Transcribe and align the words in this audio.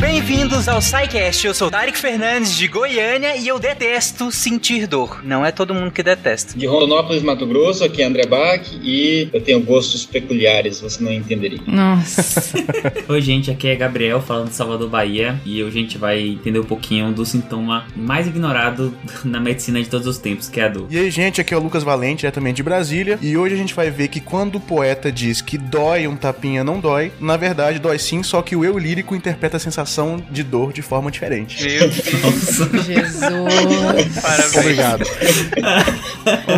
Be- 0.00 0.09
Bem-vindos 0.20 0.68
ao 0.68 0.82
SciCast. 0.82 1.46
Eu 1.46 1.54
sou 1.54 1.70
Tarek 1.70 1.96
Fernandes 1.96 2.54
de 2.54 2.68
Goiânia 2.68 3.36
e 3.36 3.48
eu 3.48 3.58
detesto 3.58 4.30
sentir 4.30 4.86
dor. 4.86 5.22
Não 5.24 5.46
é 5.46 5.50
todo 5.50 5.72
mundo 5.72 5.90
que 5.90 6.02
detesta. 6.02 6.58
De 6.58 6.66
Rondonópolis, 6.66 7.22
Mato 7.22 7.46
Grosso, 7.46 7.82
aqui 7.82 8.02
é 8.02 8.04
André 8.04 8.26
Bach 8.26 8.60
e 8.82 9.30
eu 9.32 9.40
tenho 9.40 9.60
gostos 9.60 10.04
peculiares, 10.04 10.78
você 10.78 11.02
não 11.02 11.10
entenderia. 11.10 11.60
Nossa. 11.66 12.54
Oi, 13.08 13.20
gente, 13.22 13.50
aqui 13.50 13.68
é 13.68 13.74
Gabriel 13.74 14.20
falando 14.20 14.50
de 14.50 14.54
Salvador, 14.54 14.90
Bahia 14.90 15.40
e 15.46 15.64
hoje 15.64 15.78
a 15.78 15.80
gente 15.80 15.96
vai 15.96 16.20
entender 16.20 16.58
um 16.58 16.64
pouquinho 16.64 17.10
do 17.12 17.24
sintoma 17.24 17.86
mais 17.96 18.26
ignorado 18.26 18.94
na 19.24 19.40
medicina 19.40 19.82
de 19.82 19.88
todos 19.88 20.06
os 20.06 20.18
tempos, 20.18 20.50
que 20.50 20.60
é 20.60 20.64
a 20.64 20.68
dor. 20.68 20.86
E 20.90 20.98
aí, 20.98 21.10
gente, 21.10 21.40
aqui 21.40 21.54
é 21.54 21.56
o 21.56 21.62
Lucas 21.62 21.82
Valente, 21.82 22.20
diretamente 22.20 22.56
de 22.56 22.62
Brasília, 22.62 23.18
e 23.22 23.38
hoje 23.38 23.54
a 23.54 23.58
gente 23.58 23.74
vai 23.74 23.90
ver 23.90 24.08
que 24.08 24.20
quando 24.20 24.56
o 24.56 24.60
poeta 24.60 25.10
diz 25.10 25.40
que 25.40 25.56
dói 25.56 26.06
um 26.06 26.14
tapinha 26.14 26.62
não 26.62 26.78
dói, 26.78 27.10
na 27.18 27.38
verdade 27.38 27.78
dói 27.78 27.98
sim, 27.98 28.22
só 28.22 28.42
que 28.42 28.54
o 28.54 28.62
eu 28.62 28.76
lírico 28.76 29.14
interpreta 29.14 29.56
a 29.56 29.60
sensação 29.60 30.09
de 30.18 30.42
dor 30.42 30.72
de 30.72 30.82
forma 30.82 31.10
diferente. 31.10 31.62
Meu 31.62 31.80
Deus. 31.90 32.86
Jesus. 32.86 34.20
Parabéns. 34.22 34.56
Obrigado. 34.56 35.04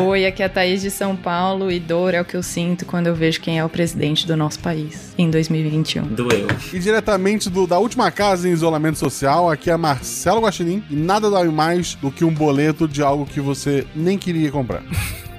Oi, 0.06 0.26
aqui 0.26 0.42
é 0.42 0.46
a 0.46 0.48
Thaís 0.48 0.80
de 0.82 0.90
São 0.90 1.14
Paulo 1.16 1.70
e 1.70 1.78
dor 1.80 2.14
é 2.14 2.20
o 2.20 2.24
que 2.24 2.36
eu 2.36 2.42
sinto 2.42 2.84
quando 2.84 3.06
eu 3.06 3.14
vejo 3.14 3.40
quem 3.40 3.58
é 3.58 3.64
o 3.64 3.68
presidente 3.68 4.26
do 4.26 4.36
nosso 4.36 4.58
país 4.60 5.12
em 5.18 5.30
2021. 5.30 6.02
Doeu. 6.08 6.46
E 6.72 6.78
diretamente 6.78 7.48
do- 7.50 7.66
da 7.66 7.78
última 7.78 8.10
casa 8.10 8.48
em 8.48 8.52
isolamento 8.52 8.98
social, 8.98 9.50
aqui 9.50 9.70
é 9.70 9.76
Marcelo 9.76 10.40
Guaxinim. 10.42 10.82
E 10.90 10.94
nada 10.96 11.30
dói 11.30 11.48
mais 11.48 11.94
do 11.96 12.10
que 12.10 12.24
um 12.24 12.32
boleto 12.32 12.86
de 12.88 13.02
algo 13.02 13.26
que 13.26 13.40
você 13.40 13.86
nem 13.94 14.18
queria 14.18 14.50
comprar. 14.50 14.82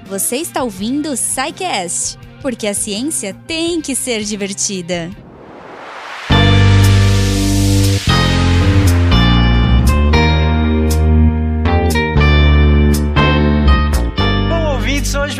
Você 0.06 0.36
está 0.36 0.62
ouvindo 0.62 1.10
o 1.10 1.16
SciCast, 1.16 2.18
porque 2.42 2.66
a 2.66 2.74
ciência 2.74 3.34
tem 3.46 3.80
que 3.80 3.94
ser 3.94 4.22
divertida. 4.22 5.10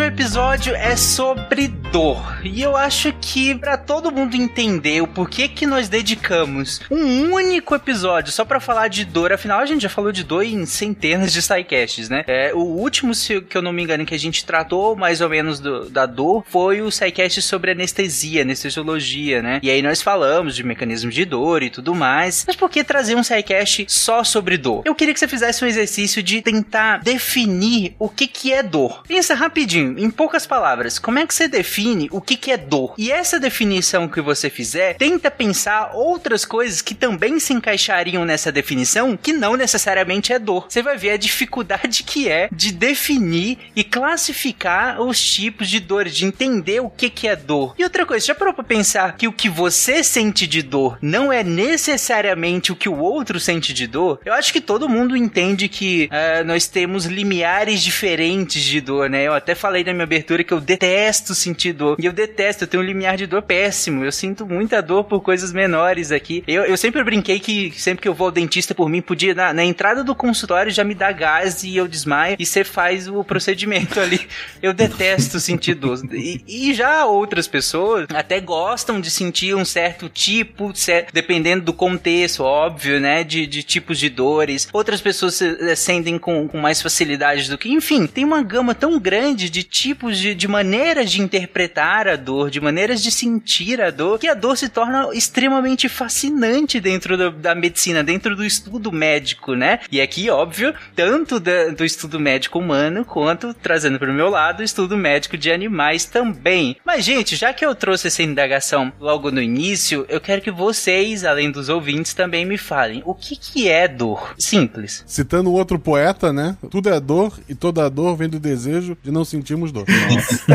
O 0.05 0.07
episódio 0.07 0.75
é 0.75 0.97
sobre 0.97 1.67
dor. 1.69 2.41
E 2.45 2.61
eu 2.61 2.77
acho 2.77 3.11
que 3.23 3.55
pra 3.55 3.77
todo 3.79 4.13
mundo 4.13 4.35
entender 4.37 5.01
o 5.01 5.07
porquê 5.07 5.49
que 5.49 5.65
nós 5.67 5.89
dedicamos 5.89 6.81
um 6.91 7.33
único 7.33 7.75
episódio 7.75 8.31
só 8.31 8.45
pra 8.45 8.61
falar 8.61 8.89
de 8.89 9.05
dor, 9.07 9.33
afinal 9.33 9.61
a 9.61 9.67
gente 9.67 9.83
já 9.83 9.89
falou 9.89 10.13
de 10.13 10.23
dor 10.23 10.43
em 10.45 10.67
centenas 10.67 11.33
de 11.33 11.41
sidecasts, 11.41 12.09
né? 12.11 12.23
É, 12.27 12.53
o 12.53 12.59
último, 12.59 13.15
se 13.15 13.41
que 13.41 13.57
eu 13.57 13.63
não 13.63 13.73
me 13.73 13.83
engano, 13.83 14.05
que 14.05 14.15
a 14.15 14.19
gente 14.19 14.45
tratou 14.45 14.95
mais 14.95 15.23
ou 15.23 15.29
menos 15.31 15.59
do- 15.59 15.89
da 15.89 16.05
dor 16.05 16.45
foi 16.49 16.83
o 16.83 16.91
sidecast 16.91 17.41
sobre 17.41 17.71
anestesia, 17.71 18.43
anestesiologia, 18.43 19.41
né? 19.41 19.59
E 19.63 19.71
aí 19.71 19.81
nós 19.81 20.03
falamos 20.03 20.55
de 20.55 20.63
mecanismos 20.63 21.15
de 21.15 21.25
dor 21.25 21.63
e 21.63 21.71
tudo 21.71 21.95
mais. 21.95 22.45
Mas 22.47 22.57
por 22.57 22.69
que 22.69 22.85
trazer 22.85 23.15
um 23.17 23.23
sidecast 23.23 23.87
só 23.89 24.23
sobre 24.23 24.59
dor? 24.59 24.83
Eu 24.85 24.95
queria 24.95 25.15
que 25.15 25.21
você 25.21 25.29
fizesse 25.29 25.65
um 25.65 25.69
exercício 25.69 26.23
de 26.23 26.43
tentar 26.43 26.99
definir 26.99 27.95
o 27.99 28.09
que 28.09 28.27
que 28.27 28.53
é 28.53 28.63
dor. 28.63 29.03
Pensa 29.09 29.35
rapidinho, 29.35 29.94
em 29.97 30.11
poucas 30.11 30.47
palavras, 30.47 30.99
como 30.99 31.19
é 31.19 31.27
que 31.27 31.35
você 31.35 31.49
define 31.49 32.09
o 32.11 32.21
que 32.21 32.37
que 32.37 32.51
é 32.51 32.57
dor? 32.57 32.95
E 32.99 33.11
essa 33.11 33.39
definição 33.39 34.09
que 34.09 34.21
você 34.21 34.51
fizer, 34.51 34.95
tenta 34.95 35.31
pensar 35.31 35.93
outras 35.95 36.45
coisas 36.45 36.81
que 36.81 36.95
também 36.95 37.39
se 37.39 37.53
encaixariam 37.53 38.25
nessa 38.25 38.51
definição, 38.51 39.17
que 39.17 39.33
não 39.33 39.57
necessariamente 39.57 40.33
é 40.33 40.39
dor. 40.39 40.67
Você 40.69 40.83
vai 40.83 40.97
ver 40.97 41.11
a 41.11 41.17
dificuldade 41.17 42.03
que 42.03 42.29
é 42.29 42.49
de 42.51 42.73
definir 42.73 43.59
e 43.75 43.85
classificar 43.85 45.01
os 45.01 45.23
tipos 45.23 45.69
de 45.69 45.81
dores, 45.81 46.15
de 46.15 46.25
entender 46.25 46.81
o 46.81 46.91
que 46.91 47.11
que 47.11 47.29
é 47.29 47.37
dor. 47.37 47.75
E 47.79 47.85
outra 47.85 48.07
coisa, 48.07 48.27
já 48.27 48.35
parou 48.35 48.55
pra 48.55 48.65
pensar 48.65 49.17
que 49.17 49.29
o 49.29 49.33
que 49.33 49.49
você 49.49 50.03
sente 50.03 50.47
de 50.47 50.63
dor 50.63 50.99
não 51.01 51.33
é 51.33 51.45
necessariamente 51.45 52.73
o 52.73 52.77
que 52.77 52.89
o 52.89 52.99
outro 52.99 53.39
sente 53.39 53.73
de 53.73 53.87
dor? 53.87 54.21
Eu 54.25 54.33
acho 54.33 54.53
que 54.53 54.61
todo 54.61 54.89
mundo 54.89 55.17
entende 55.17 55.69
que 55.69 56.09
eh, 56.11 56.43
nós 56.45 56.67
temos 56.67 57.07
limiares 57.07 57.83
diferentes 57.83 58.63
de 58.63 58.81
dor, 58.81 59.09
né? 59.09 59.25
Eu 59.25 59.35
até 59.35 59.55
falei 59.55 59.84
na 59.85 59.93
minha 59.93 60.05
abertura 60.05 60.45
que 60.45 60.53
eu 60.53 60.61
detesto 60.61 61.35
sentir 61.35 61.73
dor. 61.73 61.97
E 61.99 62.07
eu 62.07 62.13
detesto, 62.13 62.65
eu 62.65 62.69
tenho 62.69 62.83
um 62.83 62.87
limiar 62.87 63.17
de 63.17 63.27
dor 63.27 63.43
péssimo. 63.43 64.05
Eu 64.05 64.13
sinto 64.13 64.47
muita 64.47 64.81
dor 64.83 65.05
por 65.05 65.21
coisas 65.21 65.53
menores 65.53 66.11
aqui. 66.11 66.43
Eu, 66.47 66.65
eu 66.65 66.77
sempre 66.77 67.03
brinquei 67.03 67.39
que 67.39 67.73
sempre 67.73 68.03
que 68.03 68.09
eu 68.09 68.15
vou 68.15 68.27
ao 68.27 68.33
dentista 68.33 68.75
por 68.75 68.89
mim, 68.89 69.01
podia, 69.01 69.35
na, 69.35 69.53
na 69.53 69.65
entrada 69.65 70.03
do 70.03 70.15
consultório, 70.15 70.71
já 70.71 70.85
me 70.85 70.95
dá 70.95 71.13
gás 71.13 71.63
e 71.63 71.77
eu 71.77 71.87
desmaio 71.87 72.37
e 72.39 72.47
você 72.47 72.65
faz 72.65 73.09
o 73.09 73.23
procedimento 73.25 74.01
ali. 74.01 74.21
Eu 74.63 74.73
detesto 74.73 75.39
sentir 75.41 75.75
dor. 75.75 75.99
E, 76.13 76.43
e 76.47 76.75
já 76.75 77.05
outras 77.07 77.47
pessoas 77.47 78.07
até 78.13 78.41
gostam 78.41 79.01
de 79.01 79.11
sentir 79.11 79.55
um 79.55 79.65
certo 79.65 80.09
tipo, 80.09 80.73
dependendo 81.13 81.65
do 81.65 81.73
contexto, 81.73 82.43
óbvio, 82.43 83.01
né? 83.01 83.23
De, 83.25 83.47
de 83.47 83.63
tipos 83.63 83.99
de 83.99 84.09
dores. 84.09 84.69
Outras 84.73 85.01
pessoas 85.01 85.41
eh, 85.41 85.75
sentem 85.75 86.19
com, 86.19 86.49
com 86.49 86.59
mais 86.59 86.81
facilidade 86.81 87.49
do 87.49 87.59
que. 87.59 87.71
Enfim, 87.71 88.07
tem 88.07 88.25
uma 88.25 88.43
gama 88.43 88.75
tão 88.75 88.99
grande 88.99 89.51
de 89.51 89.63
tipos 89.79 90.19
de, 90.19 90.37
de 90.37 90.47
maneiras 90.47 91.11
de 91.11 91.21
interpretar 91.21 92.07
a 92.07 92.15
dor, 92.15 92.49
de 92.49 92.61
maneiras 92.61 93.03
de 93.03 93.11
sentir 93.11 93.83
a 93.83 93.91
dor, 93.91 94.21
que 94.21 94.29
a 94.29 94.35
dor 94.35 94.57
se 94.57 94.69
torna 94.69 95.09
extremamente 95.13 95.89
fascinante 95.89 96.79
dentro 96.79 97.17
do- 97.17 97.33
da 97.33 97.57
medicina, 97.57 98.05
dentro 98.05 98.37
do 98.37 98.45
estudo 98.45 98.93
médico, 98.93 99.55
né? 99.55 99.81
E 99.91 100.01
aqui, 100.01 100.31
óbvio, 100.31 100.73
tanto 100.95 101.41
da- 101.41 101.71
do 101.71 101.85
estudo 101.85 102.21
médico 102.21 102.61
humano 102.61 103.05
quanto 103.05 103.53
trazendo 103.53 103.99
para 103.99 104.11
o 104.13 104.15
meu 104.15 104.29
lado 104.29 104.61
o 104.61 104.63
estudo 104.63 104.97
médico 104.97 105.37
de 105.37 105.51
animais 105.51 106.05
também. 106.05 106.77
Mas, 106.87 107.05
gente, 107.05 107.35
já 107.35 107.53
que 107.53 107.67
eu 107.67 107.75
trouxe 107.75 108.07
essa 108.07 108.23
indagação 108.23 108.93
logo 109.01 109.33
no 109.33 109.43
início, 109.43 110.07
eu 110.09 110.21
quero 110.21 110.41
que 110.41 110.53
vocês, 110.53 111.25
além 111.25 111.51
dos 111.51 111.69
ouvintes, 111.69 112.15
também 112.15 112.47
me 112.47 112.57
falem 112.57 113.03
o 113.05 113.13
que, 113.13 113.35
que 113.35 113.69
é 113.69 113.89
dor. 113.89 114.35
Simples. 114.39 115.03
Citando 115.05 115.53
outro 115.53 115.81
poeta, 115.81 116.33
né? 116.33 116.57
Tudo 116.71 116.89
é 116.91 117.01
dor 117.01 117.37
e 117.49 117.57
toda 117.57 117.91
dor 117.91 118.15
vem 118.17 118.29
do 118.29 118.39
desejo 118.39 118.97
de 119.03 119.11
não 119.11 119.25
sentirmos 119.25 119.64
dor. 119.73 119.85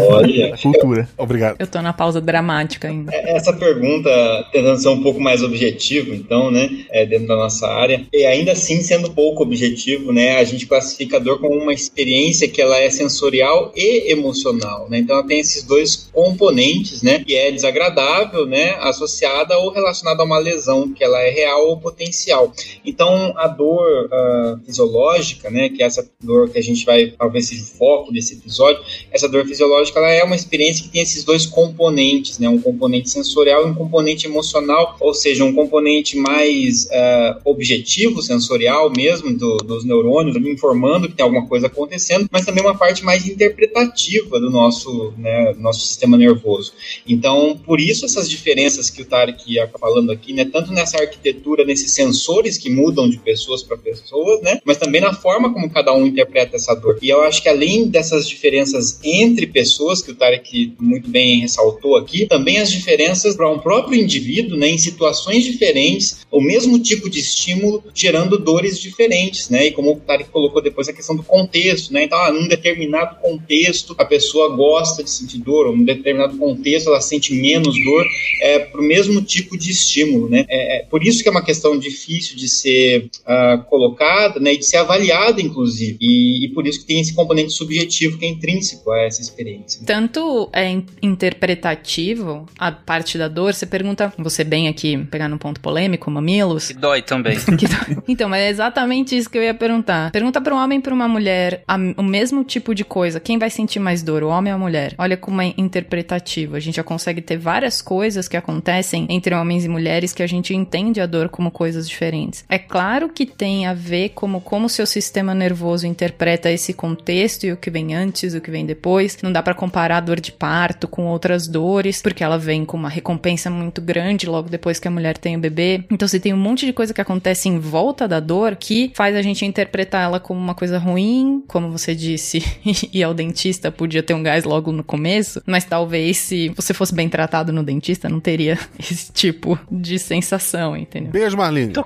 Olha, 0.10 0.58
Cultura. 0.62 1.10
Obrigado. 1.18 1.58
Eu 1.60 1.68
tô 1.68 1.82
na 1.82 1.94
pausa 1.94 2.22
dramática 2.22 2.88
ainda. 2.88 3.14
essa 3.14 3.54
pergunta 3.54 4.10
tentando 4.52 4.80
ser 4.80 4.90
um 4.90 5.02
pouco 5.02 5.20
mais 5.20 5.44
objetivo, 5.44 6.14
então, 6.14 6.52
né, 6.52 6.70
é, 6.90 7.06
dentro 7.06 7.28
da 7.28 7.36
nossa 7.36 7.68
área, 7.68 8.06
e 8.14 8.26
ainda 8.26 8.52
assim 8.52 8.82
sendo 8.82 9.12
pouco 9.12 9.44
objetivo, 9.44 10.12
né, 10.12 10.38
a 10.38 10.44
gente 10.44 10.66
classifica 10.66 11.18
a 11.18 11.20
dor 11.20 11.40
como 11.40 11.56
uma 11.56 11.74
experiência 11.74 12.48
que 12.48 12.62
ela 12.62 12.78
é 12.78 12.90
sensorial 12.90 13.72
e 13.76 14.12
emocional, 14.12 14.90
né, 14.90 15.00
então 15.00 15.18
ela 15.18 15.28
tem 15.28 15.40
esses 15.40 15.64
dois 15.64 16.10
componentes, 16.12 17.02
né, 17.02 17.20
que 17.20 17.36
é 17.36 17.52
desagradável, 17.52 18.46
né, 18.46 18.76
associada 18.80 19.58
ou 19.58 19.72
relacionada 19.72 20.22
a 20.22 20.26
uma 20.26 20.38
lesão, 20.38 20.92
que 20.92 21.04
ela 21.04 21.20
é 21.22 21.30
real 21.30 21.68
ou 21.68 21.78
potencial. 21.78 22.52
Então, 22.86 23.34
a 23.36 23.48
dor 23.48 24.10
ah, 24.12 24.60
fisiológica, 24.66 25.50
né, 25.50 25.70
que 25.70 25.84
é 25.84 25.86
essa 25.86 26.10
dor 26.22 26.50
que 26.50 26.58
a 26.58 26.64
gente 26.64 26.86
vai, 26.86 27.14
talvez 27.18 27.48
seja 27.48 27.64
o 27.64 27.66
foco 27.66 28.12
desse 28.12 28.36
episódio, 28.36 28.82
essa 29.12 29.28
dor 29.28 29.46
fisiológica 29.46 30.00
ela 30.00 30.12
é 30.12 30.24
uma 30.24 30.36
experiência 30.36 30.84
que 30.84 30.90
tem 30.90 31.02
esses 31.02 31.24
dois 31.24 31.46
componentes, 31.46 32.40
né? 32.40 32.48
Um 32.50 32.60
componente 32.62 33.10
sensorial 33.10 33.68
e 33.68 33.72
um 33.72 33.74
componente 33.74 34.26
emocional, 34.28 34.96
ou 35.00 35.14
seja, 35.14 35.44
um 35.44 35.54
componente 35.54 36.18
mais 36.18 36.88
eh, 36.92 37.36
objetivo, 37.46 38.22
sensorial 38.22 38.92
mesmo, 38.96 39.34
do- 39.38 39.58
dos 39.58 39.84
neurônios, 39.86 40.40
me 40.40 40.52
informando 40.52 41.08
que 41.08 41.16
tem 41.16 41.24
alguma 41.24 41.48
coisa 41.48 41.68
acontecendo, 41.68 42.28
mas 42.32 42.46
também 42.46 42.64
uma 42.64 42.78
parte 42.78 43.04
mais 43.04 43.26
interpretativa 43.28 44.40
do 44.40 44.50
nosso, 44.50 45.14
né, 45.18 45.54
nosso 45.60 45.82
sistema 45.86 46.18
nervoso. 46.18 46.74
Então, 47.08 47.60
por 47.66 47.80
isso 47.80 48.06
essas 48.06 48.30
diferenças 48.30 48.90
que 48.90 49.02
o 49.02 49.06
Tarek 49.06 49.44
ia 49.52 49.68
falando 49.80 50.12
aqui, 50.12 50.34
né? 50.34 50.46
Tanto 50.46 50.72
nessa 50.72 50.98
arquitetura, 51.02 51.66
nesses 51.66 51.92
sensores 51.92 52.58
que 52.58 52.70
mudam 52.70 53.10
de 53.10 53.18
pessoas 53.18 53.64
para 53.64 53.78
pessoas, 53.78 54.42
né? 54.42 54.60
Mas 54.66 54.78
também 54.78 55.02
na 55.02 55.14
forma 55.14 55.54
como 55.54 55.70
cada 55.70 55.94
um 55.94 56.06
interpreta 56.06 56.56
essa 56.56 56.74
dor. 56.74 56.98
E 57.02 57.10
eu 57.10 57.22
acho 57.22 57.42
que 57.42 57.50
além 57.50 57.88
dessas 57.88 58.28
diferenças 58.28 58.79
entre 59.04 59.48
pessoas, 59.48 60.02
que 60.02 60.12
o 60.12 60.16
Tarek 60.16 60.74
muito 60.80 61.10
bem 61.10 61.40
ressaltou 61.40 61.96
aqui, 61.96 62.26
também 62.26 62.60
as 62.60 62.72
diferenças 62.72 63.36
para 63.36 63.50
um 63.50 63.60
próprio 63.60 64.00
indivíduo, 64.00 64.58
né? 64.58 64.70
Em 64.70 64.78
situações 64.78 65.44
diferentes, 65.44 66.26
o 66.32 66.42
mesmo 66.42 66.80
tipo 66.80 67.10
de 67.10 67.20
estímulo 67.20 67.84
gerando 67.94 68.38
dores 68.38 68.80
diferentes, 68.80 69.50
né? 69.50 69.68
E 69.68 69.72
como 69.72 69.94
o 69.94 70.00
Tarek 70.00 70.30
colocou 70.30 70.62
depois 70.62 70.88
a 70.88 70.94
questão 70.94 71.16
do 71.16 71.24
contexto, 71.24 71.94
né? 71.94 72.04
Então, 72.04 72.20
ah, 72.20 72.32
num 72.32 72.48
determinado 72.48 73.16
contexto 73.22 73.96
a 73.98 74.06
pessoa 74.06 74.56
gosta 74.56 75.04
de 75.04 75.10
sentir 75.10 75.40
dor, 75.40 75.68
ou 75.68 75.76
num 75.76 75.84
determinado 75.84 76.38
contexto 76.38 76.88
ela 76.88 77.02
sente 77.02 77.34
menos 77.34 77.76
dor, 77.84 78.06
é 78.42 78.60
para 78.60 78.82
o 78.82 78.84
mesmo 78.84 79.22
tipo 79.22 79.58
de 79.58 79.72
estímulo, 79.72 80.30
né? 80.30 80.46
É, 80.50 80.80
é 80.80 80.86
por 80.86 81.04
isso 81.04 81.22
que 81.22 81.30
é 81.30 81.32
uma 81.32 81.44
questão 81.44 81.78
difícil 81.78 82.36
de 82.36 82.48
ser 82.48 83.10
ah, 83.26 83.64
colocada, 83.70 84.40
né? 84.40 84.54
E 84.54 84.58
de 84.58 84.66
ser 84.66 84.78
avaliada, 84.78 85.42
inclusive. 85.42 85.98
E, 86.00 86.46
e 86.46 86.50
por 86.50 86.68
isso 86.68 86.82
que 86.82 86.86
tem 86.86 87.00
esse 87.00 87.14
componente 87.14 87.54
subjetivo 87.54 88.18
que 88.18 88.26
é 88.26 88.30
intrínseco 88.30 88.69
a 88.76 88.98
é 89.00 89.08
essa 89.08 89.22
experiência. 89.22 89.82
Tanto 89.86 90.50
é 90.54 90.70
in- 90.70 90.86
interpretativo 91.02 92.46
a 92.58 92.72
parte 92.72 93.18
da 93.18 93.28
dor, 93.28 93.54
você 93.54 93.66
pergunta, 93.66 94.14
você 94.18 94.44
bem 94.44 94.68
aqui, 94.68 94.98
pegar 95.06 95.28
num 95.28 95.38
ponto 95.38 95.60
polêmico, 95.60 96.10
mamilos, 96.12 96.70
E 96.70 96.74
dói 96.74 97.02
também. 97.02 97.38
Que 97.58 97.68
dói. 97.68 97.98
Então, 98.08 98.30
mas 98.30 98.42
é 98.42 98.50
exatamente 98.50 99.18
isso 99.18 99.30
que 99.30 99.38
eu 99.38 99.44
ia 99.44 99.54
perguntar. 99.54 100.12
Pergunta 100.12 100.40
para 100.42 100.54
um 100.54 100.58
homem 100.58 100.80
e 100.80 100.82
para 100.82 100.94
uma 100.94 101.08
mulher 101.08 101.64
a- 101.68 101.78
o 101.98 102.04
mesmo 102.04 102.44
tipo 102.44 102.74
de 102.76 102.84
coisa. 102.84 103.20
Quem 103.20 103.38
vai 103.38 103.50
sentir 103.50 103.80
mais 103.80 104.02
dor, 104.04 104.24
o 104.24 104.28
homem 104.30 104.54
ou 104.54 104.58
a 104.58 104.60
mulher? 104.60 104.94
Olha 104.98 105.18
como 105.18 105.42
é 105.42 105.54
interpretativo. 105.58 106.56
A 106.56 106.60
gente 106.60 106.76
já 106.76 106.84
consegue 106.84 107.22
ter 107.22 107.38
várias 107.38 107.82
coisas 107.82 108.28
que 108.28 108.38
acontecem 108.38 109.06
entre 109.10 109.34
homens 109.36 109.66
e 109.66 109.70
mulheres 109.70 110.14
que 110.14 110.24
a 110.24 110.28
gente 110.28 110.54
entende 110.54 111.02
a 111.02 111.06
dor 111.06 111.30
como 111.30 111.52
coisas 111.52 111.88
diferentes. 111.88 112.44
É 112.50 112.58
claro 112.60 113.10
que 113.10 113.26
tem 113.26 113.66
a 113.66 113.74
ver 113.74 114.10
como 114.10 114.42
como 114.42 114.66
o 114.66 114.70
seu 114.70 114.86
sistema 114.86 115.34
nervoso 115.34 115.86
interpreta 115.88 116.52
esse 116.52 116.74
contexto 116.74 117.46
e 117.46 117.52
o 117.52 117.58
que 117.58 117.70
vem 117.70 117.94
antes, 117.96 118.34
o 118.34 118.42
que 118.42 118.52
vem 118.52 118.59
depois. 118.66 119.18
Não 119.22 119.32
dá 119.32 119.42
para 119.42 119.54
comparar 119.54 119.98
a 119.98 120.02
dor 120.02 120.20
de 120.20 120.32
parto 120.32 120.88
com 120.88 121.06
outras 121.06 121.48
dores, 121.48 122.02
porque 122.02 122.24
ela 122.24 122.38
vem 122.38 122.66
com 122.66 122.78
uma 122.78 122.90
recompensa 122.90 123.50
muito 123.50 123.82
grande 123.82 124.28
logo 124.28 124.50
depois 124.50 124.80
que 124.80 124.88
a 124.88 124.92
mulher 124.92 125.18
tem 125.18 125.36
o 125.36 125.40
bebê. 125.40 125.84
Então 125.92 126.08
você 126.08 126.20
tem 126.20 126.34
um 126.34 126.38
monte 126.38 126.66
de 126.66 126.74
coisa 126.74 126.94
que 126.94 127.02
acontece 127.02 127.50
em 127.50 127.60
volta 127.60 128.08
da 128.08 128.20
dor 128.20 128.56
que 128.56 128.92
faz 128.96 129.16
a 129.16 129.22
gente 129.22 129.46
interpretar 129.46 130.04
ela 130.04 130.20
como 130.20 130.40
uma 130.40 130.56
coisa 130.56 130.78
ruim, 130.78 131.44
como 131.48 131.72
você 131.72 131.96
disse, 131.96 132.44
e 132.94 133.04
ao 133.04 133.14
dentista 133.14 133.72
podia 133.72 134.04
ter 134.04 134.14
um 134.14 134.24
gás 134.24 134.44
logo 134.44 134.72
no 134.72 134.84
começo, 134.84 135.42
mas 135.46 135.66
talvez 135.66 136.18
se 136.18 136.50
você 136.50 136.74
fosse 136.74 136.94
bem 136.94 137.10
tratado 137.10 137.52
no 137.52 137.64
dentista 137.64 138.10
não 138.10 138.20
teria 138.20 138.58
esse 138.80 139.12
tipo 139.12 139.60
de 139.72 140.00
sensação, 140.00 140.76
entendeu? 140.76 141.12
Beijo, 141.12 141.38
Marlene. 141.38 141.74
Tô 141.74 141.84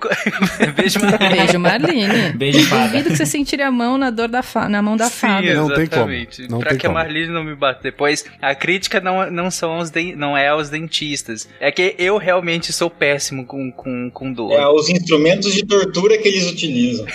Beijo, 0.75 0.99
Beijo, 1.19 1.59
Marlene. 1.59 2.33
Beijo, 2.35 2.65
fada. 2.67 2.87
Duvido 2.87 3.09
que 3.09 3.17
você 3.17 3.25
sentiria 3.25 3.67
a 3.67 3.71
mão 3.71 3.97
na 3.97 4.09
dor 4.09 4.27
da 4.27 4.41
fa 4.41 4.67
na 4.69 4.81
mão 4.81 4.97
da 4.97 5.05
Sim, 5.05 5.19
fada. 5.19 5.53
Não 5.53 5.73
tem 5.73 5.87
como. 5.87 6.11
Não 6.49 6.59
pra 6.69 6.75
que 6.77 6.85
como. 6.87 6.97
a 6.97 7.03
Marlene 7.03 7.27
não 7.31 7.43
me 7.43 7.55
bata 7.55 7.79
depois, 7.83 8.25
a 8.41 8.53
crítica 8.55 8.99
não, 8.99 9.29
não, 9.31 9.49
são 9.51 9.73
aos 9.73 9.89
den- 9.89 10.15
não 10.15 10.37
é 10.37 10.47
aos 10.49 10.69
dentistas. 10.69 11.47
É 11.59 11.71
que 11.71 11.95
eu 11.97 12.17
realmente 12.17 12.71
sou 12.73 12.89
péssimo 12.89 13.45
com, 13.45 13.71
com, 13.71 14.09
com 14.11 14.31
dor. 14.33 14.51
É 14.53 14.67
os 14.67 14.89
instrumentos 14.89 15.53
de 15.53 15.65
tortura 15.65 16.17
que 16.17 16.27
eles 16.27 16.49
utilizam. 16.49 17.05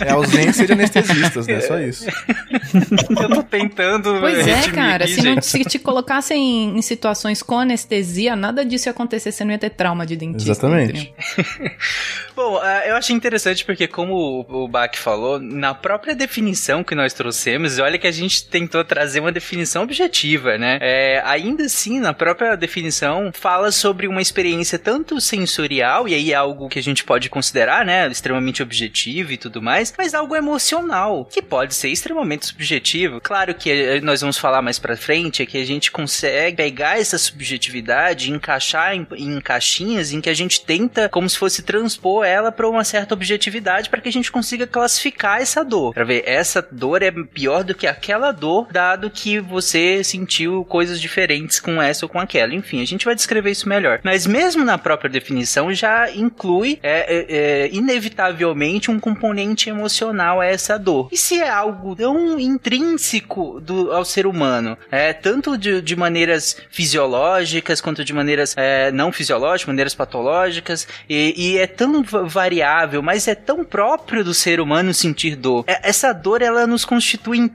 É 0.00 0.08
a 0.10 0.14
ausência 0.14 0.66
de 0.66 0.72
anestesistas, 0.72 1.46
né? 1.46 1.60
Só 1.60 1.78
isso. 1.80 2.06
Eu 3.20 3.28
tô 3.28 3.42
tentando. 3.42 4.18
Pois 4.20 4.46
é, 4.46 4.70
cara. 4.70 5.04
aqui, 5.04 5.14
Se, 5.14 5.22
não, 5.22 5.40
se 5.42 5.64
te 5.64 5.78
colocassem 5.78 6.38
em, 6.70 6.78
em 6.78 6.82
situações 6.82 7.42
com 7.42 7.58
anestesia, 7.58 8.34
nada 8.36 8.64
disso 8.64 8.88
ia 8.88 8.92
acontecer, 8.92 9.32
você 9.32 9.44
não 9.44 9.52
ia 9.52 9.58
ter 9.58 9.70
trauma 9.70 10.06
de 10.06 10.16
dentista. 10.16 10.50
Exatamente. 10.50 11.12
Bom, 12.36 12.58
ah, 12.62 12.82
eu 12.86 12.96
achei 12.96 13.14
interessante 13.14 13.64
porque, 13.64 13.86
como 13.86 14.14
o 14.14 14.62
o 14.62 14.68
Bach 14.68 14.96
falou, 14.96 15.38
na 15.40 15.74
própria 15.74 16.14
definição 16.14 16.84
que 16.84 16.94
nós 16.94 17.12
trouxemos, 17.12 17.78
olha 17.78 17.98
que 17.98 18.06
a 18.06 18.10
gente 18.12 18.21
tentou 18.28 18.84
trazer 18.84 19.20
uma 19.20 19.32
definição 19.32 19.82
objetiva, 19.82 20.58
né? 20.58 20.78
É, 20.80 21.22
ainda 21.24 21.64
assim, 21.64 22.00
na 22.00 22.12
própria 22.12 22.56
definição, 22.56 23.30
fala 23.32 23.70
sobre 23.70 24.06
uma 24.06 24.20
experiência 24.20 24.78
tanto 24.78 25.20
sensorial, 25.20 26.08
e 26.08 26.14
aí 26.14 26.32
é 26.32 26.34
algo 26.34 26.68
que 26.68 26.78
a 26.78 26.82
gente 26.82 27.04
pode 27.04 27.28
considerar, 27.28 27.84
né? 27.84 28.08
Extremamente 28.08 28.62
objetivo 28.62 29.32
e 29.32 29.36
tudo 29.36 29.62
mais, 29.62 29.92
mas 29.96 30.14
algo 30.14 30.36
emocional, 30.36 31.24
que 31.24 31.42
pode 31.42 31.74
ser 31.74 31.88
extremamente 31.88 32.46
subjetivo. 32.46 33.20
Claro 33.20 33.54
que 33.54 33.70
eh, 33.70 34.00
nós 34.00 34.20
vamos 34.20 34.38
falar 34.38 34.62
mais 34.62 34.78
pra 34.78 34.96
frente, 34.96 35.42
é 35.42 35.46
que 35.46 35.58
a 35.58 35.64
gente 35.64 35.90
consegue 35.90 36.56
pegar 36.56 37.00
essa 37.00 37.18
subjetividade 37.18 38.28
e 38.28 38.34
encaixar 38.34 38.94
em, 38.94 39.06
em 39.16 39.40
caixinhas 39.40 40.12
em 40.12 40.20
que 40.20 40.30
a 40.30 40.34
gente 40.34 40.64
tenta, 40.64 41.08
como 41.08 41.28
se 41.28 41.38
fosse 41.38 41.62
transpor 41.62 42.24
ela 42.24 42.52
pra 42.52 42.68
uma 42.68 42.84
certa 42.84 43.14
objetividade 43.14 43.90
para 43.90 44.00
que 44.00 44.08
a 44.08 44.12
gente 44.12 44.30
consiga 44.30 44.66
classificar 44.66 45.40
essa 45.40 45.64
dor. 45.64 45.94
Pra 45.94 46.04
ver, 46.04 46.22
essa 46.26 46.66
dor 46.70 47.02
é 47.02 47.10
pior 47.10 47.64
do 47.64 47.74
que 47.74 47.86
aquela 47.86 48.11
dor, 48.32 48.68
dado 48.70 49.10
que 49.10 49.38
você 49.40 50.02
sentiu 50.04 50.64
coisas 50.64 51.00
diferentes 51.00 51.58
com 51.60 51.80
essa 51.80 52.04
ou 52.04 52.08
com 52.08 52.18
aquela. 52.20 52.54
Enfim, 52.54 52.80
a 52.82 52.86
gente 52.86 53.04
vai 53.04 53.14
descrever 53.14 53.50
isso 53.50 53.68
melhor. 53.68 54.00
Mas 54.02 54.26
mesmo 54.26 54.64
na 54.64 54.78
própria 54.78 55.10
definição 55.10 55.72
já 55.72 56.10
inclui 56.10 56.78
é, 56.82 57.00
é, 57.08 57.26
é, 57.64 57.68
inevitavelmente 57.72 58.90
um 58.90 58.98
componente 59.00 59.68
emocional 59.68 60.40
a 60.40 60.46
essa 60.46 60.78
dor. 60.78 61.08
E 61.12 61.16
se 61.16 61.40
é 61.40 61.48
algo 61.48 61.94
tão 61.96 62.38
intrínseco 62.38 63.60
do, 63.60 63.92
ao 63.92 64.04
ser 64.04 64.26
humano, 64.26 64.76
é, 64.90 65.12
tanto 65.12 65.56
de, 65.56 65.80
de 65.80 65.96
maneiras 65.96 66.56
fisiológicas 66.70 67.80
quanto 67.80 68.04
de 68.04 68.12
maneiras 68.12 68.54
é, 68.56 68.90
não 68.92 69.12
fisiológicas, 69.12 69.66
maneiras 69.68 69.94
patológicas, 69.94 70.86
e, 71.08 71.34
e 71.36 71.58
é 71.58 71.66
tão 71.66 72.02
va- 72.02 72.22
variável, 72.22 73.02
mas 73.02 73.28
é 73.28 73.34
tão 73.34 73.64
próprio 73.64 74.24
do 74.24 74.34
ser 74.34 74.60
humano 74.60 74.92
sentir 74.94 75.36
dor. 75.36 75.64
É- 75.66 75.88
essa 75.88 76.12
dor 76.12 76.42
ela 76.42 76.66
nos 76.66 76.84
constitui 76.84 77.38
em 77.38 77.48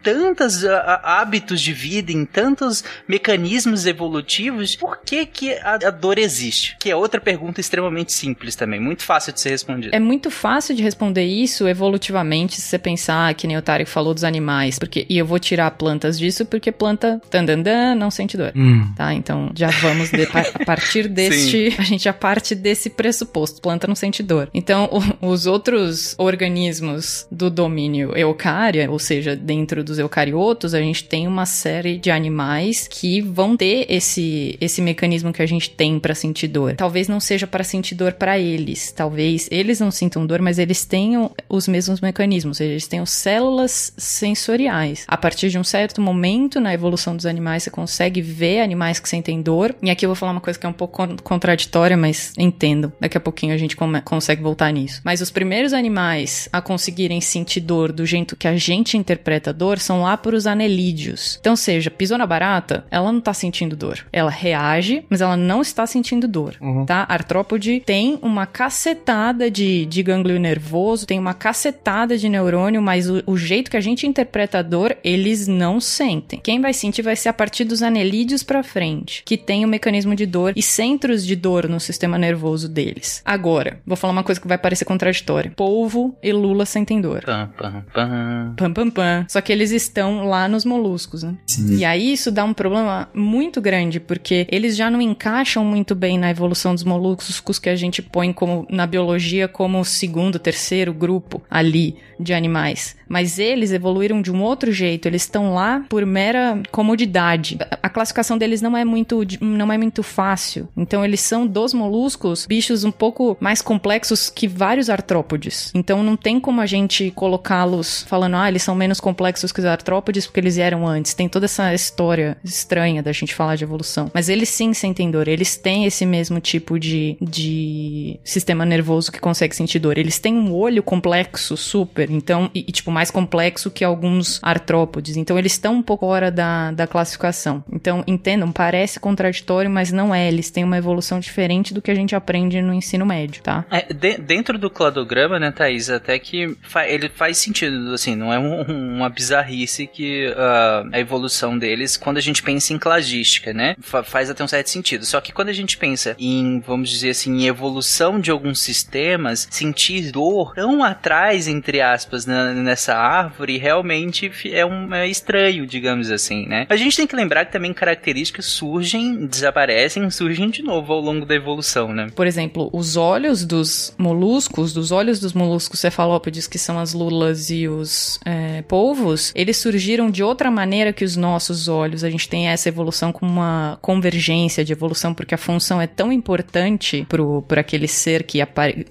tantos 0.47 0.65
a- 0.65 0.77
a- 1.03 1.21
hábitos 1.21 1.61
de 1.61 1.73
vida, 1.73 2.11
em 2.11 2.25
tantos 2.25 2.83
mecanismos 3.07 3.85
evolutivos. 3.85 4.75
Por 4.75 4.97
que, 5.05 5.25
que 5.25 5.53
a, 5.53 5.75
a 5.75 5.89
dor 5.89 6.17
existe? 6.17 6.75
Que 6.79 6.89
é 6.89 6.95
outra 6.95 7.19
pergunta 7.19 7.59
extremamente 7.59 8.13
simples 8.13 8.55
também, 8.55 8.79
muito 8.79 9.03
fácil 9.03 9.33
de 9.33 9.41
ser 9.41 9.49
respondida. 9.49 9.95
É 9.95 9.99
muito 9.99 10.29
fácil 10.31 10.75
de 10.75 10.81
responder 10.83 11.23
isso 11.25 11.67
evolutivamente, 11.67 12.55
se 12.55 12.61
você 12.61 12.77
pensar 12.77 13.33
que 13.33 13.47
nem 13.47 13.57
o 13.57 13.61
Tarek 13.61 13.89
falou 13.89 14.13
dos 14.13 14.23
animais. 14.23 14.77
Porque, 14.79 15.05
e 15.09 15.17
eu 15.17 15.25
vou 15.25 15.39
tirar 15.39 15.69
plantas 15.71 16.17
disso 16.17 16.45
porque 16.45 16.71
planta 16.71 17.21
tandandan, 17.29 17.95
não 17.95 18.11
sente 18.11 18.37
dor. 18.37 18.53
Tá? 18.95 19.13
Então 19.13 19.51
já 19.55 19.69
vamos 19.69 20.09
de- 20.11 20.23
a 20.23 20.63
partir 20.65 21.07
deste. 21.07 21.75
A 21.77 21.83
gente 21.83 22.03
já 22.03 22.13
parte 22.13 22.55
desse 22.55 22.89
pressuposto. 22.89 23.61
Planta 23.61 23.87
não 23.87 23.95
sente 23.95 24.21
dor. 24.23 24.49
Então, 24.53 24.89
o- 25.21 25.27
os 25.31 25.45
outros 25.47 26.15
organismos 26.17 27.27
do 27.31 27.49
domínio 27.49 28.15
eucária, 28.15 28.89
ou 28.89 28.99
seja, 28.99 29.35
dentro 29.35 29.83
dos 29.83 29.97
eucariotos, 30.37 30.73
a 30.73 30.79
gente 30.79 31.03
tem 31.03 31.27
uma 31.27 31.45
série 31.45 31.97
de 31.97 32.11
animais 32.11 32.87
que 32.87 33.21
vão 33.21 33.57
ter 33.57 33.85
esse, 33.89 34.57
esse 34.61 34.81
mecanismo 34.81 35.33
que 35.33 35.41
a 35.41 35.45
gente 35.45 35.69
tem 35.69 35.99
pra 35.99 36.13
sentir 36.13 36.47
dor. 36.47 36.75
Talvez 36.75 37.07
não 37.07 37.19
seja 37.19 37.47
para 37.47 37.63
sentir 37.63 37.95
dor 37.95 38.13
pra 38.13 38.37
eles. 38.37 38.91
Talvez 38.91 39.47
eles 39.51 39.79
não 39.79 39.91
sintam 39.91 40.25
dor, 40.25 40.41
mas 40.41 40.59
eles 40.59 40.85
tenham 40.85 41.31
os 41.49 41.67
mesmos 41.67 41.99
mecanismos. 42.01 42.59
Eles 42.59 42.87
tenham 42.87 43.05
células 43.05 43.93
sensoriais. 43.97 45.05
A 45.07 45.17
partir 45.17 45.49
de 45.49 45.57
um 45.57 45.63
certo 45.63 46.01
momento 46.01 46.59
na 46.59 46.73
evolução 46.73 47.15
dos 47.15 47.25
animais, 47.25 47.63
você 47.63 47.69
consegue 47.69 48.21
ver 48.21 48.61
animais 48.61 48.99
que 48.99 49.09
sentem 49.09 49.41
dor. 49.41 49.75
E 49.81 49.89
aqui 49.89 50.05
eu 50.05 50.09
vou 50.09 50.15
falar 50.15 50.31
uma 50.31 50.41
coisa 50.41 50.59
que 50.59 50.65
é 50.65 50.69
um 50.69 50.73
pouco 50.73 50.97
con- 50.97 51.17
contraditória, 51.23 51.97
mas 51.97 52.33
entendo. 52.37 52.91
Daqui 52.99 53.17
a 53.17 53.21
pouquinho 53.21 53.53
a 53.53 53.57
gente 53.57 53.75
consegue 53.75 54.41
voltar 54.41 54.71
nisso. 54.71 55.01
Mas 55.03 55.21
os 55.21 55.31
primeiros 55.31 55.73
animais 55.73 56.47
a 56.51 56.61
conseguirem 56.61 57.21
sentir 57.21 57.61
dor 57.61 57.91
do 57.91 58.05
jeito 58.05 58.35
que 58.35 58.47
a 58.47 58.55
gente 58.55 58.97
interpreta 58.97 59.51
dor 59.53 59.79
são 59.79 60.03
lá 60.03 60.17
por 60.27 60.33
os 60.33 60.45
anelídeos. 60.45 61.37
Então, 61.39 61.55
seja, 61.55 61.89
pisou 61.89 62.17
na 62.17 62.25
barata, 62.25 62.83
ela 62.91 63.13
não 63.13 63.21
tá 63.21 63.33
sentindo 63.33 63.77
dor. 63.77 64.05
Ela 64.11 64.29
reage, 64.29 65.05
mas 65.09 65.21
ela 65.21 65.37
não 65.37 65.61
está 65.61 65.87
sentindo 65.87 66.27
dor, 66.27 66.57
tá? 66.85 67.05
A 67.07 67.13
artrópode 67.13 67.81
tem 67.85 68.19
uma 68.21 68.45
cacetada 68.45 69.49
de, 69.49 69.85
de 69.85 70.03
gânglio 70.03 70.37
nervoso, 70.37 71.07
tem 71.07 71.17
uma 71.17 71.33
cacetada 71.33 72.17
de 72.17 72.27
neurônio, 72.27 72.81
mas 72.81 73.09
o, 73.09 73.23
o 73.25 73.37
jeito 73.37 73.71
que 73.71 73.77
a 73.77 73.81
gente 73.81 74.05
interpreta 74.05 74.59
a 74.59 74.61
dor, 74.61 74.97
eles 75.01 75.47
não 75.47 75.79
sentem. 75.79 76.41
Quem 76.43 76.59
vai 76.59 76.73
sentir 76.73 77.03
vai 77.03 77.15
ser 77.15 77.29
a 77.29 77.33
partir 77.33 77.63
dos 77.63 77.81
anelídeos 77.81 78.43
pra 78.43 78.63
frente, 78.63 79.23
que 79.23 79.37
tem 79.37 79.63
o 79.63 79.67
mecanismo 79.69 80.13
de 80.13 80.25
dor 80.25 80.51
e 80.57 80.61
centros 80.61 81.25
de 81.25 81.37
dor 81.37 81.69
no 81.69 81.79
sistema 81.79 82.17
nervoso 82.17 82.67
deles. 82.67 83.21
Agora, 83.23 83.79
vou 83.85 83.95
falar 83.95 84.11
uma 84.11 84.25
coisa 84.25 84.41
que 84.41 84.47
vai 84.47 84.57
parecer 84.57 84.83
contraditória. 84.83 85.53
Polvo 85.55 86.17
e 86.21 86.33
lula 86.33 86.65
sentem 86.65 86.99
dor. 86.99 87.23
Pam, 87.23 87.49
pam, 87.57 87.85
pam. 87.93 88.53
Pam, 88.57 88.73
pam, 88.73 88.89
pam. 88.89 89.25
Só 89.29 89.39
que 89.39 89.53
eles 89.53 89.71
estão 89.71 90.06
lá 90.25 90.47
nos 90.47 90.65
moluscos, 90.65 91.23
né? 91.23 91.35
E 91.77 91.85
aí 91.85 92.11
isso 92.11 92.31
dá 92.31 92.43
um 92.43 92.53
problema 92.53 93.09
muito 93.13 93.61
grande, 93.61 93.99
porque 93.99 94.47
eles 94.51 94.75
já 94.75 94.89
não 94.89 95.01
encaixam 95.01 95.63
muito 95.63 95.95
bem 95.95 96.17
na 96.17 96.29
evolução 96.29 96.73
dos 96.73 96.83
moluscos 96.83 97.59
que 97.59 97.69
a 97.69 97.75
gente 97.75 98.01
põe 98.01 98.33
como 98.33 98.65
na 98.69 98.85
biologia 98.85 99.47
como 99.47 99.79
o 99.79 99.85
segundo, 99.85 100.39
terceiro 100.39 100.93
grupo 100.93 101.41
ali 101.49 101.97
de 102.19 102.33
animais. 102.33 102.96
Mas 103.07 103.39
eles 103.39 103.71
evoluíram 103.71 104.21
de 104.21 104.31
um 104.31 104.41
outro 104.41 104.71
jeito, 104.71 105.07
eles 105.07 105.23
estão 105.23 105.53
lá 105.53 105.85
por 105.89 106.05
mera 106.05 106.61
comodidade. 106.71 107.57
A 107.81 107.89
classificação 107.89 108.37
deles 108.37 108.61
não 108.61 108.75
é 108.75 108.83
muito 108.83 109.21
não 109.41 109.71
é 109.71 109.77
muito 109.77 110.03
fácil. 110.03 110.67
Então 110.75 111.03
eles 111.03 111.21
são 111.21 111.45
dos 111.45 111.73
moluscos, 111.73 112.45
bichos 112.45 112.83
um 112.83 112.91
pouco 112.91 113.37
mais 113.39 113.61
complexos 113.61 114.29
que 114.29 114.47
vários 114.47 114.89
artrópodes. 114.89 115.71
Então 115.73 116.03
não 116.03 116.15
tem 116.15 116.39
como 116.39 116.61
a 116.61 116.65
gente 116.65 117.11
colocá-los 117.11 118.03
falando, 118.03 118.35
ah, 118.35 118.47
eles 118.47 118.63
são 118.63 118.75
menos 118.75 118.99
complexos 118.99 119.51
que 119.51 119.59
os 119.59 119.65
artrópodes 119.65 120.25
porque 120.25 120.39
eles 120.39 120.57
eram 120.57 120.87
antes. 120.87 121.13
Tem 121.13 121.27
toda 121.27 121.45
essa 121.45 121.73
história 121.73 122.37
estranha 122.43 123.01
da 123.01 123.11
gente 123.11 123.33
falar 123.33 123.55
de 123.55 123.63
evolução. 123.63 124.11
Mas 124.13 124.29
eles 124.29 124.49
sim 124.49 124.73
sentem 124.73 125.09
dor, 125.09 125.27
eles 125.27 125.55
têm 125.55 125.85
esse 125.85 126.05
mesmo 126.05 126.39
tipo 126.39 126.79
de, 126.79 127.17
de 127.21 128.19
sistema 128.23 128.65
nervoso 128.65 129.11
que 129.11 129.19
consegue 129.19 129.55
sentir 129.55 129.79
dor. 129.79 129.97
Eles 129.97 130.19
têm 130.19 130.35
um 130.35 130.53
olho 130.53 130.83
complexo, 130.83 131.57
super. 131.57 132.09
Então, 132.09 132.49
e, 132.53 132.59
e, 132.59 132.71
tipo, 132.71 132.91
mais 132.97 133.11
complexo 133.11 133.69
que 133.69 133.83
alguns 133.83 134.39
artrópodes. 134.41 135.15
Então 135.15 135.37
eles 135.37 135.51
estão 135.51 135.75
um 135.75 135.83
pouco 135.83 136.07
fora 136.07 136.31
da, 136.31 136.71
da 136.71 136.87
classificação. 136.87 137.63
Então 137.71 138.03
entendam, 138.07 138.51
parece 138.51 138.99
contraditório, 138.99 139.69
mas 139.69 139.91
não 139.91 140.15
é. 140.15 140.27
Eles 140.27 140.49
têm 140.49 140.63
uma 140.63 140.77
evolução 140.77 141.19
diferente 141.19 141.75
do 141.75 141.81
que 141.81 141.91
a 141.91 141.95
gente 141.95 142.15
aprende 142.15 142.59
no 142.59 142.73
ensino 142.73 143.05
médio, 143.05 143.43
tá? 143.43 143.65
É, 143.69 143.93
de, 143.93 144.17
dentro 144.17 144.57
do 144.57 144.67
cladograma, 144.69 145.39
né, 145.39 145.51
Thaís, 145.51 145.91
até 145.91 146.17
que 146.17 146.57
fa 146.63 146.87
ele 146.87 147.07
faz 147.09 147.37
sentido, 147.37 147.93
assim, 147.93 148.15
não 148.15 148.33
é 148.33 148.39
um, 148.39 148.95
uma 148.95 149.09
bizarrice 149.09 149.85
que 149.85 150.27
uh, 150.29 150.89
a 150.91 150.99
evolução 150.99 151.55
deles, 151.55 151.97
quando 151.97 152.17
a 152.17 152.21
gente 152.21 152.41
pensa 152.41 152.73
em 152.73 152.79
cladística, 152.79 153.53
né, 153.53 153.75
fa 153.79 154.01
faz 154.03 154.29
até 154.29 154.43
um 154.43 154.47
certo 154.47 154.69
sentido. 154.69 155.05
Só 155.05 155.21
que 155.21 155.31
quando 155.31 155.49
a 155.49 155.53
gente 155.53 155.77
pensa 155.77 156.15
em, 156.17 156.59
vamos 156.65 156.89
dizer 156.89 157.11
assim, 157.11 157.31
em 157.31 157.45
evolução 157.45 158.19
de 158.19 158.31
alguns 158.31 158.59
sistemas, 158.59 159.47
sentir 159.51 160.11
dor 160.11 160.55
tão 160.55 160.83
atrás, 160.83 161.47
entre 161.47 161.79
aspas, 161.81 162.25
na, 162.25 162.53
nessa 162.53 162.86
árvore, 162.95 163.57
realmente 163.57 164.31
é, 164.51 164.65
um, 164.65 164.93
é 164.93 165.07
estranho, 165.07 165.65
digamos 165.65 166.11
assim, 166.11 166.45
né. 166.47 166.65
A 166.69 166.75
gente 166.75 166.95
tem 166.95 167.07
que 167.07 167.15
lembrar 167.15 167.45
que 167.45 167.51
também 167.51 167.73
características 167.73 168.45
surgem, 168.45 169.25
desaparecem, 169.25 170.09
surgem 170.09 170.49
de 170.49 170.61
novo 170.61 170.93
ao 170.93 170.99
longo 170.99 171.25
da 171.25 171.35
evolução, 171.35 171.93
né. 171.93 172.07
Por 172.15 172.27
exemplo, 172.27 172.69
os 172.73 172.95
olhos 172.95 173.45
dos 173.45 173.93
moluscos, 173.97 174.73
dos 174.73 174.91
olhos 174.91 175.19
dos 175.19 175.33
moluscos 175.33 175.79
cefalópodes, 175.79 176.47
que 176.47 176.57
são 176.57 176.79
as 176.79 176.93
lulas 176.93 177.49
e 177.49 177.67
os 177.67 178.19
é, 178.25 178.61
polvos, 178.63 179.31
eles 179.35 179.57
surgiram 179.57 180.09
de 180.09 180.23
outra 180.23 180.51
maneira 180.51 180.93
que 180.93 181.05
os 181.05 181.15
nossos 181.15 181.67
olhos. 181.67 182.03
A 182.03 182.09
gente 182.09 182.29
tem 182.29 182.47
essa 182.47 182.69
evolução 182.69 183.11
com 183.11 183.25
uma 183.25 183.77
convergência 183.81 184.63
de 184.63 184.73
evolução, 184.73 185.13
porque 185.13 185.35
a 185.35 185.37
função 185.37 185.81
é 185.81 185.87
tão 185.87 186.11
importante 186.11 187.07
para 187.47 187.61
aquele 187.61 187.87
ser 187.87 188.23
que 188.23 188.39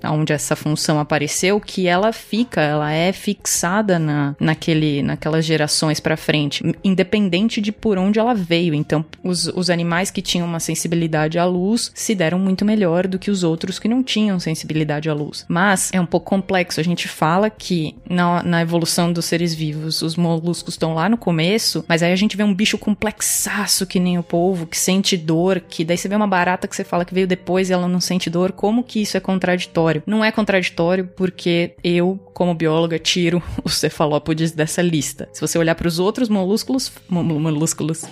onde 0.04 0.32
essa 0.32 0.56
função 0.56 0.98
apareceu 0.98 1.60
que 1.60 1.86
ela 1.86 2.12
fica, 2.12 2.60
ela 2.60 2.92
é 2.92 3.12
fixada 3.12 3.85
na, 3.98 4.34
naquele, 4.38 5.02
naquelas 5.02 5.44
gerações 5.44 6.00
para 6.00 6.16
frente, 6.16 6.62
independente 6.82 7.60
de 7.60 7.72
por 7.72 7.98
onde 7.98 8.18
ela 8.18 8.34
veio. 8.34 8.74
Então, 8.74 9.04
os, 9.22 9.46
os 9.48 9.70
animais 9.70 10.10
que 10.10 10.22
tinham 10.22 10.46
uma 10.46 10.60
sensibilidade 10.60 11.38
à 11.38 11.44
luz 11.44 11.90
se 11.94 12.14
deram 12.14 12.38
muito 12.38 12.64
melhor 12.64 13.06
do 13.06 13.18
que 13.18 13.30
os 13.30 13.42
outros 13.42 13.78
que 13.78 13.88
não 13.88 14.02
tinham 14.02 14.38
sensibilidade 14.38 15.08
à 15.08 15.14
luz. 15.14 15.44
Mas 15.48 15.90
é 15.92 16.00
um 16.00 16.06
pouco 16.06 16.26
complexo. 16.26 16.80
A 16.80 16.84
gente 16.84 17.08
fala 17.08 17.48
que 17.48 17.94
na, 18.08 18.42
na 18.42 18.62
evolução 18.62 19.12
dos 19.12 19.24
seres 19.24 19.54
vivos, 19.54 20.02
os 20.02 20.16
moluscos 20.16 20.74
estão 20.74 20.94
lá 20.94 21.08
no 21.08 21.16
começo, 21.16 21.84
mas 21.88 22.02
aí 22.02 22.12
a 22.12 22.16
gente 22.16 22.36
vê 22.36 22.42
um 22.42 22.54
bicho 22.54 22.78
complexaço 22.78 23.86
que 23.86 24.00
nem 24.00 24.18
o 24.18 24.22
polvo, 24.22 24.66
que 24.66 24.78
sente 24.78 25.16
dor, 25.16 25.60
que 25.60 25.84
daí 25.84 25.96
você 25.96 26.08
vê 26.08 26.16
uma 26.16 26.26
barata 26.26 26.68
que 26.68 26.76
você 26.76 26.84
fala 26.84 27.04
que 27.04 27.14
veio 27.14 27.26
depois 27.26 27.70
e 27.70 27.72
ela 27.72 27.88
não 27.88 28.00
sente 28.00 28.28
dor. 28.28 28.52
Como 28.52 28.82
que 28.82 29.00
isso 29.00 29.16
é 29.16 29.20
contraditório? 29.20 30.02
Não 30.06 30.24
é 30.24 30.30
contraditório 30.30 31.08
porque 31.16 31.74
eu, 31.82 32.18
como 32.32 32.54
bióloga, 32.54 32.98
tiro 32.98 33.42
os 33.64 33.74
cefalópodes 33.78 34.52
dessa 34.52 34.82
lista. 34.82 35.28
Se 35.32 35.40
você 35.40 35.58
olhar 35.58 35.74
para 35.74 35.88
os 35.88 35.98
outros 35.98 36.28
molúsculos, 36.28 36.92
molúsculos, 37.08 38.04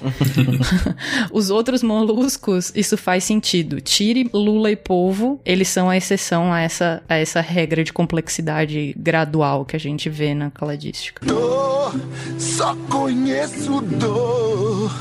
os 1.33 1.51
outros 1.51 1.83
moluscos, 1.83 2.73
isso 2.75 2.97
faz 2.97 3.25
sentido. 3.25 3.81
Tire 3.81 4.29
lula 4.33 4.71
e 4.71 4.77
polvo, 4.77 5.41
eles 5.45 5.69
são 5.69 5.91
a 5.91 5.97
exceção 5.97 6.53
a 6.53 6.61
essa, 6.61 7.03
a 7.09 7.17
essa 7.17 7.41
regra 7.41 7.85
de 7.85 7.93
complexidade 7.93 8.95
gradual 8.97 9.65
que 9.65 9.77
a 9.77 9.81
gente 9.81 10.09
vê 10.09 10.35
na 10.35 10.51
cladística. 10.51 11.25
Dor, 11.25 11.95
só 12.39 12.75
conheço 12.89 13.81
dor. 13.81 14.93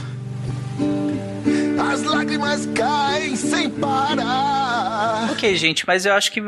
As 1.93 2.01
lágrimas 2.01 2.65
caem 2.73 3.35
sem 3.35 3.69
parar. 3.69 5.29
Ok, 5.31 5.55
gente, 5.55 5.85
mas 5.85 6.05
eu 6.05 6.13
acho 6.13 6.31
que 6.31 6.39
uh, 6.39 6.45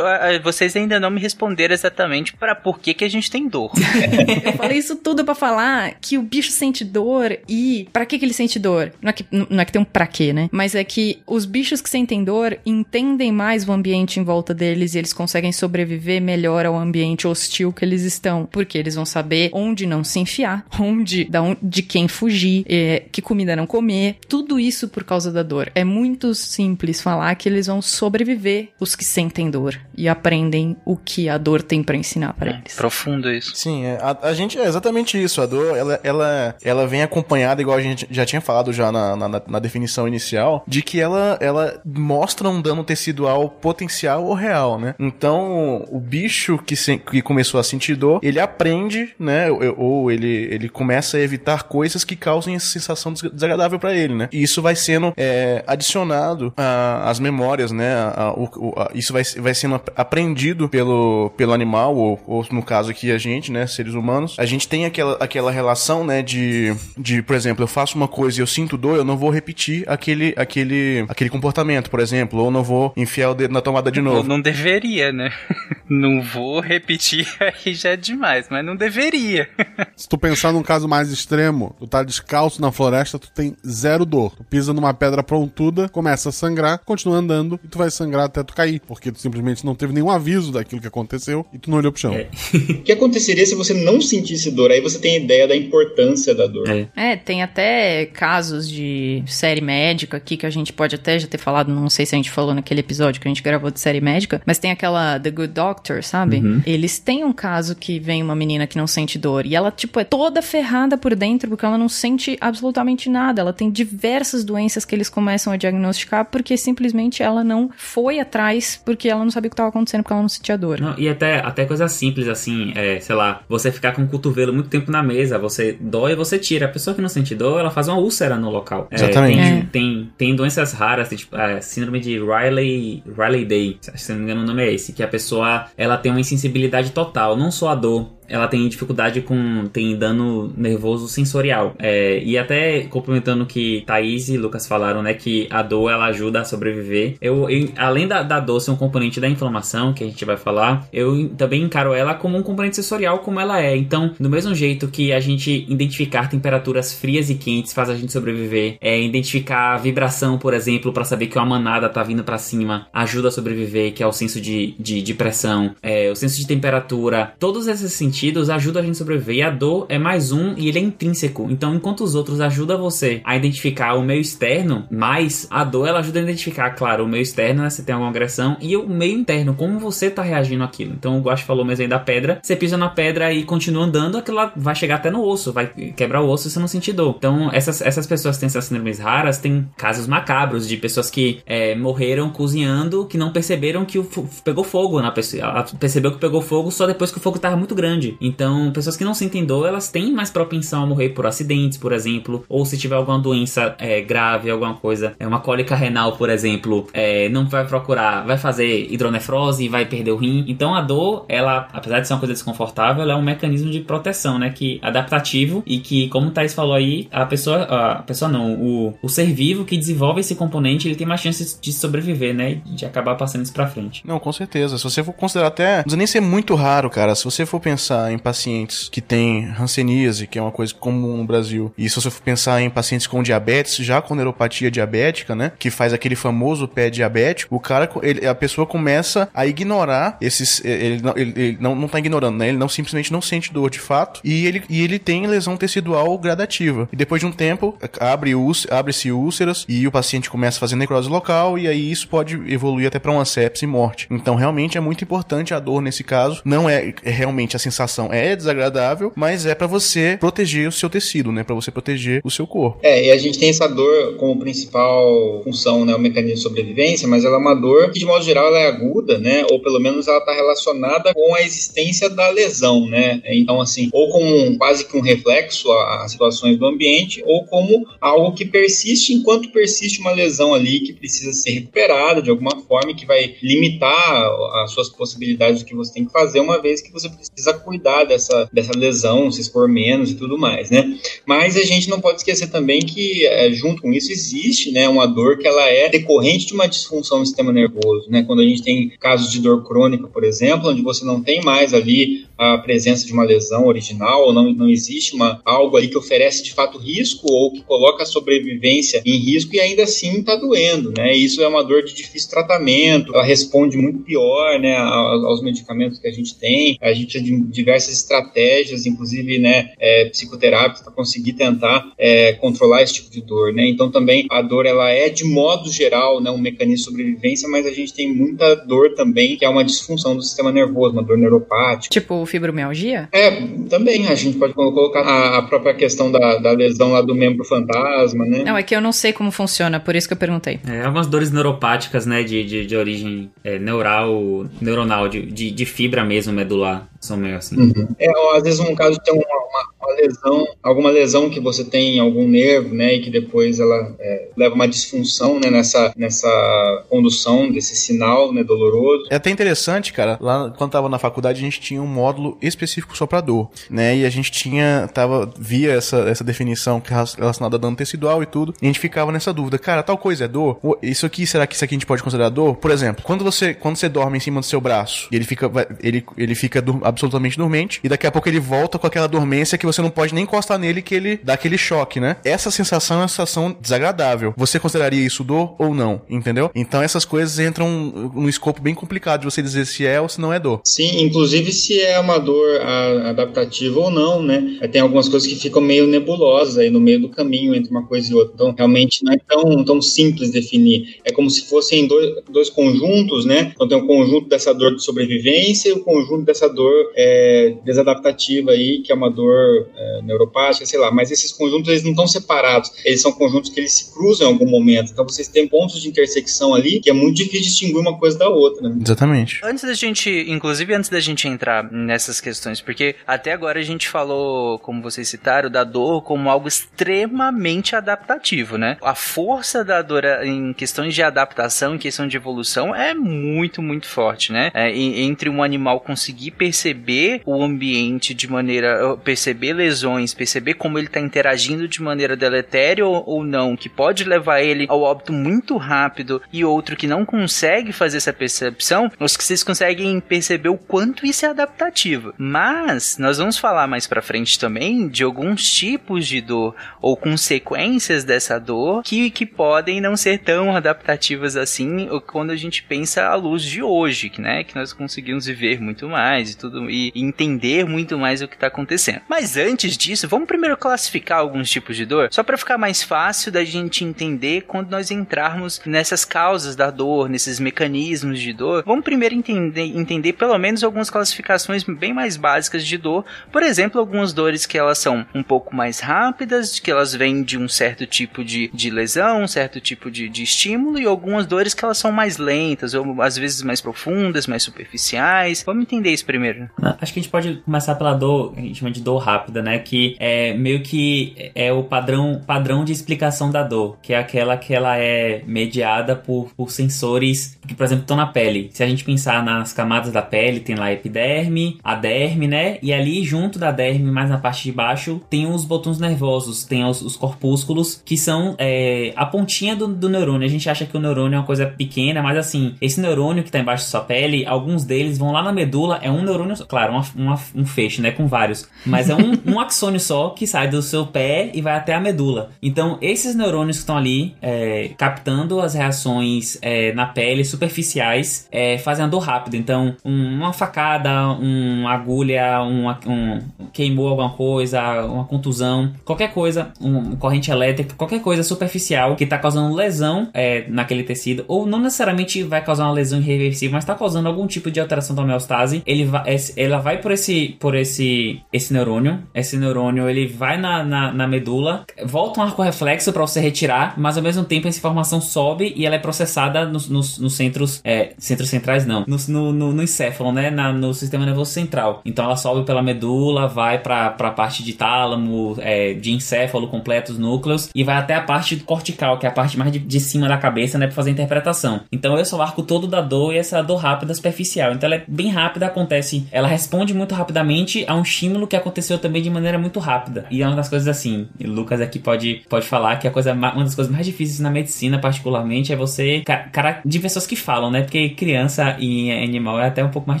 vocês 0.42 0.74
ainda 0.74 0.98
não 0.98 1.10
me 1.10 1.20
responderam 1.20 1.74
exatamente 1.74 2.32
para 2.32 2.54
por 2.54 2.78
que, 2.78 2.94
que 2.94 3.04
a 3.04 3.08
gente 3.08 3.30
tem 3.30 3.46
dor. 3.46 3.70
eu 4.44 4.52
falei 4.54 4.78
isso 4.78 4.96
tudo 4.96 5.24
para 5.24 5.34
falar 5.34 5.94
que 6.00 6.16
o 6.16 6.22
bicho 6.22 6.50
sente 6.50 6.84
dor 6.84 7.38
e 7.48 7.88
para 7.92 8.06
que, 8.06 8.18
que 8.18 8.24
ele 8.24 8.32
sente 8.32 8.58
dor? 8.58 8.92
Não 9.02 9.10
é, 9.10 9.12
que, 9.12 9.26
não 9.30 9.60
é 9.60 9.64
que 9.64 9.72
tem 9.72 9.82
um 9.82 9.84
pra 9.84 10.06
quê, 10.06 10.32
né? 10.32 10.48
Mas 10.50 10.74
é 10.74 10.82
que 10.82 11.20
os 11.26 11.44
bichos 11.44 11.80
que 11.80 11.90
sentem 11.90 12.24
dor 12.24 12.58
entendem 12.64 13.30
mais 13.30 13.68
o 13.68 13.72
ambiente 13.72 14.18
em 14.18 14.24
volta 14.24 14.54
deles 14.54 14.94
e 14.94 14.98
eles 14.98 15.12
conseguem 15.12 15.52
sobreviver 15.52 16.20
melhor 16.22 16.64
ao 16.64 16.76
ambiente 16.76 17.28
hostil 17.28 17.72
que 17.72 17.84
eles 17.84 18.02
estão. 18.02 18.48
Porque 18.50 18.78
eles 18.78 18.94
vão 18.94 19.04
saber 19.04 19.50
onde 19.52 19.86
não 19.86 20.02
se 20.02 20.18
enfiar, 20.18 20.64
onde, 20.80 21.24
da 21.24 21.42
onde 21.42 21.58
de 21.62 21.82
quem 21.82 22.08
fugir, 22.08 22.64
é, 22.68 23.04
que 23.12 23.20
comida 23.20 23.54
não 23.54 23.66
comer. 23.66 24.16
Tudo 24.28 24.58
isso 24.58 24.88
por 24.88 25.04
causa 25.04 25.27
da 25.32 25.42
dor. 25.42 25.70
É 25.74 25.84
muito 25.84 26.34
simples 26.34 27.00
falar 27.00 27.34
que 27.34 27.48
eles 27.48 27.66
vão 27.66 27.80
sobreviver 27.80 28.68
os 28.80 28.94
que 28.94 29.04
sentem 29.04 29.50
dor 29.50 29.78
e 29.96 30.08
aprendem 30.08 30.76
o 30.84 30.96
que 30.96 31.28
a 31.28 31.38
dor 31.38 31.62
tem 31.62 31.82
para 31.82 31.96
ensinar 31.96 32.32
para 32.34 32.50
é, 32.50 32.58
eles. 32.58 32.74
Profundo 32.74 33.30
isso. 33.30 33.52
Sim, 33.54 33.84
é, 33.84 33.98
a, 34.00 34.28
a, 34.28 34.34
gente 34.34 34.58
é 34.58 34.66
exatamente 34.66 35.22
isso. 35.22 35.40
A 35.40 35.46
dor, 35.46 35.76
ela, 35.76 36.00
ela, 36.02 36.56
ela 36.62 36.86
vem 36.86 37.02
acompanhada, 37.02 37.60
igual 37.60 37.76
a 37.76 37.82
gente 37.82 38.06
já 38.10 38.24
tinha 38.24 38.40
falado 38.40 38.72
já 38.72 38.92
na, 38.92 39.16
na, 39.16 39.28
na 39.28 39.58
definição 39.58 40.06
inicial, 40.06 40.64
de 40.66 40.82
que 40.82 41.00
ela, 41.00 41.36
ela 41.40 41.80
mostra 41.84 42.48
um 42.48 42.60
dano 42.60 42.84
tecidual 42.84 43.48
potencial 43.48 44.24
ou 44.24 44.34
real, 44.34 44.78
né? 44.78 44.94
Então, 44.98 45.84
o 45.90 46.00
bicho 46.00 46.58
que, 46.58 46.76
se, 46.76 46.98
que 46.98 47.22
começou 47.22 47.58
a 47.58 47.64
sentir 47.64 47.94
dor, 47.94 48.20
ele 48.22 48.40
aprende, 48.40 49.14
né? 49.18 49.50
Ou, 49.50 49.78
ou 49.78 50.10
ele, 50.10 50.48
ele 50.50 50.68
começa 50.68 51.16
a 51.16 51.20
evitar 51.20 51.64
coisas 51.64 52.04
que 52.04 52.16
causem 52.16 52.54
essa 52.54 52.66
sensação 52.66 53.12
desagradável 53.12 53.78
para 53.78 53.94
ele, 53.94 54.14
né? 54.14 54.28
E 54.32 54.42
isso 54.42 54.62
vai 54.62 54.76
sendo 54.76 55.12
é, 55.18 55.64
adicionado 55.66 56.52
às 56.56 57.18
memórias, 57.18 57.72
né? 57.72 57.92
A, 57.92 58.28
a, 58.28 58.82
a, 58.82 58.90
isso 58.94 59.12
vai, 59.12 59.24
vai 59.38 59.52
sendo 59.52 59.80
aprendido 59.96 60.68
pelo, 60.68 61.30
pelo 61.36 61.52
animal, 61.52 61.96
ou, 61.96 62.20
ou, 62.24 62.46
no 62.52 62.62
caso 62.62 62.90
aqui 62.90 63.10
a 63.10 63.18
gente, 63.18 63.50
né? 63.50 63.66
Seres 63.66 63.94
humanos. 63.94 64.36
A 64.38 64.46
gente 64.46 64.68
tem 64.68 64.86
aquela, 64.86 65.14
aquela 65.14 65.50
relação, 65.50 66.04
né? 66.04 66.22
De, 66.22 66.72
de, 66.96 67.20
por 67.20 67.34
exemplo, 67.34 67.64
eu 67.64 67.68
faço 67.68 67.96
uma 67.96 68.06
coisa 68.06 68.38
e 68.38 68.42
eu 68.42 68.46
sinto 68.46 68.78
dor, 68.78 68.96
eu 68.96 69.04
não 69.04 69.16
vou 69.16 69.30
repetir 69.30 69.84
aquele, 69.88 70.32
aquele, 70.36 71.04
aquele 71.08 71.30
comportamento, 71.30 71.90
por 71.90 71.98
exemplo, 71.98 72.38
ou 72.38 72.50
não 72.50 72.62
vou 72.62 72.92
enfiar 72.96 73.30
o 73.30 73.34
dedo 73.34 73.52
na 73.52 73.60
tomada 73.60 73.90
de 73.90 74.00
novo. 74.00 74.28
Não 74.28 74.40
deveria, 74.40 75.12
né? 75.12 75.32
não 75.88 76.22
vou 76.22 76.60
repetir 76.60 77.26
aí 77.40 77.74
já 77.74 77.90
é 77.90 77.96
demais, 77.96 78.46
mas 78.50 78.64
não 78.64 78.76
deveria. 78.76 79.48
Se 79.96 80.08
tu 80.08 80.18
pensar 80.18 80.52
num 80.52 80.62
caso 80.62 80.88
mais 80.88 81.10
extremo, 81.10 81.74
tu 81.78 81.86
tá 81.86 82.02
descalço 82.02 82.60
na 82.60 82.70
floresta, 82.70 83.18
tu 83.18 83.30
tem 83.30 83.56
zero 83.66 84.04
dor. 84.04 84.34
Tu 84.36 84.44
pisa 84.44 84.72
numa 84.72 84.92
pedra 84.94 85.22
prontuda, 85.22 85.88
começa 85.88 86.28
a 86.28 86.32
sangrar, 86.32 86.78
continua 86.84 87.18
andando 87.18 87.58
e 87.64 87.68
tu 87.68 87.78
vai 87.78 87.90
sangrar 87.90 88.24
até 88.24 88.42
tu 88.42 88.54
cair, 88.54 88.80
porque 88.86 89.10
tu 89.12 89.18
simplesmente 89.18 89.64
não 89.64 89.74
teve 89.74 89.92
nenhum 89.92 90.10
aviso 90.10 90.52
daquilo 90.52 90.80
que 90.80 90.86
aconteceu 90.86 91.46
e 91.52 91.58
tu 91.58 91.70
não 91.70 91.78
olhou 91.78 91.92
pro 91.92 92.00
chão. 92.00 92.14
É. 92.14 92.28
o 92.70 92.82
que 92.82 92.92
aconteceria 92.92 93.44
se 93.46 93.54
você 93.54 93.74
não 93.74 94.00
sentisse 94.00 94.50
dor? 94.50 94.70
Aí 94.70 94.80
você 94.80 94.98
tem 94.98 95.16
ideia 95.16 95.46
da 95.48 95.56
importância 95.56 96.34
da 96.34 96.46
dor. 96.46 96.68
É. 96.68 96.88
é, 96.96 97.16
tem 97.16 97.42
até 97.42 98.06
casos 98.06 98.68
de 98.68 99.22
série 99.26 99.60
médica 99.60 100.16
aqui 100.16 100.36
que 100.36 100.46
a 100.46 100.50
gente 100.50 100.72
pode 100.72 100.94
até 100.94 101.18
já 101.18 101.26
ter 101.26 101.38
falado, 101.38 101.72
não 101.72 101.90
sei 101.90 102.06
se 102.06 102.14
a 102.14 102.18
gente 102.18 102.30
falou 102.30 102.54
naquele 102.54 102.80
episódio 102.80 103.20
que 103.20 103.28
a 103.28 103.30
gente 103.30 103.42
gravou 103.42 103.70
de 103.70 103.80
série 103.80 104.00
médica, 104.00 104.42
mas 104.46 104.58
tem 104.58 104.70
aquela 104.70 105.18
The 105.18 105.30
Good 105.30 105.52
Doctor, 105.52 105.77
sabe? 106.02 106.38
Uhum. 106.38 106.62
Eles 106.66 106.98
têm 106.98 107.24
um 107.24 107.32
caso 107.32 107.74
que 107.74 107.98
vem 107.98 108.22
uma 108.22 108.34
menina 108.34 108.66
que 108.66 108.76
não 108.76 108.86
sente 108.86 109.18
dor 109.18 109.46
e 109.46 109.54
ela, 109.54 109.70
tipo, 109.70 109.98
é 110.00 110.04
toda 110.04 110.42
ferrada 110.42 110.96
por 110.96 111.14
dentro 111.14 111.48
porque 111.48 111.64
ela 111.64 111.78
não 111.78 111.88
sente 111.88 112.36
absolutamente 112.40 113.08
nada. 113.08 113.40
Ela 113.40 113.52
tem 113.52 113.70
diversas 113.70 114.44
doenças 114.44 114.84
que 114.84 114.94
eles 114.94 115.08
começam 115.08 115.52
a 115.52 115.56
diagnosticar 115.56 116.24
porque 116.26 116.56
simplesmente 116.56 117.22
ela 117.22 117.42
não 117.42 117.70
foi 117.76 118.20
atrás 118.20 118.80
porque 118.84 119.08
ela 119.08 119.22
não 119.22 119.30
sabia 119.30 119.48
o 119.48 119.50
que 119.50 119.54
estava 119.54 119.68
acontecendo, 119.68 120.02
porque 120.02 120.12
ela 120.12 120.22
não 120.22 120.28
sentia 120.28 120.56
dor. 120.56 120.80
Não, 120.80 120.98
e 120.98 121.08
até, 121.08 121.38
até 121.40 121.64
coisa 121.64 121.88
simples 121.88 122.28
assim, 122.28 122.72
é, 122.74 123.00
sei 123.00 123.14
lá, 123.14 123.42
você 123.48 123.70
ficar 123.70 123.92
com 123.92 124.02
o 124.02 124.08
cotovelo 124.08 124.52
muito 124.52 124.68
tempo 124.68 124.90
na 124.90 125.02
mesa, 125.02 125.38
você 125.38 125.76
dói 125.78 126.12
e 126.12 126.16
você 126.16 126.38
tira. 126.38 126.66
A 126.66 126.68
pessoa 126.68 126.94
que 126.94 127.02
não 127.02 127.08
sente 127.08 127.34
dor, 127.34 127.60
ela 127.60 127.70
faz 127.70 127.88
uma 127.88 127.98
úlcera 127.98 128.36
no 128.36 128.50
local. 128.50 128.88
É, 128.90 128.96
Exatamente. 128.96 129.36
Tem, 129.36 129.58
é. 129.58 129.66
tem, 129.70 130.10
tem, 130.16 130.36
doenças 130.36 130.72
raras, 130.72 131.08
tipo, 131.08 131.36
é, 131.36 131.60
síndrome 131.60 132.00
de 132.00 132.18
Riley, 132.18 133.02
Riley 133.06 133.44
Day, 133.44 133.78
se 133.94 134.12
não 134.12 134.18
me 134.18 134.24
engano 134.24 134.42
o 134.42 134.46
nome 134.46 134.62
é 134.62 134.72
esse, 134.72 134.92
que 134.92 135.02
a 135.02 135.08
pessoa 135.08 135.66
ela 135.76 135.96
tem 135.96 136.10
uma 136.10 136.20
insensibilidade 136.20 136.90
total, 136.90 137.36
não 137.36 137.50
só 137.50 137.68
a 137.70 137.74
dor, 137.74 138.17
ela 138.28 138.46
tem 138.46 138.68
dificuldade 138.68 139.22
com. 139.22 139.66
tem 139.72 139.96
dano 139.96 140.52
nervoso 140.56 141.08
sensorial. 141.08 141.74
É, 141.78 142.22
e 142.22 142.36
até 142.36 142.82
complementando 142.82 143.44
o 143.44 143.46
que 143.46 143.82
Thaís 143.86 144.28
e 144.28 144.36
Lucas 144.36 144.66
falaram, 144.66 145.02
né? 145.02 145.14
Que 145.14 145.48
a 145.50 145.62
dor 145.62 145.90
ela 145.90 146.06
ajuda 146.06 146.40
a 146.40 146.44
sobreviver. 146.44 147.16
Eu, 147.20 147.48
eu 147.48 147.68
além 147.76 148.06
da, 148.06 148.22
da 148.22 148.38
dor 148.38 148.60
ser 148.60 148.70
um 148.70 148.76
componente 148.76 149.20
da 149.20 149.28
inflamação, 149.28 149.92
que 149.92 150.04
a 150.04 150.06
gente 150.06 150.24
vai 150.24 150.36
falar, 150.36 150.86
eu 150.92 151.30
também 151.30 151.62
encaro 151.62 151.94
ela 151.94 152.14
como 152.14 152.36
um 152.36 152.42
componente 152.42 152.76
sensorial, 152.76 153.20
como 153.20 153.40
ela 153.40 153.60
é. 153.60 153.76
Então, 153.76 154.14
do 154.20 154.28
mesmo 154.28 154.54
jeito 154.54 154.88
que 154.88 155.12
a 155.12 155.20
gente 155.20 155.66
identificar 155.68 156.28
temperaturas 156.28 156.92
frias 156.92 157.30
e 157.30 157.34
quentes 157.34 157.72
faz 157.72 157.88
a 157.88 157.94
gente 157.94 158.12
sobreviver, 158.12 158.76
é, 158.80 159.00
identificar 159.00 159.76
vibração, 159.78 160.38
por 160.38 160.52
exemplo, 160.52 160.92
para 160.92 161.04
saber 161.04 161.28
que 161.28 161.38
uma 161.38 161.46
manada 161.46 161.88
tá 161.88 162.02
vindo 162.02 162.22
para 162.22 162.38
cima, 162.38 162.86
ajuda 162.92 163.28
a 163.28 163.30
sobreviver, 163.30 163.92
que 163.92 164.02
é 164.02 164.06
o 164.06 164.12
senso 164.12 164.40
de, 164.40 164.74
de, 164.78 165.00
de 165.00 165.14
pressão, 165.14 165.74
é, 165.82 166.10
o 166.10 166.16
senso 166.16 166.36
de 166.38 166.46
temperatura, 166.46 167.32
todos 167.38 167.66
esses 167.66 167.92
sentidos 167.92 168.17
sentidos 168.18 168.50
ajudam 168.50 168.82
a 168.82 168.84
gente 168.84 168.96
a 168.96 168.98
sobreviver. 168.98 169.36
E 169.36 169.42
a 169.42 169.50
dor 169.50 169.86
é 169.88 169.96
mais 169.96 170.32
um 170.32 170.54
e 170.56 170.68
ele 170.68 170.78
é 170.78 170.82
intrínseco. 170.82 171.46
Então, 171.48 171.74
enquanto 171.74 172.02
os 172.02 172.16
outros 172.16 172.40
ajudam 172.40 172.78
você 172.78 173.20
a 173.24 173.36
identificar 173.36 173.94
o 173.94 174.02
meio 174.02 174.20
externo, 174.20 174.86
mais 174.90 175.46
a 175.50 175.62
dor 175.62 175.86
ela 175.86 176.00
ajuda 176.00 176.18
a 176.18 176.22
identificar, 176.22 176.70
claro, 176.70 177.04
o 177.04 177.08
meio 177.08 177.22
externo, 177.22 177.62
né? 177.62 177.70
Você 177.70 177.82
tem 177.82 177.92
alguma 177.92 178.10
agressão, 178.10 178.56
e 178.60 178.76
o 178.76 178.88
meio 178.88 179.16
interno, 179.16 179.54
como 179.54 179.78
você 179.78 180.10
tá 180.10 180.22
reagindo 180.22 180.64
àquilo. 180.64 180.94
Então, 180.98 181.18
o 181.18 181.22
Guache 181.22 181.44
falou 181.44 181.64
mesmo 181.64 181.82
aí 181.82 181.88
da 181.88 181.98
pedra. 181.98 182.40
Você 182.42 182.56
pisa 182.56 182.76
na 182.76 182.88
pedra 182.88 183.32
e 183.32 183.44
continua 183.44 183.84
andando, 183.84 184.18
aquela 184.18 184.52
vai 184.56 184.74
chegar 184.74 184.96
até 184.96 185.10
no 185.10 185.24
osso, 185.24 185.52
vai 185.52 185.66
quebrar 185.66 186.20
o 186.20 186.28
osso 186.28 186.48
e 186.48 186.50
você 186.50 186.58
não 186.58 186.68
sentir 186.68 186.92
dor. 186.92 187.14
Então, 187.16 187.50
essas, 187.52 187.80
essas 187.80 188.06
pessoas 188.06 188.36
que 188.36 188.40
têm 188.40 188.48
essas 188.48 188.64
síndromes 188.64 188.98
raras 188.98 189.38
têm 189.38 189.68
casos 189.76 190.06
macabros 190.06 190.66
de 190.66 190.76
pessoas 190.76 191.08
que 191.08 191.40
é, 191.46 191.76
morreram 191.76 192.30
cozinhando, 192.30 193.06
que 193.06 193.16
não 193.16 193.32
perceberam 193.32 193.84
que 193.84 193.98
o 193.98 194.08
pegou 194.42 194.64
fogo 194.64 195.00
na 195.00 195.10
pessoa. 195.10 195.42
Ela 195.42 195.62
percebeu 195.78 196.10
que 196.10 196.18
pegou 196.18 196.40
fogo 196.40 196.70
só 196.70 196.86
depois 196.86 197.12
que 197.12 197.18
o 197.18 197.20
fogo 197.20 197.38
tava 197.38 197.56
muito 197.56 197.74
grande. 197.74 198.07
Então, 198.20 198.70
pessoas 198.72 198.96
que 198.96 199.04
não 199.04 199.14
sentem 199.14 199.44
dor, 199.44 199.66
elas 199.66 199.88
têm 199.88 200.12
mais 200.12 200.30
propensão 200.30 200.82
a 200.82 200.86
morrer 200.86 201.10
por 201.10 201.26
acidentes, 201.26 201.78
por 201.78 201.92
exemplo, 201.92 202.44
ou 202.48 202.64
se 202.64 202.78
tiver 202.78 202.96
alguma 202.96 203.18
doença 203.18 203.74
é, 203.78 204.00
grave, 204.00 204.50
alguma 204.50 204.74
coisa, 204.74 205.14
é 205.18 205.26
uma 205.26 205.40
cólica 205.40 205.74
renal, 205.74 206.16
por 206.16 206.30
exemplo, 206.30 206.86
é, 206.92 207.28
não 207.28 207.46
vai 207.46 207.66
procurar, 207.66 208.24
vai 208.26 208.38
fazer 208.38 208.92
hidronefrose 208.92 209.64
e 209.64 209.68
vai 209.68 209.86
perder 209.86 210.12
o 210.12 210.16
rim. 210.16 210.44
Então, 210.48 210.74
a 210.74 210.80
dor, 210.80 211.24
ela, 211.28 211.68
apesar 211.72 212.00
de 212.00 212.06
ser 212.06 212.14
uma 212.14 212.20
coisa 212.20 212.34
desconfortável, 212.34 213.02
ela 213.02 213.12
é 213.12 213.16
um 213.16 213.22
mecanismo 213.22 213.70
de 213.70 213.80
proteção, 213.80 214.38
né, 214.38 214.50
que 214.50 214.78
adaptativo 214.82 215.62
e 215.66 215.78
que, 215.78 216.08
como 216.08 216.28
o 216.28 216.30
Thais 216.30 216.54
falou 216.54 216.74
aí, 216.74 217.08
a 217.10 217.26
pessoa, 217.26 217.62
a 217.62 218.02
pessoa 218.02 218.30
não, 218.30 218.54
o, 218.54 218.94
o 219.02 219.08
ser 219.08 219.26
vivo 219.26 219.64
que 219.64 219.76
desenvolve 219.76 220.20
esse 220.20 220.34
componente, 220.34 220.88
ele 220.88 220.94
tem 220.94 221.06
mais 221.06 221.20
chances 221.20 221.58
de 221.60 221.72
sobreviver, 221.72 222.34
né, 222.34 222.60
de 222.64 222.84
acabar 222.84 223.14
passando 223.16 223.42
isso 223.42 223.52
pra 223.52 223.66
frente. 223.66 224.02
Não, 224.06 224.18
com 224.18 224.32
certeza. 224.32 224.78
Se 224.78 224.84
você 224.84 225.02
for 225.02 225.12
considerar 225.12 225.48
até, 225.48 225.76
não 225.76 225.82
precisa 225.82 225.96
nem 225.96 226.06
ser 226.06 226.20
muito 226.20 226.54
raro, 226.54 226.90
cara. 226.90 227.14
Se 227.14 227.24
você 227.24 227.44
for 227.44 227.60
pensar 227.60 227.97
em 228.10 228.18
pacientes 228.18 228.88
que 228.88 229.00
têm 229.00 229.52
hanseníase, 229.58 230.26
que 230.26 230.38
é 230.38 230.42
uma 230.42 230.52
coisa 230.52 230.74
comum 230.74 231.16
no 231.16 231.24
Brasil, 231.24 231.72
e 231.76 231.88
se 231.88 231.96
você 231.96 232.10
for 232.10 232.22
pensar 232.22 232.60
em 232.60 232.70
pacientes 232.70 233.06
com 233.06 233.22
diabetes, 233.22 233.76
já 233.76 234.00
com 234.00 234.14
neuropatia 234.14 234.70
diabética, 234.70 235.34
né, 235.34 235.52
que 235.58 235.70
faz 235.70 235.92
aquele 235.92 236.14
famoso 236.14 236.68
pé 236.68 236.90
diabético, 236.90 237.54
o 237.54 237.60
cara, 237.60 237.90
ele, 238.02 238.26
a 238.26 238.34
pessoa 238.34 238.66
começa 238.66 239.28
a 239.34 239.46
ignorar 239.46 240.16
esses, 240.20 240.64
ele, 240.64 241.02
ele, 241.16 241.32
ele 241.36 241.58
não, 241.60 241.74
não 241.74 241.88
tá 241.88 241.98
ignorando, 241.98 242.36
né, 242.38 242.48
ele 242.48 242.58
não 242.58 242.68
simplesmente 242.68 243.12
não 243.12 243.20
sente 243.20 243.52
dor 243.52 243.70
de 243.70 243.78
fato, 243.78 244.20
e 244.22 244.46
ele, 244.46 244.62
e 244.68 244.82
ele 244.82 244.98
tem 244.98 245.26
lesão 245.26 245.56
tecidual 245.56 246.16
gradativa. 246.18 246.88
E 246.92 246.96
depois 246.96 247.20
de 247.20 247.26
um 247.26 247.32
tempo, 247.32 247.76
abre 248.00 248.34
abre-se 248.70 249.10
úlceras 249.10 249.64
e 249.68 249.86
o 249.86 249.92
paciente 249.92 250.30
começa 250.30 250.58
a 250.58 250.60
fazer 250.60 250.76
necrose 250.76 251.08
local, 251.08 251.58
e 251.58 251.66
aí 251.66 251.90
isso 251.90 252.08
pode 252.08 252.34
evoluir 252.52 252.88
até 252.88 252.98
para 252.98 253.12
uma 253.12 253.24
sepse 253.24 253.64
e 253.64 253.68
morte. 253.68 254.06
Então, 254.10 254.34
realmente 254.34 254.76
é 254.76 254.80
muito 254.80 255.02
importante 255.02 255.54
a 255.54 255.58
dor 255.58 255.80
nesse 255.80 256.04
caso. 256.04 256.42
Não 256.44 256.68
é, 256.68 256.94
é 257.02 257.10
realmente 257.10 257.56
a 257.56 257.58
sensação 257.58 257.87
é 258.12 258.36
desagradável, 258.36 259.12
mas 259.14 259.46
é 259.46 259.54
para 259.54 259.66
você 259.66 260.16
proteger 260.18 260.68
o 260.68 260.72
seu 260.72 260.90
tecido, 260.90 261.32
né? 261.32 261.42
Para 261.42 261.54
você 261.54 261.70
proteger 261.70 262.20
o 262.24 262.30
seu 262.30 262.46
corpo. 262.46 262.78
É, 262.82 263.06
e 263.06 263.10
a 263.10 263.16
gente 263.16 263.38
tem 263.38 263.48
essa 263.48 263.66
dor 263.66 264.16
como 264.16 264.38
principal 264.38 265.40
função, 265.42 265.84
né? 265.84 265.94
O 265.94 265.98
mecanismo 265.98 266.36
de 266.36 266.42
sobrevivência, 266.42 267.08
mas 267.08 267.24
ela 267.24 267.36
é 267.36 267.38
uma 267.38 267.54
dor 267.54 267.90
que, 267.90 267.98
de 267.98 268.06
modo 268.06 268.24
geral, 268.24 268.46
ela 268.48 268.58
é 268.58 268.66
aguda, 268.66 269.18
né? 269.18 269.44
Ou 269.50 269.60
pelo 269.60 269.80
menos 269.80 270.06
ela 270.06 270.18
está 270.18 270.32
relacionada 270.32 271.14
com 271.14 271.34
a 271.34 271.42
existência 271.42 272.08
da 272.08 272.28
lesão, 272.30 272.86
né? 272.86 273.20
Então, 273.26 273.60
assim, 273.60 273.88
ou 273.92 274.10
como 274.10 274.26
um, 274.26 274.56
quase 274.56 274.84
que 274.86 274.96
um 274.96 275.00
reflexo 275.00 275.70
às 275.72 276.12
situações 276.12 276.56
do 276.56 276.66
ambiente, 276.66 277.22
ou 277.24 277.44
como 277.46 277.86
algo 278.00 278.34
que 278.34 278.44
persiste 278.44 279.12
enquanto 279.12 279.50
persiste 279.50 280.00
uma 280.00 280.12
lesão 280.12 280.54
ali 280.54 280.80
que 280.80 280.92
precisa 280.92 281.32
ser 281.32 281.52
recuperada 281.52 282.22
de 282.22 282.30
alguma 282.30 282.56
forma 282.66 282.94
que 282.94 283.06
vai 283.06 283.36
limitar 283.42 284.30
as 284.62 284.72
suas 284.72 284.88
possibilidades 284.88 285.62
do 285.62 285.66
que 285.66 285.74
você 285.74 285.92
tem 285.92 286.04
que 286.04 286.12
fazer, 286.12 286.40
uma 286.40 286.60
vez 286.60 286.80
que 286.80 286.92
você 286.92 287.08
precisa 287.08 287.54
cuidar 287.68 288.04
dessa, 288.04 288.48
dessa 288.50 288.72
lesão, 288.76 289.30
se 289.30 289.42
expor 289.42 289.68
menos 289.68 290.10
e 290.10 290.14
tudo 290.14 290.38
mais, 290.38 290.70
né? 290.70 290.98
Mas 291.26 291.56
a 291.56 291.62
gente 291.62 291.90
não 291.90 292.00
pode 292.00 292.18
esquecer 292.18 292.48
também 292.48 292.80
que, 292.80 293.26
é, 293.26 293.52
junto 293.52 293.82
com 293.82 293.92
isso, 293.92 294.10
existe 294.10 294.72
né, 294.72 294.88
uma 294.88 295.06
dor 295.06 295.36
que 295.36 295.46
ela 295.46 295.68
é 295.68 295.90
decorrente 295.90 296.46
de 296.46 296.54
uma 296.54 296.66
disfunção 296.66 297.20
do 297.20 297.26
sistema 297.26 297.52
nervoso, 297.52 298.10
né? 298.10 298.22
Quando 298.22 298.40
a 298.40 298.44
gente 298.44 298.62
tem 298.62 298.90
casos 298.98 299.30
de 299.30 299.40
dor 299.40 299.66
crônica, 299.66 300.08
por 300.08 300.24
exemplo, 300.24 300.70
onde 300.70 300.80
você 300.80 301.04
não 301.04 301.22
tem 301.22 301.42
mais 301.42 301.74
ali 301.74 302.26
a 302.38 302.56
presença 302.56 303.04
de 303.04 303.12
uma 303.12 303.24
lesão 303.24 303.66
original, 303.66 304.26
ou 304.26 304.32
não, 304.32 304.52
não 304.52 304.68
existe 304.68 305.14
uma, 305.14 305.40
algo 305.44 305.76
ali 305.76 305.88
que 305.88 305.98
oferece 305.98 306.42
de 306.42 306.54
fato 306.54 306.78
risco 306.78 307.26
ou 307.30 307.52
que 307.52 307.62
coloca 307.62 308.04
a 308.04 308.06
sobrevivência 308.06 309.02
em 309.04 309.16
risco 309.16 309.54
e 309.54 309.60
ainda 309.60 309.82
assim 309.82 310.20
está 310.20 310.36
doendo, 310.36 310.92
né? 310.96 311.14
Isso 311.14 311.42
é 311.42 311.48
uma 311.48 311.64
dor 311.64 311.82
de 311.82 311.92
difícil 311.92 312.30
tratamento, 312.30 313.12
ela 313.12 313.24
responde 313.24 313.76
muito 313.76 313.98
pior, 314.00 314.58
né, 314.60 314.76
aos 314.76 315.42
medicamentos 315.42 315.98
que 315.98 316.06
a 316.06 316.12
gente 316.12 316.34
tem. 316.36 316.78
A 316.80 316.92
gente 316.92 317.20
tem 317.20 317.40
diversas 317.58 317.94
estratégias, 317.94 318.86
inclusive, 318.86 319.38
né, 319.38 319.70
é, 319.78 320.04
psicoterápicas 320.06 320.82
para 320.82 320.92
conseguir 320.92 321.32
tentar 321.32 321.92
é, 321.98 322.32
controlar 322.34 322.82
esse 322.82 322.94
tipo 322.94 323.10
de 323.10 323.20
dor, 323.20 323.52
né? 323.52 323.66
Então 323.66 323.90
também 323.90 324.26
a 324.30 324.40
dor 324.40 324.64
ela 324.64 324.88
é 324.90 325.08
de 325.08 325.24
modo 325.24 325.70
geral, 325.70 326.20
né, 326.20 326.30
um 326.30 326.38
mecanismo 326.38 326.76
de 326.76 326.84
sobrevivência, 326.84 327.48
mas 327.48 327.66
a 327.66 327.72
gente 327.72 327.92
tem 327.92 328.12
muita 328.12 328.54
dor 328.54 328.94
também 328.94 329.36
que 329.36 329.44
é 329.44 329.48
uma 329.48 329.64
disfunção 329.64 330.14
do 330.14 330.22
sistema 330.22 330.52
nervoso, 330.52 330.92
uma 330.92 331.02
dor 331.02 331.18
neuropática. 331.18 331.92
Tipo 331.92 332.24
fibromialgia? 332.26 333.08
É, 333.12 333.30
também 333.68 334.06
a 334.06 334.14
gente 334.14 334.38
pode 334.38 334.54
colocar 334.54 335.00
a, 335.00 335.38
a 335.38 335.42
própria 335.42 335.74
questão 335.74 336.12
da, 336.12 336.36
da, 336.38 336.52
lesão 336.52 336.92
lá 336.92 337.00
do 337.00 337.14
membro 337.14 337.44
fantasma, 337.44 338.24
né? 338.24 338.44
Não, 338.44 338.56
é 338.56 338.62
que 338.62 338.74
eu 338.74 338.80
não 338.80 338.92
sei 338.92 339.12
como 339.12 339.30
funciona, 339.30 339.80
por 339.80 339.96
isso 339.96 340.06
que 340.06 340.14
eu 340.14 340.18
perguntei. 340.18 340.60
É, 340.66 340.82
algumas 340.82 341.06
dores 341.06 341.32
neuropáticas, 341.32 342.06
né, 342.06 342.22
de, 342.22 342.44
de, 342.44 342.66
de 342.66 342.76
origem 342.76 343.30
é, 343.42 343.58
neural, 343.58 344.46
neuronal, 344.60 345.08
de, 345.08 345.22
de, 345.22 345.50
de, 345.50 345.66
fibra 345.66 346.04
mesmo 346.04 346.32
medular, 346.32 346.88
são 347.00 347.16
meio 347.16 347.36
assim. 347.36 347.56
Uhum. 347.56 347.88
É, 347.98 348.10
ou, 348.16 348.36
às 348.36 348.42
vezes 348.42 348.60
um 348.60 348.74
caso 348.74 348.98
ter 349.00 349.12
uma, 349.12 349.20
uma 349.20 349.68
uma 349.88 349.94
lesão, 349.94 350.46
alguma 350.62 350.90
lesão 350.90 351.30
que 351.30 351.40
você 351.40 351.64
tem 351.64 351.96
em 351.96 351.98
algum 351.98 352.28
nervo, 352.28 352.74
né, 352.74 352.94
e 352.94 353.00
que 353.00 353.10
depois 353.10 353.58
ela 353.58 353.94
é, 353.98 354.28
leva 354.36 354.54
uma 354.54 354.68
disfunção, 354.68 355.40
né, 355.40 355.50
nessa, 355.50 355.92
nessa 355.96 356.84
condução 356.88 357.50
desse 357.50 357.74
sinal, 357.74 358.32
né, 358.32 358.44
doloroso. 358.44 359.06
É 359.10 359.16
até 359.16 359.30
interessante, 359.30 359.92
cara, 359.92 360.18
lá 360.20 360.52
quando 360.56 360.72
tava 360.72 360.88
na 360.88 360.98
faculdade 360.98 361.38
a 361.38 361.42
gente 361.42 361.60
tinha 361.60 361.80
um 361.80 361.86
módulo 361.86 362.36
específico 362.42 362.96
só 362.96 363.06
pra 363.06 363.20
dor, 363.20 363.48
né, 363.70 363.96
e 363.96 364.04
a 364.04 364.10
gente 364.10 364.30
tinha, 364.30 364.88
tava, 364.92 365.30
via 365.38 365.72
essa, 365.72 365.98
essa 366.08 366.24
definição 366.24 366.82
relacionada 367.16 367.56
a 367.56 367.58
dano 367.58 367.76
tecidual 367.76 368.22
e 368.22 368.26
tudo, 368.26 368.54
e 368.60 368.66
a 368.66 368.68
gente 368.68 368.80
ficava 368.80 369.10
nessa 369.10 369.32
dúvida, 369.32 369.58
cara, 369.58 369.82
tal 369.82 369.96
coisa 369.96 370.24
é 370.24 370.28
dor? 370.28 370.58
Isso 370.82 371.06
aqui, 371.06 371.26
será 371.26 371.46
que 371.46 371.54
isso 371.54 371.64
aqui 371.64 371.74
a 371.74 371.76
gente 371.76 371.86
pode 371.86 372.02
considerar 372.02 372.28
dor? 372.28 372.56
Por 372.56 372.70
exemplo, 372.70 373.02
quando 373.04 373.24
você, 373.24 373.54
quando 373.54 373.76
você 373.76 373.88
dorme 373.88 374.18
em 374.18 374.20
cima 374.20 374.40
do 374.40 374.46
seu 374.46 374.60
braço, 374.60 375.08
e 375.10 375.16
ele 375.16 375.24
fica, 375.24 375.50
ele, 375.82 376.04
ele 376.16 376.34
fica 376.34 376.62
absolutamente 376.82 377.38
dormente, 377.38 377.80
e 377.82 377.88
daqui 377.88 378.06
a 378.06 378.12
pouco 378.12 378.28
ele 378.28 378.40
volta 378.40 378.78
com 378.78 378.86
aquela 378.86 379.06
dormência 379.06 379.56
que 379.56 379.66
você 379.66 379.77
não 379.82 379.90
pode 379.90 380.14
nem 380.14 380.24
encostar 380.24 380.58
nele 380.58 380.82
que 380.82 380.94
ele 380.94 381.20
dá 381.22 381.34
aquele 381.34 381.58
choque, 381.58 382.00
né? 382.00 382.16
Essa 382.24 382.50
sensação 382.50 382.98
é 382.98 383.00
uma 383.02 383.08
sensação 383.08 383.56
desagradável. 383.60 384.34
Você 384.36 384.58
consideraria 384.58 385.04
isso 385.04 385.24
dor 385.24 385.54
ou 385.58 385.74
não? 385.74 386.02
Entendeu? 386.08 386.50
Então 386.54 386.82
essas 386.82 387.04
coisas 387.04 387.38
entram 387.38 387.68
num 388.14 388.28
escopo 388.28 388.60
bem 388.60 388.74
complicado 388.74 389.20
de 389.20 389.26
você 389.26 389.42
dizer 389.42 389.66
se 389.66 389.86
é 389.86 390.00
ou 390.00 390.08
se 390.08 390.20
não 390.20 390.32
é 390.32 390.38
dor. 390.38 390.60
Sim, 390.64 391.02
inclusive 391.02 391.52
se 391.52 391.80
é 391.80 391.98
uma 391.98 392.18
dor 392.18 392.60
adaptativa 393.06 393.78
ou 393.78 393.90
não, 393.90 394.22
né? 394.22 394.58
Tem 394.70 394.80
algumas 394.80 395.08
coisas 395.08 395.28
que 395.28 395.36
ficam 395.36 395.62
meio 395.62 395.86
nebulosas 395.86 396.58
aí 396.58 396.70
no 396.70 396.80
meio 396.80 397.00
do 397.00 397.08
caminho 397.08 397.54
entre 397.54 397.70
uma 397.70 397.86
coisa 397.86 398.10
e 398.10 398.14
outra. 398.14 398.32
Então 398.34 398.54
realmente 398.56 399.04
não 399.04 399.12
é 399.12 399.18
tão, 399.18 399.64
tão 399.64 399.82
simples 399.82 400.30
definir. 400.30 400.96
É 401.04 401.12
como 401.12 401.30
se 401.30 401.48
fossem 401.48 401.86
dois, 401.86 402.22
dois 402.30 402.50
conjuntos, 402.50 403.24
né? 403.24 403.52
Então 403.54 403.68
tem 403.68 403.78
o 403.78 403.82
um 403.82 403.86
conjunto 403.86 404.28
dessa 404.28 404.52
dor 404.52 404.74
de 404.74 404.82
sobrevivência 404.82 405.68
e 405.68 405.72
o 405.72 405.78
um 405.78 405.80
conjunto 405.80 406.24
dessa 406.24 406.48
dor 406.48 406.92
é, 406.94 407.54
desadaptativa 407.64 408.52
aí, 408.52 408.80
que 408.80 408.92
é 408.92 408.94
uma 408.94 409.10
dor 409.10 409.67
é, 409.76 410.02
neuropática, 410.02 410.66
sei 410.66 410.78
lá, 410.78 410.90
mas 410.90 411.10
esses 411.10 411.32
conjuntos 411.32 411.68
eles 411.68 411.82
não 411.82 411.90
estão 411.90 412.06
separados, 412.06 412.70
eles 412.84 413.00
são 413.00 413.12
conjuntos 413.12 413.50
que 413.50 413.60
eles 413.60 413.72
se 413.72 413.92
cruzam 413.92 414.28
em 414.28 414.32
algum 414.32 414.48
momento, 414.48 414.92
então 414.92 415.04
vocês 415.04 415.28
têm 415.28 415.46
pontos 415.46 415.80
de 415.80 415.88
intersecção 415.88 416.54
ali 416.54 416.80
que 416.80 416.90
é 416.90 416.92
muito 416.92 417.16
difícil 417.16 417.42
distinguir 417.42 417.78
uma 417.78 417.98
coisa 417.98 418.18
da 418.18 418.28
outra. 418.28 418.68
Né? 418.68 418.78
Exatamente. 418.82 419.40
Antes 419.44 419.64
da 419.64 419.74
gente, 419.74 420.10
inclusive 420.28 420.74
antes 420.74 420.90
da 420.90 421.00
gente 421.00 421.26
entrar 421.28 421.70
nessas 421.70 422.20
questões, 422.20 422.60
porque 422.60 422.96
até 423.06 423.32
agora 423.32 423.58
a 423.58 423.62
gente 423.62 423.88
falou, 423.88 424.58
como 424.58 424.82
vocês 424.82 425.08
citaram, 425.08 425.50
da 425.50 425.64
dor 425.64 426.02
como 426.02 426.30
algo 426.30 426.48
extremamente 426.48 427.76
adaptativo, 427.76 428.56
né? 428.56 428.76
A 428.82 428.94
força 428.94 429.64
da 429.64 429.82
dor 429.82 430.04
em 430.24 430.52
questões 430.52 430.94
de 430.94 431.02
adaptação, 431.02 431.74
em 431.74 431.78
questão 431.78 432.06
de 432.06 432.16
evolução, 432.16 432.74
é 432.74 432.94
muito, 432.94 433.62
muito 433.62 433.86
forte, 433.86 434.32
né? 434.32 434.50
É, 434.54 434.74
entre 434.76 435.28
um 435.28 435.42
animal 435.42 435.80
conseguir 435.80 436.32
perceber 436.32 437.22
o 437.24 437.42
ambiente 437.42 438.14
de 438.14 438.30
maneira. 438.30 438.96
perceber 438.96 439.57
lesões, 439.58 440.14
perceber 440.14 440.54
como 440.54 440.78
ele 440.78 440.86
está 440.86 441.00
interagindo 441.00 441.68
de 441.68 441.82
maneira 441.82 442.16
deletéria 442.16 442.86
ou, 442.86 443.02
ou 443.06 443.24
não, 443.24 443.56
que 443.56 443.68
pode 443.68 444.04
levar 444.04 444.40
ele 444.40 444.66
ao 444.68 444.82
óbito 444.82 445.12
muito 445.12 445.56
rápido 445.56 446.22
e 446.32 446.44
outro 446.44 446.76
que 446.76 446.86
não 446.86 447.04
consegue 447.04 447.72
fazer 447.72 447.98
essa 447.98 448.12
percepção, 448.12 448.90
os 448.98 449.16
que 449.16 449.24
vocês 449.24 449.42
conseguem 449.42 450.00
perceber 450.00 450.48
o 450.48 450.56
quanto 450.56 451.04
isso 451.04 451.26
é 451.26 451.30
adaptativo. 451.30 452.14
Mas 452.16 452.96
nós 452.98 453.18
vamos 453.18 453.38
falar 453.38 453.66
mais 453.66 453.86
para 453.86 454.00
frente 454.00 454.38
também 454.38 454.88
de 454.88 455.02
alguns 455.02 455.50
tipos 455.50 456.06
de 456.06 456.20
dor 456.20 456.54
ou 456.80 456.96
consequências 456.96 458.04
dessa 458.04 458.38
dor 458.38 458.82
que, 458.82 459.10
que 459.10 459.26
podem 459.26 459.80
não 459.80 459.96
ser 459.96 460.18
tão 460.18 460.54
adaptativas 460.54 461.36
assim 461.36 461.88
quando 462.06 462.30
a 462.30 462.36
gente 462.36 462.62
pensa 462.62 463.06
à 463.06 463.14
luz 463.14 463.42
de 463.42 463.62
hoje, 463.62 464.12
né? 464.18 464.44
Que 464.44 464.54
nós 464.54 464.72
conseguimos 464.72 465.26
viver 465.26 465.60
muito 465.60 465.88
mais 465.88 466.32
e 466.32 466.36
tudo 466.36 466.70
e 466.70 466.92
entender 466.94 467.64
muito 467.64 467.98
mais 467.98 468.22
o 468.22 468.28
que 468.28 468.34
está 468.34 468.46
acontecendo. 468.46 469.00
Mas 469.08 469.36
antes 469.38 469.76
disso, 469.76 470.08
vamos 470.08 470.26
primeiro 470.26 470.56
classificar 470.56 471.18
alguns 471.18 471.50
tipos 471.50 471.76
de 471.76 471.86
dor, 471.86 472.08
só 472.10 472.22
para 472.22 472.36
ficar 472.36 472.58
mais 472.58 472.82
fácil 472.82 473.32
da 473.32 473.44
gente 473.44 473.84
entender 473.84 474.42
quando 474.42 474.70
nós 474.70 474.90
entrarmos 474.90 475.60
nessas 475.64 476.04
causas 476.04 476.56
da 476.56 476.70
dor, 476.70 477.08
nesses 477.08 477.38
mecanismos 477.40 478.20
de 478.20 478.32
dor. 478.32 478.62
Vamos 478.66 478.84
primeiro 478.84 479.14
entender, 479.14 479.64
entender 479.64 480.12
pelo 480.14 480.36
menos 480.38 480.64
algumas 480.64 480.90
classificações 480.90 481.64
bem 481.64 481.92
mais 481.92 482.16
básicas 482.16 482.66
de 482.66 482.76
dor. 482.78 483.04
Por 483.30 483.42
exemplo, 483.42 483.80
algumas 483.80 484.12
dores 484.12 484.46
que 484.46 484.58
elas 484.58 484.78
são 484.78 485.06
um 485.14 485.22
pouco 485.22 485.54
mais 485.54 485.80
rápidas, 485.80 486.58
que 486.58 486.70
elas 486.70 486.94
vêm 486.94 487.22
de 487.22 487.38
um 487.38 487.48
certo 487.48 487.86
tipo 487.86 488.24
de, 488.24 488.50
de 488.52 488.70
lesão, 488.70 489.22
um 489.22 489.28
certo 489.28 489.60
tipo 489.60 489.90
de, 489.90 490.08
de 490.08 490.22
estímulo, 490.22 490.78
e 490.78 490.86
algumas 490.86 491.26
dores 491.26 491.54
que 491.54 491.64
elas 491.64 491.78
são 491.78 491.92
mais 491.92 492.18
lentas, 492.18 492.74
ou 492.74 493.02
às 493.02 493.16
vezes 493.16 493.42
mais 493.42 493.60
profundas, 493.60 494.26
mais 494.26 494.42
superficiais. 494.42 495.42
Vamos 495.44 495.62
entender 495.62 495.92
isso 495.92 496.04
primeiro. 496.04 496.48
Acho 496.80 496.92
que 496.92 497.00
a 497.00 497.02
gente 497.02 497.10
pode 497.10 497.36
começar 497.44 497.74
pela 497.74 497.94
dor, 497.94 498.34
a 498.36 498.40
gente 498.40 498.58
chama 498.58 498.70
de 498.70 498.80
dor 498.80 498.98
rápida, 498.98 499.27
né? 499.32 499.58
Que 499.58 499.96
é 499.98 500.34
meio 500.34 500.62
que 500.62 501.30
é 501.34 501.52
o 501.52 501.62
padrão, 501.64 502.20
padrão 502.26 502.64
de 502.64 502.72
explicação 502.72 503.30
da 503.30 503.42
dor, 503.42 503.78
que 503.82 503.92
é 503.92 503.98
aquela 503.98 504.36
que 504.36 504.54
ela 504.54 504.76
é 504.78 505.22
mediada 505.26 505.94
por, 505.94 506.30
por 506.36 506.50
sensores 506.50 507.38
que, 507.46 507.54
por 507.54 507.64
exemplo, 507.64 507.82
estão 507.82 507.96
na 507.96 508.06
pele. 508.06 508.50
Se 508.52 508.62
a 508.62 508.66
gente 508.66 508.84
pensar 508.84 509.24
nas 509.24 509.52
camadas 509.52 509.92
da 509.92 510.02
pele, 510.02 510.40
tem 510.40 510.54
lá 510.54 510.66
a 510.66 510.72
epiderme, 510.72 511.58
a 511.64 511.74
derme, 511.74 512.28
né? 512.28 512.58
E 512.62 512.72
ali 512.72 513.02
junto 513.02 513.38
da 513.38 513.50
derme, 513.50 513.90
mais 513.90 514.10
na 514.10 514.18
parte 514.18 514.44
de 514.44 514.52
baixo, 514.52 515.00
tem 515.08 515.26
os 515.26 515.44
botões 515.44 515.78
nervosos, 515.78 516.44
tem 516.44 516.64
os, 516.64 516.82
os 516.82 516.96
corpúsculos, 516.96 517.82
que 517.84 517.96
são 517.96 518.34
é, 518.38 518.92
a 518.96 519.06
pontinha 519.06 519.56
do, 519.56 519.66
do 519.66 519.88
neurônio. 519.88 520.26
A 520.26 520.30
gente 520.30 520.48
acha 520.48 520.66
que 520.66 520.76
o 520.76 520.80
neurônio 520.80 521.16
é 521.16 521.18
uma 521.18 521.26
coisa 521.26 521.46
pequena, 521.46 522.02
mas 522.02 522.18
assim, 522.18 522.54
esse 522.60 522.80
neurônio 522.80 523.22
que 523.22 523.28
está 523.28 523.38
embaixo 523.38 523.64
da 523.64 523.70
sua 523.70 523.80
pele, 523.80 524.26
alguns 524.26 524.64
deles 524.64 524.98
vão 524.98 525.10
lá 525.10 525.22
na 525.22 525.32
medula, 525.32 525.78
é 525.82 525.90
um 525.90 526.02
neurônio, 526.02 526.36
claro, 526.46 526.72
uma, 526.72 526.84
uma, 526.94 527.20
um 527.34 527.46
feixe, 527.46 527.80
né? 527.80 527.90
Com 527.90 528.06
vários. 528.06 528.48
Mas 528.66 528.90
é 528.90 528.94
um, 528.94 529.17
um 529.26 529.40
axônio 529.40 529.80
só 529.80 530.10
que 530.10 530.26
sai 530.26 530.48
do 530.48 530.62
seu 530.62 530.86
pé 530.86 531.30
e 531.32 531.40
vai 531.40 531.54
até 531.54 531.74
a 531.74 531.80
medula. 531.80 532.30
Então, 532.42 532.78
esses 532.80 533.14
neurônios 533.14 533.56
que 533.56 533.62
estão 533.62 533.76
ali 533.76 534.14
é, 534.20 534.70
captando 534.76 535.40
as 535.40 535.54
reações 535.54 536.38
é, 536.42 536.72
na 536.72 536.86
pele 536.86 537.24
superficiais 537.24 538.28
é, 538.30 538.58
fazem 538.58 538.84
a 538.84 538.88
dor 538.88 539.00
rápida. 539.00 539.36
Então, 539.36 539.76
um, 539.84 540.16
uma 540.16 540.32
facada, 540.32 541.08
uma 541.12 541.72
agulha, 541.72 542.42
um, 542.42 542.68
um, 542.68 543.18
queimou 543.52 543.88
alguma 543.88 544.10
coisa, 544.10 544.84
uma 544.84 545.04
contusão, 545.04 545.72
qualquer 545.84 546.12
coisa, 546.12 546.52
um, 546.60 546.96
corrente 546.96 547.30
elétrica, 547.30 547.74
qualquer 547.76 548.00
coisa 548.00 548.22
superficial 548.22 548.96
que 548.96 549.04
está 549.04 549.18
causando 549.18 549.54
lesão 549.54 550.08
é, 550.12 550.44
naquele 550.48 550.82
tecido, 550.82 551.24
ou 551.28 551.46
não 551.46 551.58
necessariamente 551.60 552.22
vai 552.22 552.42
causar 552.42 552.64
uma 552.64 552.72
lesão 552.72 552.98
irreversível, 552.98 553.54
mas 553.54 553.64
está 553.64 553.74
causando 553.74 554.08
algum 554.08 554.26
tipo 554.26 554.50
de 554.50 554.60
alteração 554.60 554.94
da 554.94 555.02
homeostase, 555.02 555.62
ele 555.66 555.88
ela 556.36 556.58
vai 556.58 556.78
por 556.78 556.92
esse, 556.92 557.36
por 557.40 557.54
esse, 557.54 558.20
esse 558.32 558.52
neurônio, 558.52 559.02
esse 559.14 559.36
neurônio 559.36 559.88
ele 559.88 560.06
vai 560.06 560.38
na, 560.38 560.62
na, 560.64 560.92
na 560.92 561.06
medula, 561.06 561.64
volta 561.84 562.20
um 562.20 562.22
arco 562.22 562.42
reflexo 562.42 562.92
para 562.92 563.02
você 563.02 563.20
retirar, 563.20 563.74
mas 563.76 563.96
ao 563.96 564.02
mesmo 564.02 564.24
tempo 564.24 564.48
essa 564.48 564.58
informação 564.58 565.00
sobe 565.00 565.52
e 565.56 565.66
ela 565.66 565.76
é 565.76 565.78
processada 565.78 566.46
nos, 566.46 566.68
nos, 566.68 566.98
nos 566.98 567.14
centros, 567.14 567.60
é, 567.64 567.92
centros 567.98 568.28
centrais 568.28 568.66
não, 568.66 568.84
no, 568.86 569.32
no, 569.32 569.52
no 569.52 569.62
encéfalo, 569.62 570.12
né, 570.12 570.30
na, 570.30 570.52
no 570.52 570.72
sistema 570.74 571.04
nervoso 571.04 571.30
central. 571.30 571.80
Então 571.84 572.04
ela 572.04 572.16
sobe 572.16 572.44
pela 572.44 572.62
medula, 572.62 573.26
vai 573.26 573.58
para 573.58 573.86
a 573.86 574.10
parte 574.10 574.42
de 574.42 574.52
tálamo, 574.52 575.36
é, 575.38 575.74
de 575.74 575.92
encéfalo 575.92 576.48
completo, 576.48 576.92
os 576.92 576.98
núcleos, 576.98 577.50
e 577.54 577.64
vai 577.64 577.76
até 577.76 577.94
a 577.94 578.02
parte 578.02 578.36
cortical, 578.36 578.98
que 578.98 579.06
é 579.06 579.08
a 579.08 579.12
parte 579.12 579.38
mais 579.38 579.52
de, 579.52 579.58
de 579.58 579.80
cima 579.80 580.08
da 580.08 580.16
cabeça, 580.16 580.58
né, 580.58 580.66
para 580.66 580.74
fazer 580.74 580.90
a 580.90 580.92
interpretação. 580.92 581.60
Então 581.72 581.98
esse 581.98 582.12
é 582.14 582.16
o 582.16 582.22
arco 582.22 582.42
todo 582.42 582.66
da 582.66 582.80
dor 582.80 583.14
e 583.14 583.18
essa 583.18 583.42
dor 583.42 583.56
rápida 583.56 583.94
superficial. 583.94 584.52
Então 584.52 584.66
ela 584.66 584.76
é 584.76 584.84
bem 584.86 585.08
rápida, 585.08 585.46
acontece, 585.46 586.06
ela 586.10 586.28
responde 586.28 586.74
muito 586.74 586.94
rapidamente 586.94 587.64
a 587.66 587.74
um 587.74 587.82
estímulo 587.82 588.26
que 588.26 588.36
aconteceu 588.36 588.78
também 588.78 588.97
de 589.00 589.10
maneira 589.10 589.38
muito 589.38 589.58
rápida. 589.60 590.06
E 590.10 590.22
é 590.22 590.26
uma 590.26 590.36
das 590.36 590.48
coisas 590.48 590.68
assim, 590.68 591.08
Lucas 591.20 591.60
aqui 591.60 591.78
pode, 591.78 592.22
pode 592.28 592.46
falar 592.46 592.76
que 592.76 592.86
a 592.86 592.90
coisa, 592.90 593.12
uma 593.12 593.44
das 593.44 593.54
coisas 593.54 593.72
mais 593.72 593.86
difíceis 593.86 594.20
na 594.20 594.30
medicina, 594.30 594.78
particularmente, 594.78 595.52
é 595.52 595.56
você. 595.56 596.02
Cara, 596.32 596.60
de 596.64 596.78
pessoas 596.78 597.06
que 597.06 597.16
falam, 597.16 597.50
né? 597.50 597.62
Porque 597.62 597.90
criança 597.90 598.56
e 598.58 598.90
animal 598.90 599.40
é 599.40 599.46
até 599.46 599.64
um 599.64 599.70
pouco 599.70 599.88
mais 599.88 600.00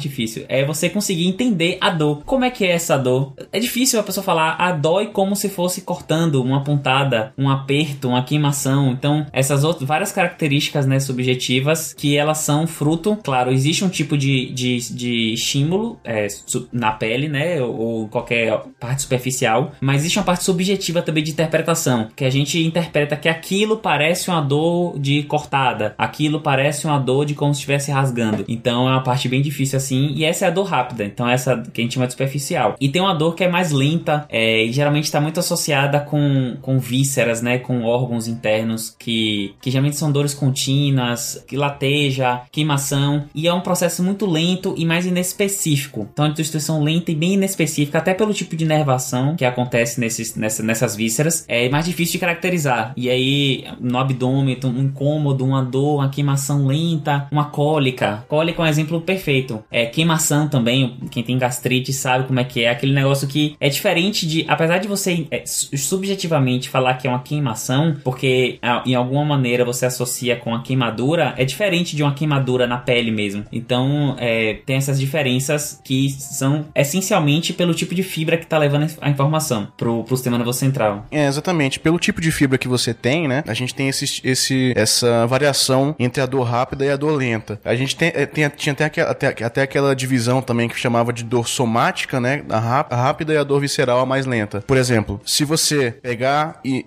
difícil. 0.00 0.44
É 0.48 0.64
você 0.64 0.88
conseguir 0.88 1.26
entender 1.26 1.78
a 1.80 1.90
dor. 1.90 2.22
Como 2.24 2.44
é 2.44 2.50
que 2.50 2.64
é 2.64 2.72
essa 2.72 2.96
dor? 2.96 3.34
É 3.52 3.58
difícil 3.58 3.98
a 4.00 4.02
pessoa 4.02 4.24
falar, 4.24 4.56
a 4.58 4.72
dói 4.72 5.06
como 5.06 5.34
se 5.34 5.48
fosse 5.48 5.82
cortando 5.82 6.42
uma 6.42 6.62
pontada, 6.62 7.32
um 7.36 7.48
aperto, 7.48 8.08
uma 8.08 8.22
queimação. 8.22 8.90
Então, 8.90 9.26
essas 9.32 9.64
outras 9.64 9.88
várias 9.88 10.12
características, 10.12 10.86
né, 10.86 11.00
subjetivas, 11.00 11.92
que 11.94 12.16
elas 12.16 12.38
são 12.38 12.66
fruto, 12.66 13.16
claro, 13.22 13.50
existe 13.50 13.84
um 13.84 13.88
tipo 13.88 14.16
de, 14.16 14.52
de, 14.52 14.78
de 14.92 15.32
estímulo 15.32 15.98
é, 16.04 16.26
na 16.72 16.92
pele, 16.92 17.28
né, 17.28 17.60
ou, 17.62 17.78
ou 17.78 18.08
qualquer 18.08 18.60
parte 18.88 19.02
superficial, 19.02 19.72
mas 19.80 20.00
existe 20.00 20.18
uma 20.18 20.24
parte 20.24 20.44
subjetiva 20.44 21.02
também 21.02 21.22
de 21.22 21.30
interpretação, 21.30 22.08
que 22.16 22.24
a 22.24 22.30
gente 22.30 22.64
interpreta 22.64 23.16
que 23.16 23.28
aquilo 23.28 23.76
parece 23.76 24.30
uma 24.30 24.40
dor 24.40 24.98
de 24.98 25.22
cortada, 25.24 25.94
aquilo 25.98 26.40
parece 26.40 26.86
uma 26.86 26.98
dor 26.98 27.26
de 27.26 27.34
como 27.34 27.52
se 27.52 27.58
estivesse 27.58 27.90
rasgando. 27.90 28.44
Então 28.48 28.88
é 28.88 28.92
uma 28.92 29.02
parte 29.02 29.28
bem 29.28 29.42
difícil 29.42 29.76
assim, 29.76 30.12
e 30.14 30.24
essa 30.24 30.46
é 30.46 30.48
a 30.48 30.50
dor 30.50 30.64
rápida, 30.64 31.04
então 31.04 31.28
essa 31.28 31.62
que 31.72 31.80
a 31.80 31.84
gente 31.84 31.94
chama 31.94 32.06
de 32.06 32.12
superficial. 32.14 32.76
E 32.80 32.88
tem 32.88 33.02
uma 33.02 33.14
dor 33.14 33.34
que 33.34 33.44
é 33.44 33.48
mais 33.48 33.72
lenta, 33.72 34.24
é, 34.30 34.64
e 34.64 34.72
geralmente 34.72 35.04
está 35.04 35.20
muito 35.20 35.38
associada 35.38 36.00
com, 36.00 36.56
com 36.62 36.78
vísceras, 36.78 37.42
né, 37.42 37.58
com 37.58 37.82
órgãos 37.82 38.26
internos, 38.26 38.94
que, 38.98 39.54
que 39.60 39.70
geralmente 39.70 39.96
são 39.96 40.10
dores 40.10 40.32
contínuas, 40.32 41.44
que 41.46 41.56
lateja, 41.56 42.40
queimação, 42.50 43.24
e 43.34 43.46
é 43.46 43.52
um 43.52 43.60
processo 43.60 44.02
muito 44.02 44.24
lento 44.24 44.74
e 44.78 44.86
mais 44.86 45.04
inespecífico. 45.04 46.08
Então 46.10 46.24
é 46.24 46.28
uma 46.28 46.34
destruição 46.34 46.82
lenta 46.82 47.10
e 47.10 47.14
bem 47.14 47.34
inespecífica, 47.34 47.98
até 47.98 48.14
pelo 48.14 48.32
tipo 48.32 48.56
de 48.56 48.64
nervação 48.78 49.36
que 49.36 49.44
acontece 49.44 50.00
nesses, 50.00 50.34
nessa, 50.34 50.62
nessas 50.62 50.96
vísceras, 50.96 51.44
é 51.48 51.68
mais 51.68 51.86
difícil 51.86 52.12
de 52.12 52.18
caracterizar. 52.18 52.92
E 52.96 53.10
aí, 53.10 53.64
no 53.80 53.98
abdômen, 53.98 54.58
um 54.64 54.82
incômodo, 54.82 55.44
uma 55.44 55.62
dor, 55.62 55.96
uma 55.96 56.08
queimação 56.08 56.66
lenta, 56.66 57.28
uma 57.30 57.46
cólica. 57.46 58.24
Cólica 58.28 58.62
é 58.62 58.64
um 58.64 58.68
exemplo 58.68 59.00
perfeito. 59.00 59.62
É 59.70 59.86
queimação 59.86 60.48
também, 60.48 60.96
quem 61.10 61.22
tem 61.22 61.38
gastrite 61.38 61.92
sabe 61.92 62.26
como 62.26 62.40
é 62.40 62.44
que 62.44 62.64
é. 62.64 62.70
Aquele 62.70 62.92
negócio 62.92 63.28
que 63.28 63.56
é 63.60 63.68
diferente 63.68 64.26
de, 64.26 64.44
apesar 64.48 64.78
de 64.78 64.88
você 64.88 65.26
é, 65.30 65.42
subjetivamente 65.44 66.68
falar 66.68 66.94
que 66.94 67.06
é 67.06 67.10
uma 67.10 67.22
queimação, 67.22 67.96
porque 68.04 68.58
em 68.86 68.94
alguma 68.94 69.24
maneira 69.24 69.64
você 69.64 69.86
associa 69.86 70.36
com 70.36 70.54
a 70.54 70.62
queimadura, 70.62 71.34
é 71.36 71.44
diferente 71.44 71.96
de 71.96 72.02
uma 72.02 72.14
queimadura 72.14 72.66
na 72.66 72.78
pele 72.78 73.10
mesmo. 73.10 73.44
Então, 73.52 74.16
é, 74.18 74.58
tem 74.64 74.76
essas 74.76 74.98
diferenças 74.98 75.80
que 75.84 76.10
são 76.10 76.66
essencialmente 76.74 77.52
pelo 77.52 77.74
tipo 77.74 77.94
de 77.94 78.02
fibra 78.02 78.36
que 78.36 78.44
está 78.44 78.58
levando 78.58 78.67
a 79.00 79.10
informação 79.10 79.68
pro, 79.76 80.04
pro 80.04 80.16
sistema 80.16 80.36
nervoso 80.36 80.58
central. 80.58 81.06
É, 81.10 81.26
exatamente. 81.26 81.80
Pelo 81.80 81.98
tipo 81.98 82.20
de 82.20 82.30
fibra 82.30 82.58
que 82.58 82.68
você 82.68 82.92
tem, 82.92 83.28
né? 83.28 83.42
A 83.46 83.54
gente 83.54 83.74
tem 83.74 83.88
esse, 83.88 84.20
esse, 84.24 84.72
essa 84.76 85.26
variação 85.26 85.94
entre 85.98 86.22
a 86.22 86.26
dor 86.26 86.42
rápida 86.42 86.84
e 86.84 86.90
a 86.90 86.96
dor 86.96 87.12
lenta. 87.12 87.60
A 87.64 87.74
gente 87.74 87.96
tem, 87.96 88.12
é, 88.14 88.26
tem 88.26 88.48
tinha 88.50 88.72
até 88.72 88.84
aquela, 88.84 89.10
até, 89.10 89.44
até 89.44 89.62
aquela 89.62 89.94
divisão 89.94 90.40
também 90.40 90.68
que 90.68 90.78
chamava 90.78 91.12
de 91.12 91.24
dor 91.24 91.48
somática, 91.48 92.20
né? 92.20 92.42
A, 92.48 92.58
rápida 92.58 93.32
e 93.32 93.36
a 93.36 93.44
dor 93.44 93.60
visceral 93.60 94.00
a 94.00 94.06
mais 94.06 94.26
lenta. 94.26 94.60
Por 94.60 94.76
exemplo, 94.76 95.20
se 95.24 95.44
você 95.44 95.90
pegar 95.90 96.60
e 96.64 96.84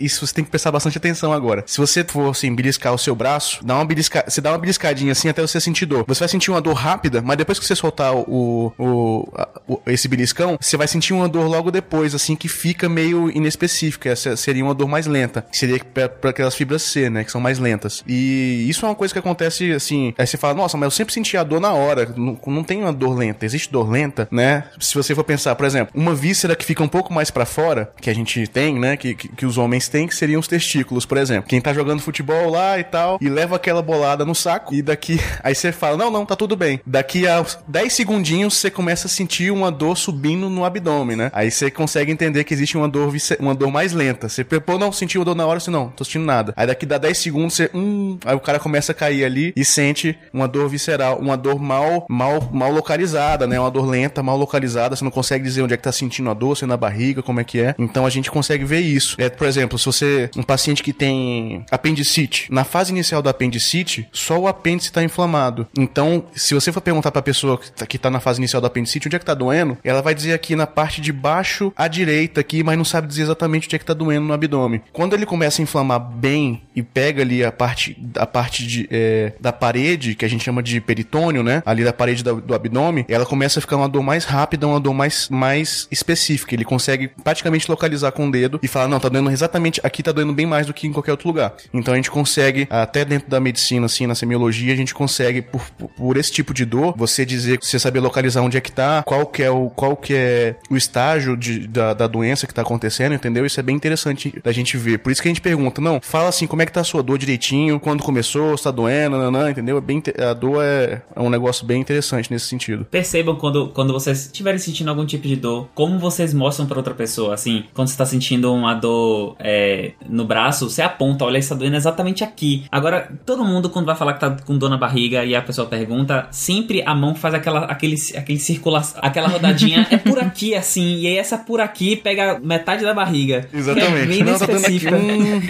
isso 0.00 0.26
você 0.26 0.34
tem 0.34 0.44
que 0.44 0.50
prestar 0.50 0.70
bastante 0.70 0.98
atenção 0.98 1.32
agora. 1.32 1.64
Se 1.66 1.78
você 1.78 2.04
for 2.04 2.30
assim, 2.30 2.54
beliscar 2.54 2.92
o 2.94 2.98
seu 2.98 3.14
braço, 3.14 3.64
dá 3.64 3.74
uma 3.74 3.84
belisca, 3.84 4.24
você 4.26 4.40
dá 4.40 4.50
uma 4.52 4.58
beliscadinha 4.58 5.12
assim 5.12 5.28
até 5.28 5.42
você 5.42 5.60
sentir 5.60 5.86
dor. 5.86 6.04
Você 6.06 6.20
vai 6.20 6.28
sentir 6.28 6.50
uma 6.50 6.60
dor 6.60 6.74
rápida, 6.74 7.22
mas 7.22 7.36
depois 7.36 7.58
que 7.58 7.66
você 7.66 7.74
soltar 7.74 8.14
o, 8.14 8.72
o, 8.78 9.28
o 9.68 9.82
esse 9.86 10.08
beliscão, 10.08 10.56
você 10.60 10.76
vai 10.76 10.88
sentir 10.88 11.01
uma 11.10 11.28
dor 11.28 11.46
logo 11.46 11.70
depois, 11.70 12.14
assim, 12.14 12.36
que 12.36 12.48
fica 12.48 12.88
meio 12.88 13.30
inespecífica. 13.30 14.10
Essa 14.10 14.36
seria 14.36 14.62
uma 14.62 14.74
dor 14.74 14.86
mais 14.86 15.06
lenta, 15.06 15.44
que 15.50 15.56
seria 15.56 15.80
para 15.82 16.30
aquelas 16.30 16.54
fibras 16.54 16.82
C, 16.82 17.10
né, 17.10 17.24
que 17.24 17.32
são 17.32 17.40
mais 17.40 17.58
lentas. 17.58 18.04
E 18.06 18.66
isso 18.68 18.84
é 18.84 18.88
uma 18.88 18.94
coisa 18.94 19.12
que 19.12 19.18
acontece 19.18 19.72
assim, 19.72 20.14
aí 20.16 20.26
você 20.26 20.36
fala, 20.36 20.54
nossa, 20.54 20.76
mas 20.76 20.86
eu 20.86 20.90
sempre 20.90 21.12
senti 21.12 21.36
a 21.36 21.42
dor 21.42 21.60
na 21.60 21.72
hora, 21.72 22.12
não, 22.16 22.38
não 22.46 22.62
tem 22.62 22.80
uma 22.80 22.92
dor 22.92 23.16
lenta, 23.16 23.44
existe 23.44 23.72
dor 23.72 23.90
lenta, 23.90 24.28
né? 24.30 24.64
Se 24.78 24.94
você 24.94 25.14
for 25.14 25.24
pensar, 25.24 25.54
por 25.54 25.66
exemplo, 25.66 25.92
uma 25.94 26.14
víscera 26.14 26.54
que 26.54 26.64
fica 26.64 26.82
um 26.82 26.88
pouco 26.88 27.12
mais 27.12 27.30
para 27.30 27.44
fora, 27.44 27.92
que 28.00 28.10
a 28.10 28.14
gente 28.14 28.46
tem, 28.46 28.78
né, 28.78 28.96
que, 28.96 29.14
que, 29.14 29.28
que, 29.28 29.46
os 29.46 29.58
homens 29.58 29.88
têm, 29.88 30.06
que 30.06 30.14
seriam 30.14 30.40
os 30.40 30.48
testículos, 30.48 31.04
por 31.04 31.18
exemplo. 31.18 31.48
Quem 31.48 31.60
tá 31.60 31.72
jogando 31.72 32.00
futebol 32.00 32.50
lá 32.50 32.78
e 32.78 32.84
tal, 32.84 33.18
e 33.20 33.28
leva 33.28 33.56
aquela 33.56 33.82
bolada 33.82 34.24
no 34.24 34.34
saco, 34.34 34.74
e 34.74 34.82
daqui, 34.82 35.18
aí 35.42 35.54
você 35.54 35.72
fala, 35.72 35.96
não, 35.96 36.10
não, 36.10 36.26
tá 36.26 36.36
tudo 36.36 36.54
bem. 36.54 36.80
Daqui 36.86 37.26
a 37.26 37.44
10 37.66 37.92
segundinhos 37.92 38.54
você 38.54 38.70
começa 38.70 39.06
a 39.06 39.10
sentir 39.10 39.50
uma 39.50 39.70
dor 39.70 39.96
subindo 39.96 40.48
no 40.48 40.64
abdômen 40.64 40.91
abdômen, 40.92 41.16
né? 41.16 41.30
Aí 41.32 41.50
você 41.50 41.70
consegue 41.70 42.12
entender 42.12 42.44
que 42.44 42.52
existe 42.52 42.76
uma 42.76 42.88
dor, 42.88 43.12
uma 43.40 43.54
dor 43.54 43.70
mais 43.70 43.92
lenta. 43.92 44.28
Você, 44.28 44.44
pô, 44.44 44.78
não, 44.78 44.92
sentiu 44.92 45.24
dor 45.24 45.34
na 45.34 45.46
hora, 45.46 45.58
você 45.58 45.70
não, 45.70 45.88
tô 45.88 46.04
sentindo 46.04 46.24
nada. 46.24 46.52
Aí 46.56 46.66
daqui 46.66 46.84
dá 46.84 46.98
10 46.98 47.18
segundos, 47.18 47.54
você, 47.54 47.70
hum, 47.74 48.18
aí 48.24 48.34
o 48.34 48.40
cara 48.40 48.58
começa 48.58 48.92
a 48.92 48.94
cair 48.94 49.24
ali 49.24 49.52
e 49.56 49.64
sente 49.64 50.18
uma 50.32 50.46
dor 50.46 50.68
visceral, 50.68 51.18
uma 51.18 51.36
dor 51.36 51.58
mal, 51.58 52.06
mal, 52.08 52.48
mal 52.52 52.70
localizada, 52.70 53.46
né? 53.46 53.58
Uma 53.58 53.70
dor 53.70 53.86
lenta, 53.86 54.22
mal 54.22 54.36
localizada, 54.36 54.94
você 54.94 55.04
não 55.04 55.10
consegue 55.10 55.44
dizer 55.44 55.62
onde 55.62 55.74
é 55.74 55.76
que 55.76 55.82
tá 55.82 55.92
sentindo 55.92 56.30
a 56.30 56.34
dor, 56.34 56.56
se 56.56 56.64
é 56.64 56.66
na 56.66 56.76
barriga, 56.76 57.22
como 57.22 57.40
é 57.40 57.44
que 57.44 57.60
é. 57.60 57.74
Então 57.78 58.04
a 58.04 58.10
gente 58.10 58.30
consegue 58.30 58.64
ver 58.64 58.80
isso. 58.80 59.16
É, 59.18 59.28
por 59.28 59.46
exemplo, 59.46 59.78
se 59.78 59.86
você, 59.86 60.30
um 60.36 60.42
paciente 60.42 60.82
que 60.82 60.92
tem 60.92 61.64
apendicite, 61.70 62.48
na 62.50 62.64
fase 62.64 62.92
inicial 62.92 63.22
do 63.22 63.28
apendicite, 63.28 64.08
só 64.12 64.38
o 64.38 64.48
apêndice 64.48 64.92
tá 64.92 65.02
inflamado. 65.02 65.66
Então, 65.76 66.24
se 66.34 66.54
você 66.54 66.72
for 66.72 66.80
perguntar 66.80 67.10
pra 67.10 67.22
pessoa 67.22 67.58
que 67.58 67.72
tá, 67.72 67.86
que 67.86 67.98
tá 67.98 68.10
na 68.10 68.20
fase 68.20 68.40
inicial 68.40 68.60
do 68.60 68.66
apendicite, 68.66 69.08
onde 69.08 69.16
é 69.16 69.18
que 69.18 69.24
tá 69.24 69.34
doendo, 69.34 69.78
ela 69.84 70.02
vai 70.02 70.14
dizer 70.14 70.32
aqui 70.32 70.56
na 70.56 70.66
parte 70.66 70.81
de 71.00 71.12
baixo 71.12 71.72
à 71.76 71.88
direita 71.88 72.40
aqui, 72.40 72.62
mas 72.62 72.76
não 72.76 72.84
sabe 72.84 73.06
dizer 73.06 73.22
exatamente 73.22 73.66
onde 73.66 73.76
é 73.76 73.78
que 73.78 73.84
tá 73.84 73.94
doendo 73.94 74.26
no 74.26 74.32
abdômen. 74.32 74.80
Quando 74.92 75.14
ele 75.14 75.26
começa 75.26 75.60
a 75.60 75.64
inflamar 75.64 76.00
bem 76.00 76.62
e 76.74 76.82
pega 76.82 77.22
ali 77.22 77.44
a 77.44 77.52
parte, 77.52 77.96
a 78.16 78.26
parte 78.26 78.66
de, 78.66 78.88
é, 78.90 79.32
da 79.40 79.52
parede, 79.52 80.14
que 80.14 80.24
a 80.24 80.28
gente 80.28 80.44
chama 80.44 80.62
de 80.62 80.80
peritônio, 80.80 81.42
né? 81.42 81.62
Ali 81.64 81.84
da 81.84 81.92
parede 81.92 82.22
do 82.22 82.54
abdômen, 82.54 83.04
ela 83.08 83.24
começa 83.26 83.58
a 83.58 83.62
ficar 83.62 83.76
uma 83.76 83.88
dor 83.88 84.02
mais 84.02 84.24
rápida, 84.24 84.66
uma 84.66 84.80
dor 84.80 84.94
mais, 84.94 85.28
mais 85.28 85.86
específica. 85.90 86.54
Ele 86.54 86.64
consegue 86.64 87.08
praticamente 87.22 87.70
localizar 87.70 88.12
com 88.12 88.28
o 88.28 88.30
dedo 88.30 88.58
e 88.62 88.68
falar, 88.68 88.88
não, 88.88 88.98
tá 88.98 89.08
doendo 89.08 89.30
exatamente, 89.30 89.80
aqui 89.84 90.02
tá 90.02 90.12
doendo 90.12 90.32
bem 90.32 90.46
mais 90.46 90.66
do 90.66 90.74
que 90.74 90.86
em 90.86 90.92
qualquer 90.92 91.12
outro 91.12 91.28
lugar. 91.28 91.54
Então 91.72 91.92
a 91.94 91.96
gente 91.96 92.10
consegue, 92.10 92.66
até 92.70 93.04
dentro 93.04 93.28
da 93.30 93.40
medicina, 93.40 93.86
assim, 93.86 94.06
na 94.06 94.14
semiologia, 94.14 94.72
a 94.72 94.76
gente 94.76 94.94
consegue, 94.94 95.42
por, 95.42 95.62
por- 95.70 95.88
por 95.88 96.16
esse 96.16 96.32
tipo 96.32 96.52
de 96.54 96.64
dor, 96.64 96.94
você 96.96 97.24
dizer, 97.24 97.58
você 97.60 97.78
saber 97.78 98.00
localizar 98.00 98.40
onde 98.42 98.56
é 98.56 98.60
que 98.60 98.72
tá, 98.72 99.02
qual 99.04 99.26
que 99.26 99.42
é 99.42 99.50
o, 99.50 99.68
qual 99.70 99.96
que 99.96 100.14
é 100.14 100.56
o 100.72 100.76
estágio 100.76 101.36
de, 101.36 101.66
da, 101.66 101.92
da 101.92 102.06
doença 102.06 102.46
que 102.46 102.54
tá 102.54 102.62
acontecendo, 102.62 103.14
entendeu? 103.14 103.44
Isso 103.44 103.60
é 103.60 103.62
bem 103.62 103.76
interessante 103.76 104.34
da 104.42 104.50
gente 104.52 104.76
ver. 104.76 104.98
Por 104.98 105.12
isso 105.12 105.20
que 105.20 105.28
a 105.28 105.30
gente 105.30 105.40
pergunta, 105.40 105.80
não, 105.80 106.00
fala 106.00 106.28
assim, 106.28 106.46
como 106.46 106.62
é 106.62 106.66
que 106.66 106.72
tá 106.72 106.80
a 106.80 106.84
sua 106.84 107.02
dor 107.02 107.18
direitinho, 107.18 107.78
quando 107.78 108.02
começou, 108.02 108.56
se 108.56 108.64
tá 108.64 108.70
doendo, 108.70 109.18
nanã, 109.18 109.50
entendeu? 109.50 109.76
É 109.76 109.80
bem, 109.80 110.02
a 110.18 110.32
dor 110.32 110.62
é, 110.64 111.02
é 111.14 111.20
um 111.20 111.28
negócio 111.28 111.66
bem 111.66 111.80
interessante 111.80 112.30
nesse 112.30 112.46
sentido. 112.46 112.86
Percebam 112.90 113.36
quando, 113.36 113.68
quando 113.68 113.92
vocês 113.92 114.26
estiverem 114.26 114.58
sentindo 114.58 114.88
algum 114.88 115.04
tipo 115.04 115.28
de 115.28 115.36
dor, 115.36 115.68
como 115.74 115.98
vocês 115.98 116.32
mostram 116.32 116.66
pra 116.66 116.78
outra 116.78 116.94
pessoa. 116.94 117.34
Assim, 117.34 117.64
quando 117.74 117.88
você 117.88 117.96
tá 117.96 118.06
sentindo 118.06 118.52
uma 118.52 118.74
dor 118.74 119.36
é, 119.38 119.92
no 120.08 120.24
braço, 120.24 120.70
você 120.70 120.80
aponta, 120.80 121.24
olha, 121.24 121.38
está 121.38 121.54
doendo 121.54 121.76
exatamente 121.76 122.24
aqui. 122.24 122.64
Agora, 122.70 123.12
todo 123.26 123.44
mundo, 123.44 123.68
quando 123.68 123.86
vai 123.86 123.96
falar 123.96 124.14
que 124.14 124.20
tá 124.20 124.30
com 124.30 124.56
dor 124.56 124.70
na 124.70 124.78
barriga 124.78 125.24
e 125.24 125.34
a 125.34 125.42
pessoa 125.42 125.66
pergunta, 125.66 126.28
sempre 126.30 126.82
a 126.82 126.94
mão 126.94 127.14
faz 127.14 127.34
aquela, 127.34 127.66
aquele, 127.66 127.96
aquele 128.16 128.38
circulação, 128.38 129.00
aquela 129.02 129.28
rodadinha, 129.28 129.86
é 129.90 129.96
por 129.96 130.18
aqui, 130.18 130.54
assim, 130.62 130.96
e 131.00 131.06
aí 131.06 131.18
essa 131.18 131.36
por 131.38 131.60
aqui 131.60 131.96
pega 131.96 132.38
metade 132.40 132.82
da 132.84 132.94
barriga. 132.94 133.48
Exatamente. 133.52 134.02
É 134.02 134.06
bem 134.06 134.24
Não, 134.24 134.38
tá 134.38 134.46
dando 134.46 134.64
aqui. 134.64 134.76
específica. 134.76 134.96
Hum. 134.96 135.42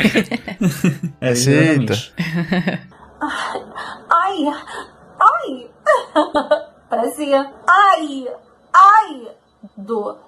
É, 1.21 1.33
Eita. 1.33 1.95
Ai, 4.11 4.53
ai. 5.21 5.67
Parecia. 6.91 7.51
Ai, 7.69 8.27
ai. 8.75 9.29
Dor. 9.77 10.19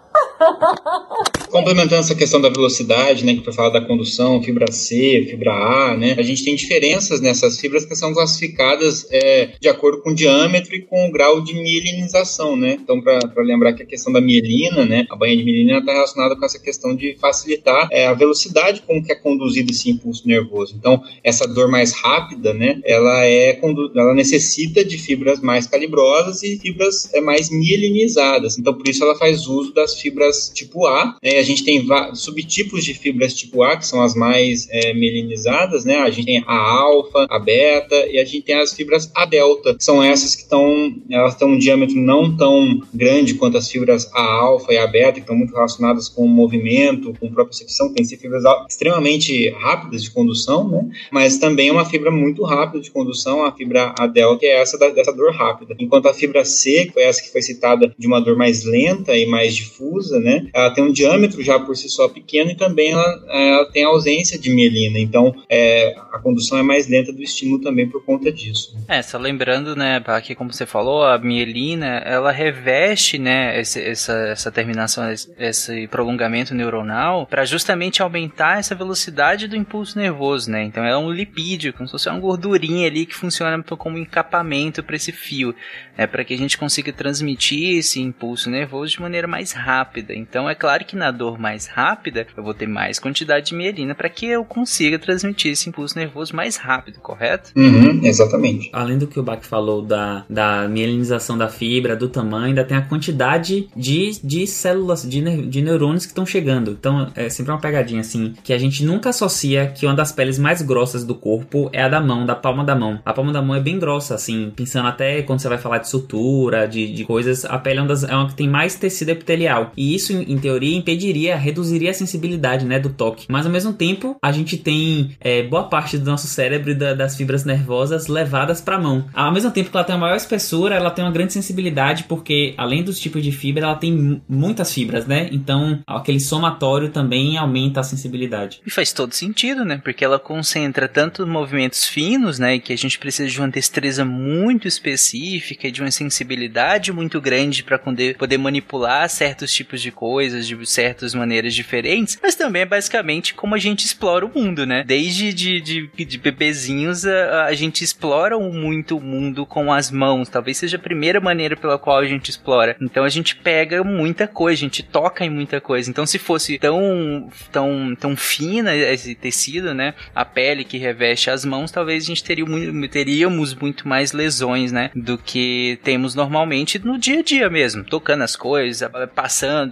Complementando 1.51 2.01
essa 2.01 2.15
questão 2.15 2.41
da 2.41 2.49
velocidade, 2.49 3.25
né, 3.25 3.35
que 3.35 3.45
foi 3.45 3.53
falar 3.53 3.71
da 3.71 3.81
condução, 3.81 4.43
fibra 4.43 4.71
C, 4.73 5.27
fibra 5.31 5.53
A, 5.53 5.97
né, 5.97 6.17
a 6.19 6.23
gente 6.23 6.45
tem 6.45 6.55
diferenças 6.55 7.21
nessas 7.21 7.59
fibras 7.59 7.85
que 7.85 7.95
são 7.95 8.13
classificadas 8.13 9.07
é, 9.11 9.51
de 9.61 9.69
acordo 9.69 10.03
com 10.03 10.11
o 10.11 10.15
diâmetro 10.15 10.75
e 10.75 10.83
com 10.83 11.07
o 11.07 11.13
grau 11.13 11.41
de 11.41 11.55
mielinização, 11.55 12.57
né. 12.57 12.77
Então, 12.81 13.01
para 13.01 13.21
lembrar 13.39 13.73
que 13.73 13.83
a 13.83 13.87
questão 13.87 14.13
da 14.13 14.21
mielina, 14.21 14.85
né, 14.85 15.07
a 15.09 15.17
banha 15.17 15.37
de 15.37 15.45
mielina 15.45 15.79
está 15.79 15.93
relacionada 15.93 16.37
com 16.37 16.45
essa 16.45 16.59
questão 16.59 16.95
de 16.95 17.17
facilitar 17.21 17.89
é, 17.93 18.07
a 18.07 18.15
velocidade 18.15 18.83
com 18.83 19.03
que 19.03 19.13
é 19.13 19.15
conduzido 19.15 19.71
esse 19.71 19.91
impulso 19.91 20.27
nervoso. 20.27 20.75
Então, 20.77 21.03
essa 21.23 21.47
dor 21.47 21.69
mais 21.69 21.93
rápida, 21.93 22.53
né, 22.53 22.81
ela 22.85 23.25
é 23.27 23.59
ela 23.95 24.15
necessita 24.15 24.85
de 24.85 24.99
fibras 24.99 25.41
mais 25.41 25.67
calibrosas 25.67 26.43
e 26.43 26.59
fibras 26.59 27.13
é, 27.15 27.21
mais 27.21 27.49
mielinizadas. 27.49 28.59
Então, 28.59 28.75
por 28.75 28.89
isso 28.89 29.05
ela 29.05 29.15
faz 29.15 29.47
uso 29.47 29.73
das 29.73 29.95
fibras 29.95 30.04
tipo 30.53 30.87
A. 30.87 31.17
né? 31.23 31.39
A 31.39 31.43
gente 31.43 31.65
tem 31.65 31.85
subtipos 32.15 32.85
de 32.85 32.95
fibras 32.95 33.35
tipo 33.35 33.63
A, 33.63 33.77
que 33.77 33.87
são 33.87 34.03
as 34.03 34.15
mais 34.15 34.69
é, 34.71 34.93
mielinizadas, 34.95 35.85
né? 35.85 35.97
A 35.97 36.11
gente 36.11 36.27
tem 36.27 36.45
a 36.47 36.55
alfa, 36.57 37.27
a 37.31 37.39
beta 37.39 37.95
e 38.09 38.19
a 38.19 38.25
gente 38.25 38.43
tem 38.43 38.57
as 38.57 38.73
fibras 38.73 39.11
A 39.15 39.25
delta, 39.25 39.75
que 39.75 39.85
são 39.85 40.03
essas 40.03 40.35
que 40.35 40.43
estão, 40.43 40.95
elas 41.11 41.35
têm 41.37 41.49
um 41.49 41.59
diâmetro 41.59 41.97
não 41.97 42.37
tão 42.37 42.81
grande 42.93 43.35
quanto 43.35 43.57
as 43.59 43.71
fibras 43.71 44.11
A 44.13 44.23
alfa 44.23 44.73
e 44.73 44.79
A 44.79 44.87
beta, 44.87 45.13
que 45.15 45.21
estão 45.21 45.37
muito 45.37 45.53
relacionadas 45.55 46.09
com 46.09 46.25
o 46.25 46.29
movimento, 46.29 47.15
com 47.19 47.31
propriocepção, 47.33 47.93
tem 47.93 48.05
ser 48.05 48.17
fibras 48.19 48.43
extremamente 48.69 49.49
rápidas 49.51 50.03
de 50.03 50.11
condução, 50.11 50.69
né? 50.69 50.89
Mas 51.11 51.39
também 51.39 51.69
é 51.69 51.73
uma 51.73 51.85
fibra 51.85 52.11
muito 52.11 52.43
rápida 52.45 52.83
de 52.83 52.91
condução, 52.91 53.45
a 53.45 53.53
fibra 53.53 53.95
A 53.99 54.07
delta, 54.07 54.41
que 54.41 54.47
é 54.47 54.61
essa 54.61 54.79
da- 54.79 54.91
dessa 54.91 55.13
dor 55.13 55.33
rápida. 55.33 55.75
Enquanto 55.79 56.07
a 56.07 56.15
fibra 56.15 56.45
C, 56.45 56.87
que 56.87 56.93
foi 56.93 57.03
essa 57.05 57.23
que 57.23 57.31
foi 57.31 57.43
citada 57.43 57.95
de 57.99 58.07
uma 58.07 58.21
dor 58.21 58.37
mais 58.37 58.65
lenta 58.65 59.17
e 59.17 59.27
mais 59.27 59.55
difusa, 59.55 59.85
né? 60.21 60.47
Ela 60.55 60.71
tem 60.73 60.85
um 60.85 60.93
diâmetro 60.93 61.43
já 61.43 61.59
por 61.59 61.77
si 61.77 61.89
só 61.89 62.09
pequeno 62.09 62.51
e 62.51 62.57
também 62.57 62.91
ela, 62.93 63.25
ela 63.29 63.71
tem 63.73 63.85
ausência 63.85 64.39
de 64.39 64.51
mielina. 64.51 64.99
Então, 64.99 65.35
é, 65.49 65.95
a 66.13 66.19
condução 66.19 66.59
é 66.59 66.63
mais 66.63 66.89
lenta 66.89 67.13
do 67.13 67.23
estímulo 67.23 67.61
também 67.61 67.89
por 67.89 68.05
conta 68.05 68.31
disso. 68.33 68.77
É, 68.89 69.03
só 69.03 69.19
lembrando, 69.19 69.75
né, 69.77 70.03
aqui 70.07 70.35
como 70.35 70.53
você 70.53 70.67
falou, 70.67 71.05
a 71.05 71.19
mielina, 71.19 71.99
ela 72.05 72.31
reveste, 72.33 73.19
né, 73.19 73.61
esse- 73.61 73.83
essa, 73.83 74.13
essa 74.29 74.51
terminação, 74.53 75.05
esse 75.39 75.87
prolongamento 75.89 76.55
neuronal 76.55 77.27
para 77.27 77.45
justamente 77.45 78.03
aumentar 78.03 78.59
essa 78.59 78.75
velocidade 78.75 79.47
do 79.49 79.57
impulso 79.57 79.99
nervoso, 79.99 80.51
né? 80.51 80.65
Então 80.65 80.85
é 80.85 80.97
um 80.97 81.11
lipídio, 81.11 81.73
como 81.73 81.87
se 81.87 81.93
fosse 81.93 82.09
uma 82.09 82.19
gordurinha 82.19 82.87
ali 82.87 83.07
que 83.07 83.15
funciona 83.15 83.63
como 83.77 83.99
encapamento 83.99 84.83
para 84.83 84.97
esse 84.97 85.13
fio, 85.13 85.55
né, 85.97 86.07
para 86.07 86.25
que 86.25 86.35
a 86.35 86.39
gente 86.39 86.57
consiga 86.59 86.93
transmitir 86.93 87.79
esse 87.79 88.01
impulso 88.01 88.51
nervoso 88.51 88.93
de 88.93 89.01
maneira 89.03 89.27
mais 89.27 89.53
rápida. 89.53 89.84
Então 90.15 90.49
é 90.49 90.55
claro 90.55 90.85
que 90.85 90.97
na 90.97 91.11
dor 91.11 91.39
mais 91.39 91.67
rápida 91.67 92.27
eu 92.37 92.43
vou 92.43 92.55
ter 92.55 92.67
mais 92.67 92.99
quantidade 92.99 93.47
de 93.47 93.55
mielina 93.55 93.95
para 93.95 94.09
que 94.09 94.27
eu 94.27 94.45
consiga 94.45 94.99
transmitir 94.99 95.53
esse 95.53 95.69
impulso 95.69 95.99
nervoso 95.99 96.35
mais 96.35 96.57
rápido, 96.57 96.99
correto? 97.01 97.51
Uhum, 97.57 98.01
exatamente. 98.05 98.71
Além 98.73 98.99
do 98.99 99.07
que 99.07 99.19
o 99.19 99.23
Bach 99.23 99.43
falou 99.45 99.83
da, 99.83 100.25
da 100.29 100.69
mielinização 100.69 101.37
da 101.37 101.49
fibra, 101.49 101.97
do 101.97 102.09
tamanho, 102.09 102.47
ainda 102.47 102.65
tem 102.65 102.77
a 102.77 102.83
quantidade 102.83 103.69
de, 103.77 104.21
de 104.23 104.47
células, 104.47 105.09
de, 105.09 105.21
ne- 105.21 105.47
de 105.47 105.63
neurônios 105.63 106.05
que 106.05 106.13
estão 106.13 106.27
chegando. 106.27 106.71
Então 106.73 107.11
é 107.15 107.29
sempre 107.29 107.53
uma 107.53 107.61
pegadinha 107.61 108.01
assim, 108.01 108.35
que 108.43 108.53
a 108.53 108.59
gente 108.59 108.85
nunca 108.85 109.11
associa 109.11 109.67
que 109.67 109.87
uma 109.87 109.95
das 109.95 110.13
peles 110.13 110.39
mais 110.39 110.63
grossas 110.63 111.05
do 111.05 111.15
corpo 111.15 111.69
é 111.73 111.83
a 111.83 111.89
da 111.89 112.01
mão, 112.01 112.25
da 112.27 112.35
palma 112.35 112.65
da 112.65 112.75
mão. 112.75 113.01
A 113.05 113.13
palma 113.13 113.33
da 113.33 113.43
mão 113.43 113.55
é 113.57 113.61
bem 113.61 113.79
grossa, 113.79 114.15
assim, 114.15 114.53
pensando 114.55 114.89
até 114.89 115.23
quando 115.23 115.41
você 115.41 115.49
vai 115.49 115.59
falar 115.59 115.79
de 115.79 115.89
sutura, 115.89 116.67
de, 116.67 116.93
de 116.93 117.05
coisas, 117.05 117.45
a 117.45 117.59
pele 117.59 117.79
é 117.79 117.83
uma, 117.83 117.89
das, 117.89 118.05
é 118.05 118.15
uma 118.15 118.29
que 118.29 118.35
tem 118.35 118.49
mais 118.49 118.75
tecido 118.75 119.11
epitelial. 119.11 119.73
E 119.77 119.95
isso, 119.95 120.13
em, 120.13 120.39
teoria, 120.39 120.77
impediria, 120.77 121.37
reduziria 121.37 121.91
a 121.91 121.95
sensibilidade, 121.95 122.65
né, 122.65 122.79
do 122.79 122.91
toque. 122.91 123.27
Mas 123.29 123.47
ao 123.47 123.53
mesmo 123.53 123.73
tempo, 123.73 124.17
a 124.23 124.33
gente 124.33 124.57
tem 124.57 125.17
é, 125.21 125.43
boa 125.43 125.65
parte 125.65 125.99
do 125.99 126.05
nosso 126.05 126.27
cérebro 126.27 126.71
e 126.71 126.75
da- 126.75 126.95
das 126.95 127.17
fibras 127.17 127.45
nervosas 127.45 128.07
levadas 128.07 128.61
para 128.61 128.77
a 128.77 128.81
mão. 128.81 129.07
Ao 129.13 129.33
mesmo 129.33 129.51
tempo 129.51 129.71
que 129.71 129.77
ela 129.77 129.85
tem 129.85 129.95
uma 129.95 130.03
maior 130.07 130.17
espessura, 130.17 130.75
ela 130.75 130.91
tem 130.91 131.05
uma 131.05 131.11
grande 131.11 131.33
sensibilidade, 131.33 132.05
porque 132.05 132.55
além 132.57 132.83
dos 132.83 132.99
tipos 132.99 133.23
de 133.23 133.33
fibra, 133.33 133.65
ela 133.65 133.75
tem 133.77 133.93
mu- 133.93 134.21
muitas 134.29 134.73
fibras, 134.73 135.07
né? 135.07 135.29
Então, 135.33 135.81
aquele 135.87 136.21
somatório 136.21 136.89
também 136.91 137.37
aumenta 137.37 137.81
a 137.81 137.83
sensibilidade. 137.83 138.61
E 138.67 138.71
faz 138.71 138.93
todo 138.93 139.13
sentido, 139.15 139.65
né? 139.65 139.81
Porque 139.83 140.05
ela 140.05 140.19
concentra 140.19 140.87
tanto 140.89 141.27
movimentos 141.27 141.87
finos, 141.87 142.39
né? 142.39 142.59
Que 142.59 142.73
a 142.73 142.77
gente 142.77 142.99
precisa 142.99 143.29
de 143.29 143.39
uma 143.39 143.49
destreza 143.49 144.05
muito 144.05 144.69
específica 144.69 145.69
e 145.69 145.71
de 145.73 145.81
uma 145.81 145.91
sensibilidade 145.91 146.93
muito 146.93 147.21
grande 147.21 147.63
para 147.63 147.79
poder 147.79 148.39
manipular 148.39 149.09
certos 149.09 149.53
tipos 149.53 149.64
de 149.83 149.91
coisas 149.91 150.47
de 150.47 150.67
certas 150.67 151.15
maneiras 151.15 151.55
diferentes. 151.55 152.19
Mas 152.23 152.35
também 152.35 152.63
é 152.63 152.67
basicamente 152.67 153.35
como 153.35 153.55
a 153.55 153.59
gente 153.59 153.85
explora 153.85 154.25
o 154.27 154.31
mundo, 154.35 154.65
né? 154.67 154.85
Desde 154.87 155.33
de, 155.33 155.61
de, 155.61 156.05
de 156.05 156.19
bebezinhos, 156.19 157.07
a, 157.07 157.47
a 157.47 157.55
gente 157.55 157.83
explora 157.83 158.39
muito 158.39 158.97
o 158.97 159.01
mundo 159.01 159.47
com 159.47 159.73
as 159.73 159.91
mãos. 159.91 160.29
Talvez 160.29 160.57
seja 160.59 160.77
a 160.77 160.81
primeira 160.81 161.21
maneira 161.21 161.57
pela 161.57 161.79
qual 161.79 161.99
a 161.99 162.07
gente 162.07 162.31
explora. 162.31 162.77
Então 162.81 163.05
a 163.05 163.09
gente 163.09 163.37
pega 163.37 163.83
muita 163.83 164.27
coisa, 164.27 164.59
a 164.61 164.65
gente 164.65 164.83
toca 164.83 165.25
em 165.25 165.31
muita 165.31 165.61
coisa. 165.61 165.89
Então 165.91 166.07
se 166.07 166.19
fosse 166.19 166.59
tão, 166.59 167.29
tão, 167.51 167.95
tão 167.99 168.17
fina 168.17 168.75
esse 168.75 169.15
tecido, 169.15 169.75
né? 169.75 169.95
A 170.15 170.25
pele 170.25 170.65
que 170.65 170.79
reveste 170.79 171.31
as 171.31 171.45
mãos, 171.45 171.71
talvez 171.71 172.05
a 172.05 172.07
gente 172.07 172.23
teria, 172.25 172.45
mu- 172.45 172.89
teríamos 172.89 173.55
muito 173.55 173.89
mais 173.89 174.13
lesões, 174.13 174.73
né? 174.73 174.91
Do 174.95 175.17
que 175.19 175.79
temos 175.83 176.15
normalmente 176.15 176.79
no 176.79 176.99
dia 176.99 177.21
a 177.21 177.23
dia 177.23 177.49
mesmo. 177.51 177.85
Tocando 177.85 178.23
as 178.23 178.37
coisas, 178.37 178.83
a- 178.83 179.07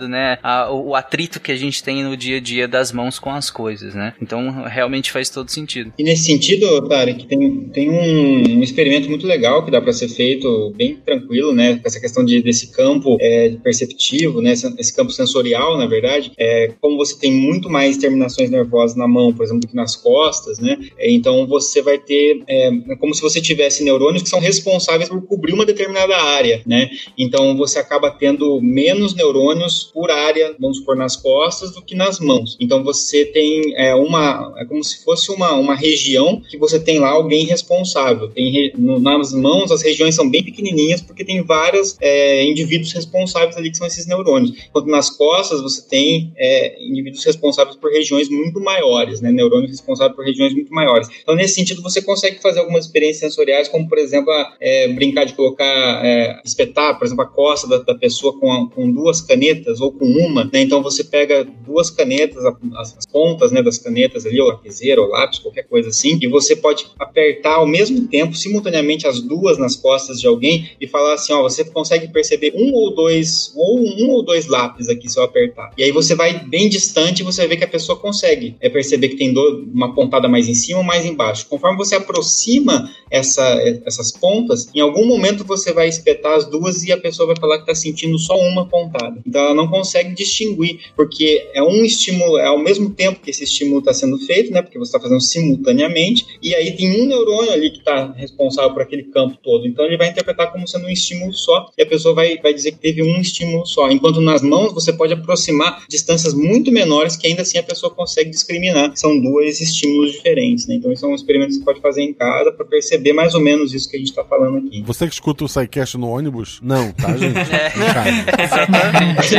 né? 0.09 0.38
a- 0.42 0.71
o, 0.71 0.95
atrito 0.95 1.40
que 1.40 1.53
a 1.53 1.57
gente 1.57 1.83
tem 1.83 2.03
no 2.03 2.16
dia 2.16 2.37
a 2.37 2.40
dia 2.40 2.68
das 2.68 2.92
mãos 2.92 3.18
com 3.18 3.31
as 3.31 3.51
coisas, 3.51 3.95
né? 3.95 4.14
Então 4.21 4.64
realmente 4.64 5.11
faz 5.11 5.31
todo 5.31 5.51
sentido. 5.51 5.92
E 5.99 6.03
nesse 6.03 6.25
sentido, 6.25 6.87
Tarek, 6.88 7.27
tem, 7.27 7.68
tem 7.73 7.90
um, 7.90 8.59
um 8.59 8.62
experimento 8.62 9.09
muito 9.09 9.27
legal 9.27 9.64
que 9.64 9.71
dá 9.71 9.81
para 9.81 9.92
ser 9.92 10.09
feito 10.09 10.73
bem 10.77 10.97
tranquilo, 10.97 11.53
né? 11.53 11.77
Com 11.77 11.87
essa 11.87 12.01
questão 12.01 12.25
de, 12.25 12.42
desse 12.42 12.73
campo 12.73 13.16
é, 13.21 13.51
perceptivo, 13.62 14.40
né? 14.40 14.53
Esse, 14.53 14.73
esse, 14.79 14.95
campo 14.95 15.11
sensorial, 15.11 15.79
na 15.79 15.87
verdade, 15.87 16.33
é, 16.38 16.73
como 16.81 16.97
você 16.97 17.18
tem 17.18 17.33
muito 17.33 17.71
mais 17.71 17.97
terminações 17.97 18.51
nervosas 18.51 18.97
na 18.97 19.09
mão, 19.09 19.33
por 19.33 19.45
exemplo, 19.45 19.61
do 19.61 19.68
que 19.68 19.77
nas 19.77 19.97
costas, 19.97 20.59
né? 20.59 20.79
É, 20.99 21.11
então 21.11 21.47
você 21.47 21.81
vai 21.83 21.99
ter 21.99 22.42
é, 22.47 22.71
como 22.99 23.14
se 23.14 23.23
você 23.23 23.40
tivesse 23.40 23.83
neurônios 23.85 24.23
que 24.23 24.29
são 24.29 24.40
responsáveis 24.40 25.09
por 25.09 25.23
cobrir 25.23 25.53
uma 25.53 25.64
determinada 25.64 26.16
área, 26.16 26.62
né? 26.66 26.90
Então 27.16 27.57
você 27.57 27.79
acaba 27.79 28.11
tendo 28.11 28.61
menos 28.61 29.14
neurônios 29.14 29.62
por 29.92 30.11
área, 30.11 30.55
vamos 30.59 30.79
supor, 30.79 30.96
nas 30.96 31.16
costas 31.16 31.72
do 31.72 31.83
que 31.83 31.94
nas 31.94 32.18
mãos. 32.18 32.57
Então 32.61 32.83
você 32.83 33.25
tem 33.27 33.75
é, 33.77 33.94
uma, 33.94 34.55
é 34.59 34.64
como 34.64 34.83
se 34.83 35.03
fosse 35.05 35.31
uma, 35.31 35.53
uma 35.55 35.75
região 35.75 36.40
que 36.40 36.57
você 36.57 36.79
tem 36.79 36.98
lá 36.98 37.11
alguém 37.11 37.44
responsável. 37.44 38.29
Tem 38.29 38.72
no, 38.77 38.98
nas 38.98 39.33
mãos 39.33 39.70
as 39.70 39.83
regiões 39.83 40.14
são 40.14 40.29
bem 40.29 40.42
pequenininhas 40.42 41.01
porque 41.01 41.25
tem 41.25 41.42
vários 41.42 41.96
é, 42.01 42.44
indivíduos 42.44 42.92
responsáveis 42.92 43.57
ali 43.57 43.70
que 43.70 43.77
são 43.77 43.87
esses 43.87 44.07
neurônios. 44.07 44.53
Enquanto 44.68 44.87
nas 44.87 45.11
costas 45.11 45.61
você 45.61 45.83
tem 45.88 46.33
é, 46.37 46.83
indivíduos 46.83 47.25
responsáveis 47.25 47.77
por 47.77 47.90
regiões 47.90 48.29
muito 48.29 48.61
maiores, 48.61 49.20
né? 49.20 49.31
Neurônios 49.31 49.70
responsáveis 49.70 50.16
por 50.16 50.25
regiões 50.25 50.55
muito 50.55 50.72
maiores. 50.72 51.09
Então 51.22 51.35
nesse 51.35 51.55
sentido 51.55 51.83
você 51.83 52.01
consegue 52.01 52.40
fazer 52.40 52.61
algumas 52.61 52.87
experiências 52.87 53.20
sensoriais, 53.20 53.68
como 53.68 53.88
por 53.88 53.98
exemplo 53.98 54.33
é, 54.61 54.88
brincar 54.88 55.25
de 55.25 55.35
colocar, 55.35 56.05
é, 56.05 56.40
espetar, 56.44 56.98
por 56.98 57.05
exemplo, 57.05 57.25
a 57.25 57.29
costa 57.29 57.68
da, 57.68 57.79
da 57.79 57.94
pessoa 57.94 58.38
com, 58.38 58.53
a, 58.53 58.70
com 58.70 58.90
duas 58.90 59.20
canetas 59.20 59.51
ou 59.80 59.92
com 59.92 60.04
uma, 60.04 60.44
né? 60.44 60.62
Então 60.62 60.82
você 60.82 61.04
pega 61.04 61.44
duas 61.64 61.90
canetas, 61.90 62.44
as, 62.44 62.96
as 62.96 63.06
pontas 63.06 63.52
né, 63.52 63.62
das 63.62 63.78
canetas 63.78 64.26
ali, 64.26 64.40
ou 64.40 64.48
lapiseira, 64.48 65.00
ou 65.00 65.08
lápis, 65.08 65.38
qualquer 65.38 65.64
coisa 65.64 65.88
assim, 65.88 66.18
e 66.20 66.26
você 66.26 66.56
pode 66.56 66.86
apertar 66.98 67.54
ao 67.54 67.66
mesmo 67.66 68.06
tempo, 68.08 68.34
simultaneamente, 68.34 69.06
as 69.06 69.20
duas 69.20 69.58
nas 69.58 69.76
costas 69.76 70.20
de 70.20 70.26
alguém 70.26 70.70
e 70.80 70.86
falar 70.86 71.14
assim, 71.14 71.32
ó, 71.32 71.42
você 71.42 71.64
consegue 71.64 72.08
perceber 72.08 72.52
um 72.54 72.72
ou 72.72 72.94
dois, 72.94 73.52
ou 73.56 73.80
um 73.80 74.10
ou 74.10 74.22
dois 74.22 74.46
lápis 74.46 74.88
aqui 74.88 75.08
se 75.08 75.18
eu 75.18 75.24
apertar. 75.24 75.70
E 75.76 75.82
aí 75.82 75.92
você 75.92 76.14
vai 76.14 76.44
bem 76.44 76.68
distante 76.68 77.20
e 77.20 77.24
você 77.24 77.46
ver 77.46 77.56
que 77.56 77.64
a 77.64 77.68
pessoa 77.68 77.98
consegue 77.98 78.56
é 78.60 78.68
perceber 78.68 79.08
que 79.10 79.16
tem 79.16 79.32
do, 79.32 79.68
uma 79.72 79.94
pontada 79.94 80.28
mais 80.28 80.48
em 80.48 80.54
cima 80.54 80.78
ou 80.78 80.84
mais 80.84 81.04
embaixo. 81.04 81.46
Conforme 81.48 81.76
você 81.76 81.94
aproxima 81.94 82.90
essa, 83.10 83.42
essas 83.84 84.12
pontas, 84.12 84.68
em 84.74 84.80
algum 84.80 85.06
momento 85.06 85.44
você 85.44 85.72
vai 85.72 85.88
espetar 85.88 86.34
as 86.34 86.46
duas 86.46 86.82
e 86.84 86.92
a 86.92 86.98
pessoa 86.98 87.26
vai 87.26 87.36
falar 87.36 87.56
que 87.56 87.62
está 87.70 87.74
sentindo 87.74 88.18
só 88.18 88.36
uma 88.38 88.66
pontada. 88.66 89.20
Então 89.26 89.41
ela 89.42 89.55
não 89.55 89.68
consegue 89.68 90.14
distinguir, 90.14 90.81
porque 90.96 91.50
é 91.55 91.62
um 91.62 91.85
estímulo, 91.85 92.38
é 92.38 92.46
ao 92.46 92.59
mesmo 92.59 92.90
tempo 92.90 93.20
que 93.20 93.31
esse 93.31 93.44
estímulo 93.44 93.78
está 93.81 93.92
sendo 93.92 94.18
feito, 94.18 94.52
né? 94.52 94.62
Porque 94.62 94.78
você 94.78 94.88
está 94.88 95.00
fazendo 95.00 95.20
simultaneamente, 95.20 96.26
e 96.42 96.55
aí 96.55 96.72
tem 96.76 97.02
um 97.02 97.07
neurônio 97.07 97.52
ali 97.52 97.70
que 97.70 97.78
está 97.78 98.12
responsável 98.12 98.72
por 98.72 98.83
aquele 98.83 99.05
campo 99.05 99.38
todo. 99.42 99.66
Então 99.66 99.85
ele 99.85 99.96
vai 99.96 100.09
interpretar 100.09 100.52
como 100.52 100.66
sendo 100.66 100.87
um 100.87 100.90
estímulo 100.90 101.33
só, 101.33 101.70
e 101.76 101.83
a 101.83 101.87
pessoa 101.87 102.14
vai, 102.14 102.38
vai 102.38 102.52
dizer 102.52 102.72
que 102.72 102.78
teve 102.78 103.02
um 103.02 103.20
estímulo 103.20 103.66
só. 103.66 103.90
Enquanto 103.90 104.20
nas 104.20 104.42
mãos 104.42 104.72
você 104.72 104.92
pode 104.92 105.12
aproximar 105.12 105.85
distâncias 105.88 106.35
muito 106.35 106.70
menores 106.70 107.16
que 107.16 107.26
ainda 107.26 107.42
assim 107.42 107.59
a 107.59 107.62
pessoa 107.62 107.92
consegue 107.92 108.31
discriminar. 108.31 108.92
São 108.94 109.20
dois 109.20 109.61
estímulos 109.61 110.12
diferentes, 110.12 110.66
né? 110.66 110.74
Então 110.74 110.92
isso 110.92 111.05
é 111.05 111.09
um 111.09 111.14
experimento 111.14 111.50
que 111.50 111.59
você 111.59 111.64
pode 111.64 111.81
fazer 111.81 112.02
em 112.02 112.12
casa 112.12 112.52
para 112.52 112.64
perceber 112.64 113.12
mais 113.12 113.35
ou 113.35 113.40
menos 113.40 113.74
isso 113.74 113.88
que 113.88 113.96
a 113.96 113.98
gente 113.98 114.11
está 114.11 114.24
falando 114.24 114.59
aqui. 114.59 114.83
Você 114.83 115.07
que 115.07 115.14
escuta 115.14 115.44
o 115.44 115.48
SciCast 115.48 115.96
no 115.98 116.09
ônibus? 116.09 116.61
Não, 116.62 116.92
tá, 116.92 117.16
gente? 117.16 117.33
É. 117.92 118.44
Exatamente. 118.44 119.32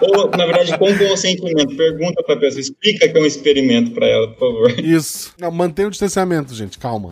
Ou, 0.00 0.30
na 0.30 0.46
verdade, 0.46 0.78
com 0.78 0.98
consentimento. 0.98 1.76
Pergunta 1.76 2.22
pra 2.24 2.36
pessoa, 2.36 2.60
explica 2.60 3.08
que 3.08 3.16
é 3.16 3.20
um 3.20 3.26
experimento 3.26 3.90
pra 3.92 4.06
ela, 4.06 4.28
por 4.28 4.38
favor. 4.38 4.80
Isso. 4.80 5.32
Não, 5.38 5.50
mantenha 5.50 5.88
o 5.88 5.90
distanciamento, 5.90 6.54
gente, 6.54 6.78
calma. 6.78 7.10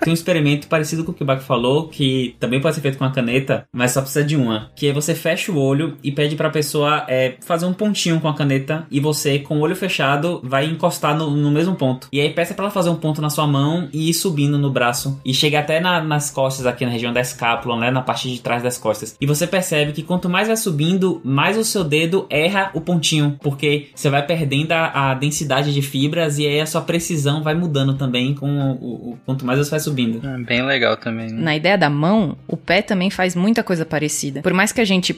Tem 0.00 0.12
um 0.12 0.14
experimento 0.14 0.68
parecido 0.68 1.04
com 1.04 1.12
o 1.12 1.14
que 1.14 1.22
o 1.22 1.26
Bach 1.26 1.40
falou, 1.40 1.88
que 1.88 2.36
também 2.38 2.60
pode 2.60 2.74
ser 2.74 2.80
feito 2.80 2.98
com 2.98 3.04
a 3.04 3.10
caneta, 3.10 3.66
mas 3.72 3.92
só 3.92 4.00
precisa 4.00 4.24
de 4.24 4.36
uma. 4.36 4.70
Que 4.76 4.88
é 4.88 4.92
você 4.92 5.14
fecha 5.14 5.50
o 5.50 5.58
olho 5.58 5.96
e 6.02 6.12
pede 6.12 6.36
pra 6.36 6.50
pessoa 6.50 7.04
é, 7.08 7.36
fazer 7.40 7.66
um 7.66 7.72
pontinho 7.72 8.20
com 8.20 8.28
a 8.28 8.34
caneta 8.34 8.86
e 8.90 9.00
você, 9.00 9.38
com 9.38 9.58
o 9.58 9.60
olho 9.60 9.76
fechado, 9.76 10.40
vai 10.44 10.66
encostar 10.66 11.16
no, 11.16 11.30
no 11.30 11.50
mesmo 11.50 11.74
ponto. 11.74 12.08
E 12.12 12.20
aí 12.20 12.32
peça 12.32 12.54
pra 12.54 12.66
ela 12.66 12.72
fazer 12.72 12.90
um 12.90 12.96
ponto 12.96 13.20
na 13.20 13.30
sua 13.30 13.46
mão 13.46 13.88
e 13.92 14.10
ir 14.10 14.14
subindo 14.14 14.58
no 14.58 14.70
braço. 14.70 15.20
E 15.24 15.32
chega 15.32 15.60
até 15.60 15.80
na, 15.80 16.02
nas 16.02 16.30
costas, 16.30 16.66
aqui 16.66 16.84
na 16.84 16.90
região 16.90 17.12
da 17.12 17.20
escápula, 17.20 17.78
né? 17.78 17.90
Na 17.90 18.02
parte 18.02 18.30
de 18.30 18.40
trás 18.40 18.62
das 18.62 18.78
costas. 18.78 19.16
E 19.20 19.26
você 19.26 19.46
percebe 19.46 19.92
que 19.92 20.02
quanto 20.02 20.28
mais 20.28 20.48
vai 20.48 20.56
subindo, 20.56 21.20
mais 21.24 21.56
o 21.56 21.64
seu 21.64 21.82
dedo 21.82 22.26
erra 22.30 22.70
o 22.74 22.80
pontinho. 22.80 23.38
Porque 23.40 23.88
você 23.94 24.10
vai 24.10 24.24
perdendo 24.24 24.72
a, 24.72 25.10
a 25.10 25.14
densidade 25.14 25.72
de 25.72 25.82
fibras 25.82 26.38
e 26.38 26.46
aí 26.46 26.60
a 26.60 26.66
sua 26.66 26.80
precisão 26.80 27.42
vai 27.42 27.54
mudando 27.54 27.94
também 27.94 28.34
com 28.34 28.72
o, 28.72 29.12
o 29.12 29.18
quanto 29.24 29.44
mais 29.44 29.58
você 29.58 29.70
vai 29.70 29.80
subindo. 29.86 30.26
É 30.26 30.38
bem 30.38 30.62
legal 30.62 30.96
também. 30.96 31.30
Né? 31.30 31.42
Na 31.42 31.56
ideia 31.56 31.78
da 31.78 31.88
mão, 31.88 32.36
o 32.46 32.56
pé 32.56 32.82
também 32.82 33.10
faz 33.10 33.34
muita 33.34 33.62
coisa 33.62 33.84
parecida. 33.84 34.42
Por 34.42 34.52
mais 34.52 34.72
que 34.72 34.80
a 34.80 34.84
gente, 34.84 35.14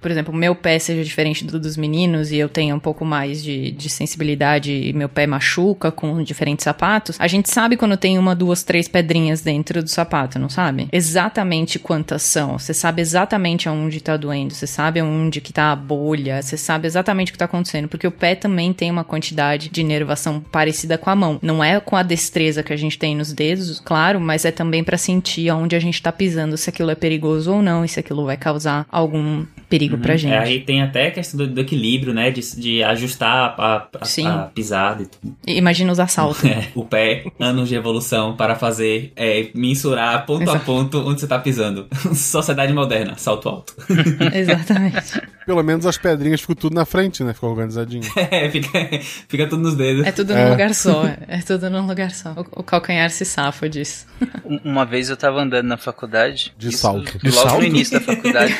por 0.00 0.10
exemplo, 0.10 0.32
meu 0.32 0.54
pé 0.54 0.78
seja 0.78 1.02
diferente 1.02 1.44
do 1.44 1.58
dos 1.64 1.76
meninos 1.76 2.30
e 2.30 2.36
eu 2.36 2.48
tenha 2.48 2.74
um 2.74 2.78
pouco 2.78 3.04
mais 3.04 3.42
de, 3.42 3.70
de 3.72 3.88
sensibilidade 3.88 4.72
e 4.72 4.92
meu 4.92 5.08
pé 5.08 5.26
machuca 5.26 5.90
com 5.90 6.22
diferentes 6.22 6.64
sapatos, 6.64 7.16
a 7.18 7.26
gente 7.26 7.50
sabe 7.50 7.76
quando 7.76 7.96
tem 7.96 8.18
uma, 8.18 8.34
duas, 8.34 8.62
três 8.62 8.86
pedrinhas 8.86 9.40
dentro 9.40 9.82
do 9.82 9.88
sapato, 9.88 10.38
não 10.38 10.48
sabe? 10.48 10.88
Exatamente 10.92 11.78
quantas 11.78 12.22
são. 12.22 12.58
Você 12.58 12.74
sabe 12.74 13.00
exatamente 13.00 13.68
aonde 13.68 14.00
tá 14.00 14.16
doendo, 14.16 14.52
você 14.54 14.66
sabe 14.66 15.00
aonde 15.00 15.40
que 15.40 15.52
tá 15.52 15.72
a 15.72 15.76
bolha, 15.76 16.42
você 16.42 16.56
sabe 16.56 16.86
exatamente 16.86 17.30
o 17.30 17.32
que 17.32 17.38
tá 17.38 17.46
acontecendo, 17.46 17.88
porque 17.88 18.06
o 18.06 18.12
pé 18.12 18.34
também 18.34 18.72
tem 18.72 18.90
uma 18.90 19.04
quantidade 19.04 19.68
de 19.68 19.80
inervação 19.80 20.40
parecida 20.40 20.98
com 20.98 21.10
a 21.10 21.16
mão. 21.16 21.38
Não 21.42 21.64
é 21.64 21.80
com 21.80 21.96
a 21.96 22.02
destreza 22.02 22.62
que 22.62 22.72
a 22.72 22.76
gente 22.76 22.98
tem 22.98 23.16
nos 23.16 23.32
dedos, 23.32 23.80
claro, 23.80 24.03
mas 24.20 24.44
é 24.44 24.50
também 24.50 24.82
para 24.84 24.96
sentir 24.98 25.48
aonde 25.48 25.74
a 25.76 25.80
gente 25.80 26.00
tá 26.02 26.12
pisando, 26.12 26.56
se 26.56 26.70
aquilo 26.70 26.90
é 26.90 26.94
perigoso 26.94 27.52
ou 27.52 27.62
não, 27.62 27.84
e 27.84 27.88
se 27.88 27.98
aquilo 28.00 28.24
vai 28.24 28.36
causar 28.36 28.86
algum 28.90 29.44
perigo 29.68 29.98
pra 29.98 30.16
gente. 30.16 30.32
É, 30.32 30.38
aí 30.38 30.60
tem 30.60 30.82
até 30.82 31.08
a 31.08 31.10
questão 31.10 31.38
do, 31.38 31.46
do 31.46 31.60
equilíbrio, 31.60 32.12
né? 32.14 32.30
De, 32.30 32.40
de 32.56 32.82
ajustar 32.84 33.54
a, 33.58 33.88
a, 34.00 34.04
Sim. 34.04 34.26
a 34.26 34.38
pisada 34.54 35.02
e 35.02 35.06
tudo. 35.06 35.34
Imagina 35.46 35.90
os 35.92 36.00
assaltos. 36.00 36.44
É, 36.54 36.68
o 36.74 36.84
pé, 36.84 37.24
anos 37.40 37.68
de 37.68 37.74
evolução 37.74 38.36
para 38.36 38.54
fazer, 38.54 39.12
é, 39.16 39.48
mensurar 39.54 40.24
ponto 40.26 40.48
a 40.50 40.58
ponto 40.58 40.98
onde 41.08 41.20
você 41.20 41.26
tá 41.26 41.38
pisando. 41.38 41.86
Sociedade 42.14 42.72
moderna, 42.72 43.14
salto 43.16 43.48
alto. 43.48 43.74
Exatamente. 44.32 45.20
Pelo 45.46 45.62
menos 45.62 45.86
as 45.86 45.98
pedrinhas 45.98 46.40
ficam 46.40 46.54
tudo 46.54 46.74
na 46.74 46.84
frente, 46.84 47.22
né? 47.24 47.32
Ficou 47.34 47.50
organizadinho. 47.50 48.02
É, 48.30 48.48
fica, 48.50 48.68
fica 49.28 49.46
tudo 49.48 49.62
nos 49.62 49.74
dedos. 49.74 50.06
É 50.06 50.12
tudo 50.12 50.32
num 50.34 50.40
É. 50.40 50.50
lugar 50.50 50.74
só. 50.74 51.04
É 51.28 51.38
tudo 51.38 51.68
num 51.70 51.86
lugar 51.86 52.10
só. 52.10 52.32
O, 52.32 52.60
o 52.60 52.62
calcanhar 52.62 53.10
se 53.10 53.24
safa 53.24 53.68
disso. 53.68 53.93
Um- 54.44 54.60
Uma 54.64 54.84
vez 54.86 55.10
eu 55.10 55.16
tava 55.16 55.40
andando 55.40 55.66
na 55.66 55.76
faculdade. 55.76 56.54
De 56.56 56.68
isso 56.68 56.78
salto. 56.78 57.18
De 57.18 57.30
logo 57.30 57.48
salto? 57.48 57.60
no 57.60 57.66
início 57.66 57.98
da 57.98 58.04
faculdade. 58.14 58.56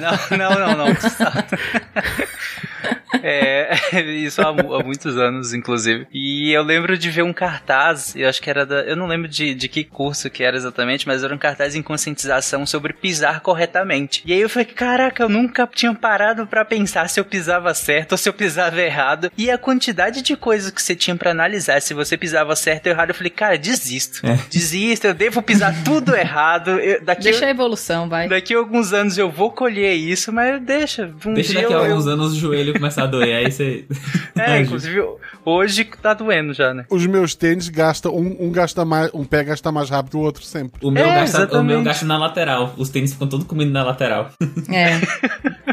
não, 0.30 0.38
não, 0.38 0.58
não, 0.58 0.76
não. 0.86 0.92
de 0.92 1.00
salto. 1.10 1.56
É, 3.22 3.74
isso 4.24 4.40
há, 4.40 4.48
há 4.48 4.82
muitos 4.84 5.16
anos, 5.16 5.52
inclusive. 5.52 6.06
E 6.12 6.52
eu 6.52 6.62
lembro 6.62 6.96
de 6.96 7.10
ver 7.10 7.22
um 7.22 7.32
cartaz, 7.32 8.14
eu 8.16 8.28
acho 8.28 8.40
que 8.40 8.48
era 8.50 8.64
da. 8.64 8.82
Eu 8.82 8.96
não 8.96 9.06
lembro 9.06 9.28
de, 9.28 9.54
de 9.54 9.68
que 9.68 9.84
curso 9.84 10.30
que 10.30 10.42
era 10.42 10.56
exatamente, 10.56 11.06
mas 11.06 11.22
era 11.24 11.34
um 11.34 11.38
cartaz 11.38 11.74
em 11.74 11.82
conscientização 11.82 12.64
sobre 12.66 12.92
pisar 12.92 13.40
corretamente. 13.40 14.22
E 14.24 14.32
aí 14.32 14.40
eu 14.40 14.48
falei, 14.48 14.66
caraca, 14.66 15.22
eu 15.22 15.28
nunca 15.28 15.66
tinha 15.66 15.92
parado 15.94 16.46
pra 16.46 16.64
pensar 16.64 17.08
se 17.08 17.18
eu 17.20 17.24
pisava 17.24 17.72
certo 17.74 18.12
ou 18.12 18.18
se 18.18 18.28
eu 18.28 18.32
pisava 18.32 18.80
errado. 18.80 19.30
E 19.36 19.50
a 19.50 19.58
quantidade 19.58 20.22
de 20.22 20.36
coisas 20.36 20.70
que 20.70 20.82
você 20.82 20.94
tinha 20.94 21.16
pra 21.16 21.30
analisar, 21.32 21.80
se 21.82 21.92
você 21.94 22.16
pisava 22.16 22.54
certo 22.56 22.86
ou 22.86 22.92
errado, 22.92 23.10
eu 23.10 23.14
falei, 23.14 23.30
cara, 23.30 23.58
desisto. 23.58 24.22
Desisto, 24.50 25.06
eu 25.06 25.14
devo 25.14 25.42
pisar 25.42 25.74
tudo 25.84 26.14
errado. 26.14 26.70
Eu- 26.78 27.02
daqui 27.04 27.24
Deixa 27.24 27.46
a 27.46 27.50
evolução, 27.50 28.08
vai. 28.08 28.28
Daqui 28.28 28.54
a 28.54 28.58
alguns 28.58 28.92
anos 28.92 29.18
eu 29.18 29.30
vou 29.30 29.50
colher 29.52 29.94
isso, 29.94 30.32
mas 30.32 30.60
deixa. 30.62 31.10
Um 31.26 31.34
Deixa 31.34 31.52
dia 31.52 31.62
daqui 31.62 31.74
a 31.74 31.76
eu, 31.76 31.82
alguns 31.84 32.06
anos 32.06 32.32
o 32.34 32.38
joelho 32.38 32.79
começar 32.80 33.04
a 33.04 33.06
doer, 33.06 33.36
aí 33.36 33.50
você... 33.52 33.84
É, 34.38 34.60
inclusive 34.62 35.02
hoje 35.44 35.84
tá 36.00 36.14
doendo 36.14 36.54
já, 36.54 36.72
né? 36.72 36.86
Os 36.88 37.06
meus 37.06 37.34
tênis 37.34 37.68
gastam, 37.68 38.14
um, 38.16 38.36
um 38.40 38.50
gasta 38.50 38.84
mais, 38.84 39.10
um 39.12 39.24
pé 39.24 39.44
gasta 39.44 39.70
mais 39.70 39.90
rápido 39.90 40.10
que 40.12 40.16
o 40.16 40.20
outro 40.20 40.42
sempre. 40.42 40.84
O 40.84 40.90
meu, 40.90 41.04
É, 41.04 41.14
gasta, 41.16 41.58
o 41.58 41.62
meu 41.64 41.82
gasta 41.82 42.06
na 42.06 42.16
lateral. 42.18 42.74
Os 42.78 42.88
tênis 42.88 43.12
ficam 43.12 43.28
todos 43.28 43.46
comidos 43.46 43.72
na 43.72 43.82
lateral. 43.84 44.30
É. 44.72 45.00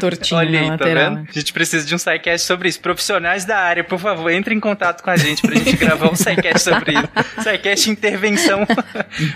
Tortinho 0.00 0.38
Olha 0.38 0.50
na 0.50 0.58
aí, 0.58 0.64
tá 0.66 0.70
lateral. 0.72 1.14
vendo? 1.16 1.28
A 1.28 1.32
gente 1.32 1.52
precisa 1.52 1.86
de 1.86 1.94
um 1.94 1.98
sidecast 1.98 2.46
sobre 2.46 2.68
isso. 2.68 2.80
Profissionais 2.80 3.44
da 3.44 3.58
área, 3.58 3.82
por 3.84 3.98
favor, 3.98 4.30
entre 4.30 4.54
em 4.54 4.60
contato 4.60 5.02
com 5.02 5.10
a 5.10 5.16
gente 5.16 5.42
pra 5.42 5.54
gente 5.56 5.76
gravar 5.76 6.10
um 6.10 6.14
sidecast 6.16 6.60
sobre 6.62 6.92
isso. 6.92 7.08
Sidecast 7.42 7.90
intervenção 7.90 8.66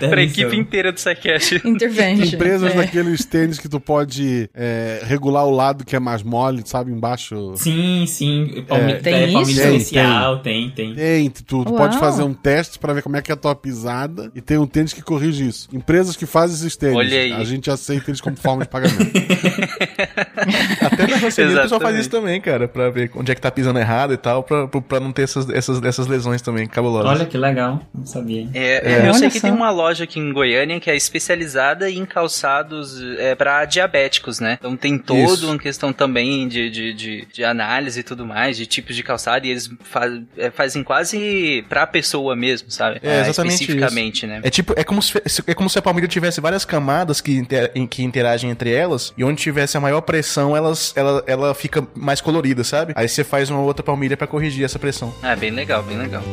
pra 0.09 0.21
equipe 0.21 0.55
inteira 0.55 0.91
do 0.91 0.99
sidecast. 0.99 1.61
Intervention. 1.65 2.35
Empresas 2.35 2.73
É. 2.73 2.77
daqueles 2.77 3.25
tênis 3.25 3.57
que 3.59 3.67
tu 3.69 3.79
pode 3.79 4.49
é, 4.53 5.01
regular 5.05 5.45
o 5.45 5.51
lado 5.51 5.85
que 5.85 5.95
é 5.95 5.99
mais 5.99 6.23
mole, 6.23 6.61
sabe? 6.65 6.91
Embaixo. 6.91 7.53
Sim, 7.63 8.05
sim. 8.07 8.63
Palmi 8.67 8.91
É. 8.93 8.95
Tem 8.95 9.13
é, 9.15 9.31
palmilha 9.31 9.69
inicial, 9.69 10.39
tem, 10.39 10.69
tem. 10.69 10.93
Tem, 10.95 11.29
tu, 11.29 11.57
Uau. 11.63 11.75
pode 11.75 11.97
fazer 11.97 12.23
um 12.23 12.33
teste 12.33 12.77
pra 12.79 12.93
ver 12.93 13.01
como 13.01 13.15
é 13.17 13.21
que 13.21 13.31
é 13.31 13.33
a 13.33 13.37
tua 13.37 13.55
pisada 13.55 14.31
e 14.35 14.41
tem 14.41 14.57
um 14.57 14.67
tênis 14.67 14.93
que 14.93 15.01
corrige 15.01 15.47
isso. 15.47 15.67
Empresas 15.73 16.15
que 16.15 16.25
fazem 16.25 16.55
esses 16.57 16.75
tênis, 16.75 16.95
Olha 16.97 17.17
aí. 17.19 17.33
a 17.33 17.43
gente 17.43 17.69
aceita 17.71 18.09
eles 18.11 18.21
como 18.21 18.35
forma 18.37 18.63
de 18.63 18.69
pagamento. 18.69 18.99
Até 20.81 21.07
na 21.07 21.17
lanceria 21.21 21.57
o 21.57 21.61
pessoal 21.61 21.81
faz 21.81 21.97
isso 21.97 22.09
também, 22.09 22.39
cara, 22.41 22.67
pra 22.67 22.89
ver 22.89 23.11
onde 23.15 23.31
é 23.31 23.35
que 23.35 23.41
tá 23.41 23.51
pisando 23.51 23.79
errado 23.79 24.13
e 24.13 24.17
tal, 24.17 24.43
pra, 24.43 24.67
pra- 24.67 24.81
pra 24.81 24.99
não 24.99 25.11
ter 25.11 25.23
essas, 25.23 25.49
essas, 25.49 25.81
essas 25.83 26.07
lesões 26.07 26.41
também 26.41 26.67
cabulosas. 26.67 27.09
Olha 27.11 27.25
que 27.25 27.37
legal, 27.37 27.81
não 27.93 28.05
sabia. 28.05 28.47
É, 28.53 29.03
É. 29.05 29.09
eu 29.09 29.13
sei 29.13 29.29
que 29.29 29.39
tem 29.39 29.51
uma 29.51 29.69
loja 29.71 30.03
aqui 30.03 30.19
em 30.19 30.31
Goiânia 30.33 30.79
que 30.79 30.89
é 30.89 30.95
especializada 30.95 31.89
em 31.89 32.05
calçados 32.05 33.01
é, 33.17 33.35
para 33.35 33.65
diabéticos, 33.65 34.39
né? 34.39 34.57
Então 34.59 34.75
tem 34.75 34.97
toda 34.97 35.19
Isso. 35.33 35.47
uma 35.47 35.57
questão 35.57 35.93
também 35.93 36.47
de, 36.47 36.69
de, 36.69 36.93
de, 36.93 37.27
de 37.31 37.42
análise 37.45 37.99
e 37.99 38.03
tudo 38.03 38.25
mais, 38.25 38.57
de 38.57 38.65
tipos 38.65 38.95
de 38.95 39.03
calçado, 39.03 39.45
e 39.45 39.49
eles 39.51 39.69
fa- 39.83 40.09
é, 40.37 40.49
fazem 40.51 40.83
quase 40.83 41.63
pra 41.69 41.85
pessoa 41.87 42.35
mesmo, 42.35 42.69
sabe? 42.71 42.99
É, 43.03 43.21
exatamente 43.21 43.53
Especificamente, 43.63 44.27
né? 44.27 44.41
É 44.43 44.49
tipo, 44.49 44.73
é 44.77 44.83
como 44.83 45.01
se, 45.01 45.21
é 45.47 45.53
como 45.53 45.69
se 45.69 45.77
a 45.79 45.81
palmilha 45.81 46.07
tivesse 46.07 46.39
várias 46.41 46.65
camadas 46.65 47.21
que, 47.21 47.37
inter- 47.37 47.71
em 47.75 47.85
que 47.87 48.03
interagem 48.03 48.49
entre 48.49 48.71
elas, 48.71 49.13
e 49.17 49.23
onde 49.23 49.41
tivesse 49.41 49.77
a 49.77 49.79
maior 49.79 50.01
pressão, 50.01 50.55
elas, 50.55 50.93
ela, 50.95 51.23
ela 51.27 51.53
fica 51.53 51.85
mais 51.95 52.21
colorida, 52.21 52.63
sabe? 52.63 52.93
Aí 52.95 53.07
você 53.07 53.23
faz 53.23 53.49
uma 53.49 53.59
outra 53.61 53.83
palmilha 53.83 54.17
pra 54.17 54.27
corrigir 54.27 54.63
essa 54.65 54.79
pressão. 54.79 55.13
Ah, 55.21 55.35
bem 55.35 55.51
legal, 55.51 55.83
bem 55.83 55.97
legal. 55.97 56.23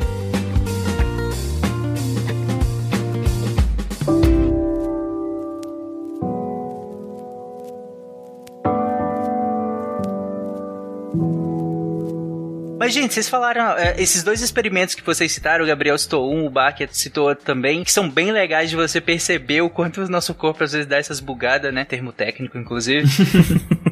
Mas, 12.80 12.94
gente, 12.94 13.12
vocês 13.12 13.28
falaram, 13.28 13.76
é, 13.76 14.00
esses 14.00 14.22
dois 14.22 14.40
experimentos 14.40 14.94
que 14.94 15.04
vocês 15.04 15.30
citaram, 15.30 15.62
o 15.62 15.68
Gabriel 15.68 15.98
citou 15.98 16.34
um, 16.34 16.46
o 16.46 16.50
Baker 16.50 16.88
citou 16.90 17.28
outro 17.28 17.44
também, 17.44 17.84
que 17.84 17.92
são 17.92 18.08
bem 18.08 18.32
legais 18.32 18.70
de 18.70 18.76
você 18.76 19.02
perceber 19.02 19.60
o 19.60 19.68
quanto 19.68 20.00
o 20.00 20.08
nosso 20.08 20.32
corpo 20.32 20.64
às 20.64 20.72
vezes 20.72 20.86
dá 20.86 20.96
essas 20.96 21.20
bugadas, 21.20 21.74
né? 21.74 21.84
Termo 21.84 22.10
técnico, 22.10 22.56
inclusive. 22.56 23.06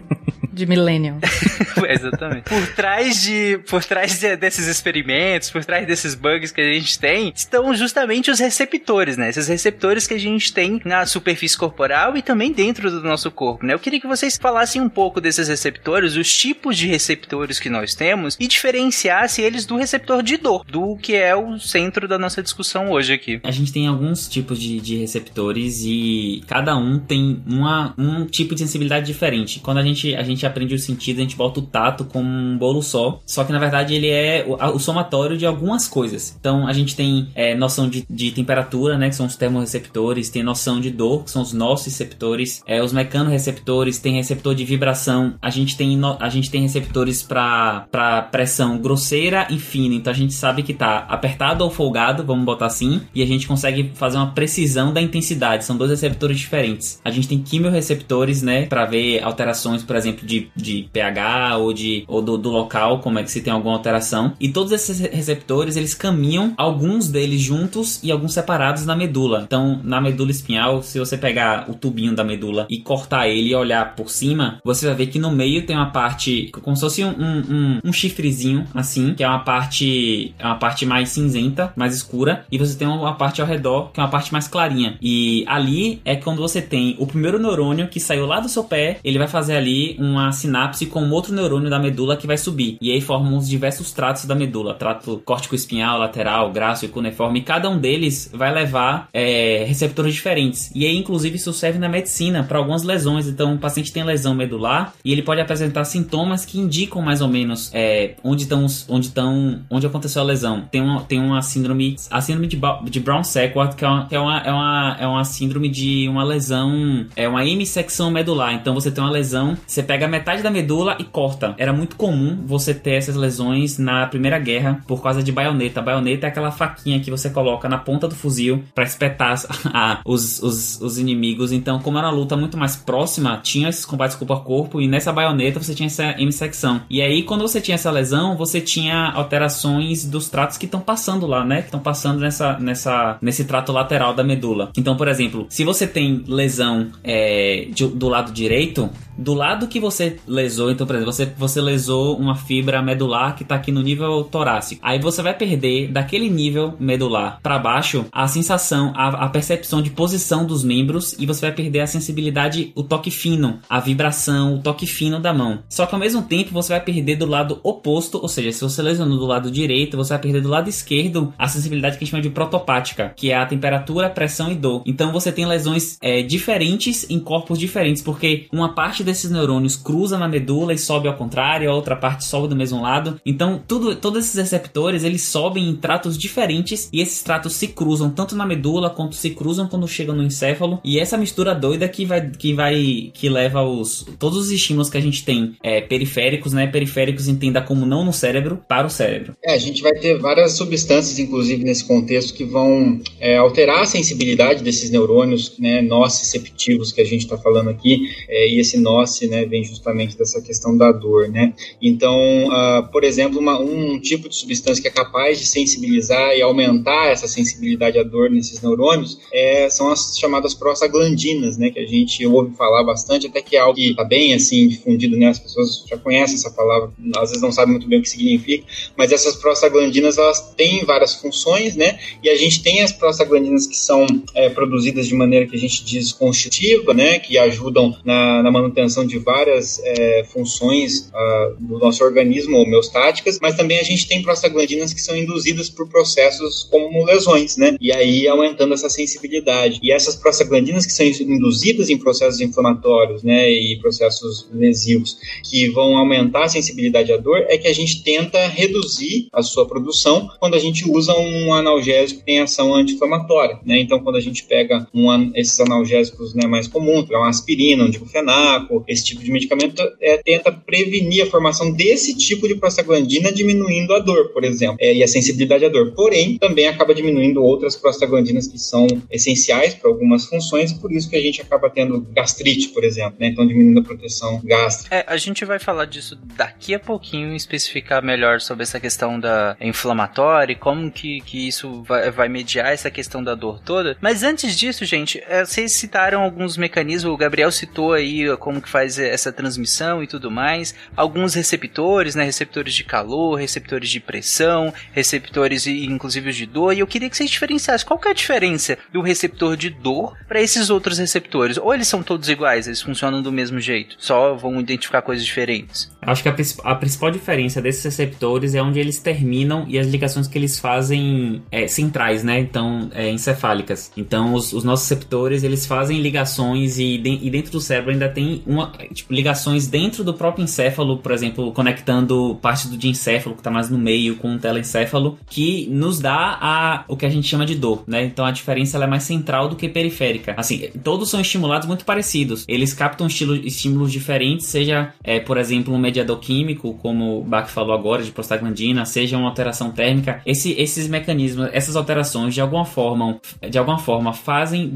De 0.58 0.66
millennial. 0.66 1.18
Exatamente. 1.88 2.42
Por 2.42 2.66
trás 2.74 3.22
de, 3.22 3.60
por 3.68 3.84
trás 3.84 4.18
de- 4.18 4.36
desses 4.36 4.66
experimentos, 4.66 5.50
por 5.50 5.64
trás 5.64 5.86
desses 5.86 6.14
bugs 6.16 6.50
que 6.50 6.60
a 6.60 6.72
gente 6.72 6.98
tem, 6.98 7.32
estão 7.34 7.74
justamente 7.76 8.30
os 8.30 8.40
receptores, 8.40 9.16
né? 9.16 9.28
Esses 9.28 9.46
receptores 9.46 10.06
que 10.06 10.14
a 10.14 10.18
gente 10.18 10.52
tem 10.52 10.80
na 10.84 11.06
superfície 11.06 11.56
corporal 11.56 12.16
e 12.16 12.22
também 12.22 12.52
dentro 12.52 12.90
do 12.90 13.00
nosso 13.02 13.30
corpo, 13.30 13.64
né? 13.64 13.74
Eu 13.74 13.78
queria 13.78 14.00
que 14.00 14.06
vocês 14.08 14.36
falassem 14.36 14.82
um 14.82 14.88
pouco 14.88 15.20
desses 15.20 15.46
receptores, 15.48 16.16
os 16.16 16.32
tipos 16.36 16.76
de 16.76 16.88
receptores 16.88 17.60
que 17.60 17.70
nós 17.70 17.94
temos 17.94 18.36
e 18.40 18.48
diferenciassem 18.48 19.44
eles 19.44 19.64
do 19.64 19.76
receptor 19.76 20.22
de 20.22 20.36
dor, 20.36 20.64
do 20.64 20.96
que 20.96 21.14
é 21.14 21.34
o 21.36 21.58
centro 21.58 22.08
da 22.08 22.18
nossa 22.18 22.42
discussão 22.42 22.90
hoje 22.90 23.12
aqui. 23.12 23.40
A 23.44 23.50
gente 23.52 23.72
tem 23.72 23.86
alguns 23.86 24.28
tipos 24.28 24.58
de, 24.58 24.80
de 24.80 24.96
receptores 24.96 25.82
e 25.84 26.42
cada 26.46 26.76
um 26.76 26.98
tem 26.98 27.42
uma, 27.46 27.94
um 27.96 28.26
tipo 28.26 28.54
de 28.54 28.60
sensibilidade 28.60 29.06
diferente. 29.06 29.60
Quando 29.60 29.78
a 29.78 29.82
gente, 29.82 30.14
a 30.16 30.22
gente 30.22 30.44
aprende 30.48 30.74
o 30.74 30.78
sentido, 30.78 31.18
a 31.18 31.22
gente 31.22 31.36
bota 31.36 31.60
o 31.60 31.62
tato 31.62 32.04
como 32.04 32.28
um 32.28 32.56
bolo 32.58 32.82
só. 32.82 33.20
Só 33.26 33.44
que 33.44 33.52
na 33.52 33.58
verdade 33.58 33.94
ele 33.94 34.08
é 34.08 34.44
o, 34.46 34.54
o 34.76 34.78
somatório 34.78 35.36
de 35.36 35.46
algumas 35.46 35.86
coisas. 35.88 36.34
Então 36.38 36.66
a 36.66 36.72
gente 36.72 36.96
tem 36.96 37.28
é, 37.34 37.54
noção 37.54 37.88
de, 37.88 38.04
de 38.08 38.30
temperatura, 38.32 38.96
né? 38.98 39.08
Que 39.08 39.14
são 39.16 39.26
os 39.26 39.36
termorreceptores, 39.36 40.30
tem 40.30 40.42
noção 40.42 40.80
de 40.80 40.90
dor, 40.90 41.24
que 41.24 41.30
são 41.30 41.42
os 41.42 41.52
nociceptores, 41.52 42.62
é, 42.66 42.82
os 42.82 42.92
mecanorreceptores, 42.92 43.98
tem 43.98 44.14
receptor 44.14 44.54
de 44.54 44.64
vibração. 44.64 45.34
A 45.40 45.50
gente 45.50 45.76
tem, 45.76 45.96
no- 45.96 46.16
a 46.20 46.28
gente 46.28 46.50
tem 46.50 46.62
receptores 46.62 47.22
para 47.22 47.86
pressão 48.30 48.78
grosseira 48.78 49.46
e 49.50 49.58
fina. 49.58 49.94
Então 49.94 50.12
a 50.12 50.16
gente 50.16 50.34
sabe 50.34 50.62
que 50.62 50.74
tá 50.74 50.98
apertado 51.08 51.64
ou 51.64 51.70
folgado, 51.70 52.24
vamos 52.24 52.44
botar 52.44 52.66
assim, 52.66 53.00
e 53.14 53.22
a 53.22 53.26
gente 53.26 53.46
consegue 53.46 53.92
fazer 53.94 54.16
uma 54.16 54.32
precisão 54.32 54.92
da 54.92 55.00
intensidade. 55.00 55.64
São 55.64 55.76
dois 55.76 55.90
receptores 55.90 56.38
diferentes. 56.38 57.00
A 57.04 57.10
gente 57.10 57.28
tem 57.28 57.38
quimiorreceptores, 57.38 58.42
né, 58.42 58.66
para 58.66 58.84
ver 58.86 59.22
alterações, 59.22 59.82
por 59.82 59.96
exemplo, 59.96 60.26
de, 60.28 60.48
de 60.54 60.88
pH 60.92 61.56
ou 61.56 61.72
de 61.72 62.04
ou 62.06 62.22
do, 62.22 62.36
do 62.38 62.50
local, 62.50 63.00
como 63.00 63.18
é 63.18 63.22
que 63.24 63.30
se 63.30 63.40
tem 63.40 63.52
alguma 63.52 63.74
alteração. 63.74 64.32
E 64.40 64.48
todos 64.50 64.72
esses 64.72 65.00
receptores, 65.00 65.76
eles 65.76 65.94
caminham 65.94 66.52
alguns 66.56 67.08
deles 67.08 67.40
juntos 67.40 68.00
e 68.02 68.12
alguns 68.12 68.34
separados 68.34 68.84
na 68.84 68.94
medula. 68.94 69.42
Então, 69.46 69.80
na 69.82 70.00
medula 70.00 70.30
espinhal, 70.30 70.82
se 70.82 70.98
você 70.98 71.16
pegar 71.16 71.68
o 71.70 71.74
tubinho 71.74 72.14
da 72.14 72.22
medula 72.24 72.66
e 72.68 72.78
cortar 72.78 73.28
ele 73.28 73.50
e 73.50 73.54
olhar 73.54 73.94
por 73.96 74.10
cima, 74.10 74.60
você 74.64 74.86
vai 74.86 74.94
ver 74.94 75.06
que 75.06 75.18
no 75.18 75.30
meio 75.30 75.64
tem 75.66 75.76
uma 75.76 75.90
parte 75.90 76.50
como 76.52 76.76
se 76.76 76.82
fosse 76.82 77.04
um, 77.04 77.08
um, 77.10 77.80
um- 77.84 77.92
chifrezinho 77.92 78.66
assim, 78.74 79.14
que 79.14 79.24
é 79.24 79.28
uma 79.28 79.40
parte 79.40 80.34
é 80.38 80.44
uma 80.46 80.56
parte 80.56 80.84
mais 80.86 81.08
cinzenta, 81.08 81.72
mais 81.76 81.94
escura, 81.94 82.44
e 82.50 82.58
você 82.58 82.76
tem 82.76 82.86
uma 82.86 83.14
parte 83.14 83.40
ao 83.40 83.46
redor 83.46 83.90
que 83.92 84.00
é 84.00 84.02
uma 84.02 84.10
parte 84.10 84.32
mais 84.32 84.46
clarinha. 84.46 84.96
E 85.00 85.44
ali 85.46 86.00
é 86.04 86.14
quando 86.16 86.40
você 86.40 86.60
tem 86.60 86.96
o 86.98 87.06
primeiro 87.06 87.38
neurônio 87.38 87.88
que 87.88 87.98
saiu 88.00 88.26
lá 88.26 88.40
do 88.40 88.48
seu 88.48 88.64
pé, 88.64 88.98
ele 89.02 89.18
vai 89.18 89.28
fazer 89.28 89.56
ali 89.56 89.96
uma 89.98 90.17
sinapse 90.32 90.86
com 90.86 91.02
um 91.02 91.12
outro 91.12 91.34
neurônio 91.34 91.70
da 91.70 91.78
medula 91.78 92.16
que 92.16 92.26
vai 92.26 92.36
subir. 92.36 92.78
E 92.80 92.90
aí 92.90 93.00
formam 93.00 93.36
os 93.36 93.48
diversos 93.48 93.92
tratos 93.92 94.24
da 94.24 94.34
medula, 94.34 94.74
trato 94.74 95.22
córtico-espinhal, 95.24 95.98
lateral, 95.98 96.50
grácil 96.52 96.88
e 96.88 96.92
cuneiforme. 96.92 97.40
E 97.40 97.42
cada 97.42 97.68
um 97.68 97.78
deles 97.78 98.30
vai 98.32 98.52
levar 98.52 99.08
é, 99.12 99.64
receptores 99.66 100.14
diferentes. 100.14 100.70
E 100.74 100.84
aí, 100.86 100.96
inclusive, 100.96 101.36
isso 101.36 101.52
serve 101.52 101.78
na 101.78 101.88
medicina 101.88 102.42
para 102.42 102.58
algumas 102.58 102.82
lesões. 102.82 103.26
Então, 103.26 103.54
o 103.54 103.58
paciente 103.58 103.92
tem 103.92 104.02
lesão 104.02 104.34
medular 104.34 104.94
e 105.04 105.12
ele 105.12 105.22
pode 105.22 105.40
apresentar 105.40 105.84
sintomas 105.84 106.44
que 106.44 106.58
indicam 106.58 107.02
mais 107.02 107.20
ou 107.20 107.28
menos 107.28 107.70
é, 107.72 108.14
onde 108.24 108.42
estão, 108.42 108.66
onde 108.88 109.06
estão, 109.06 109.60
onde 109.70 109.86
aconteceu 109.86 110.22
a 110.22 110.24
lesão. 110.24 110.62
Tem 110.70 110.80
uma, 110.80 111.02
tem 111.02 111.20
uma 111.20 111.42
síndrome, 111.42 111.96
a 112.10 112.20
síndrome 112.20 112.46
de, 112.46 112.58
de 112.90 113.00
Brown-Sequard, 113.00 113.76
que, 113.76 113.84
é 113.84 113.88
uma, 113.88 114.06
que 114.06 114.14
é, 114.14 114.20
uma, 114.20 114.38
é, 114.40 114.52
uma, 114.52 114.96
é 115.00 115.06
uma 115.06 115.24
síndrome 115.24 115.68
de 115.68 116.08
uma 116.08 116.24
lesão, 116.24 117.06
é 117.14 117.28
uma 117.28 117.44
hemissecção 117.44 118.10
medular. 118.10 118.54
Então, 118.54 118.74
você 118.74 118.90
tem 118.90 119.02
uma 119.02 119.10
lesão, 119.10 119.56
você 119.66 119.82
pega 119.82 120.07
metade 120.08 120.42
da 120.42 120.50
medula 120.50 120.96
e 120.98 121.04
corta. 121.04 121.54
Era 121.58 121.72
muito 121.72 121.96
comum 121.96 122.38
você 122.46 122.72
ter 122.74 122.92
essas 122.92 123.16
lesões 123.16 123.78
na 123.78 124.06
Primeira 124.06 124.38
Guerra 124.38 124.80
por 124.86 125.02
causa 125.02 125.22
de 125.22 125.30
baioneta. 125.32 125.80
A 125.80 125.82
baioneta 125.82 126.26
é 126.26 126.28
aquela 126.28 126.50
faquinha 126.50 127.00
que 127.00 127.10
você 127.10 127.30
coloca 127.30 127.68
na 127.68 127.78
ponta 127.78 128.08
do 128.08 128.14
fuzil 128.14 128.64
para 128.74 128.84
espetar 128.84 129.34
a- 129.72 130.00
os, 130.04 130.42
os, 130.42 130.80
os 130.80 130.98
inimigos. 130.98 131.52
Então, 131.52 131.78
como 131.80 131.98
era 131.98 132.08
uma 132.08 132.14
luta 132.14 132.36
muito 132.36 132.56
mais 132.56 132.76
próxima, 132.76 133.38
tinha 133.42 133.68
esses 133.68 133.84
combates 133.84 134.16
corpo 134.16 134.32
a 134.32 134.40
corpo 134.40 134.80
e 134.80 134.88
nessa 134.88 135.12
baioneta 135.12 135.60
você 135.62 135.74
tinha 135.74 135.86
essa 135.86 136.14
hemissecção. 136.20 136.80
E 136.88 137.00
aí, 137.02 137.22
quando 137.22 137.42
você 137.42 137.60
tinha 137.60 137.74
essa 137.74 137.90
lesão, 137.90 138.36
você 138.36 138.60
tinha 138.60 139.10
alterações 139.14 140.04
dos 140.04 140.28
tratos 140.28 140.56
que 140.56 140.66
estão 140.66 140.80
passando 140.80 141.26
lá, 141.26 141.44
né? 141.44 141.58
Que 141.60 141.66
estão 141.68 141.80
passando 141.80 142.20
nessa, 142.20 142.58
nessa, 142.58 143.18
nesse 143.22 143.44
trato 143.44 143.72
lateral 143.72 144.14
da 144.14 144.22
medula. 144.24 144.70
Então, 144.76 144.96
por 144.96 145.08
exemplo, 145.08 145.46
se 145.48 145.64
você 145.64 145.86
tem 145.86 146.22
lesão 146.26 146.88
é, 147.04 147.68
de- 147.72 147.86
do 147.88 148.08
lado 148.08 148.32
direito, 148.32 148.90
do 149.16 149.34
lado 149.34 149.66
que 149.66 149.80
você 149.80 149.97
lesou, 150.26 150.70
então, 150.70 150.86
por 150.86 150.96
exemplo, 150.96 151.12
você, 151.12 151.26
você 151.26 151.60
lesou 151.60 152.16
uma 152.16 152.34
fibra 152.34 152.82
medular 152.82 153.34
que 153.36 153.44
tá 153.44 153.54
aqui 153.54 153.72
no 153.72 153.82
nível 153.82 154.24
torácico. 154.24 154.80
Aí 154.84 154.98
você 154.98 155.22
vai 155.22 155.34
perder 155.34 155.88
daquele 155.88 156.28
nível 156.28 156.74
medular 156.78 157.40
para 157.42 157.58
baixo 157.58 158.06
a 158.12 158.26
sensação, 158.26 158.92
a, 158.94 159.26
a 159.26 159.28
percepção 159.28 159.82
de 159.82 159.90
posição 159.90 160.44
dos 160.44 160.64
membros 160.64 161.14
e 161.18 161.26
você 161.26 161.42
vai 161.42 161.52
perder 161.52 161.80
a 161.80 161.86
sensibilidade, 161.86 162.72
o 162.74 162.82
toque 162.82 163.10
fino, 163.10 163.58
a 163.68 163.80
vibração, 163.80 164.54
o 164.54 164.58
toque 164.58 164.86
fino 164.86 165.20
da 165.20 165.32
mão. 165.32 165.60
Só 165.68 165.86
que 165.86 165.94
ao 165.94 166.00
mesmo 166.00 166.22
tempo 166.22 166.52
você 166.52 166.70
vai 166.70 166.80
perder 166.80 167.16
do 167.16 167.26
lado 167.26 167.60
oposto, 167.62 168.18
ou 168.20 168.28
seja, 168.28 168.52
se 168.52 168.60
você 168.60 168.82
lesionou 168.82 169.18
do 169.18 169.26
lado 169.26 169.50
direito, 169.50 169.96
você 169.96 170.10
vai 170.10 170.18
perder 170.20 170.40
do 170.40 170.48
lado 170.48 170.68
esquerdo 170.68 171.32
a 171.38 171.48
sensibilidade 171.48 171.96
que 171.96 172.04
a 172.04 172.04
gente 172.04 172.10
chama 172.10 172.22
de 172.22 172.30
protopática, 172.30 173.12
que 173.16 173.30
é 173.30 173.36
a 173.36 173.46
temperatura, 173.46 174.10
pressão 174.10 174.50
e 174.50 174.54
dor. 174.54 174.82
Então 174.86 175.12
você 175.12 175.32
tem 175.32 175.46
lesões 175.46 175.98
é, 176.00 176.22
diferentes 176.22 177.08
em 177.10 177.18
corpos 177.18 177.58
diferentes, 177.58 178.02
porque 178.02 178.46
uma 178.52 178.74
parte 178.74 179.02
desses 179.02 179.30
neurônios 179.30 179.76
cruza 179.88 180.18
na 180.18 180.28
medula 180.28 180.74
e 180.74 180.78
sobe 180.78 181.08
ao 181.08 181.16
contrário, 181.16 181.70
a 181.70 181.74
outra 181.74 181.96
parte 181.96 182.22
sobe 182.22 182.46
do 182.46 182.54
mesmo 182.54 182.82
lado. 182.82 183.18
Então 183.24 183.58
tudo, 183.66 183.96
todos 183.96 184.26
esses 184.26 184.34
receptores 184.34 185.02
eles 185.02 185.24
sobem 185.24 185.66
em 185.66 185.74
tratos 185.74 186.18
diferentes 186.18 186.90
e 186.92 187.00
esses 187.00 187.22
tratos 187.22 187.54
se 187.54 187.68
cruzam 187.68 188.10
tanto 188.10 188.36
na 188.36 188.44
medula 188.44 188.90
quanto 188.90 189.14
se 189.14 189.30
cruzam 189.30 189.66
quando 189.66 189.88
chegam 189.88 190.14
no 190.14 190.22
encéfalo. 190.22 190.78
E 190.84 190.98
essa 190.98 191.16
mistura 191.16 191.54
doida 191.54 191.88
que 191.88 192.04
vai 192.04 192.30
que 192.30 192.52
vai 192.52 193.10
que 193.14 193.30
leva 193.30 193.62
os 193.62 194.06
todos 194.18 194.36
os 194.36 194.50
estímulos 194.50 194.90
que 194.90 194.98
a 194.98 195.00
gente 195.00 195.24
tem 195.24 195.54
é, 195.62 195.80
periféricos, 195.80 196.52
né? 196.52 196.66
Periféricos 196.66 197.26
entenda 197.26 197.62
como 197.62 197.86
não 197.86 198.04
no 198.04 198.12
cérebro 198.12 198.60
para 198.68 198.86
o 198.86 198.90
cérebro. 198.90 199.34
É, 199.42 199.54
a 199.54 199.58
gente 199.58 199.82
vai 199.82 199.94
ter 199.94 200.18
várias 200.18 200.52
substâncias, 200.52 201.18
inclusive, 201.18 201.64
nesse 201.64 201.84
contexto, 201.86 202.34
que 202.34 202.44
vão 202.44 203.00
é, 203.18 203.38
alterar 203.38 203.80
a 203.80 203.86
sensibilidade 203.86 204.62
desses 204.62 204.90
neurônios 204.90 205.54
né, 205.58 205.80
nociceptivos 205.80 206.92
que 206.92 207.00
a 207.00 207.04
gente 207.04 207.22
está 207.22 207.38
falando 207.38 207.70
aqui. 207.70 208.10
É, 208.28 208.48
e 208.48 208.60
esse 208.60 208.76
noce 208.78 209.26
né, 209.26 209.46
vem 209.46 209.64
justamente 209.78 210.18
dessa 210.18 210.42
questão 210.42 210.76
da 210.76 210.92
dor, 210.92 211.28
né? 211.28 211.54
Então, 211.80 212.46
uh, 212.48 212.86
por 212.90 213.04
exemplo, 213.04 213.38
uma, 213.38 213.58
um 213.58 213.98
tipo 214.00 214.28
de 214.28 214.34
substância 214.34 214.82
que 214.82 214.88
é 214.88 214.90
capaz 214.90 215.38
de 215.38 215.46
sensibilizar 215.46 216.34
e 216.36 216.42
aumentar 216.42 217.10
essa 217.10 217.26
sensibilidade 217.26 217.98
à 217.98 218.02
dor 218.02 218.28
nesses 218.28 218.60
neurônios 218.60 219.18
é, 219.32 219.70
são 219.70 219.90
as 219.90 220.18
chamadas 220.18 220.54
prostaglandinas, 220.54 221.56
né? 221.56 221.70
Que 221.70 221.78
a 221.78 221.86
gente 221.86 222.26
ouve 222.26 222.54
falar 222.56 222.82
bastante, 222.82 223.26
até 223.26 223.40
que 223.40 223.56
é 223.56 223.60
algo 223.60 223.74
que 223.74 223.90
está 223.90 224.04
bem 224.04 224.34
assim 224.34 224.68
difundido, 224.68 225.16
né? 225.16 225.28
As 225.28 225.38
pessoas 225.38 225.84
já 225.88 225.96
conhecem 225.96 226.34
essa 226.34 226.50
palavra, 226.50 226.90
às 227.16 227.30
vezes 227.30 227.42
não 227.42 227.52
sabem 227.52 227.72
muito 227.72 227.88
bem 227.88 228.00
o 228.00 228.02
que 228.02 228.10
significa, 228.10 228.66
mas 228.96 229.12
essas 229.12 229.36
prostaglandinas 229.36 230.18
elas 230.18 230.52
têm 230.56 230.84
várias 230.84 231.14
funções, 231.14 231.76
né? 231.76 231.98
E 232.22 232.28
a 232.28 232.36
gente 232.36 232.62
tem 232.62 232.82
as 232.82 232.92
prostaglandinas 232.92 233.66
que 233.66 233.76
são 233.76 234.06
é, 234.34 234.48
produzidas 234.48 235.06
de 235.06 235.14
maneira 235.14 235.46
que 235.46 235.56
a 235.56 235.58
gente 235.58 235.84
diz 235.84 236.12
constitutiva, 236.12 236.92
né? 236.92 237.18
Que 237.18 237.38
ajudam 237.38 237.96
na, 238.04 238.42
na 238.42 238.50
manutenção 238.50 239.06
de 239.06 239.18
várias 239.18 239.67
é, 239.84 240.24
funções 240.24 241.10
uh, 241.12 241.56
do 241.58 241.78
nosso 241.78 242.02
organismo, 242.04 242.58
homeostáticas, 242.58 243.38
mas 243.40 243.56
também 243.56 243.78
a 243.78 243.82
gente 243.82 244.06
tem 244.06 244.22
prostaglandinas 244.22 244.92
que 244.92 245.00
são 245.00 245.16
induzidas 245.16 245.68
por 245.68 245.88
processos 245.88 246.66
como 246.70 247.04
lesões, 247.04 247.56
né? 247.56 247.76
E 247.80 247.92
aí 247.92 248.26
aumentando 248.26 248.74
essa 248.74 248.88
sensibilidade. 248.88 249.80
E 249.82 249.92
essas 249.92 250.16
prostaglandinas 250.16 250.86
que 250.86 250.92
são 250.92 251.04
induzidas 251.06 251.90
em 251.90 251.98
processos 251.98 252.40
inflamatórios, 252.40 253.22
né? 253.22 253.50
E 253.50 253.78
processos 253.80 254.48
lesivos 254.52 255.16
que 255.48 255.68
vão 255.70 255.96
aumentar 255.96 256.44
a 256.44 256.48
sensibilidade 256.48 257.12
à 257.12 257.16
dor 257.16 257.44
é 257.48 257.58
que 257.58 257.68
a 257.68 257.72
gente 257.72 258.02
tenta 258.02 258.46
reduzir 258.46 259.28
a 259.32 259.42
sua 259.42 259.66
produção 259.66 260.28
quando 260.38 260.54
a 260.54 260.58
gente 260.58 260.88
usa 260.88 261.12
um 261.14 261.52
analgésico 261.52 262.20
que 262.20 262.26
tem 262.26 262.40
ação 262.40 262.74
anti-inflamatória, 262.74 263.58
né? 263.64 263.78
Então 263.78 264.00
quando 264.00 264.16
a 264.16 264.20
gente 264.20 264.44
pega 264.44 264.86
um, 264.94 265.32
esses 265.34 265.58
analgésicos 265.60 266.34
né, 266.34 266.46
mais 266.46 266.66
comuns, 266.66 267.10
é 267.10 267.16
uma 267.16 267.28
aspirina, 267.28 267.84
um 267.84 267.90
diclofenaco, 267.90 268.84
esse 268.88 269.04
tipo 269.04 269.22
de 269.22 269.30
medicamento 269.30 269.57
é, 270.00 270.18
tenta 270.18 270.52
prevenir 270.52 271.24
a 271.24 271.26
formação 271.26 271.72
desse 271.72 272.16
tipo 272.16 272.46
de 272.46 272.54
prostaglandina, 272.54 273.32
diminuindo 273.32 273.94
a 273.94 273.98
dor, 273.98 274.30
por 274.32 274.44
exemplo, 274.44 274.76
é, 274.80 274.94
e 274.94 275.02
a 275.02 275.08
sensibilidade 275.08 275.64
à 275.64 275.68
dor. 275.68 275.92
Porém, 275.92 276.38
também 276.38 276.66
acaba 276.66 276.94
diminuindo 276.94 277.42
outras 277.42 277.76
prostaglandinas 277.76 278.46
que 278.46 278.58
são 278.58 278.86
essenciais 279.10 279.74
para 279.74 279.90
algumas 279.90 280.26
funções, 280.26 280.72
por 280.72 280.92
isso 280.92 281.08
que 281.08 281.16
a 281.16 281.20
gente 281.20 281.40
acaba 281.40 281.70
tendo 281.70 282.00
gastrite, 282.12 282.68
por 282.68 282.84
exemplo, 282.84 283.16
né? 283.18 283.28
Então 283.28 283.46
diminuindo 283.46 283.80
a 283.80 283.84
proteção 283.84 284.40
gástrica. 284.44 284.94
É, 284.94 285.04
a 285.06 285.16
gente 285.16 285.44
vai 285.44 285.58
falar 285.58 285.86
disso 285.86 286.16
daqui 286.36 286.74
a 286.74 286.80
pouquinho, 286.80 287.34
especificar 287.34 288.02
melhor 288.02 288.40
sobre 288.40 288.62
essa 288.62 288.80
questão 288.80 289.18
da 289.18 289.56
inflamatória 289.60 290.52
e 290.52 290.56
como 290.56 290.90
que, 290.90 291.20
que 291.20 291.48
isso 291.48 291.82
vai, 291.82 292.10
vai 292.10 292.28
mediar 292.28 292.72
essa 292.72 292.90
questão 292.90 293.22
da 293.22 293.34
dor 293.34 293.60
toda. 293.60 293.96
Mas 294.00 294.22
antes 294.22 294.56
disso, 294.56 294.84
gente, 294.84 295.22
é, 295.28 295.44
vocês 295.44 295.72
citaram 295.72 296.22
alguns 296.22 296.56
mecanismos, 296.56 297.12
o 297.12 297.16
Gabriel 297.16 297.50
citou 297.50 297.92
aí 297.92 298.36
como 298.38 298.60
que 298.60 298.68
faz 298.68 298.98
essa 298.98 299.32
transmissão 299.48 300.02
e 300.02 300.06
tudo 300.06 300.30
mais, 300.30 300.74
alguns 300.94 301.34
receptores, 301.34 302.14
né, 302.14 302.24
receptores 302.24 302.74
de 302.74 302.84
calor, 302.84 303.36
receptores 303.36 303.88
de 303.88 303.98
pressão, 303.98 304.72
receptores 304.92 305.66
inclusive 305.66 306.32
de 306.32 306.46
dor, 306.46 306.74
e 306.74 306.80
eu 306.80 306.86
queria 306.86 307.08
que 307.08 307.16
vocês 307.16 307.30
diferenciassem 307.30 307.86
qual 307.86 307.98
que 307.98 308.08
é 308.08 308.10
a 308.10 308.14
diferença 308.14 308.76
do 308.92 309.00
receptor 309.00 309.56
de 309.56 309.70
dor 309.70 310.14
para 310.28 310.40
esses 310.40 310.68
outros 310.68 310.98
receptores, 310.98 311.56
ou 311.56 311.74
eles 311.74 311.88
são 311.88 312.02
todos 312.02 312.28
iguais, 312.28 312.66
eles 312.66 312.82
funcionam 312.82 313.22
do 313.22 313.32
mesmo 313.32 313.58
jeito, 313.58 313.96
só 313.98 314.34
vão 314.34 314.60
identificar 314.60 315.02
coisas 315.02 315.24
diferentes. 315.24 315.90
Acho 316.02 316.22
que 316.22 316.28
a, 316.28 316.36
a 316.64 316.74
principal 316.74 317.10
diferença 317.10 317.60
desses 317.60 317.84
receptores 317.84 318.54
é 318.54 318.62
onde 318.62 318.78
eles 318.78 318.98
terminam 318.98 319.64
e 319.68 319.78
as 319.78 319.86
ligações 319.86 320.28
que 320.28 320.36
eles 320.36 320.58
fazem 320.58 321.42
é, 321.50 321.66
centrais, 321.66 322.22
né, 322.22 322.40
então 322.40 322.90
é, 322.94 323.10
encefálicas. 323.10 323.90
Então 323.96 324.34
os, 324.34 324.52
os, 324.52 324.64
nossos 324.64 324.88
receptores 324.88 325.42
eles 325.42 325.66
fazem 325.66 326.00
ligações 326.00 326.78
e, 326.78 326.98
de, 326.98 327.18
e 327.22 327.30
dentro 327.30 327.52
do 327.52 327.60
cérebro 327.60 327.92
ainda 327.92 328.08
tem 328.08 328.42
uma 328.46 328.72
tipo, 328.92 329.12
ligações 329.28 329.66
dentro 329.66 330.02
do 330.02 330.14
próprio 330.14 330.42
encéfalo, 330.42 330.96
por 330.98 331.12
exemplo, 331.12 331.52
conectando 331.52 332.38
parte 332.40 332.66
do 332.66 332.78
diencéfalo 332.78 333.34
que 333.34 333.40
está 333.40 333.50
mais 333.50 333.68
no 333.68 333.76
meio 333.76 334.16
com 334.16 334.34
o 334.34 334.38
telencéfalo, 334.38 335.18
que 335.28 335.68
nos 335.70 336.00
dá 336.00 336.38
a, 336.40 336.84
o 336.88 336.96
que 336.96 337.04
a 337.04 337.10
gente 337.10 337.28
chama 337.28 337.44
de 337.44 337.54
dor, 337.54 337.84
né? 337.86 338.04
Então 338.04 338.24
a 338.24 338.30
diferença 338.30 338.82
é 338.82 338.86
mais 338.86 339.02
central 339.02 339.48
do 339.48 339.56
que 339.56 339.68
periférica. 339.68 340.34
Assim, 340.36 340.70
todos 340.82 341.10
são 341.10 341.20
estimulados 341.20 341.68
muito 341.68 341.84
parecidos. 341.84 342.44
Eles 342.48 342.72
captam 342.72 343.06
estilo, 343.06 343.34
estímulos 343.36 343.92
diferentes, 343.92 344.46
seja, 344.46 344.94
é, 345.04 345.20
por 345.20 345.36
exemplo, 345.36 345.74
um 345.74 345.78
mediador 345.78 346.18
químico, 346.20 346.74
como 346.74 347.18
o 347.18 347.24
Bach 347.24 347.50
falou 347.50 347.74
agora, 347.74 348.02
de 348.02 348.10
prostaglandina, 348.10 348.86
seja 348.86 349.18
uma 349.18 349.28
alteração 349.28 349.70
térmica. 349.70 350.22
Esse, 350.24 350.52
esses 350.52 350.88
mecanismos, 350.88 351.50
essas 351.52 351.76
alterações, 351.76 352.32
de 352.32 352.40
alguma 352.40 352.64
forma, 352.64 353.20
de 353.48 353.58
alguma 353.58 353.78
forma 353.78 354.12
fazem 354.14 354.72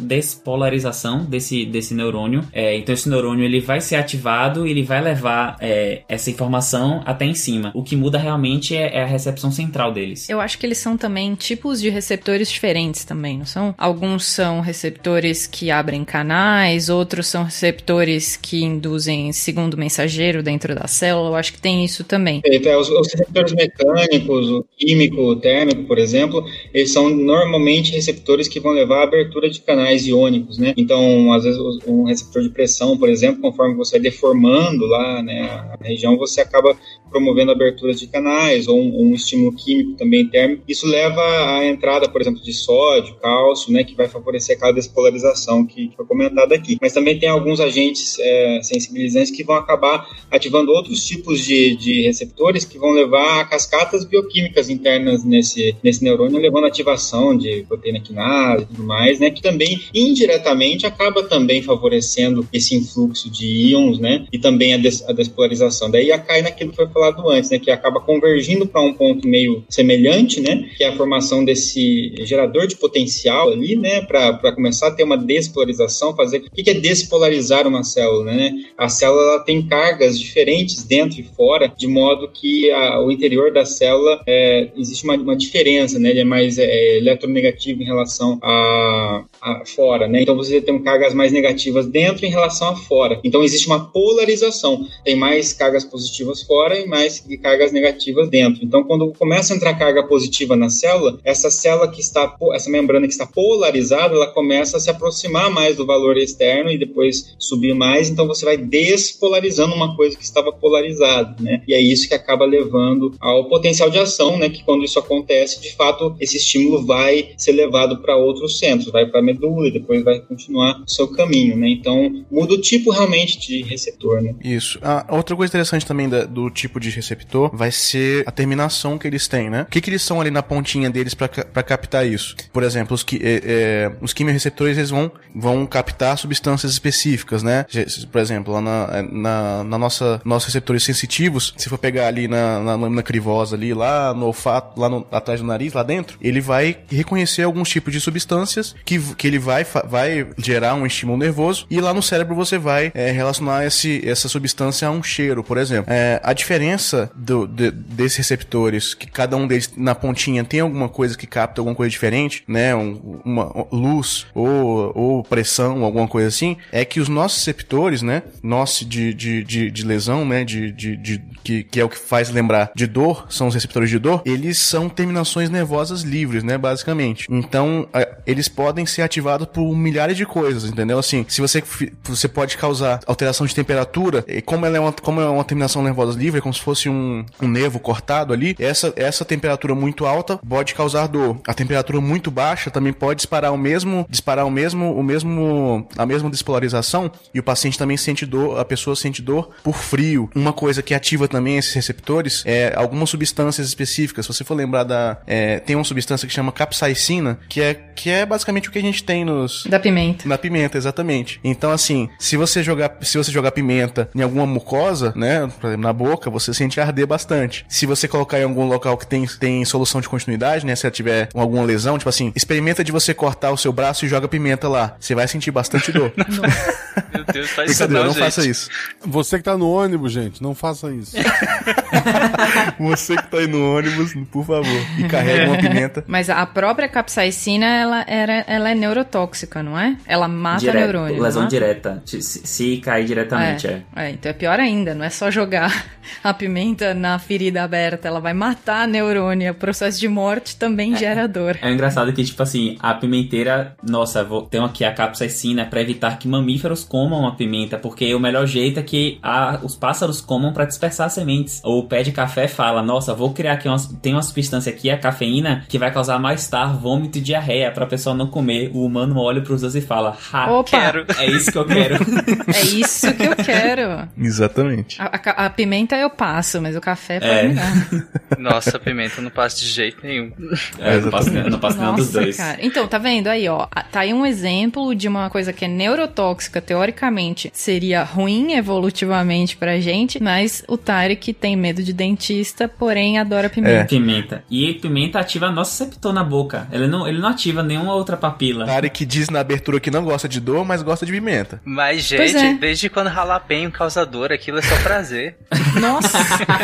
despolarização 0.00 1.24
desse, 1.24 1.64
desse 1.64 1.94
neurônio. 1.94 2.42
É, 2.52 2.76
então 2.76 2.92
esse 2.92 3.08
neurônio 3.08 3.44
ele 3.44 3.60
vai 3.60 3.80
ser 3.92 3.96
ativado 3.96 4.66
ele 4.66 4.82
vai 4.82 5.02
levar 5.02 5.56
é, 5.60 6.02
essa 6.08 6.30
informação 6.30 7.02
até 7.04 7.26
em 7.26 7.34
cima. 7.34 7.70
O 7.74 7.82
que 7.82 7.94
muda 7.94 8.18
realmente 8.18 8.74
é, 8.74 8.96
é, 8.96 9.02
a 9.02 9.06
recepção 9.06 9.52
central 9.52 9.92
deles. 9.92 10.28
Eu 10.28 10.40
acho 10.40 10.58
que 10.58 10.64
eles 10.64 10.78
são 10.78 10.96
também 10.96 11.34
tipos 11.34 11.80
de 11.80 11.90
receptores 11.90 12.50
diferentes 12.50 13.04
também, 13.04 13.38
não 13.38 13.46
são? 13.46 13.74
Alguns 13.76 14.24
são 14.24 14.60
receptores 14.60 15.46
que 15.46 15.70
abrem 15.70 16.04
canais, 16.04 16.88
outros 16.88 17.26
são 17.26 17.44
receptores 17.44 18.36
que 18.36 18.64
induzem 18.64 19.32
segundo 19.32 19.76
mensageiro 19.76 20.42
dentro 20.42 20.74
da 20.74 20.86
célula. 20.86 21.30
Eu 21.30 21.34
acho 21.34 21.52
que 21.52 21.60
tem 21.60 21.84
isso 21.84 22.02
também. 22.04 22.40
É, 22.44 22.76
os, 22.76 22.88
os 22.88 23.12
receptores 23.12 23.52
mecânicos, 23.52 24.48
o 24.48 24.64
químico, 24.78 25.20
o 25.20 25.36
térmico, 25.36 25.84
por 25.84 25.98
exemplo, 25.98 26.44
eles 26.72 26.92
são 26.92 27.10
normalmente 27.10 27.92
receptores 27.92 28.48
que 28.48 28.60
vão 28.60 28.72
levar 28.72 29.00
à 29.00 29.02
abertura 29.02 29.50
de 29.50 29.60
canais 29.60 30.06
iônicos, 30.06 30.56
né? 30.56 30.72
Então, 30.76 31.32
às 31.32 31.44
vezes, 31.44 31.60
um 31.86 32.04
receptor 32.04 32.42
de 32.42 32.48
pressão, 32.48 32.96
por 32.96 33.08
exemplo, 33.08 33.42
conforme 33.42 33.74
você 33.84 33.92
vai 33.92 34.00
deformando 34.00 34.86
lá, 34.86 35.22
né, 35.22 35.42
a 35.42 35.78
região, 35.82 36.16
você 36.16 36.40
acaba 36.40 36.76
promovendo 37.12 37.52
aberturas 37.52 38.00
de 38.00 38.06
canais 38.06 38.66
ou 38.66 38.80
um, 38.80 39.10
um, 39.10 39.14
estímulo 39.14 39.54
químico 39.54 39.92
também 39.92 40.26
térmico. 40.26 40.62
Isso 40.66 40.86
leva 40.86 41.22
à 41.58 41.66
entrada, 41.66 42.08
por 42.08 42.20
exemplo, 42.20 42.42
de 42.42 42.52
sódio, 42.52 43.14
cálcio, 43.16 43.72
né, 43.72 43.84
que 43.84 43.94
vai 43.94 44.08
favorecer 44.08 44.56
aquela 44.56 44.72
despolarização 44.72 45.64
que 45.64 45.92
foi 45.94 46.06
comentada 46.06 46.54
aqui. 46.54 46.78
Mas 46.80 46.92
também 46.92 47.18
tem 47.18 47.28
alguns 47.28 47.60
agentes 47.60 48.18
é, 48.18 48.60
sensibilizantes 48.62 49.30
que 49.30 49.44
vão 49.44 49.56
acabar 49.56 50.06
ativando 50.30 50.72
outros 50.72 51.04
tipos 51.04 51.40
de, 51.40 51.76
de 51.76 52.02
receptores 52.02 52.64
que 52.64 52.78
vão 52.78 52.90
levar 52.90 53.40
a 53.40 53.44
cascatas 53.44 54.04
bioquímicas 54.04 54.70
internas 54.70 55.24
nesse, 55.24 55.76
nesse 55.82 56.02
neurônio, 56.02 56.40
levando 56.40 56.64
a 56.64 56.68
ativação 56.68 57.36
de 57.36 57.64
proteína 57.68 58.00
quinase 58.00 58.62
e 58.62 58.66
tudo 58.66 58.84
mais, 58.84 59.20
né, 59.20 59.30
que 59.30 59.42
também 59.42 59.80
indiretamente 59.94 60.86
acaba 60.86 61.22
também 61.22 61.62
favorecendo 61.62 62.46
esse 62.52 62.74
influxo 62.74 63.30
de 63.30 63.46
íons, 63.70 63.98
né, 63.98 64.26
e 64.32 64.38
também 64.38 64.72
a, 64.72 64.78
des, 64.78 65.06
a 65.08 65.12
despolarização. 65.12 65.90
Daí 65.90 66.10
cai 66.22 66.42
naquilo 66.42 66.70
que 66.70 66.76
foi 66.76 66.88
falado 66.88 67.01
falado 67.02 67.28
antes, 67.30 67.50
né, 67.50 67.58
que 67.58 67.70
acaba 67.70 68.00
convergindo 68.00 68.66
para 68.66 68.80
um 68.80 68.94
ponto 68.94 69.26
meio 69.26 69.64
semelhante, 69.68 70.40
né, 70.40 70.68
que 70.76 70.84
é 70.84 70.88
a 70.88 70.96
formação 70.96 71.44
desse 71.44 72.14
gerador 72.20 72.68
de 72.68 72.76
potencial 72.76 73.50
ali, 73.50 73.74
né, 73.74 74.02
para 74.02 74.52
começar 74.52 74.88
a 74.88 74.90
ter 74.92 75.02
uma 75.02 75.16
despolarização, 75.16 76.14
fazer. 76.14 76.38
O 76.38 76.50
que 76.50 76.70
é 76.70 76.74
despolarizar 76.74 77.66
uma 77.66 77.82
célula, 77.82 78.32
né? 78.32 78.52
A 78.78 78.88
célula 78.88 79.40
tem 79.40 79.66
cargas 79.66 80.18
diferentes 80.18 80.84
dentro 80.84 81.20
e 81.20 81.24
fora, 81.24 81.66
de 81.66 81.88
modo 81.88 82.28
que 82.28 82.70
a, 82.70 83.00
o 83.00 83.10
interior 83.10 83.52
da 83.52 83.64
célula 83.64 84.20
é, 84.26 84.70
existe 84.76 85.04
uma, 85.04 85.14
uma, 85.14 85.36
diferença, 85.36 85.98
né? 85.98 86.10
Ele 86.10 86.20
é 86.20 86.24
mais 86.24 86.58
é, 86.58 86.98
eletronegativo 86.98 87.82
em 87.82 87.86
relação 87.86 88.38
a, 88.42 89.24
a 89.42 89.64
fora, 89.66 90.06
né? 90.06 90.22
Então 90.22 90.36
você 90.36 90.60
tem 90.60 90.78
cargas 90.78 91.12
mais 91.12 91.32
negativas 91.32 91.86
dentro 91.86 92.24
em 92.24 92.30
relação 92.30 92.68
a 92.68 92.76
fora. 92.76 93.20
Então 93.24 93.42
existe 93.42 93.66
uma 93.66 93.90
polarização. 93.90 94.86
Tem 95.04 95.16
mais 95.16 95.52
cargas 95.52 95.84
positivas 95.84 96.42
fora 96.42 96.78
e 96.78 96.86
mais 96.86 97.24
cargas 97.42 97.72
negativas 97.72 98.28
dentro. 98.28 98.64
Então, 98.64 98.84
quando 98.84 99.12
começa 99.12 99.52
a 99.52 99.56
entrar 99.56 99.74
carga 99.74 100.04
positiva 100.04 100.54
na 100.54 100.68
célula, 100.68 101.18
essa 101.24 101.50
célula 101.50 101.88
que 101.90 102.00
está, 102.00 102.36
essa 102.52 102.70
membrana 102.70 103.06
que 103.06 103.12
está 103.12 103.26
polarizada, 103.26 104.14
ela 104.14 104.26
começa 104.26 104.76
a 104.76 104.80
se 104.80 104.90
aproximar 104.90 105.50
mais 105.50 105.76
do 105.76 105.86
valor 105.86 106.16
externo 106.16 106.70
e 106.70 106.78
depois 106.78 107.34
subir 107.38 107.74
mais. 107.74 108.08
Então, 108.08 108.26
você 108.26 108.44
vai 108.44 108.56
despolarizando 108.56 109.74
uma 109.74 109.96
coisa 109.96 110.16
que 110.16 110.24
estava 110.24 110.52
polarizada, 110.52 111.34
né? 111.40 111.62
E 111.66 111.74
é 111.74 111.80
isso 111.80 112.08
que 112.08 112.14
acaba 112.14 112.44
levando 112.44 113.14
ao 113.20 113.48
potencial 113.48 113.90
de 113.90 113.98
ação, 113.98 114.38
né? 114.38 114.48
Que 114.48 114.62
quando 114.62 114.84
isso 114.84 114.98
acontece, 114.98 115.60
de 115.60 115.74
fato, 115.74 116.14
esse 116.20 116.36
estímulo 116.36 116.84
vai 116.84 117.30
ser 117.36 117.52
levado 117.52 118.00
para 118.00 118.16
outros 118.16 118.58
centros, 118.58 118.92
vai 118.92 119.06
para 119.06 119.22
medula 119.32 119.68
e 119.68 119.72
depois 119.72 120.02
vai 120.04 120.20
continuar 120.20 120.82
o 120.82 120.88
seu 120.88 121.08
caminho, 121.08 121.56
né? 121.56 121.68
Então, 121.68 122.24
muda 122.30 122.54
o 122.54 122.60
tipo 122.60 122.90
realmente 122.90 123.38
de 123.40 123.62
receptor, 123.62 124.22
né? 124.22 124.34
Isso. 124.42 124.78
Ah, 124.82 125.04
outra 125.08 125.36
coisa 125.36 125.50
interessante 125.50 125.86
também 125.86 126.08
da, 126.08 126.24
do 126.24 126.50
tipo 126.50 126.78
de 126.78 126.90
receptor 126.90 127.50
vai 127.54 127.70
ser 127.70 128.24
a 128.26 128.30
terminação 128.30 128.98
que 128.98 129.06
eles 129.06 129.28
têm, 129.28 129.50
né? 129.50 129.62
O 129.62 129.66
que, 129.66 129.80
que 129.80 129.90
eles 129.90 130.02
são 130.02 130.20
ali 130.20 130.30
na 130.30 130.42
pontinha 130.42 130.90
deles 130.90 131.14
para 131.14 131.62
captar 131.62 132.06
isso? 132.06 132.36
Por 132.52 132.62
exemplo, 132.62 132.94
os, 132.94 133.04
é, 133.14 133.42
é, 133.44 133.92
os 134.00 134.12
quimiorreceptores 134.12 134.76
eles 134.76 134.90
vão, 134.90 135.10
vão 135.34 135.66
captar 135.66 136.16
substâncias 136.18 136.72
específicas, 136.72 137.42
né? 137.42 137.66
Por 138.10 138.20
exemplo, 138.20 138.54
lá 138.54 138.60
na, 138.60 138.88
é, 138.92 139.02
na, 139.02 139.64
na 139.64 139.78
nossa 139.78 140.20
nossos 140.24 140.46
receptores 140.46 140.82
sensitivos, 140.82 141.54
se 141.56 141.68
for 141.68 141.78
pegar 141.78 142.06
ali 142.06 142.28
na, 142.28 142.60
na 142.60 142.74
lâmina 142.74 143.02
crivosa 143.02 143.56
ali, 143.56 143.74
lá 143.74 144.14
no 144.14 144.26
olfato, 144.26 144.80
lá 144.80 144.88
no, 144.88 145.06
atrás 145.10 145.40
do 145.40 145.46
nariz, 145.46 145.72
lá 145.72 145.82
dentro, 145.82 146.18
ele 146.20 146.40
vai 146.40 146.78
reconhecer 146.88 147.42
alguns 147.42 147.68
tipos 147.68 147.92
de 147.92 148.00
substâncias 148.00 148.74
que, 148.84 148.98
que 149.22 149.28
ele 149.28 149.38
vai, 149.38 149.64
vai 149.84 150.26
gerar 150.36 150.74
um 150.74 150.84
estímulo 150.84 151.16
nervoso 151.16 151.64
e 151.70 151.80
lá 151.80 151.94
no 151.94 152.02
cérebro 152.02 152.34
você 152.34 152.58
vai 152.58 152.90
é, 152.92 153.12
relacionar 153.12 153.64
esse, 153.64 154.00
substâncias 154.16 154.32
substância 154.32 154.88
a 154.88 154.90
um 154.90 155.00
cheiro, 155.00 155.44
por 155.44 155.58
exemplo. 155.58 155.92
É, 155.92 156.20
a 156.24 156.32
diferença 156.32 157.08
do, 157.14 157.46
de, 157.46 157.70
desses 157.70 158.18
receptores, 158.18 158.94
que 158.94 159.06
cada 159.06 159.36
um 159.36 159.46
deles 159.46 159.72
na 159.76 159.94
pontinha 159.94 160.42
tem 160.42 160.58
alguma 160.58 160.88
coisa 160.88 161.16
que 161.16 161.24
capta 161.24 161.60
alguma 161.60 161.76
coisa 161.76 161.88
diferente, 161.88 162.42
né? 162.48 162.74
Um, 162.74 163.20
uma 163.24 163.64
luz 163.70 164.26
ou, 164.34 164.90
ou 164.92 165.22
pressão, 165.22 165.84
alguma 165.84 166.08
coisa 166.08 166.26
assim, 166.26 166.56
é 166.72 166.84
que 166.84 166.98
os 166.98 167.08
nossos 167.08 167.38
receptores, 167.38 168.02
né? 168.02 168.24
Nosso 168.42 168.84
de, 168.84 169.14
de, 169.14 169.44
de, 169.44 169.70
de 169.70 169.86
lesão, 169.86 170.24
né? 170.24 170.42
De, 170.42 170.72
de, 170.72 170.96
de, 170.96 171.22
que, 171.44 171.62
que 171.62 171.80
é 171.80 171.84
o 171.84 171.88
que 171.88 171.96
faz 171.96 172.28
lembrar 172.28 172.72
de 172.74 172.88
dor, 172.88 173.26
são 173.30 173.46
os 173.46 173.54
receptores 173.54 173.88
de 173.88 174.00
dor, 174.00 174.20
eles 174.24 174.58
são 174.58 174.88
terminações 174.88 175.48
nervosas 175.48 176.02
livres, 176.02 176.42
né? 176.42 176.58
Basicamente. 176.58 177.28
Então, 177.30 177.88
eles 178.26 178.48
podem 178.48 178.84
ser 178.84 179.02
ativados 179.12 179.46
por 179.46 179.76
milhares 179.76 180.16
de 180.16 180.24
coisas, 180.24 180.64
entendeu? 180.64 180.98
Assim, 180.98 181.24
se 181.28 181.40
você, 181.40 181.62
você 182.02 182.26
pode 182.26 182.56
causar 182.56 183.00
alteração 183.06 183.46
de 183.46 183.54
temperatura, 183.54 184.24
e 184.26 184.40
como 184.40 184.64
ela 184.64 184.76
é 184.76 184.80
uma, 184.80 184.92
como 184.92 185.20
é 185.20 185.28
uma 185.28 185.44
terminação 185.44 185.82
nervosa 185.82 186.18
livre, 186.18 186.38
é 186.38 186.42
como 186.42 186.54
se 186.54 186.60
fosse 186.60 186.88
um, 186.88 187.24
um 187.40 187.48
nervo 187.48 187.78
cortado 187.78 188.32
ali, 188.32 188.56
essa, 188.58 188.92
essa 188.96 189.24
temperatura 189.24 189.74
muito 189.74 190.06
alta 190.06 190.38
pode 190.38 190.74
causar 190.74 191.06
dor. 191.06 191.40
A 191.46 191.54
temperatura 191.54 192.00
muito 192.00 192.30
baixa 192.30 192.70
também 192.70 192.92
pode 192.92 193.18
disparar 193.18 193.52
o 193.52 193.58
mesmo, 193.58 194.06
disparar 194.08 194.46
o 194.46 194.50
mesmo, 194.50 194.94
o 194.94 195.02
mesmo, 195.02 195.86
a 195.96 196.06
mesma 196.06 196.30
despolarização 196.30 197.10
e 197.34 197.38
o 197.38 197.42
paciente 197.42 197.78
também 197.78 197.96
sente 197.96 198.24
dor, 198.24 198.58
a 198.58 198.64
pessoa 198.64 198.96
sente 198.96 199.20
dor 199.20 199.50
por 199.62 199.76
frio. 199.76 200.30
Uma 200.34 200.52
coisa 200.52 200.82
que 200.82 200.94
ativa 200.94 201.28
também 201.28 201.58
esses 201.58 201.74
receptores 201.74 202.42
é 202.46 202.72
algumas 202.76 203.10
substâncias 203.10 203.66
específicas. 203.66 204.24
Se 204.24 204.32
você 204.32 204.44
for 204.44 204.54
lembrar 204.54 204.84
da, 204.84 205.18
é, 205.26 205.58
tem 205.58 205.76
uma 205.76 205.84
substância 205.84 206.26
que 206.26 206.32
chama 206.32 206.52
capsaicina, 206.52 207.38
que 207.48 207.60
é, 207.60 207.74
que 207.74 208.08
é 208.08 208.24
basicamente 208.24 208.68
o 208.68 208.72
que 208.72 208.78
a 208.78 208.82
gente 208.82 209.01
tem 209.02 209.24
nos 209.24 209.64
da 209.66 209.78
pimenta. 209.78 210.28
Na 210.28 210.38
pimenta, 210.38 210.78
exatamente. 210.78 211.40
Então 211.42 211.70
assim, 211.70 212.08
se 212.18 212.36
você 212.36 212.62
jogar, 212.62 212.96
se 213.02 213.18
você 213.18 213.30
jogar 213.30 213.52
pimenta 213.52 214.08
em 214.14 214.22
alguma 214.22 214.46
mucosa, 214.46 215.12
né, 215.16 215.48
por 215.60 215.68
exemplo, 215.68 215.82
na 215.82 215.92
boca, 215.92 216.30
você 216.30 216.52
sente 216.54 216.80
arder 216.80 217.06
bastante. 217.06 217.64
Se 217.68 217.86
você 217.86 218.06
colocar 218.08 218.38
em 218.38 218.44
algum 218.44 218.66
local 218.66 218.96
que 218.96 219.06
tem, 219.06 219.26
tem 219.26 219.64
solução 219.64 220.00
de 220.00 220.08
continuidade, 220.08 220.66
né, 220.66 220.74
se 220.74 220.86
ela 220.86 220.92
tiver 220.92 221.28
alguma 221.34 221.64
lesão, 221.64 221.98
tipo 221.98 222.08
assim, 222.08 222.32
experimenta 222.34 222.82
de 222.84 222.92
você 222.92 223.14
cortar 223.14 223.50
o 223.50 223.56
seu 223.56 223.72
braço 223.72 224.04
e 224.04 224.08
joga 224.08 224.28
pimenta 224.28 224.68
lá. 224.68 224.96
Você 224.98 225.14
vai 225.14 225.26
sentir 225.28 225.50
bastante 225.50 225.92
dor. 225.92 226.12
Meu 227.12 227.24
Deus, 227.24 227.50
faz 227.50 227.70
isso 227.70 227.88
não, 227.88 228.04
não 228.04 228.10
gente. 228.10 228.18
faça 228.18 228.46
isso. 228.46 228.68
Você 229.04 229.38
que 229.38 229.44
tá 229.44 229.56
no 229.56 229.70
ônibus, 229.70 230.12
gente, 230.12 230.42
não 230.42 230.54
faça 230.54 230.90
isso. 230.90 231.16
você 232.78 233.16
que 233.16 233.26
tá 233.28 233.38
aí 233.38 233.46
no 233.46 233.76
ônibus, 233.76 234.14
por 234.30 234.44
favor, 234.44 234.86
e 234.98 235.04
carrega 235.04 235.50
uma 235.50 235.58
pimenta. 235.58 236.04
Mas 236.06 236.28
a 236.30 236.44
própria 236.46 236.88
capsaicina, 236.88 237.66
ela, 237.66 238.04
era, 238.06 238.44
ela 238.46 238.70
é 238.70 238.74
neurotóxica, 238.82 239.62
não 239.62 239.78
é? 239.78 239.96
Ela 240.06 240.26
mata 240.26 240.60
Direto, 240.60 240.92
neurônio. 240.92 241.22
Lesão 241.22 241.44
é? 241.44 241.46
direta. 241.46 242.02
Se, 242.04 242.20
se 242.20 242.76
cair 242.78 243.04
diretamente, 243.04 243.68
é. 243.68 243.82
é. 243.94 244.10
Então 244.10 244.30
é 244.30 244.32
pior 244.32 244.58
ainda, 244.58 244.94
não 244.94 245.04
é 245.04 245.10
só 245.10 245.30
jogar 245.30 245.86
a 246.22 246.34
pimenta 246.34 246.92
na 246.92 247.18
ferida 247.18 247.62
aberta, 247.62 248.08
ela 248.08 248.20
vai 248.20 248.34
matar 248.34 248.82
a 248.82 248.86
neurônio. 248.86 249.52
O 249.52 249.54
processo 249.54 250.00
de 250.00 250.08
morte 250.08 250.56
também 250.56 250.96
gera 250.96 251.28
dor. 251.28 251.58
É 251.62 251.70
engraçado 251.70 252.12
que, 252.12 252.24
tipo 252.24 252.42
assim, 252.42 252.76
a 252.80 252.92
pimenteira, 252.94 253.76
nossa, 253.82 254.24
vou, 254.24 254.42
tem 254.42 254.62
aqui 254.62 254.84
a 254.84 254.92
capsaicina 254.92 255.64
para 255.64 255.80
evitar 255.80 256.18
que 256.18 256.26
mamíferos 256.26 256.82
comam 256.82 257.26
a 257.26 257.32
pimenta, 257.32 257.78
porque 257.78 258.12
o 258.14 258.20
melhor 258.20 258.46
jeito 258.46 258.80
é 258.80 258.82
que 258.82 259.18
a, 259.22 259.60
os 259.62 259.76
pássaros 259.76 260.20
comam 260.20 260.52
para 260.52 260.64
dispersar 260.64 261.08
sementes. 261.08 261.60
O 261.64 261.84
pé 261.84 262.02
de 262.02 262.10
café 262.10 262.48
fala, 262.48 262.82
nossa, 262.82 263.14
vou 263.14 263.32
criar 263.32 263.52
aqui, 263.52 263.68
tem 264.00 264.12
uma 264.12 264.22
substância 264.22 264.72
aqui, 264.72 264.90
a 264.90 264.98
cafeína, 264.98 265.64
que 265.68 265.78
vai 265.78 265.92
causar 265.92 266.18
mais-estar, 266.18 266.76
vômito 266.76 267.18
e 267.18 267.20
diarreia 267.20 267.70
pra 267.70 267.86
pessoa 267.86 268.14
não 268.14 268.26
comer. 268.26 268.71
O 268.72 268.84
humano 268.86 269.18
olha 269.18 269.40
pros 269.40 269.60
dois 269.60 269.74
e 269.74 269.80
fala, 269.80 270.16
ha, 270.32 270.50
Opa. 270.52 270.70
quero. 270.70 271.06
É 271.18 271.26
isso 271.26 271.50
que 271.52 271.58
eu 271.58 271.64
quero. 271.66 271.96
É 272.54 272.60
isso 272.62 273.12
que 273.14 273.22
eu 273.24 273.36
quero. 273.36 274.08
Exatamente. 274.18 275.00
A, 275.00 275.06
a- 275.06 275.46
a 275.46 275.50
pimenta 275.50 275.96
eu 275.96 276.10
passo, 276.10 276.60
mas 276.60 276.76
o 276.76 276.80
café 276.80 277.20
pode 277.20 277.32
É. 277.32 277.48
me 277.48 277.54
dar. 277.54 277.72
Nossa, 278.38 278.78
pimenta 278.78 279.14
eu 279.18 279.24
não 279.24 279.30
passa 279.30 279.58
de 279.60 279.66
jeito 279.66 279.98
nenhum. 280.04 280.32
É, 280.78 280.96
eu 280.96 281.02
não 281.02 281.10
passo, 281.10 281.30
eu 281.30 281.50
não 281.50 281.58
passo 281.58 281.78
nenhum 281.78 281.94
dos 281.94 282.06
Nossa, 282.06 282.20
dois. 282.20 282.36
cara. 282.36 282.58
Então, 282.60 282.86
tá 282.86 282.98
vendo 282.98 283.28
aí, 283.28 283.48
ó? 283.48 283.66
Tá 283.90 284.00
aí 284.00 284.12
um 284.12 284.24
exemplo 284.26 284.94
de 284.94 285.08
uma 285.08 285.28
coisa 285.30 285.52
que 285.52 285.64
é 285.64 285.68
neurotóxica, 285.68 286.60
teoricamente, 286.60 287.50
seria 287.52 288.02
ruim 288.02 288.52
evolutivamente 288.54 289.56
pra 289.56 289.78
gente, 289.80 290.22
mas 290.22 290.64
o 290.68 290.76
Tarek 290.76 291.32
tem 291.32 291.56
medo 291.56 291.82
de 291.82 291.92
dentista, 291.92 292.68
porém 292.68 293.18
adora 293.18 293.48
pimenta. 293.48 293.84
Pimenta. 293.86 294.44
E 294.50 294.74
pimenta 294.74 295.18
ativa 295.20 295.50
nosso 295.50 295.72
receptor 295.82 296.12
na 296.12 296.24
boca. 296.24 296.66
Ele 296.72 296.86
não, 296.86 297.06
ele 297.06 297.18
não 297.18 297.28
ativa 297.28 297.62
nenhuma 297.62 297.94
outra 297.94 298.16
papila. 298.16 298.61
Tarek 298.66 299.04
diz 299.04 299.28
na 299.28 299.40
abertura 299.40 299.80
que 299.80 299.90
não 299.90 300.04
gosta 300.04 300.28
de 300.28 300.40
dor, 300.40 300.64
mas 300.64 300.82
gosta 300.82 301.04
de 301.06 301.12
pimenta. 301.12 301.60
Mas, 301.64 302.02
gente, 302.02 302.36
é. 302.36 302.54
desde 302.54 302.88
quando 302.88 303.12
jalapeno 303.12 303.70
causa 303.70 304.04
dor, 304.04 304.32
aquilo 304.32 304.58
é 304.58 304.62
só 304.62 304.76
prazer. 304.82 305.36
Nossa, 305.80 306.18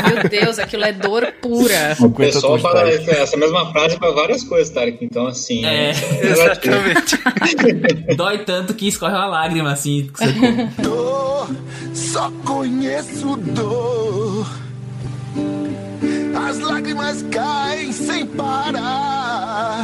meu 0.06 0.28
Deus, 0.28 0.58
aquilo 0.58 0.84
é 0.84 0.92
dor 0.92 1.32
pura. 1.40 1.96
O 2.00 2.10
pessoal 2.10 2.58
fala 2.58 2.88
essa, 2.88 3.36
mesma 3.36 3.70
frase 3.72 3.98
pra 3.98 4.10
várias 4.10 4.44
coisas, 4.44 4.72
Tarek. 4.72 5.04
Então, 5.04 5.26
assim. 5.26 5.64
É, 5.64 5.90
Exatamente. 6.22 7.18
Dói 8.16 8.38
tanto 8.38 8.74
que 8.74 8.88
escorre 8.88 9.14
uma 9.14 9.26
lágrima 9.26 9.72
assim. 9.72 10.10
que 10.12 10.18
você. 10.18 10.82
Dor, 10.82 11.48
só 11.94 12.30
conheço 12.44 13.36
dor. 13.36 14.46
As 16.48 16.58
lágrimas 16.60 17.22
caem 17.30 17.92
sem 17.92 18.26
parar. 18.26 19.37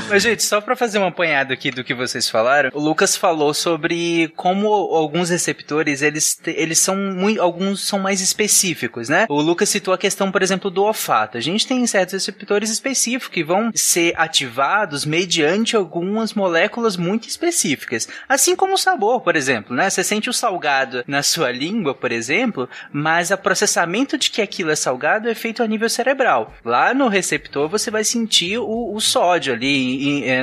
Mas, 0.08 0.22
gente, 0.22 0.42
só 0.42 0.60
pra 0.60 0.76
fazer 0.76 0.98
um 0.98 1.06
apanhado 1.06 1.52
aqui 1.52 1.70
do 1.70 1.82
que 1.82 1.94
vocês 1.94 2.28
falaram, 2.28 2.70
o 2.74 2.80
Lucas 2.80 3.16
falou 3.16 3.54
sobre 3.54 4.32
como 4.36 4.68
alguns 4.68 5.30
receptores, 5.30 6.02
eles, 6.02 6.38
eles 6.46 6.78
são 6.78 6.94
muito, 6.94 7.40
alguns 7.40 7.80
são 7.80 7.98
mais 7.98 8.20
específicos, 8.20 9.08
né? 9.08 9.26
O 9.28 9.40
Lucas 9.40 9.68
citou 9.68 9.94
a 9.94 9.98
questão, 9.98 10.30
por 10.30 10.42
exemplo, 10.42 10.70
do 10.70 10.84
olfato. 10.84 11.38
A 11.38 11.40
gente 11.40 11.66
tem 11.66 11.84
certos 11.86 12.12
receptores 12.12 12.70
específicos 12.70 13.28
que 13.28 13.42
vão 13.42 13.70
ser 13.74 14.12
ativados 14.16 15.04
mediante 15.04 15.74
algumas 15.74 16.34
moléculas 16.34 16.96
muito 16.96 17.26
específicas. 17.26 18.06
Assim 18.28 18.54
como 18.54 18.74
o 18.74 18.78
sabor, 18.78 19.22
por 19.22 19.34
exemplo, 19.34 19.74
né? 19.74 19.88
Você 19.88 20.04
sente 20.04 20.28
o 20.28 20.34
salgado 20.34 21.02
na 21.06 21.22
sua 21.22 21.50
língua, 21.50 21.94
por 21.94 22.12
exemplo, 22.12 22.68
mas 22.92 23.30
o 23.30 23.38
processamento 23.38 24.18
de 24.18 24.30
que 24.30 24.42
aquilo 24.42 24.70
é 24.70 24.76
salgado 24.76 25.28
é 25.28 25.34
feito 25.34 25.62
a 25.62 25.66
nível 25.66 25.88
cerebral. 25.88 26.52
Lá 26.64 26.92
no 26.92 27.08
receptor 27.08 27.68
você 27.68 27.90
vai 27.90 28.04
sentir 28.04 28.58
o, 28.58 28.94
o 28.94 29.00
sódio 29.00 29.54
ali, 29.54 29.93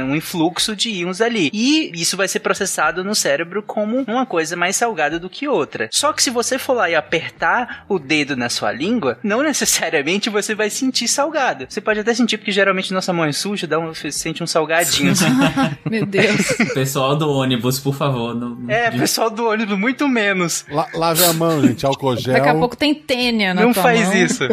um 0.03 0.15
influxo 0.15 0.75
de 0.75 0.89
íons 0.89 1.21
ali. 1.21 1.49
E 1.53 1.91
isso 1.95 2.15
vai 2.17 2.27
ser 2.27 2.39
processado 2.39 3.03
no 3.03 3.15
cérebro 3.15 3.63
como 3.63 4.03
uma 4.07 4.25
coisa 4.25 4.55
mais 4.55 4.75
salgada 4.75 5.19
do 5.19 5.29
que 5.29 5.47
outra. 5.47 5.89
Só 5.91 6.13
que 6.13 6.21
se 6.23 6.29
você 6.29 6.57
for 6.57 6.73
lá 6.73 6.89
e 6.89 6.95
apertar 6.95 7.85
o 7.89 7.99
dedo 7.99 8.35
na 8.35 8.49
sua 8.49 8.71
língua, 8.71 9.17
não 9.23 9.41
necessariamente 9.43 10.29
você 10.29 10.53
vai 10.55 10.69
sentir 10.69 11.07
salgado. 11.07 11.65
Você 11.69 11.81
pode 11.81 11.99
até 11.99 12.13
sentir, 12.13 12.37
porque 12.37 12.51
geralmente 12.51 12.93
nossa 12.93 13.13
mão 13.13 13.25
é 13.25 13.31
suja, 13.31 13.67
dá 13.67 13.79
um, 13.79 13.93
você 13.93 14.11
sente 14.11 14.43
um 14.43 14.47
salgadinho. 14.47 15.11
assim. 15.11 15.25
Meu 15.89 16.05
Deus. 16.05 16.47
Pessoal 16.73 17.15
do 17.15 17.29
ônibus, 17.29 17.79
por 17.79 17.95
favor. 17.95 18.33
Não, 18.35 18.49
não- 18.49 18.69
é, 18.69 18.91
pessoal 18.91 19.29
do 19.29 19.45
ônibus, 19.47 19.77
muito 19.77 20.07
menos. 20.07 20.65
La- 20.69 20.87
lave 20.93 21.23
a 21.23 21.33
mão, 21.33 21.61
gente. 21.61 21.85
Álcool 21.85 22.15
gel. 22.17 22.33
Daqui 22.33 22.49
a 22.49 22.55
pouco 22.55 22.75
tem 22.77 22.93
tênia 22.93 23.53
na 23.53 23.61
Não 23.63 23.73
tua 23.73 23.83
faz 23.83 24.01
mão. 24.07 24.15
isso. 24.17 24.43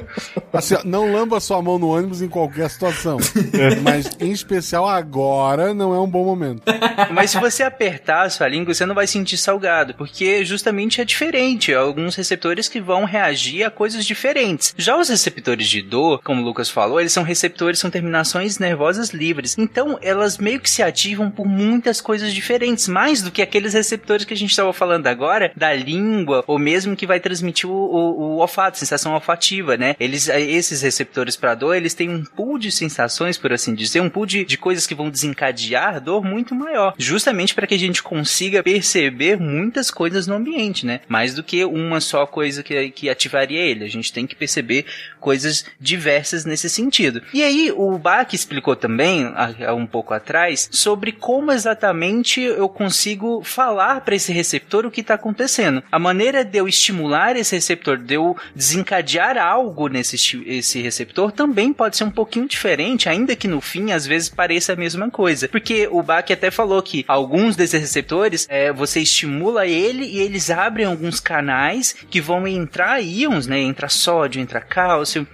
Assim, 0.53 0.77
não 0.85 1.13
lamba 1.13 1.41
sua 1.41 1.61
mão 1.63 1.79
no 1.79 1.89
ônibus 1.89 2.23
em 2.23 2.29
qualquer 2.29 2.69
situação. 2.71 3.19
Mas, 3.83 4.11
em 4.21 4.31
especial 4.31 4.88
agora, 4.89 5.75
não 5.75 5.95
é 5.95 6.01
um 6.01 6.09
bom 6.09 6.25
momento. 6.25 6.63
Mas 7.13 7.31
se 7.31 7.39
você 7.39 7.63
apertar 7.63 8.23
a 8.23 8.31
sua 8.31 8.49
língua, 8.49 8.75
você 8.75 8.87
não 8.87 8.95
vai 8.95 9.07
sentir 9.07 9.37
salgado, 9.37 9.95
porque 9.95 10.45
justamente 10.45 11.01
é 11.01 11.05
diferente. 11.05 11.75
Há 11.75 11.81
alguns 11.81 12.17
receptores 12.17 12.69
que 12.69 12.81
vão 12.81 13.05
reagir 13.05 13.65
a 13.65 13.71
coisas 13.71 14.05
diferentes. 14.05 14.75
Já 14.77 14.97
os 14.97 15.09
receptores 15.09 15.69
de 15.69 15.83
dor, 15.83 16.21
como 16.23 16.43
o 16.43 16.45
Lucas 16.45 16.71
falou, 16.71 17.01
eles 17.01 17.13
são 17.13 17.23
receptores, 17.23 17.79
são 17.79 17.91
terminações 17.91 18.59
nervosas 18.59 19.11
livres. 19.11 19.57
Então, 19.59 19.99
elas 20.03 20.39
meio 20.39 20.61
que 20.61 20.71
se 20.71 20.83
ativam 20.83 21.31
por 21.31 21.47
muitas 21.47 22.01
coisas 22.01 22.33
diferentes, 22.33 22.89
mais 22.89 23.23
do 23.23 23.31
que 23.31 23.43
aqueles 23.43 23.75
receptores 23.75 24.25
que 24.25 24.35
a 24.35 24.37
gente 24.37 24.51
estava 24.51 24.73
falando 24.73 25.07
agora, 25.07 25.53
da 25.57 25.73
língua, 25.75 26.45
ou 26.47 26.59
mesmo 26.59 26.97
que 26.97 27.07
vai 27.07 27.21
transmitir 27.21 27.69
o, 27.69 27.73
o, 27.73 28.21
o 28.21 28.37
olfato, 28.39 28.79
sensação 28.79 29.15
olfativa, 29.15 29.77
né? 29.77 29.95
Eles, 29.99 30.29
esses 30.29 30.83
receptores 30.83 31.37
para 31.37 31.55
dor, 31.55 31.75
eles 31.75 31.95
têm 31.95 32.09
um 32.09 32.25
pool 32.25 32.59
de 32.59 32.71
sensações, 32.71 33.37
por 33.37 33.53
assim 33.53 33.75
dizer, 33.75 34.01
um 34.01 34.11
pool 34.11 34.27
de, 34.27 34.45
de 34.45 34.57
coisas 34.57 34.78
que 34.87 34.95
vão 34.95 35.11
desencadear 35.11 36.01
dor 36.01 36.25
muito 36.25 36.55
maior, 36.55 36.95
justamente 36.99 37.55
para 37.55 37.67
que 37.67 37.75
a 37.75 37.79
gente 37.79 38.03
consiga 38.03 38.63
perceber 38.63 39.39
muitas 39.39 39.91
coisas 39.91 40.27
no 40.27 40.35
ambiente, 40.35 40.85
né? 40.87 41.01
Mais 41.09 41.35
do 41.35 41.43
que 41.43 41.65
uma 41.65 42.01
só 42.01 42.27
coisa 42.27 42.63
que, 42.63 42.91
que 42.91 43.11
ativaria 43.11 43.61
ele. 43.61 43.85
A 43.85 43.89
gente 43.89 44.13
tem 44.13 44.27
que 44.27 44.35
perceber 44.35 44.85
coisas 45.21 45.65
diversas 45.81 46.45
nesse 46.45 46.71
sentido. 46.71 47.23
E 47.33 47.43
aí, 47.43 47.73
o 47.75 47.99
Bach 47.99 48.33
explicou 48.33 48.77
também, 48.77 49.25
há, 49.35 49.75
um 49.75 49.87
pouco 49.87 50.15
atrás, 50.15 50.69
sobre 50.71 51.13
como 51.13 51.53
exatamente 51.53 52.41
eu 52.41 52.69
consigo 52.69 53.43
falar 53.43 54.01
para 54.03 54.15
esse 54.15 54.33
receptor 54.33 54.87
o 54.87 54.91
que 54.91 55.01
está 55.01 55.15
acontecendo. 55.15 55.83
A 55.91 55.99
maneira 55.99 56.45
de 56.45 56.59
eu 56.59 56.69
estimular 56.69 57.37
esse 57.37 57.55
receptor, 57.55 57.99
de 57.99 58.15
eu 58.15 58.37
desencadear 58.55 59.37
algo 59.37 59.89
nesse 59.89 60.19
esse 60.47 60.81
receptor 60.81 61.33
também 61.33 61.73
pode 61.73 61.97
ser 61.97 62.05
um 62.05 62.11
pouquinho 62.11 62.47
diferente, 62.47 63.09
ainda 63.09 63.37
que 63.37 63.49
no 63.49 63.61
fim 63.61 63.93
às 63.93 64.07
vezes 64.07 64.29
pareça 64.29 64.68
a 64.73 64.77
mesma 64.77 65.11
coisa. 65.11 65.49
Porque 65.49 65.89
o 65.91 66.03
Bach 66.03 66.31
até 66.31 66.51
falou 66.51 66.83
que 66.83 67.05
alguns 67.09 67.57
desses 67.57 67.81
receptores 67.81 68.47
é, 68.51 68.73
você 68.73 69.01
estimula 69.01 69.67
ele 69.67 70.05
e 70.05 70.19
eles 70.19 70.51
abrem 70.51 70.87
alguns 70.87 71.21
canais 71.21 71.95
que 72.11 72.21
vão 72.21 72.47
entrar 72.47 73.01
íons, 73.01 73.47
né? 73.47 73.59
Entra 73.59 73.89
sódio, 73.89 74.41
entra 74.41 74.61
cálcio, 74.61 75.27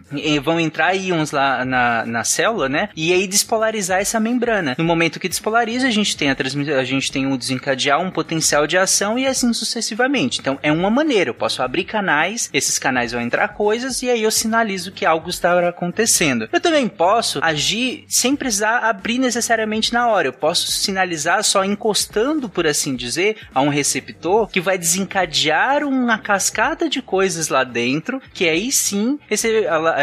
vão 0.43 0.59
entrar 0.61 0.95
íons 0.95 1.30
lá 1.30 1.64
na, 1.64 2.07
na 2.07 2.24
célula, 2.24 2.68
né? 2.68 2.89
E 2.97 3.12
aí 3.12 3.26
despolarizar 3.26 4.01
essa 4.01 4.20
membrana. 4.20 4.74
No 4.78 4.85
momento 4.85 5.20
que 5.20 5.28
despolariza, 5.28 5.87
a 5.87 5.91
gente 5.91 6.16
tem 6.16 6.30
a 6.30 6.35
a 6.78 6.85
gente 6.85 7.11
tem 7.11 7.26
um 7.26 7.37
desencadear 7.37 8.01
um 8.01 8.11
potencial 8.11 8.66
de 8.66 8.76
ação 8.76 9.18
e 9.18 9.26
assim 9.26 9.53
sucessivamente. 9.53 10.41
Então 10.41 10.59
é 10.62 10.70
uma 10.70 10.91
maneira, 10.91 11.30
eu 11.30 11.35
posso 11.35 11.62
abrir 11.62 11.85
canais, 11.85 12.51
esses 12.53 12.78
canais 12.78 13.12
vão 13.12 13.20
entrar 13.20 13.49
coisas 13.49 14.03
e 14.03 14.11
aí 14.11 14.22
eu 14.22 14.30
sinalizo 14.30 14.93
que 14.93 15.07
algo 15.07 15.30
está 15.30 15.68
acontecendo. 15.68 16.49
Eu 16.53 16.61
também 16.61 16.89
posso 16.89 17.41
agir 17.43 18.05
sem 18.09 18.37
precisar 18.37 18.78
abrir 18.78 19.18
necessariamente 19.25 19.93
na 19.93 20.09
hora. 20.09 20.29
Eu 20.29 20.33
posso 20.33 20.70
sinalizar 20.70 21.43
só 21.43 21.64
encostando, 21.64 22.49
por 22.49 22.66
assim 22.66 22.95
dizer, 22.95 23.39
a 23.55 23.61
um 23.61 23.68
receptor 23.68 24.49
que 24.49 24.61
vai 24.61 24.79
desencadear 24.79 25.85
uma 25.85 26.18
cascata 26.18 26.89
de 26.89 27.03
coisas 27.03 27.49
lá 27.49 27.64
dentro, 27.64 28.20
que 28.33 28.49
aí 28.49 28.70
sim 28.70 29.18
esse, 29.31 29.49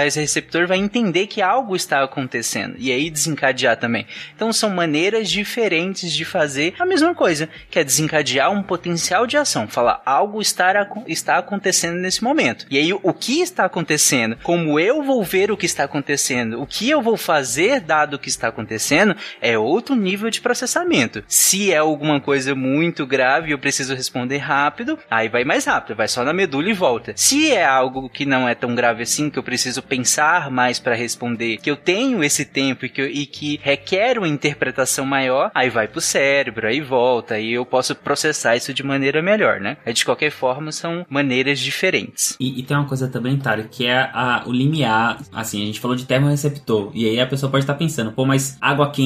esse 0.06 0.20
receptor 0.20 0.68
vai 0.68 0.78
entender 0.78 1.28
que 1.28 1.42
algo 1.42 1.76
está 1.76 2.04
acontecendo 2.04 2.76
e 2.78 2.92
aí 2.92 3.10
desencadear 3.10 3.78
também. 3.78 4.06
Então 4.36 4.52
são 4.52 4.70
maneiras 4.70 5.30
diferentes 5.30 6.12
de 6.12 6.26
fazer 6.26 6.74
a 6.80 6.86
mesma 6.86 7.14
coisa, 7.14 7.48
que 7.70 7.80
é 7.80 7.84
desencadear 7.84 8.52
um 8.52 8.64
potencial 8.64 9.28
de 9.28 9.38
ação, 9.38 9.68
falar 9.68 10.02
algo 10.06 10.42
está, 10.42 10.90
está 11.08 11.38
acontecendo 11.38 11.98
nesse 11.98 12.24
momento. 12.24 12.66
E 12.70 12.78
aí 12.78 12.92
o 12.94 13.14
que 13.14 13.42
está 13.42 13.66
acontecendo, 13.66 14.38
como 14.44 14.80
eu 14.80 15.04
vou 15.04 15.24
ver 15.24 15.52
o 15.52 15.58
que 15.58 15.66
está 15.66 15.84
acontecendo, 15.84 16.62
o 16.62 16.66
que 16.66 16.90
eu 16.90 17.02
vou 17.02 17.18
fazer 17.18 17.80
dado 17.80 18.16
o 18.16 18.20
que 18.20 18.30
está 18.30 18.48
acontecendo, 18.48 19.11
é 19.42 19.58
outro 19.58 19.96
nível 19.96 20.30
de 20.30 20.42
processamento. 20.42 21.24
Se 21.28 21.72
é 21.72 21.78
alguma 21.78 22.20
coisa 22.20 22.56
muito 22.56 23.06
grave 23.06 23.50
e 23.50 23.52
eu 23.52 23.60
preciso 23.60 23.96
responder 23.96 24.38
rápido, 24.38 24.98
aí 25.10 25.30
vai 25.30 25.44
mais 25.44 25.66
rápido, 25.66 25.96
vai 25.96 26.08
só 26.08 26.24
na 26.24 26.34
medula 26.34 26.70
e 26.70 26.74
volta. 26.74 27.14
Se 27.16 27.52
é 27.52 27.66
algo 27.66 28.10
que 28.10 28.26
não 28.26 28.48
é 28.48 28.56
tão 28.56 28.76
grave 28.76 29.04
assim, 29.04 29.30
que 29.30 29.40
eu 29.40 29.44
preciso 29.44 29.82
pensar 29.82 30.50
mais 30.52 30.80
para 30.80 30.96
responder, 30.96 31.58
que 31.58 31.70
eu 31.70 31.76
tenho 31.76 32.24
esse 32.24 32.46
tempo 32.46 32.86
e 32.86 32.90
que, 32.90 33.02
eu, 33.02 33.08
e 33.08 33.26
que 33.26 33.60
requer 33.64 34.18
uma 34.18 34.28
interpretação 34.28 35.06
maior, 35.06 35.52
aí 35.54 35.70
vai 35.70 35.88
pro 35.88 36.02
cérebro, 36.02 36.68
aí 36.68 36.82
volta, 36.82 37.40
e 37.40 37.54
eu 37.54 37.66
posso 37.66 37.96
processar 37.96 38.56
isso 38.56 38.74
de 38.74 38.84
maneira 38.84 39.22
melhor, 39.22 39.60
né? 39.60 39.78
É, 39.86 39.94
de 39.94 40.06
qualquer 40.06 40.32
forma, 40.32 40.72
são 40.72 41.06
maneiras 41.10 41.60
diferentes. 41.60 42.36
E, 42.40 42.60
e 42.60 42.64
tem 42.64 42.76
uma 42.78 42.88
coisa 42.88 43.08
também, 43.08 43.38
Tário, 43.38 43.68
que 43.70 43.86
é 43.86 44.10
a, 44.14 44.44
o 44.46 44.52
limiar, 44.52 45.18
assim, 45.34 45.62
a 45.62 45.66
gente 45.66 45.80
falou 45.80 45.96
de 45.96 46.06
termorreceptor, 46.06 46.92
e 46.94 47.08
aí 47.08 47.20
a 47.20 47.28
pessoa 47.28 47.52
pode 47.52 47.64
estar 47.64 47.76
pensando, 47.76 48.12
pô, 48.12 48.26
mas 48.26 48.58
água 48.62 48.92
quente, 48.92 49.01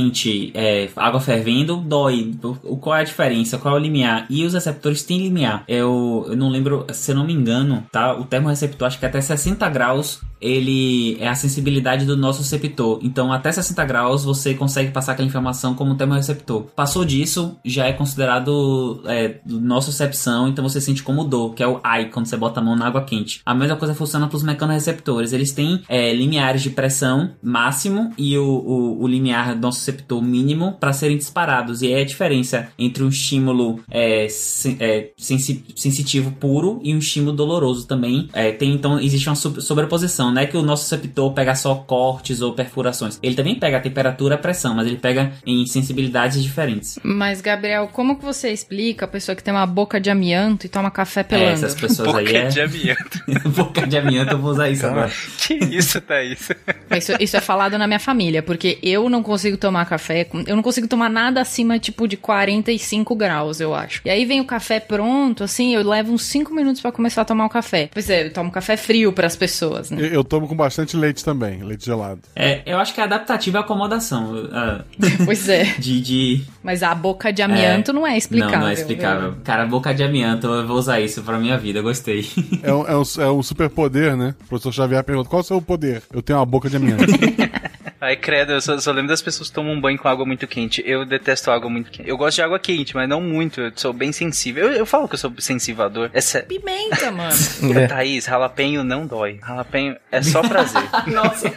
é, 0.53 0.89
água 0.95 1.19
fervendo, 1.19 1.77
dói. 1.77 2.33
O, 2.63 2.77
qual 2.77 2.95
é 2.95 3.01
a 3.01 3.03
diferença? 3.03 3.57
Qual 3.57 3.75
é 3.75 3.77
o 3.77 3.81
limiar? 3.81 4.25
E 4.29 4.43
os 4.45 4.53
receptores 4.53 5.03
têm 5.03 5.19
limiar. 5.19 5.63
Eu, 5.67 6.25
eu 6.29 6.35
não 6.35 6.49
lembro, 6.49 6.85
se 6.91 7.11
eu 7.11 7.15
não 7.15 7.25
me 7.25 7.33
engano, 7.33 7.83
tá? 7.91 8.13
O 8.13 8.25
termorreceptor, 8.25 8.87
acho 8.87 8.99
que 8.99 9.05
até 9.05 9.21
60 9.21 9.67
graus 9.69 10.21
ele 10.45 11.17
é 11.19 11.27
a 11.27 11.35
sensibilidade 11.35 12.05
do 12.05 12.15
nosso 12.15 12.39
receptor. 12.39 12.99
Então, 13.01 13.31
até 13.31 13.51
60 13.51 13.83
graus 13.85 14.23
você 14.23 14.53
consegue 14.53 14.91
passar 14.91 15.13
aquela 15.13 15.27
informação 15.27 15.73
como 15.73 15.95
termorreceptor. 15.95 16.63
Passou 16.75 17.03
disso, 17.03 17.57
já 17.65 17.87
é 17.87 17.93
considerado 17.93 19.01
é, 19.05 19.39
nossa 19.45 19.89
recepção, 19.89 20.47
então 20.47 20.67
você 20.67 20.79
sente 20.79 21.01
como 21.01 21.23
dor, 21.23 21.53
que 21.55 21.63
é 21.63 21.67
o 21.67 21.79
ai, 21.83 22.09
quando 22.09 22.27
você 22.27 22.37
bota 22.37 22.59
a 22.59 22.63
mão 22.63 22.75
na 22.75 22.87
água 22.87 23.03
quente. 23.03 23.41
A 23.45 23.55
mesma 23.55 23.75
coisa 23.75 23.95
funciona 23.95 24.27
para 24.27 24.37
os 24.37 24.43
mecanoreceptores. 24.43 25.33
Eles 25.33 25.51
têm 25.51 25.81
é, 25.87 26.13
limiares 26.13 26.61
de 26.61 26.69
pressão 26.69 27.31
máximo 27.41 28.11
e 28.17 28.37
o, 28.37 28.45
o, 28.45 29.03
o 29.03 29.07
limiar 29.07 29.55
do 29.55 29.61
nosso 29.61 29.79
receptor 29.85 30.21
mínimo 30.21 30.73
para 30.79 30.93
serem 30.93 31.17
disparados. 31.17 31.81
E 31.81 31.91
é 31.91 32.01
a 32.01 32.05
diferença 32.05 32.69
entre 32.77 33.03
um 33.03 33.09
estímulo 33.09 33.79
é, 33.89 34.27
sen, 34.29 34.77
é, 34.79 35.09
sensi, 35.17 35.63
sensitivo 35.75 36.31
puro 36.31 36.79
e 36.83 36.93
um 36.93 36.99
estímulo 36.99 37.35
doloroso 37.35 37.87
também. 37.87 38.29
É, 38.33 38.51
tem, 38.51 38.73
então, 38.73 38.99
existe 38.99 39.29
uma 39.29 39.35
sobreposição 39.35 40.31
não 40.31 40.41
é 40.41 40.45
que 40.45 40.57
o 40.57 40.61
nosso 40.61 40.83
receptor 40.83 41.33
pega 41.33 41.55
só 41.55 41.75
cortes 41.75 42.41
ou 42.41 42.53
perfurações. 42.53 43.19
Ele 43.21 43.35
também 43.35 43.55
pega 43.55 43.77
a 43.77 43.81
temperatura, 43.81 44.35
a 44.35 44.37
pressão, 44.37 44.75
mas 44.75 44.87
ele 44.87 44.97
pega 44.97 45.31
em 45.45 45.65
sensibilidades 45.65 46.41
diferentes. 46.41 46.99
Mas, 47.03 47.41
Gabriel, 47.41 47.89
como 47.91 48.17
que 48.17 48.25
você 48.25 48.51
explica 48.51 49.05
a 49.05 49.07
pessoa 49.07 49.35
que 49.35 49.43
tem 49.43 49.53
uma 49.53 49.65
boca 49.65 49.99
de 49.99 50.09
amianto 50.09 50.65
e 50.65 50.69
toma 50.69 50.91
café 50.91 51.23
pelando? 51.23 51.49
É, 51.49 51.53
essas 51.53 51.75
pessoas 51.75 52.07
boca 52.07 52.19
aí 52.19 52.35
é... 52.35 52.47
de 52.47 52.61
amianto. 52.61 53.19
boca 53.55 53.87
de 53.87 53.97
amianto, 53.97 54.33
eu 54.33 54.39
vou 54.39 54.51
usar 54.51 54.69
isso 54.69 54.85
agora. 54.85 55.11
Que 55.37 55.53
isso, 55.53 56.01
Thaís? 56.01 56.49
Isso, 56.95 57.13
isso 57.19 57.37
é 57.37 57.41
falado 57.41 57.77
na 57.77 57.87
minha 57.87 57.99
família, 57.99 58.41
porque 58.41 58.79
eu 58.81 59.09
não 59.09 59.21
consigo 59.21 59.57
tomar 59.65 59.85
café, 59.85 60.27
eu 60.45 60.55
não 60.55 60.61
consigo 60.61 60.87
tomar 60.87 61.09
nada 61.09 61.41
acima, 61.41 61.79
tipo, 61.79 62.07
de 62.07 62.15
45 62.15 63.15
graus, 63.15 63.59
eu 63.59 63.73
acho. 63.73 64.01
E 64.05 64.09
aí 64.11 64.23
vem 64.23 64.39
o 64.39 64.45
café 64.45 64.79
pronto, 64.79 65.43
assim, 65.43 65.73
eu 65.73 65.87
levo 65.87 66.13
uns 66.13 66.23
5 66.23 66.53
minutos 66.53 66.81
para 66.81 66.91
começar 66.91 67.23
a 67.23 67.25
tomar 67.25 67.45
o 67.47 67.49
café. 67.49 67.89
Pois 67.91 68.07
é, 68.07 68.27
eu 68.27 68.33
tomo 68.33 68.51
café 68.51 68.77
frio 68.77 69.11
para 69.11 69.25
as 69.25 69.35
pessoas, 69.35 69.89
né? 69.89 69.99
Eu, 69.99 70.07
eu 70.07 70.23
tomo 70.23 70.47
com 70.47 70.55
bastante 70.55 70.95
leite 70.95 71.25
também, 71.25 71.63
leite 71.63 71.83
gelado. 71.83 72.19
É, 72.35 72.61
eu 72.63 72.77
acho 72.77 72.93
que 72.93 73.01
é 73.01 73.03
adaptativa 73.03 73.57
à 73.57 73.61
acomodação. 73.61 74.35
Uh, 74.35 74.83
pois 75.25 75.49
é. 75.49 75.63
De, 75.79 75.99
de... 75.99 76.43
Mas 76.61 76.83
a 76.83 76.93
boca 76.93 77.33
de 77.33 77.41
amianto 77.41 77.89
é, 77.89 77.93
não 77.93 78.05
é 78.05 78.15
explicável. 78.15 78.55
Não, 78.55 78.65
não 78.65 78.69
é 78.69 78.73
explicável. 78.73 79.31
Viu? 79.31 79.41
Cara, 79.43 79.65
boca 79.65 79.93
de 79.95 80.03
amianto, 80.03 80.45
eu 80.45 80.67
vou 80.67 80.77
usar 80.77 80.99
isso 80.99 81.23
pra 81.23 81.39
minha 81.39 81.57
vida, 81.57 81.81
gostei. 81.81 82.29
É 82.61 82.71
um, 82.71 82.87
é 82.87 82.95
um, 82.95 83.03
é 83.19 83.31
um 83.31 83.41
super 83.41 83.69
poder, 83.69 84.15
né? 84.15 84.35
O 84.45 84.47
professor 84.47 84.71
Xavier 84.71 85.03
pergunta, 85.03 85.27
qual 85.27 85.39
é 85.39 85.43
o 85.43 85.47
seu 85.47 85.61
poder? 85.61 86.03
Eu 86.13 86.21
tenho 86.21 86.37
uma 86.37 86.45
boca 86.45 86.69
de 86.69 86.77
amianto. 86.77 87.05
Ai, 87.99 88.15
credo, 88.15 88.51
eu 88.51 88.61
só, 88.61 88.77
só, 88.77 88.91
lembro 88.91 89.07
das 89.07 89.21
pessoas 89.21 89.49
que 89.49 89.55
tomam 89.55 89.73
um 89.73 89.79
banho 89.79 89.97
com 89.97 90.07
água 90.07 90.25
muito 90.25 90.45
quente. 90.47 90.83
Eu 90.85 91.05
detesto 91.05 91.49
água 91.49 91.69
muito 91.69 91.89
quente. 91.89 92.09
Eu 92.09 92.17
gosto 92.17 92.35
de 92.35 92.41
água 92.41 92.59
quente, 92.59 92.93
mas 92.93 93.07
não 93.07 93.21
muito. 93.21 93.61
Eu 93.61 93.71
sou 93.75 93.93
bem 93.93 94.11
sensível. 94.11 94.67
Eu, 94.67 94.73
eu 94.73 94.85
falo 94.85 95.07
que 95.07 95.15
eu 95.15 95.19
sou 95.19 95.33
sensível 95.39 95.85
à 95.85 95.87
dor. 95.87 96.11
Essa... 96.13 96.41
Pimenta, 96.41 97.11
mano. 97.11 97.33
é. 97.79 97.87
Thaís, 97.87 98.25
ralapenho 98.25 98.83
não 98.83 99.07
dói. 99.07 99.39
Ralapenho 99.41 99.95
é 100.11 100.21
só 100.21 100.41
prazer. 100.41 100.83
Nossa. 101.07 101.53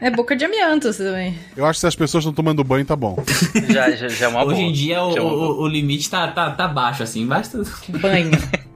É 0.00 0.10
boca 0.10 0.36
de 0.36 0.44
amianto 0.44 0.92
também. 0.94 1.36
Eu 1.56 1.66
acho 1.66 1.78
que 1.78 1.80
se 1.80 1.86
as 1.88 1.96
pessoas 1.96 2.22
estão 2.22 2.32
tomando 2.32 2.62
banho, 2.62 2.86
tá 2.86 2.96
bom. 2.96 3.22
Já, 3.68 3.90
já, 3.90 4.08
já 4.08 4.26
é 4.26 4.28
uma 4.28 4.44
Hoje 4.44 4.60
boa. 4.60 4.68
em 4.68 4.72
dia 4.72 5.02
o, 5.02 5.14
o, 5.18 5.62
o, 5.62 5.68
limite 5.68 6.08
tá, 6.10 6.28
tá, 6.28 6.50
tá 6.50 6.68
baixo, 6.68 7.02
assim. 7.02 7.26
Basta. 7.26 7.62
Banho. 7.88 8.30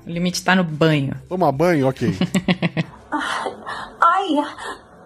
O 0.07 0.11
limite 0.11 0.43
tá 0.43 0.55
no 0.55 0.65
banho. 0.65 1.15
Tomar 1.29 1.53
banho, 1.53 1.89
ok. 1.89 2.15
ai, 4.01 4.27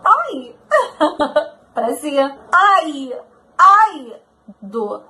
ai. 0.05 1.51
Parecia. 1.75 2.37
Ai! 2.51 3.12
Ai! 3.57 4.21
Dor. 4.61 5.05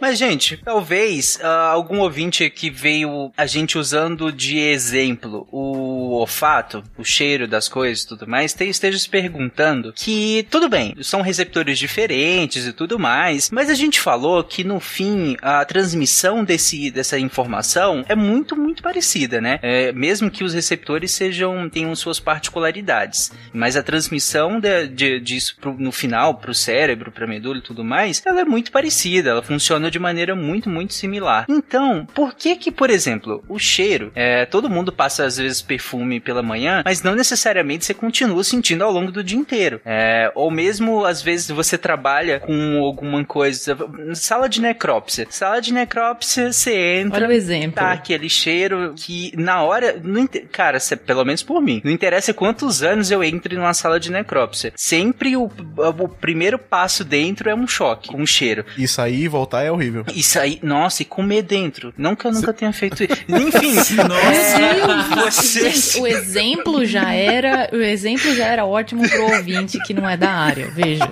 Mas, 0.00 0.18
gente, 0.18 0.56
talvez 0.58 1.36
uh, 1.36 1.46
algum 1.46 2.00
ouvinte 2.00 2.48
que 2.50 2.68
veio 2.68 3.32
a 3.36 3.46
gente 3.46 3.78
usando 3.78 4.30
de 4.32 4.58
exemplo 4.58 5.46
o 5.50 6.12
olfato, 6.14 6.82
o 6.98 7.04
cheiro 7.04 7.46
das 7.46 7.68
coisas 7.68 8.04
e 8.04 8.08
tudo 8.08 8.26
mais, 8.26 8.54
esteja 8.60 8.98
se 8.98 9.08
perguntando 9.08 9.92
que, 9.92 10.46
tudo 10.50 10.68
bem, 10.68 10.94
são 11.02 11.22
receptores 11.22 11.78
diferentes 11.78 12.66
e 12.66 12.72
tudo 12.72 12.98
mais, 12.98 13.50
mas 13.50 13.70
a 13.70 13.74
gente 13.74 14.00
falou 14.00 14.42
que 14.42 14.64
no 14.64 14.80
fim 14.80 15.36
a 15.40 15.64
transmissão 15.64 16.44
desse, 16.44 16.90
dessa 16.90 17.18
informação 17.18 18.04
é 18.08 18.14
muito, 18.14 18.56
muito 18.56 18.82
parecida, 18.82 19.40
né? 19.40 19.58
É, 19.62 19.92
mesmo 19.92 20.30
que 20.30 20.44
os 20.44 20.54
receptores 20.54 21.12
sejam 21.12 21.68
tenham 21.68 21.94
suas 21.94 22.20
particularidades, 22.20 23.32
mas 23.52 23.76
a 23.76 23.82
transmissão 23.82 24.60
de, 24.60 24.88
de, 24.88 25.20
disso 25.20 25.56
pro, 25.60 25.74
no 25.74 25.92
final 25.92 26.34
para 26.34 26.50
o 26.50 26.54
cérebro, 26.54 27.12
para 27.12 27.24
a 27.24 27.28
medula 27.28 27.58
e 27.58 27.62
tudo 27.62 27.84
mais, 27.84 28.22
ela 28.34 28.42
é 28.42 28.44
muito 28.44 28.70
parecida, 28.72 29.30
ela 29.30 29.42
funciona 29.42 29.90
de 29.90 29.98
maneira 29.98 30.34
muito, 30.34 30.68
muito 30.68 30.92
similar. 30.94 31.46
Então, 31.48 32.06
por 32.14 32.34
que 32.34 32.56
que, 32.56 32.70
por 32.70 32.90
exemplo, 32.90 33.42
o 33.48 33.58
cheiro, 33.58 34.12
é, 34.14 34.44
todo 34.46 34.68
mundo 34.68 34.92
passa 34.92 35.24
às 35.24 35.36
vezes 35.36 35.62
perfume 35.62 36.20
pela 36.20 36.42
manhã, 36.42 36.82
mas 36.84 37.02
não 37.02 37.14
necessariamente 37.14 37.84
você 37.84 37.94
continua 37.94 38.42
sentindo 38.44 38.84
ao 38.84 38.90
longo 38.90 39.12
do 39.12 39.22
dia 39.22 39.38
inteiro. 39.38 39.80
É, 39.84 40.30
ou 40.34 40.50
mesmo, 40.50 41.04
às 41.04 41.22
vezes, 41.22 41.48
você 41.48 41.78
trabalha 41.78 42.40
com 42.40 42.78
alguma 42.84 43.24
coisa, 43.24 43.76
sala 44.14 44.48
de 44.48 44.60
necrópsia. 44.60 45.26
Sala 45.30 45.60
de 45.60 45.72
necrópsia, 45.72 46.52
você 46.52 47.00
entra, 47.00 47.18
Olha 47.18 47.28
o 47.28 47.32
exemplo. 47.32 47.72
tá 47.72 47.92
aquele 47.92 48.28
cheiro 48.28 48.94
que 48.96 49.32
na 49.36 49.62
hora, 49.62 50.00
não, 50.02 50.28
cara, 50.50 50.80
cê, 50.80 50.96
pelo 50.96 51.24
menos 51.24 51.42
por 51.42 51.60
mim, 51.60 51.80
não 51.84 51.92
interessa 51.92 52.34
quantos 52.34 52.82
anos 52.82 53.10
eu 53.10 53.22
entre 53.22 53.56
numa 53.56 53.74
sala 53.74 54.00
de 54.00 54.10
necrópsia. 54.10 54.72
Sempre 54.76 55.36
o, 55.36 55.44
o 55.44 56.08
primeiro 56.08 56.58
passo 56.58 57.04
dentro 57.04 57.48
é 57.48 57.54
um 57.54 57.66
choque, 57.66 58.14
um 58.14 58.23
cheiro. 58.26 58.64
E 58.76 58.86
sair 58.88 59.22
e 59.24 59.28
voltar 59.28 59.62
é 59.62 59.70
horrível. 59.70 60.04
E 60.14 60.22
sair, 60.22 60.58
nossa, 60.62 61.02
e 61.02 61.04
comer 61.04 61.42
dentro. 61.42 61.92
Não 61.96 62.14
que 62.16 62.26
eu 62.26 62.32
nunca 62.32 62.52
tenha 62.52 62.72
feito 62.72 63.02
isso. 63.04 63.14
Enfim, 63.28 63.74
nossa, 63.96 65.30
você... 65.30 65.70
Gente, 65.70 65.98
o 66.00 66.06
exemplo 66.06 66.84
já 66.84 67.12
era, 67.12 67.68
o 67.72 67.76
exemplo 67.76 68.34
já 68.34 68.46
era 68.46 68.64
ótimo 68.64 69.08
pro 69.08 69.36
ouvinte 69.36 69.78
que 69.84 69.94
não 69.94 70.08
é 70.08 70.16
da 70.16 70.30
área, 70.30 70.70
veja. 70.70 71.10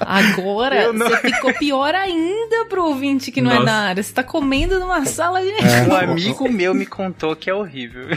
Agora, 0.00 0.92
não... 0.92 1.08
você 1.08 1.16
ficou 1.18 1.54
pior 1.54 1.94
ainda 1.94 2.64
pro 2.68 2.84
ouvinte 2.84 3.30
que 3.30 3.40
não 3.40 3.50
Nossa. 3.50 3.62
é 3.62 3.66
da 3.66 3.74
área. 3.74 4.02
Você 4.02 4.12
tá 4.12 4.22
comendo 4.22 4.78
numa 4.78 5.04
sala 5.06 5.40
de. 5.40 5.48
É. 5.50 5.82
Um 5.88 5.94
amigo 5.96 6.48
meu 6.50 6.74
me 6.74 6.84
contou 6.86 7.36
que 7.36 7.48
é 7.48 7.54
horrível. 7.54 8.08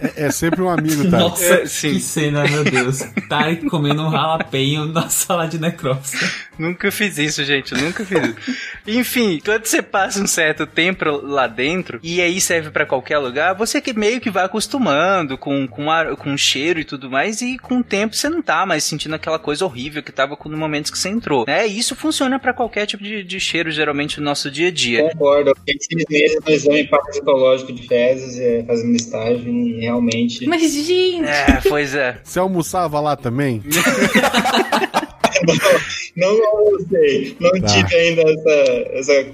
É, 0.00 0.26
é 0.26 0.30
sempre 0.30 0.62
um 0.62 0.68
amigo, 0.68 1.10
tá? 1.10 1.18
Nossa, 1.18 1.44
É, 1.44 1.66
sim. 1.66 1.94
que 1.94 2.00
cena, 2.00 2.44
meu 2.44 2.64
Deus. 2.64 3.00
Tarek 3.28 3.66
comendo 3.66 4.02
um 4.02 4.08
ralapenho 4.08 4.86
na 4.86 5.08
sala 5.08 5.46
de 5.46 5.58
necrópsia. 5.58 6.18
Nunca 6.58 6.90
fiz 6.92 7.18
isso, 7.18 7.44
gente. 7.44 7.73
Nunca 7.82 8.04
fiz 8.04 8.18
isso. 8.18 8.58
Enfim, 8.86 9.40
quando 9.44 9.66
você 9.66 9.82
passa 9.82 10.22
um 10.22 10.26
certo 10.26 10.66
tempo 10.66 11.04
lá 11.04 11.46
dentro, 11.46 11.98
e 12.02 12.20
aí 12.20 12.40
serve 12.40 12.70
pra 12.70 12.86
qualquer 12.86 13.18
lugar, 13.18 13.54
você 13.54 13.80
que 13.80 13.92
meio 13.92 14.20
que 14.20 14.30
vai 14.30 14.44
acostumando 14.44 15.36
com, 15.38 15.66
com, 15.66 15.90
ar, 15.90 16.14
com 16.16 16.34
o 16.34 16.38
cheiro 16.38 16.80
e 16.80 16.84
tudo 16.84 17.10
mais, 17.10 17.40
e 17.40 17.58
com 17.58 17.78
o 17.78 17.84
tempo 17.84 18.14
você 18.14 18.28
não 18.28 18.42
tá 18.42 18.64
mais 18.66 18.84
sentindo 18.84 19.14
aquela 19.14 19.38
coisa 19.38 19.64
horrível 19.64 20.02
que 20.02 20.12
tava 20.12 20.36
no 20.44 20.56
momento 20.56 20.92
que 20.92 20.98
você 20.98 21.08
entrou. 21.08 21.44
Né? 21.46 21.66
E 21.66 21.78
isso 21.78 21.96
funciona 21.96 22.38
pra 22.38 22.52
qualquer 22.52 22.86
tipo 22.86 23.02
de, 23.02 23.22
de 23.22 23.40
cheiro, 23.40 23.70
geralmente, 23.70 24.18
no 24.18 24.24
nosso 24.24 24.50
dia 24.50 24.68
a 24.68 24.70
dia. 24.70 25.10
Concordo. 25.10 25.50
Eu 25.50 25.56
fiquei 25.56 25.76
seis 25.80 26.04
meses 26.08 26.38
no 26.44 26.52
exame 26.52 26.84
parasitológico 26.88 27.72
de 27.72 27.86
fezes, 27.86 28.38
é, 28.38 28.62
fazendo 28.64 28.94
estágio, 28.94 29.48
e 29.48 29.80
realmente. 29.80 30.46
Mas, 30.46 30.72
gente. 30.72 31.24
É, 31.24 31.60
pois 31.68 31.94
é. 31.94 32.20
Você 32.22 32.38
almoçava 32.38 33.00
lá 33.00 33.16
também? 33.16 33.62
Não, 36.16 36.38
não 36.38 36.78
sei. 36.88 37.36
Não 37.40 37.50
Tá. 37.60 37.66
tive 37.66 37.94
ainda 37.96 38.22
essa, 38.22 38.50
essa, 38.92 39.26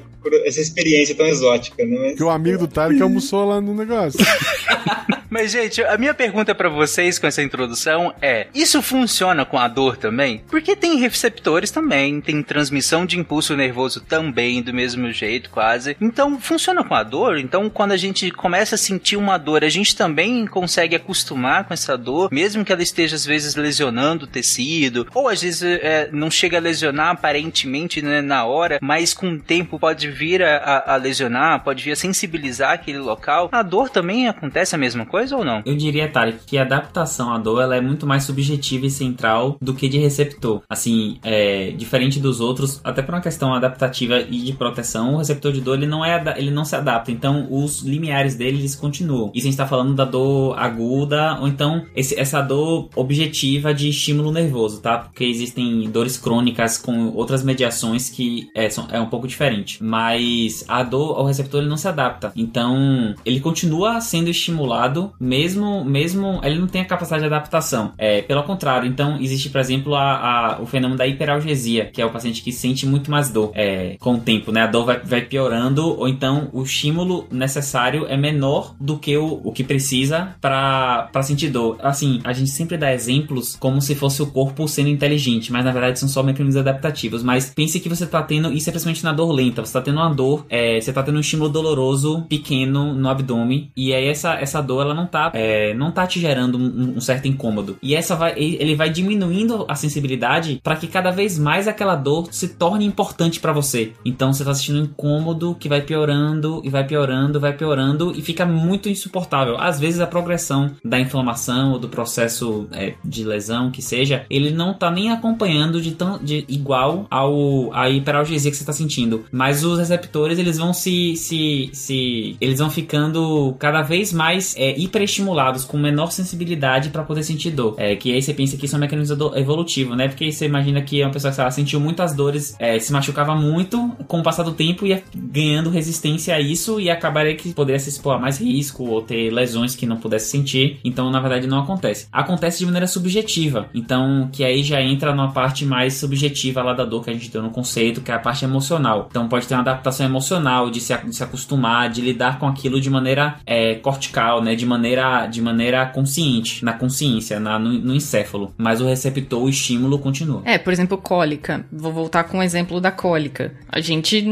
essa 0.46 0.61
experiência 0.61 1.14
tão 1.14 1.26
exótica, 1.26 1.84
né? 1.84 1.96
Mas- 1.98 2.09
Porque 2.11 2.24
o 2.24 2.30
amigo 2.30 2.59
do 2.59 2.68
Tarek 2.68 3.03
almoçou 3.03 3.44
lá 3.44 3.61
no 3.61 3.74
negócio. 3.74 4.18
Mas, 5.31 5.53
gente, 5.53 5.83
a 5.85 5.97
minha 5.97 6.12
pergunta 6.12 6.55
pra 6.55 6.68
vocês 6.68 7.18
com 7.18 7.26
essa 7.26 7.43
introdução 7.43 8.12
é: 8.20 8.49
isso 8.53 8.83
funciona 8.83 9.45
com 9.45 9.59
a 9.59 9.68
dor 9.68 9.97
também? 9.97 10.43
Porque 10.51 10.74
tem 10.74 10.97
receptores 10.99 11.70
também, 11.70 12.20
tem 12.20 12.43
transmissão 12.43 13.07
de 13.07 13.18
impulso 13.18 13.57
nervoso 13.57 14.01
também, 14.01 14.61
do 14.61 14.74
mesmo 14.74 15.11
jeito, 15.12 15.49
quase. 15.51 15.97
Então, 16.01 16.41
funciona 16.41 16.83
com 16.83 16.95
a 16.95 17.03
dor? 17.05 17.39
Então, 17.39 17.70
quando 17.70 17.93
a 17.93 17.97
gente 17.97 18.31
começa 18.33 18.74
a 18.74 18.78
sentir 18.78 19.16
uma 19.16 19.39
dor, 19.39 19.62
a 19.62 19.68
gente 19.68 19.95
também 19.95 20.45
consegue 20.47 20.97
acostumar 20.97 21.64
com 21.64 21.72
essa 21.74 21.97
dor, 21.97 22.28
mesmo 22.33 22.64
que 22.64 22.72
ela 22.72 22.83
esteja, 22.83 23.14
às 23.14 23.24
vezes, 23.24 23.55
lesionando 23.55 24.24
o 24.24 24.28
tecido, 24.28 25.07
ou 25.14 25.28
às 25.28 25.43
vezes 25.43 25.62
é, 25.62 26.09
não 26.12 26.31
chega 26.31 26.57
a 26.57 26.61
lesionar 26.61 27.11
aparentemente 27.11 28.03
né, 28.03 28.20
na 28.20 28.45
hora, 28.45 28.78
mas 28.83 29.14
com 29.14 29.31
o 29.31 29.39
tempo 29.39 29.78
pode 29.78 30.11
vir 30.11 30.43
a, 30.43 30.57
a- 30.57 30.95
a 30.95 30.97
lesionar, 30.97 31.62
pode 31.62 31.85
vir 31.85 31.93
a 31.93 31.97
sensibilizar 31.97 32.72
aquele 32.72 32.99
local. 32.99 33.49
A 33.53 33.62
dor 33.62 33.89
também 33.91 34.26
acontece 34.28 34.74
a 34.74 34.78
mesma 34.78 35.07
coisa 35.07 35.20
ou 35.33 35.45
não? 35.45 35.62
Eu 35.64 35.77
diria, 35.77 36.09
Tarek, 36.09 36.39
que 36.47 36.59
a 36.59 36.62
adaptação 36.62 37.33
à 37.33 37.39
dor 37.39 37.61
ela 37.62 37.77
é 37.77 37.81
muito 37.81 38.07
mais 38.07 38.25
subjetiva 38.25 38.87
e 38.87 38.91
central 38.91 39.57
do 39.61 39.75
que 39.75 39.89
de 39.89 39.99
receptor. 39.99 40.62
Assim, 40.68 41.18
é, 41.23 41.71
diferente 41.73 42.18
dos 42.18 42.41
outros, 42.41 42.81
até 42.85 43.03
por 43.03 43.14
uma 43.14 43.21
questão 43.21 43.53
adaptativa 43.55 44.21
e 44.21 44.39
de 44.41 44.53
proteção, 44.53 45.14
o 45.14 45.18
receptor 45.18 45.53
de 45.53 45.61
dor 45.61 45.77
ele 45.77 45.87
não, 45.87 46.05
é, 46.05 46.23
ele 46.37 46.51
não 46.51 46.64
se 46.64 46.75
adapta. 46.77 47.11
Então, 47.12 47.47
os 47.51 47.83
limiares 47.83 48.35
dele 48.35 48.59
eles 48.59 48.75
continuam. 48.75 49.31
Isso 49.35 49.47
a 49.47 49.51
gente 49.51 49.53
está 49.55 49.66
falando 49.66 49.95
da 49.95 50.05
dor 50.05 50.59
aguda, 50.59 51.39
ou 51.41 51.49
então 51.49 51.85
esse- 51.95 52.18
essa 52.18 52.41
dor 52.41 52.89
objetiva 52.97 53.73
de 53.75 53.89
estímulo 53.89 54.31
nervoso, 54.33 54.81
tá? 54.81 54.99
Porque 54.99 55.25
existem 55.25 55.89
dores 55.91 56.16
crônicas 56.16 56.79
com 56.79 57.09
outras 57.14 57.43
mediações 57.43 58.09
que 58.09 58.49
é, 58.55 58.68
são- 58.71 58.87
é 58.91 59.01
um 59.01 59.07
pouco 59.07 59.27
diferente. 59.27 59.83
Mas 59.83 60.64
a 60.68 60.83
dor 60.83 61.16
ao 61.18 61.27
receptor 61.27 61.61
ele 61.61 61.68
não 61.68 61.77
se 61.77 61.89
adapta. 61.89 62.33
Então, 62.37 63.14
ele 63.25 63.41
continua 63.41 64.01
sendo 64.01 64.29
estimulado, 64.31 65.10
mesmo, 65.19 65.85
mesmo 65.85 66.41
ele 66.43 66.59
não 66.59 66.67
tem 66.67 66.83
a 66.83 66.85
capacidade 66.85 67.23
de 67.23 67.27
adaptação. 67.27 67.93
É, 67.99 68.23
pelo 68.23 68.43
contrário, 68.43 68.89
então 68.89 69.19
existe, 69.21 69.49
por 69.51 69.61
exemplo, 69.61 69.95
a, 69.95 70.57
a- 70.57 70.61
o 70.61 70.67
fenômeno 70.67 70.99
da 70.99 71.07
hiperalgesia, 71.07 71.87
que 71.87 72.01
é 72.01 72.07
o 72.07 72.11
paciente 72.11 72.43
que 72.43 72.53
sente 72.53 72.87
muito 72.87 73.11
mais 73.11 73.31
dor 73.31 73.53
é, 73.55 73.97
com 73.99 74.15
o 74.15 74.21
tempo, 74.21 74.53
né? 74.53 74.63
A 74.63 74.67
dor 74.67 74.85
vai, 74.85 74.99
vai 75.01 75.21
piorando, 75.23 75.99
ou 75.99 76.09
então 76.09 76.49
o 76.53 76.63
estímulo 76.63 77.27
necessário 77.31 78.07
é 78.09 78.17
menor 78.17 78.75
do 78.81 78.99
que 78.99 79.17
o, 79.17 79.41
o 79.45 79.53
que 79.53 79.65
precisa 79.65 80.35
para 80.41 81.11
sentir 81.23 81.49
dor. 81.51 81.77
Assim, 81.83 82.21
a 82.25 82.33
gente 82.33 82.51
sempre 82.51 82.77
dá 82.77 82.93
exemplos 82.93 83.57
como 83.57 83.81
se 83.81 83.95
fosse 83.95 84.23
o 84.23 84.27
corpo 84.27 84.67
sendo 84.69 84.89
inteligente, 84.89 85.53
mas 85.53 85.65
na 85.65 85.73
verdade 85.73 85.99
são 85.99 86.09
só 86.09 86.23
mecanismos 86.23 86.57
adaptativos. 86.57 87.23
Mas 87.23 87.51
pense 87.51 87.81
que 87.81 87.89
você 87.89 88.07
tá 88.07 88.23
tendo, 88.23 88.53
isso 88.53 88.69
é 88.69 88.73
principalmente 88.73 89.05
na 89.05 89.13
dor 89.13 89.33
lenta, 89.33 89.65
você 89.65 89.73
tá 89.73 89.81
tendo 89.83 89.97
uma 89.99 90.13
dor, 90.13 90.45
é, 90.49 90.81
você 90.81 90.93
tá 90.93 91.03
tendo 91.03 91.17
um 91.17 91.21
estímulo 91.21 91.49
doloroso 91.51 92.23
pequeno 92.29 92.95
no 92.95 93.09
abdômen, 93.09 93.71
e 93.77 93.93
aí 93.93 94.07
essa, 94.09 94.35
essa 94.35 94.61
dor 94.61 94.83
ela 94.83 94.95
não 94.95 94.99
tá, 95.07 95.30
é, 95.34 95.74
não 95.74 95.90
tá 95.90 96.07
te 96.07 96.20
gerando 96.20 96.59
um, 96.59 96.96
um 96.96 97.01
certo 97.01 97.28
incômodo. 97.28 97.78
E 97.82 97.94
essa 97.94 98.16
vai, 98.16 98.34
ele 98.36 98.74
vai 98.74 98.90
diminuindo 98.90 99.64
a 99.68 99.74
sensibilidade 99.74 100.61
para 100.62 100.76
que 100.76 100.86
cada 100.86 101.11
vez 101.11 101.38
mais 101.38 101.68
aquela 101.68 101.96
dor 101.96 102.28
se 102.30 102.48
torne 102.48 102.84
importante 102.84 103.40
para 103.40 103.53
você. 103.53 103.92
Então 104.05 104.32
você 104.32 104.44
tá 104.44 104.55
sentindo 104.55 104.80
um 104.80 104.84
incômodo 104.84 105.55
que 105.59 105.68
vai 105.68 105.80
piorando 105.80 106.61
e 106.64 106.70
vai 106.70 106.84
piorando, 106.84 107.40
vai 107.40 107.53
piorando 107.53 108.12
e 108.16 108.22
fica 108.22 108.44
muito 108.46 108.88
insuportável. 108.88 109.57
Às 109.59 109.78
vezes 109.80 110.01
a 110.01 110.07
progressão 110.07 110.70
da 110.84 110.98
inflamação 110.98 111.72
ou 111.72 111.78
do 111.78 111.88
processo 111.88 112.68
é, 112.72 112.94
de 113.05 113.24
lesão 113.24 113.70
que 113.70 113.82
seja, 113.82 114.24
ele 114.30 114.51
não 114.51 114.74
tá 114.74 114.90
nem 114.90 115.11
acompanhando 115.11 115.80
de 115.80 115.92
tão 115.92 116.18
de 116.18 116.44
igual 116.48 117.07
ao 117.11 117.72
a 117.72 117.88
hiperalgesia 117.88 118.51
que 118.51 118.57
você 118.57 118.64
tá 118.64 118.72
sentindo, 118.72 119.24
mas 119.32 119.64
os 119.64 119.78
receptores 119.78 120.38
eles 120.38 120.59
vão 120.59 120.72
se 120.72 121.16
se 121.16 121.70
se 121.72 122.36
eles 122.40 122.59
vão 122.59 122.70
ficando 122.70 123.55
cada 123.59 123.82
vez 123.82 124.12
mais 124.12 124.55
é, 124.57 124.78
hiperestimulados 124.91 125.64
com 125.64 125.78
menor 125.78 126.11
sensibilidade 126.11 126.91
para 126.91 127.03
poder 127.03 127.22
sentir 127.22 127.51
dor. 127.51 127.74
É, 127.78 127.97
que 127.97 128.12
aí 128.12 128.20
você 128.20 128.34
pensa 128.34 128.57
que 128.57 128.66
isso 128.66 128.74
é 128.74 128.78
um 128.78 128.80
mecanismo 128.80 129.32
evolutivo, 129.36 129.95
né? 129.95 130.09
Porque 130.09 130.30
você 130.30 130.47
imagina 130.47 130.82
que 130.82 131.03
uma 131.03 131.11
pessoa 131.11 131.32
que 131.32 131.41
lá, 131.41 131.51
sentiu 131.51 131.80
muitas 131.80 132.14
dores, 132.14 132.57
é, 132.59 132.78
se 132.78 132.93
machucava 132.93 133.34
muito, 133.34 133.91
com 134.07 134.20
o 134.20 134.22
passar 134.22 134.43
do 134.43 134.53
tempo 134.53 134.86
ia 134.86 135.03
ganhando 135.14 135.70
resistência 135.70 136.34
a 136.34 136.41
isso 136.41 136.80
e 136.80 136.91
acabaria 136.91 137.34
que 137.34 137.53
poderia 137.55 137.78
se 137.78 137.88
expor 137.88 138.16
a 138.16 138.18
mais 138.18 138.41
risco 138.41 138.84
ou 138.84 139.03
ter 139.03 139.30
lesões 139.30 139.74
que 139.74 139.86
não 139.86 139.97
pudesse 139.97 140.30
sentir. 140.30 140.78
Então, 140.84 141.11
na 141.11 141.20
verdade, 141.20 141.47
não 141.47 141.61
acontece. 141.61 142.09
Acontece 142.12 142.59
de 142.59 142.66
maneira 142.66 142.86
subjetiva. 142.86 143.68
Então, 143.74 144.28
que 144.32 144.45
aí 144.45 144.62
já 144.62 144.82
entra 144.82 145.14
numa 145.14 145.32
parte 145.32 145.64
mais 145.64 145.95
subjetiva 145.95 146.62
lá 146.62 146.72
da 146.72 146.84
dor 146.84 147.05
que 147.05 147.11
a 147.11 147.12
gente 147.12 147.30
deu 147.30 147.43
no 147.43 147.51
conceito, 147.51 148.01
que 148.01 148.11
é 148.11 148.14
a 148.14 148.18
parte 148.18 148.45
emocional. 148.45 149.07
Então, 149.11 149.28
pode 149.28 149.47
ter 149.47 149.55
uma 149.55 149.61
adaptação 149.61 150.07
emocional 150.07 150.70
de 150.70 150.80
se, 150.80 150.97
de 150.97 151.14
se 151.14 151.22
acostumar, 151.22 151.88
de 151.91 152.01
lidar 152.01 152.38
com 152.38 152.47
aquilo 152.47 152.80
de 152.80 152.91
maneira 152.91 153.36
é, 153.47 153.74
cortical, 153.76 154.43
né? 154.43 154.55
De 154.55 154.66
maneira, 154.71 155.27
de 155.27 155.43
maneira 155.43 155.85
consciente, 155.87 156.64
na 156.64 156.73
consciência, 156.73 157.41
na, 157.41 157.59
no, 157.59 157.73
no 157.73 157.95
encéfalo. 157.95 158.55
Mas 158.57 158.81
o 158.81 158.87
receptor, 158.87 159.43
o 159.43 159.49
estímulo 159.49 159.99
continua. 159.99 160.43
É, 160.45 160.57
por 160.57 160.73
exemplo, 160.73 160.97
cólica. 160.97 161.66
Vou 161.73 161.93
voltar 161.93 162.25
com 162.25 162.39
o 162.39 162.43
exemplo 162.43 162.81
da 162.81 162.93
cólica. 162.93 163.53
A 163.68 163.81
gente, 163.81 164.25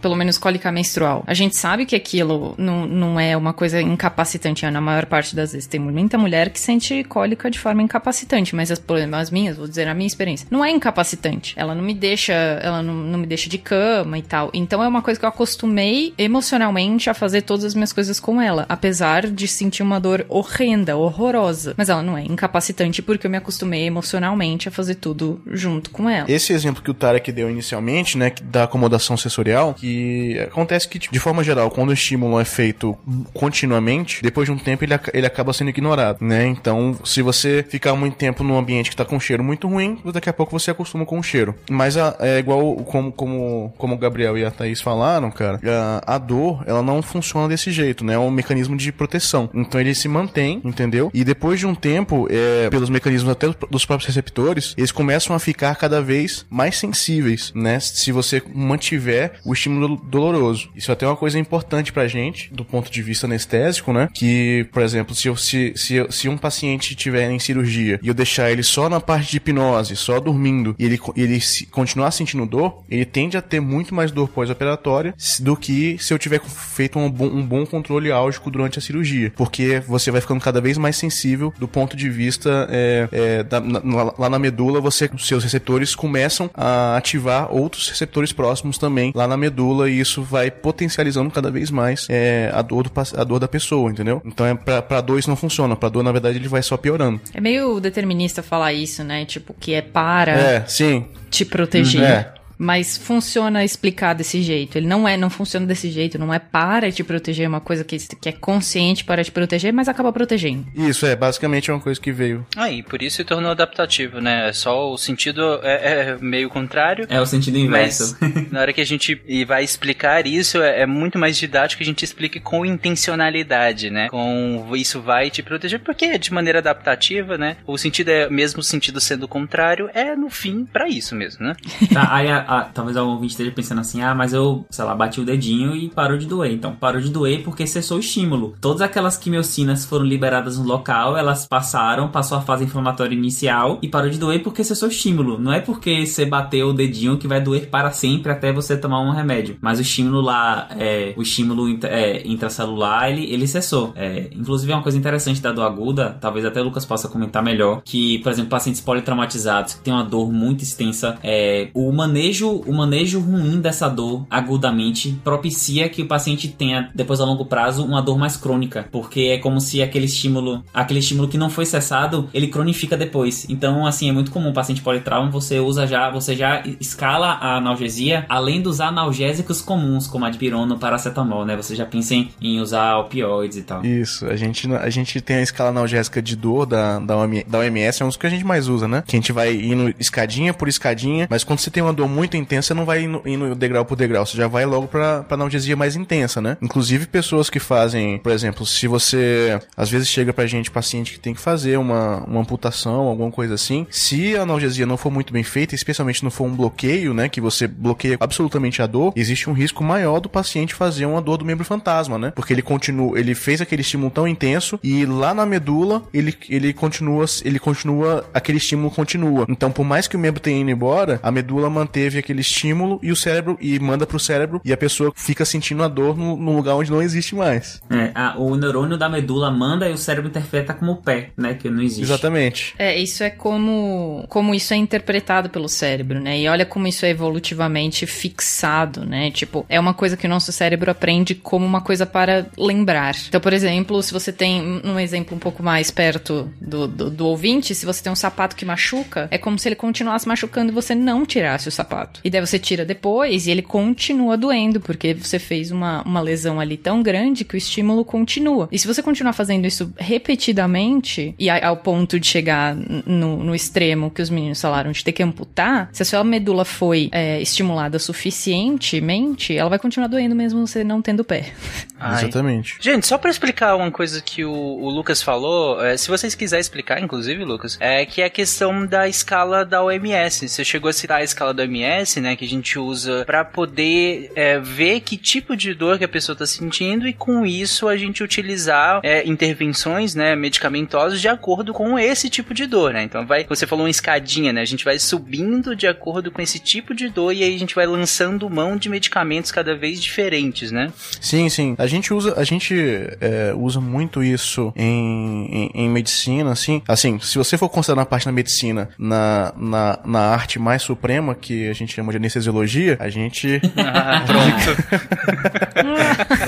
pelo 0.00 0.16
menos 0.16 0.38
cólica 0.38 0.72
menstrual, 0.72 1.22
a 1.26 1.34
gente 1.34 1.56
sabe 1.56 1.84
que 1.86 1.94
aquilo 1.94 2.54
não, 2.56 2.86
não 2.86 3.20
é 3.20 3.36
uma 3.36 3.52
coisa 3.52 3.80
incapacitante. 3.80 4.64
Na 4.70 4.80
maior 4.80 5.06
parte 5.06 5.36
das 5.36 5.52
vezes 5.52 5.66
tem 5.66 5.78
muita 5.80 6.16
mulher 6.16 6.50
que 6.50 6.58
sente 6.58 7.04
cólica 7.04 7.50
de 7.50 7.58
forma 7.58 7.82
incapacitante, 7.82 8.56
mas 8.56 8.70
as, 8.70 8.78
por 8.78 8.96
exemplo, 8.96 9.16
as 9.16 9.30
minhas, 9.30 9.56
vou 9.56 9.68
dizer 9.68 9.86
a 9.86 9.94
minha 9.94 10.06
experiência, 10.06 10.46
não 10.50 10.64
é 10.64 10.70
incapacitante. 10.70 11.54
Ela 11.56 11.74
não 11.74 11.82
me 11.82 11.94
deixa, 11.94 12.32
ela 12.32 12.82
não, 12.82 12.94
não 12.94 13.18
me 13.18 13.26
deixa 13.26 13.48
de 13.50 13.58
cama 13.58 14.18
e 14.18 14.22
tal. 14.22 14.50
Então 14.54 14.82
é 14.82 14.88
uma 14.88 15.02
coisa 15.02 15.18
que 15.20 15.26
eu 15.26 15.28
acostumei 15.28 16.14
emocionalmente 16.16 17.10
a 17.10 17.14
fazer 17.14 17.42
todas 17.42 17.64
as 17.64 17.74
minhas 17.74 17.92
coisas 17.92 18.18
com 18.18 18.40
ela, 18.40 18.64
apesar 18.68 19.26
de 19.26 19.46
sentir 19.46 19.73
uma 19.82 19.98
dor 20.00 20.24
horrenda, 20.28 20.96
horrorosa. 20.96 21.74
Mas 21.76 21.88
ela 21.88 22.02
não 22.02 22.16
é 22.16 22.22
incapacitante 22.24 23.02
porque 23.02 23.26
eu 23.26 23.30
me 23.30 23.36
acostumei 23.36 23.86
emocionalmente 23.86 24.68
a 24.68 24.72
fazer 24.72 24.96
tudo 24.96 25.40
junto 25.46 25.90
com 25.90 26.08
ela. 26.08 26.30
Esse 26.30 26.52
exemplo 26.52 26.82
que 26.82 26.90
o 26.90 26.94
Tarek 26.94 27.30
deu 27.32 27.50
inicialmente, 27.50 28.16
né, 28.18 28.32
da 28.44 28.64
acomodação 28.64 29.16
sensorial, 29.16 29.74
que 29.74 30.38
acontece 30.40 30.88
que, 30.88 30.98
de 30.98 31.18
forma 31.18 31.42
geral, 31.44 31.70
quando 31.70 31.90
o 31.90 31.92
estímulo 31.92 32.38
é 32.40 32.44
feito 32.44 32.96
continuamente, 33.32 34.22
depois 34.22 34.46
de 34.46 34.52
um 34.52 34.58
tempo 34.58 34.84
ele, 34.84 34.94
ele 35.12 35.26
acaba 35.26 35.52
sendo 35.52 35.68
ignorado, 35.70 36.18
né? 36.24 36.46
Então, 36.46 36.96
se 37.04 37.20
você 37.22 37.64
ficar 37.68 37.94
muito 37.94 38.16
tempo 38.16 38.42
num 38.42 38.56
ambiente 38.56 38.90
que 38.90 38.96
tá 38.96 39.04
com 39.04 39.16
um 39.16 39.20
cheiro 39.20 39.44
muito 39.44 39.68
ruim, 39.68 39.98
daqui 40.12 40.28
a 40.28 40.32
pouco 40.32 40.58
você 40.58 40.70
acostuma 40.70 41.04
com 41.04 41.18
o 41.18 41.22
cheiro. 41.22 41.54
Mas 41.70 41.96
a- 41.96 42.16
é 42.20 42.38
igual 42.38 42.76
como, 42.76 43.12
como, 43.12 43.74
como 43.76 43.94
o 43.94 43.98
Gabriel 43.98 44.38
e 44.38 44.44
a 44.44 44.50
Thaís 44.50 44.80
falaram, 44.80 45.30
cara, 45.30 45.60
a, 46.06 46.14
a 46.14 46.18
dor, 46.18 46.62
ela 46.66 46.82
não 46.82 47.02
funciona 47.02 47.48
desse 47.48 47.70
jeito, 47.70 48.04
né? 48.04 48.14
É 48.14 48.18
um 48.18 48.30
mecanismo 48.30 48.76
de 48.76 48.90
proteção. 48.92 49.50
Então 49.66 49.80
ele 49.80 49.94
se 49.94 50.08
mantém, 50.08 50.60
entendeu? 50.64 51.10
E 51.14 51.24
depois 51.24 51.58
de 51.58 51.66
um 51.66 51.74
tempo, 51.74 52.26
é, 52.30 52.68
pelos 52.70 52.90
mecanismos 52.90 53.30
até 53.30 53.48
dos 53.70 53.84
próprios 53.84 54.06
receptores, 54.06 54.74
eles 54.76 54.92
começam 54.92 55.34
a 55.34 55.38
ficar 55.38 55.74
cada 55.76 56.00
vez 56.02 56.44
mais 56.50 56.76
sensíveis, 56.76 57.52
né? 57.54 57.78
Se 57.80 58.12
você 58.12 58.42
mantiver 58.54 59.40
o 59.44 59.52
estímulo 59.52 59.96
doloroso. 59.96 60.68
Isso 60.74 60.90
é 60.90 60.94
até 60.94 61.06
uma 61.06 61.16
coisa 61.16 61.38
importante 61.38 61.92
pra 61.92 62.06
gente, 62.08 62.52
do 62.52 62.64
ponto 62.64 62.90
de 62.90 63.02
vista 63.02 63.26
anestésico, 63.26 63.92
né? 63.92 64.08
Que, 64.12 64.66
por 64.72 64.82
exemplo, 64.82 65.14
se, 65.14 65.28
eu, 65.28 65.36
se, 65.36 65.72
se, 65.76 66.04
se 66.10 66.28
um 66.28 66.36
paciente 66.36 66.94
tiver 66.94 67.30
em 67.30 67.38
cirurgia 67.38 67.98
e 68.02 68.08
eu 68.08 68.14
deixar 68.14 68.50
ele 68.50 68.62
só 68.62 68.88
na 68.88 69.00
parte 69.00 69.30
de 69.30 69.36
hipnose, 69.38 69.96
só 69.96 70.18
dormindo, 70.20 70.74
e 70.78 70.84
ele, 70.84 70.98
ele 71.16 71.40
se- 71.40 71.66
continuar 71.66 72.10
sentindo 72.10 72.44
dor, 72.46 72.82
ele 72.90 73.04
tende 73.04 73.36
a 73.36 73.42
ter 73.42 73.60
muito 73.60 73.94
mais 73.94 74.10
dor 74.10 74.28
pós-operatória 74.28 75.14
do 75.40 75.56
que 75.56 75.96
se 75.98 76.12
eu 76.12 76.18
tiver 76.18 76.40
feito 76.40 76.98
um 76.98 77.10
bom, 77.10 77.26
um 77.26 77.42
bom 77.44 77.64
controle 77.66 78.10
álgico 78.10 78.50
durante 78.50 78.78
a 78.78 78.82
cirurgia. 78.82 79.32
Porque 79.36 79.53
porque 79.54 79.80
você 79.86 80.10
vai 80.10 80.20
ficando 80.20 80.40
cada 80.40 80.60
vez 80.60 80.76
mais 80.76 80.96
sensível 80.96 81.54
do 81.56 81.68
ponto 81.68 81.96
de 81.96 82.10
vista 82.10 82.66
é, 82.68 83.08
é, 83.12 83.42
da, 83.44 83.60
na, 83.60 84.12
lá 84.18 84.28
na 84.28 84.36
medula, 84.38 84.80
você, 84.80 85.08
seus 85.18 85.44
receptores 85.44 85.94
começam 85.94 86.50
a 86.52 86.96
ativar 86.96 87.54
outros 87.54 87.88
receptores 87.88 88.32
próximos 88.32 88.78
também 88.78 89.12
lá 89.14 89.28
na 89.28 89.36
medula 89.36 89.88
e 89.88 90.00
isso 90.00 90.22
vai 90.24 90.50
potencializando 90.50 91.30
cada 91.30 91.52
vez 91.52 91.70
mais 91.70 92.08
é, 92.10 92.50
a, 92.52 92.62
dor 92.62 92.82
do, 92.82 92.92
a 93.16 93.24
dor 93.24 93.38
da 93.38 93.46
pessoa, 93.46 93.88
entendeu? 93.90 94.20
Então 94.24 94.44
é 94.44 94.54
pra, 94.56 94.82
pra 94.82 95.00
dor 95.00 95.20
isso 95.20 95.30
não 95.30 95.36
funciona, 95.36 95.76
pra 95.76 95.88
dor 95.88 96.02
na 96.02 96.10
verdade 96.10 96.36
ele 96.36 96.48
vai 96.48 96.62
só 96.62 96.76
piorando. 96.76 97.20
É 97.32 97.40
meio 97.40 97.78
determinista 97.78 98.42
falar 98.42 98.72
isso, 98.72 99.04
né? 99.04 99.24
Tipo, 99.24 99.54
que 99.54 99.72
é 99.74 99.82
para 99.82 100.32
É, 100.32 100.64
sim. 100.66 101.06
te 101.30 101.44
proteger. 101.44 102.02
É. 102.02 102.34
Mas 102.58 102.96
funciona 102.96 103.64
explicar 103.64 104.14
desse 104.14 104.42
jeito. 104.42 104.76
Ele 104.76 104.86
não 104.86 105.08
é, 105.08 105.16
não 105.16 105.30
funciona 105.30 105.66
desse 105.66 105.90
jeito, 105.90 106.18
não 106.18 106.32
é 106.32 106.38
para 106.38 106.90
te 106.90 107.02
proteger, 107.02 107.46
é 107.46 107.48
uma 107.48 107.60
coisa 107.60 107.84
que, 107.84 107.96
que 107.98 108.28
é 108.28 108.32
consciente 108.32 109.04
para 109.04 109.24
te 109.24 109.32
proteger, 109.32 109.72
mas 109.72 109.88
acaba 109.88 110.12
protegendo. 110.12 110.66
Isso, 110.74 111.06
é, 111.06 111.16
basicamente 111.16 111.70
é 111.70 111.74
uma 111.74 111.80
coisa 111.80 112.00
que 112.00 112.12
veio. 112.12 112.46
Aí, 112.56 112.82
por 112.82 113.02
isso 113.02 113.16
se 113.16 113.24
tornou 113.24 113.50
adaptativo, 113.50 114.20
né? 114.20 114.52
Só 114.52 114.92
o 114.92 114.98
sentido 114.98 115.60
é, 115.62 116.12
é 116.12 116.18
meio 116.20 116.48
contrário. 116.48 117.06
É 117.08 117.20
o 117.20 117.26
sentido 117.26 117.58
inverso. 117.58 118.16
Mas 118.20 118.50
na 118.50 118.60
hora 118.60 118.72
que 118.72 118.80
a 118.80 118.86
gente 118.86 119.20
vai 119.46 119.62
explicar 119.62 120.26
isso, 120.26 120.60
é, 120.60 120.82
é 120.82 120.86
muito 120.86 121.18
mais 121.18 121.36
didático 121.36 121.78
que 121.78 121.84
a 121.84 121.86
gente 121.86 122.04
explique 122.04 122.40
com 122.40 122.64
intencionalidade, 122.64 123.90
né? 123.90 124.08
Com 124.08 124.70
isso 124.74 125.00
vai 125.00 125.30
te 125.30 125.42
proteger, 125.42 125.80
porque 125.80 126.18
de 126.18 126.32
maneira 126.32 126.58
adaptativa, 126.58 127.38
né? 127.38 127.56
O 127.66 127.78
sentido 127.78 128.08
é, 128.08 128.28
mesmo 128.28 128.60
o 128.60 128.62
sentido 128.62 129.00
sendo 129.00 129.28
contrário, 129.28 129.88
é 129.94 130.16
no 130.16 130.28
fim 130.30 130.64
para 130.64 130.88
isso 130.88 131.14
mesmo, 131.14 131.46
né? 131.46 131.54
Tá, 131.92 132.14
aí 132.14 132.28
a, 132.28 132.43
talvez 132.72 132.96
algum 132.96 133.12
ouvinte 133.12 133.32
esteja 133.32 133.50
pensando 133.50 133.80
assim, 133.80 134.02
ah, 134.02 134.14
mas 134.14 134.32
eu, 134.32 134.64
sei 134.70 134.84
lá, 134.84 134.94
bati 134.94 135.20
o 135.20 135.24
dedinho 135.24 135.74
e 135.74 135.88
parou 135.88 136.16
de 136.18 136.26
doer. 136.26 136.52
Então, 136.52 136.74
parou 136.74 137.00
de 137.00 137.10
doer 137.10 137.42
porque 137.42 137.66
cessou 137.66 137.96
o 137.96 138.00
estímulo. 138.00 138.54
Todas 138.60 138.82
aquelas 138.82 139.16
quimiocinas 139.16 139.84
foram 139.84 140.04
liberadas 140.04 140.58
no 140.58 140.64
local, 140.64 141.16
elas 141.16 141.46
passaram, 141.46 142.08
passou 142.08 142.38
a 142.38 142.40
fase 142.42 142.64
inflamatória 142.64 143.14
inicial 143.14 143.78
e 143.82 143.88
parou 143.88 144.10
de 144.10 144.18
doer 144.18 144.42
porque 144.42 144.64
cessou 144.64 144.88
o 144.88 144.92
estímulo. 144.92 145.38
Não 145.38 145.52
é 145.52 145.60
porque 145.60 146.06
você 146.06 146.24
bateu 146.24 146.68
o 146.68 146.72
dedinho 146.72 147.18
que 147.18 147.28
vai 147.28 147.40
doer 147.40 147.68
para 147.68 147.90
sempre 147.90 148.32
até 148.32 148.52
você 148.52 148.76
tomar 148.76 149.00
um 149.00 149.10
remédio. 149.10 149.56
Mas 149.60 149.78
o 149.78 149.82
estímulo 149.82 150.20
lá, 150.20 150.68
é, 150.78 151.14
o 151.16 151.22
estímulo 151.22 151.68
intra- 151.68 151.90
é, 151.90 152.26
intracelular, 152.26 153.10
ele, 153.10 153.32
ele 153.32 153.46
cessou. 153.46 153.92
É, 153.96 154.28
inclusive, 154.34 154.72
é 154.72 154.74
uma 154.74 154.82
coisa 154.82 154.98
interessante 154.98 155.40
da 155.40 155.52
dor 155.52 155.64
aguda, 155.64 156.16
talvez 156.20 156.44
até 156.44 156.60
o 156.60 156.64
Lucas 156.64 156.84
possa 156.84 157.08
comentar 157.08 157.42
melhor, 157.42 157.82
que, 157.84 158.18
por 158.18 158.32
exemplo, 158.32 158.50
pacientes 158.50 158.80
politraumatizados 158.80 159.74
que 159.74 159.80
têm 159.82 159.92
uma 159.94 160.04
dor 160.04 160.32
muito 160.32 160.62
extensa, 160.62 161.18
é, 161.22 161.68
o 161.74 161.92
manejo 161.92 162.33
o 162.42 162.72
manejo 162.72 163.20
ruim 163.20 163.60
dessa 163.60 163.88
dor 163.88 164.26
agudamente 164.30 165.18
propicia 165.22 165.88
que 165.88 166.02
o 166.02 166.06
paciente 166.06 166.48
tenha, 166.48 166.90
depois 166.94 167.20
a 167.20 167.24
longo 167.24 167.46
prazo, 167.46 167.84
uma 167.84 168.02
dor 168.02 168.18
mais 168.18 168.36
crônica, 168.36 168.88
porque 168.90 169.32
é 169.36 169.38
como 169.38 169.60
se 169.60 169.82
aquele 169.82 170.06
estímulo, 170.06 170.64
aquele 170.72 171.00
estímulo 171.00 171.28
que 171.28 171.38
não 171.38 171.50
foi 171.50 171.66
cessado, 171.66 172.28
ele 172.32 172.48
cronifica 172.48 172.96
depois. 172.96 173.46
Então, 173.48 173.86
assim, 173.86 174.08
é 174.08 174.12
muito 174.12 174.30
comum 174.30 174.50
o 174.50 174.54
paciente 174.54 174.80
politrauma, 174.80 175.30
você 175.30 175.60
usa 175.60 175.86
já, 175.86 176.10
você 176.10 176.34
já 176.34 176.62
escala 176.80 177.32
a 177.32 177.56
analgesia 177.56 178.24
além 178.28 178.60
dos 178.60 178.80
analgésicos 178.80 179.60
comuns, 179.60 180.06
como 180.06 180.24
a 180.24 180.30
dipirona 180.30 180.74
ou 180.74 180.78
paracetamol, 180.78 181.44
né? 181.44 181.56
Você 181.56 181.74
já 181.74 181.86
pensa 181.86 182.14
em, 182.14 182.30
em 182.40 182.60
usar 182.60 182.98
opioides 182.98 183.58
e 183.58 183.62
tal. 183.62 183.84
Isso, 183.84 184.26
a 184.26 184.36
gente, 184.36 184.72
a 184.72 184.90
gente 184.90 185.20
tem 185.20 185.36
a 185.36 185.42
escala 185.42 185.70
analgésica 185.70 186.22
de 186.22 186.36
dor 186.36 186.66
da, 186.66 186.98
da 186.98 187.16
OMS, 187.16 188.02
é 188.02 188.04
um 188.04 188.08
dos 188.08 188.16
que 188.16 188.26
a 188.26 188.30
gente 188.30 188.44
mais 188.44 188.68
usa, 188.68 188.88
né? 188.88 189.02
Que 189.06 189.16
a 189.16 189.18
gente 189.18 189.32
vai 189.32 189.54
indo 189.54 189.94
escadinha 189.98 190.54
por 190.54 190.68
escadinha, 190.68 191.26
mas 191.30 191.44
quando 191.44 191.58
você 191.58 191.70
tem 191.70 191.82
uma 191.82 191.92
dor 191.92 192.08
muito 192.08 192.23
intensa, 192.32 192.68
você 192.68 192.74
não 192.74 192.84
vai 192.84 193.02
indo, 193.02 193.22
indo 193.26 193.54
degrau 193.54 193.84
por 193.84 193.96
degrau, 193.96 194.24
você 194.24 194.36
já 194.36 194.48
vai 194.48 194.64
logo 194.64 194.86
pra, 194.88 195.22
pra 195.22 195.34
analgesia 195.34 195.76
mais 195.76 195.96
intensa, 195.96 196.40
né? 196.40 196.56
Inclusive 196.62 197.06
pessoas 197.06 197.50
que 197.50 197.58
fazem, 197.58 198.18
por 198.18 198.32
exemplo, 198.32 198.64
se 198.64 198.86
você 198.86 199.58
às 199.76 199.90
vezes 199.90 200.08
chega 200.08 200.32
pra 200.32 200.46
gente 200.46 200.70
paciente 200.70 201.12
que 201.12 201.20
tem 201.20 201.34
que 201.34 201.40
fazer 201.40 201.78
uma, 201.78 202.24
uma 202.24 202.40
amputação, 202.40 203.02
alguma 203.08 203.30
coisa 203.30 203.54
assim, 203.54 203.86
se 203.90 204.36
a 204.36 204.42
analgesia 204.42 204.86
não 204.86 204.96
for 204.96 205.10
muito 205.10 205.32
bem 205.32 205.42
feita, 205.42 205.74
especialmente 205.74 206.22
não 206.22 206.30
for 206.30 206.44
um 206.44 206.54
bloqueio, 206.54 207.14
né? 207.14 207.28
Que 207.28 207.40
você 207.40 207.66
bloqueia 207.66 208.16
absolutamente 208.20 208.82
a 208.82 208.86
dor, 208.86 209.12
existe 209.16 209.48
um 209.48 209.52
risco 209.52 209.82
maior 209.82 210.20
do 210.20 210.28
paciente 210.28 210.74
fazer 210.74 211.06
uma 211.06 211.20
dor 211.20 211.36
do 211.36 211.44
membro 211.44 211.64
fantasma, 211.64 212.18
né? 212.18 212.32
Porque 212.34 212.52
ele 212.52 212.62
continua, 212.62 213.18
ele 213.18 213.34
fez 213.34 213.60
aquele 213.60 213.82
estímulo 213.82 214.10
tão 214.10 214.26
intenso 214.26 214.78
e 214.82 215.04
lá 215.06 215.34
na 215.34 215.46
medula 215.46 216.02
ele, 216.12 216.34
ele 216.48 216.72
continua, 216.72 217.24
ele 217.44 217.58
continua, 217.58 218.24
aquele 218.32 218.58
estímulo 218.58 218.90
continua. 218.90 219.46
Então, 219.48 219.70
por 219.70 219.84
mais 219.84 220.06
que 220.06 220.16
o 220.16 220.18
membro 220.18 220.40
tenha 220.40 220.60
ido 220.60 220.70
embora, 220.70 221.20
a 221.22 221.30
medula 221.30 221.68
manteve 221.70 222.13
aquele 222.18 222.40
estímulo 222.40 222.98
e 223.02 223.10
o 223.12 223.16
cérebro 223.16 223.56
e 223.60 223.78
manda 223.78 224.06
pro 224.06 224.18
cérebro 224.18 224.60
e 224.64 224.72
a 224.72 224.76
pessoa 224.76 225.12
fica 225.14 225.44
sentindo 225.44 225.82
a 225.82 225.88
dor 225.88 226.16
no, 226.16 226.36
no 226.36 226.56
lugar 226.56 226.74
onde 226.76 226.90
não 226.90 227.02
existe 227.02 227.34
mais. 227.34 227.80
É, 227.90 228.10
a- 228.14 228.34
o 228.38 228.56
neurônio 228.56 228.96
da 228.96 229.08
medula 229.08 229.50
manda 229.50 229.88
e 229.88 229.92
o 229.92 229.98
cérebro 229.98 230.28
interpreta 230.30 230.74
como 230.74 230.96
pé, 230.96 231.30
né? 231.36 231.54
Que 231.54 231.68
não 231.70 231.82
existe. 231.82 232.02
Exatamente. 232.02 232.74
É, 232.78 232.96
isso 232.98 233.22
é 233.22 233.30
como, 233.30 234.24
como 234.28 234.54
isso 234.54 234.72
é 234.74 234.76
interpretado 234.76 235.48
pelo 235.50 235.68
cérebro, 235.68 236.20
né? 236.20 236.38
E 236.38 236.48
olha 236.48 236.64
como 236.66 236.86
isso 236.86 237.04
é 237.06 237.10
evolutivamente 237.10 238.06
fixado, 238.06 239.04
né? 239.04 239.30
Tipo, 239.30 239.64
é 239.68 239.78
uma 239.78 239.94
coisa 239.94 240.16
que 240.16 240.26
o 240.26 240.30
nosso 240.30 240.52
cérebro 240.52 240.90
aprende 240.90 241.34
como 241.34 241.64
uma 241.64 241.80
coisa 241.80 242.04
para 242.06 242.46
lembrar. 242.58 243.14
Então, 243.28 243.40
por 243.40 243.52
exemplo, 243.52 244.02
se 244.02 244.12
você 244.12 244.32
tem 244.32 244.80
um 244.84 244.98
exemplo 244.98 245.36
um 245.36 245.38
pouco 245.40 245.62
mais 245.62 245.90
perto 245.90 246.50
do, 246.60 246.86
do, 246.86 247.10
do 247.10 247.26
ouvinte, 247.26 247.74
se 247.74 247.86
você 247.86 248.02
tem 248.02 248.12
um 248.12 248.16
sapato 248.16 248.56
que 248.56 248.64
machuca, 248.64 249.28
é 249.30 249.38
como 249.38 249.58
se 249.58 249.68
ele 249.68 249.76
continuasse 249.76 250.26
machucando 250.28 250.70
e 250.72 250.74
você 250.74 250.94
não 250.94 251.24
tirasse 251.24 251.68
o 251.68 251.72
sapato. 251.72 252.03
E 252.24 252.30
daí 252.30 252.40
você 252.40 252.58
tira 252.58 252.84
depois 252.84 253.46
e 253.46 253.50
ele 253.50 253.62
continua 253.62 254.36
doendo, 254.36 254.80
porque 254.80 255.14
você 255.14 255.38
fez 255.38 255.70
uma, 255.70 256.02
uma 256.02 256.20
lesão 256.20 256.60
ali 256.60 256.76
tão 256.76 257.02
grande 257.02 257.44
que 257.44 257.54
o 257.54 257.58
estímulo 257.58 258.04
continua. 258.04 258.68
E 258.72 258.78
se 258.78 258.86
você 258.86 259.02
continuar 259.02 259.32
fazendo 259.32 259.66
isso 259.66 259.92
repetidamente, 259.96 261.34
e 261.38 261.48
a- 261.50 261.66
ao 261.68 261.76
ponto 261.78 262.18
de 262.20 262.26
chegar 262.26 262.74
no, 262.74 263.42
no 263.42 263.54
extremo 263.54 264.10
que 264.10 264.22
os 264.22 264.30
meninos 264.30 264.60
falaram 264.60 264.92
de 264.92 265.02
ter 265.04 265.12
que 265.12 265.22
amputar, 265.22 265.88
se 265.92 266.02
a 266.02 266.06
sua 266.06 266.22
medula 266.24 266.64
foi 266.64 267.08
é, 267.12 267.40
estimulada 267.40 267.98
suficientemente, 267.98 269.56
ela 269.56 269.68
vai 269.70 269.78
continuar 269.78 270.08
doendo 270.08 270.34
mesmo 270.34 270.66
você 270.66 270.82
não 270.84 271.00
tendo 271.02 271.24
pé. 271.24 271.52
Ai. 271.98 272.24
Exatamente. 272.24 272.76
Gente, 272.80 273.06
só 273.06 273.16
pra 273.16 273.30
explicar 273.30 273.76
uma 273.76 273.90
coisa 273.90 274.20
que 274.20 274.44
o, 274.44 274.52
o 274.52 274.90
Lucas 274.90 275.22
falou, 275.22 275.82
é, 275.84 275.96
se 275.96 276.08
vocês 276.08 276.34
quiserem 276.34 276.60
explicar, 276.60 277.00
inclusive, 277.02 277.44
Lucas, 277.44 277.76
é 277.80 278.04
que 278.04 278.20
é 278.20 278.26
a 278.26 278.30
questão 278.30 278.86
da 278.86 279.08
escala 279.08 279.64
da 279.64 279.82
OMS. 279.82 280.48
Você 280.48 280.64
chegou 280.64 280.88
a 280.88 280.92
citar 280.92 281.20
a 281.20 281.24
escala 281.24 281.54
da 281.54 281.62
OMS, 281.62 281.74
né, 282.20 282.36
que 282.36 282.44
a 282.44 282.48
gente 282.48 282.78
usa 282.78 283.24
pra 283.24 283.44
poder 283.44 284.30
é, 284.34 284.58
ver 284.58 285.00
que 285.00 285.16
tipo 285.16 285.56
de 285.56 285.74
dor 285.74 285.98
que 285.98 286.04
a 286.04 286.08
pessoa 286.08 286.36
tá 286.36 286.46
sentindo 286.46 287.06
e 287.06 287.12
com 287.12 287.44
isso 287.44 287.88
a 287.88 287.96
gente 287.96 288.22
utilizar 288.22 289.00
é, 289.02 289.26
intervenções, 289.26 290.14
né, 290.14 290.34
medicamentosas 290.34 291.20
de 291.20 291.28
acordo 291.28 291.72
com 291.72 291.98
esse 291.98 292.28
tipo 292.28 292.54
de 292.54 292.66
dor, 292.66 292.92
né? 292.92 293.02
Então 293.02 293.26
vai, 293.26 293.44
você 293.44 293.66
falou 293.66 293.84
uma 293.84 293.90
escadinha, 293.90 294.52
né? 294.52 294.60
A 294.60 294.66
gente 294.66 294.84
vai 294.84 294.98
subindo 294.98 295.76
de 295.76 295.86
acordo 295.86 296.30
com 296.30 296.40
esse 296.40 296.58
tipo 296.58 296.94
de 296.94 297.08
dor 297.08 297.32
e 297.32 297.42
aí 297.42 297.54
a 297.54 297.58
gente 297.58 297.74
vai 297.74 297.86
lançando 297.86 298.48
mão 298.48 298.76
de 298.76 298.88
medicamentos 298.88 299.50
cada 299.50 299.76
vez 299.76 300.00
diferentes, 300.02 300.70
né? 300.70 300.92
Sim, 301.20 301.48
sim. 301.48 301.74
A 301.78 301.86
gente 301.86 302.12
usa, 302.12 302.34
a 302.36 302.44
gente 302.44 302.74
é, 303.20 303.52
usa 303.54 303.80
muito 303.80 304.22
isso 304.22 304.72
em, 304.76 305.46
em, 305.50 305.70
em 305.74 305.88
medicina, 305.88 306.52
assim. 306.52 306.82
Assim, 306.86 307.18
se 307.20 307.36
você 307.36 307.58
for 307.58 307.68
considerar 307.68 308.02
a 308.02 308.06
parte 308.06 308.26
da 308.26 308.32
medicina 308.32 308.88
na, 308.98 309.52
na, 309.56 309.98
na 310.04 310.20
arte 310.20 310.58
mais 310.58 310.82
suprema, 310.82 311.34
que 311.34 311.68
a 311.68 311.72
gente 311.72 311.83
chama 311.92 312.10
de 312.12 312.18
anestesiologia, 312.18 312.96
a 313.00 313.08
gente. 313.08 313.60
Ah, 313.76 314.24
pronto. 314.26 314.84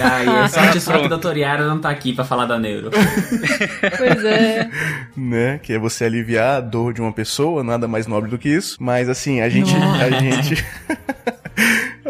Ah, 0.01 0.49
sorte 0.49 0.81
só 0.81 0.99
que 0.99 1.13
o. 1.13 1.37
Yara 1.37 1.67
não 1.67 1.79
tá 1.79 1.91
aqui 1.91 2.13
pra 2.13 2.25
falar 2.25 2.47
da 2.47 2.59
neuro. 2.59 2.91
Pois 3.99 4.25
é. 4.25 4.69
né? 5.17 5.59
Que 5.63 5.75
é 5.75 5.79
você 5.79 6.05
aliviar 6.05 6.57
a 6.57 6.61
dor 6.61 6.93
de 6.93 7.01
uma 7.01 7.13
pessoa, 7.13 7.63
nada 7.63 7.87
mais 7.87 8.07
nobre 8.07 8.31
do 8.31 8.39
que 8.39 8.49
isso. 8.49 8.77
Mas 8.81 9.09
assim, 9.09 9.41
a 9.41 9.49
gente. 9.49 9.75
A 9.75 10.11
gente. 10.21 10.65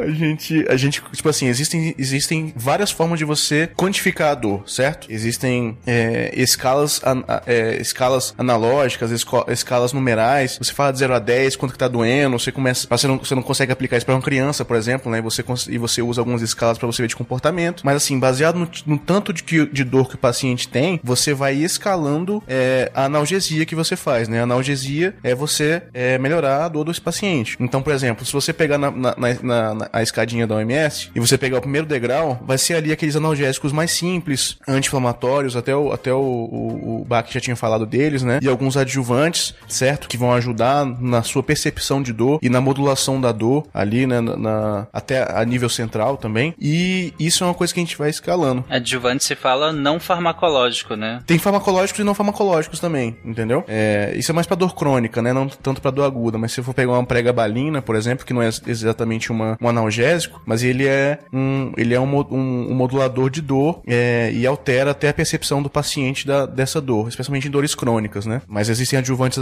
A 0.07 0.11
gente, 0.11 0.65
a 0.69 0.77
gente, 0.77 1.03
tipo 1.13 1.29
assim, 1.29 1.47
existem, 1.49 1.95
existem 1.99 2.53
várias 2.57 2.91
formas 2.91 3.19
de 3.19 3.25
você 3.25 3.69
quantificar 3.77 4.31
a 4.31 4.35
dor, 4.35 4.63
certo? 4.69 5.07
Existem 5.11 5.77
é, 5.87 6.33
escalas, 6.37 7.01
é, 7.47 7.77
escalas 7.81 8.35
analógicas, 8.39 9.11
escalas 9.49 9.93
numerais. 9.93 10.59
Você 10.59 10.73
fala 10.73 10.93
de 10.93 10.99
0 10.99 11.15
a 11.15 11.19
10, 11.19 11.57
quanto 11.57 11.73
que 11.73 11.79
tá 11.79 11.89
doendo, 11.89 12.39
você 12.39 12.53
começa, 12.53 12.87
você 12.89 13.07
não, 13.07 13.19
você 13.19 13.35
não 13.35 13.43
consegue 13.43 13.73
aplicar 13.73 13.97
isso 13.97 14.07
pra 14.07 14.15
uma 14.15 14.23
criança, 14.23 14.65
por 14.65 14.77
exemplo, 14.77 15.11
né? 15.11 15.19
E 15.19 15.23
você, 15.23 15.45
e 15.69 15.79
você 15.79 16.03
usa 16.03 16.21
algumas 16.21 16.43
escalas 16.43 16.79
pra 16.79 16.87
você 16.87 17.03
ver 17.03 17.09
de 17.09 17.17
comportamento. 17.17 17.83
Mas 17.85 17.97
assim, 17.97 18.19
baseado 18.19 18.57
no, 18.59 18.69
no 18.87 18.99
tanto 18.99 19.33
de, 19.33 19.43
que- 19.43 19.67
de 19.67 19.85
dor 19.85 20.09
que 20.09 20.15
o 20.15 20.19
paciente 20.19 20.69
tem, 20.69 21.01
você 21.03 21.35
vai 21.35 21.55
escalando 21.55 22.43
é, 22.47 22.91
a 22.95 23.05
analgesia 23.05 23.67
que 23.67 23.75
você 23.75 23.97
faz, 23.97 24.29
né? 24.29 24.41
A 24.41 24.43
analgesia 24.45 25.15
é 25.23 25.35
você 25.35 25.83
é, 25.93 26.19
melhorar 26.19 26.65
a 26.65 26.69
dor 26.69 26.85
desse 26.85 27.01
paciente. 27.01 27.57
Então, 27.61 27.83
por 27.83 27.93
exemplo, 27.93 28.25
se 28.25 28.33
você 28.33 28.53
pegar 28.53 28.79
na- 28.79 28.91
na- 28.91 29.15
na- 29.43 29.75
na- 29.75 29.91
a 29.99 30.03
escadinha 30.03 30.47
da 30.47 30.55
OMS 30.57 31.11
e 31.15 31.21
você 31.21 31.37
pegar 31.39 31.59
o 31.59 31.61
primeiro 31.61 31.87
degrau, 31.87 32.39
vai 32.47 32.59
ser 32.59 32.75
ali 32.75 32.93
aqueles 32.93 33.17
analgésicos 33.17 33.73
mais 33.73 33.91
simples, 33.91 34.57
anti-inflamatórios, 34.69 35.57
até 35.57 35.75
o, 35.75 35.93
até 35.93 36.13
o, 36.13 36.19
o, 36.19 37.01
o 37.03 37.05
Bach 37.05 37.27
já 37.31 37.41
tinha 37.41 37.57
falado 37.57 37.85
deles, 37.87 38.23
né? 38.23 38.39
E 38.43 38.49
alguns 38.49 38.77
adjuvantes, 38.77 39.55
certo? 39.69 40.09
Que 40.09 40.17
vão 40.17 40.33
ajudar 40.33 40.85
na 40.85 41.23
sua 41.23 41.43
percepção 41.43 42.03
de 42.03 42.13
dor 42.13 42.39
e 42.43 42.49
na 42.49 42.61
modulação 42.61 43.21
da 43.21 43.33
dor 43.33 43.67
ali, 43.75 44.07
né? 44.07 44.21
Na, 44.21 44.37
na- 44.37 44.87
até 44.93 45.23
a 45.39 45.45
nível 45.45 45.69
central 45.69 46.17
também. 46.17 46.55
E 46.59 47.13
isso 47.19 47.45
é 47.45 47.47
uma 47.47 47.55
coisa 47.55 47.73
que 47.73 47.81
a 47.81 47.85
gente 47.85 47.97
vai 47.97 48.11
escalando. 48.11 48.65
Adjuvante 48.69 49.25
se 49.25 49.35
fala 49.35 49.73
não 49.73 49.99
farmacológico, 50.01 50.95
né? 50.95 51.21
Tem 51.27 51.39
farmacológicos 51.39 52.01
e 52.01 52.05
não 52.05 52.15
farmacológicos 52.15 52.81
também, 52.81 53.17
entendeu? 53.25 53.65
É, 53.69 54.15
isso 54.17 54.31
é 54.31 54.35
mais 54.35 54.47
pra 54.47 54.57
dor 54.57 54.75
crônica, 54.75 55.21
né? 55.23 55.33
Não 55.33 55.49
tanto 55.49 55.81
pra 55.81 55.91
dor 55.91 56.05
aguda. 56.05 56.39
Mas 56.39 56.53
se 56.53 56.61
eu 56.61 56.65
for 56.65 56.75
pegar 56.75 56.93
uma 56.93 57.05
pregabalina, 57.05 57.81
por 57.83 57.97
exemplo, 57.97 58.25
que 58.27 58.33
não 58.33 58.43
é 58.43 58.49
exatamente 58.67 59.31
uma, 59.31 59.57
um 59.61 59.69
analgésico, 59.77 60.41
mas 60.47 60.63
ele 60.63 60.87
é 60.87 61.19
um, 61.33 61.73
ele 61.77 61.95
é 61.95 62.01
um, 62.01 62.17
um- 62.31 62.71
um 62.71 62.75
modulador 62.75 63.31
de 63.31 63.41
dor 63.41 63.81
é, 63.87 64.31
e 64.33 64.47
altera 64.47 64.91
até 64.93 65.09
a 65.09 65.15
percepção 65.15 65.63
do 65.63 65.69
paciente 65.71 66.27
da, 66.27 66.47
dessa 66.47 66.81
dor, 66.81 67.09
especialmente 67.09 67.49
em 67.49 67.51
dores 67.51 67.75
crônicas, 67.75 68.27
né? 68.27 68.43
Mas 68.49 68.69
existem 68.69 68.99
adjuvantes, 68.99 69.39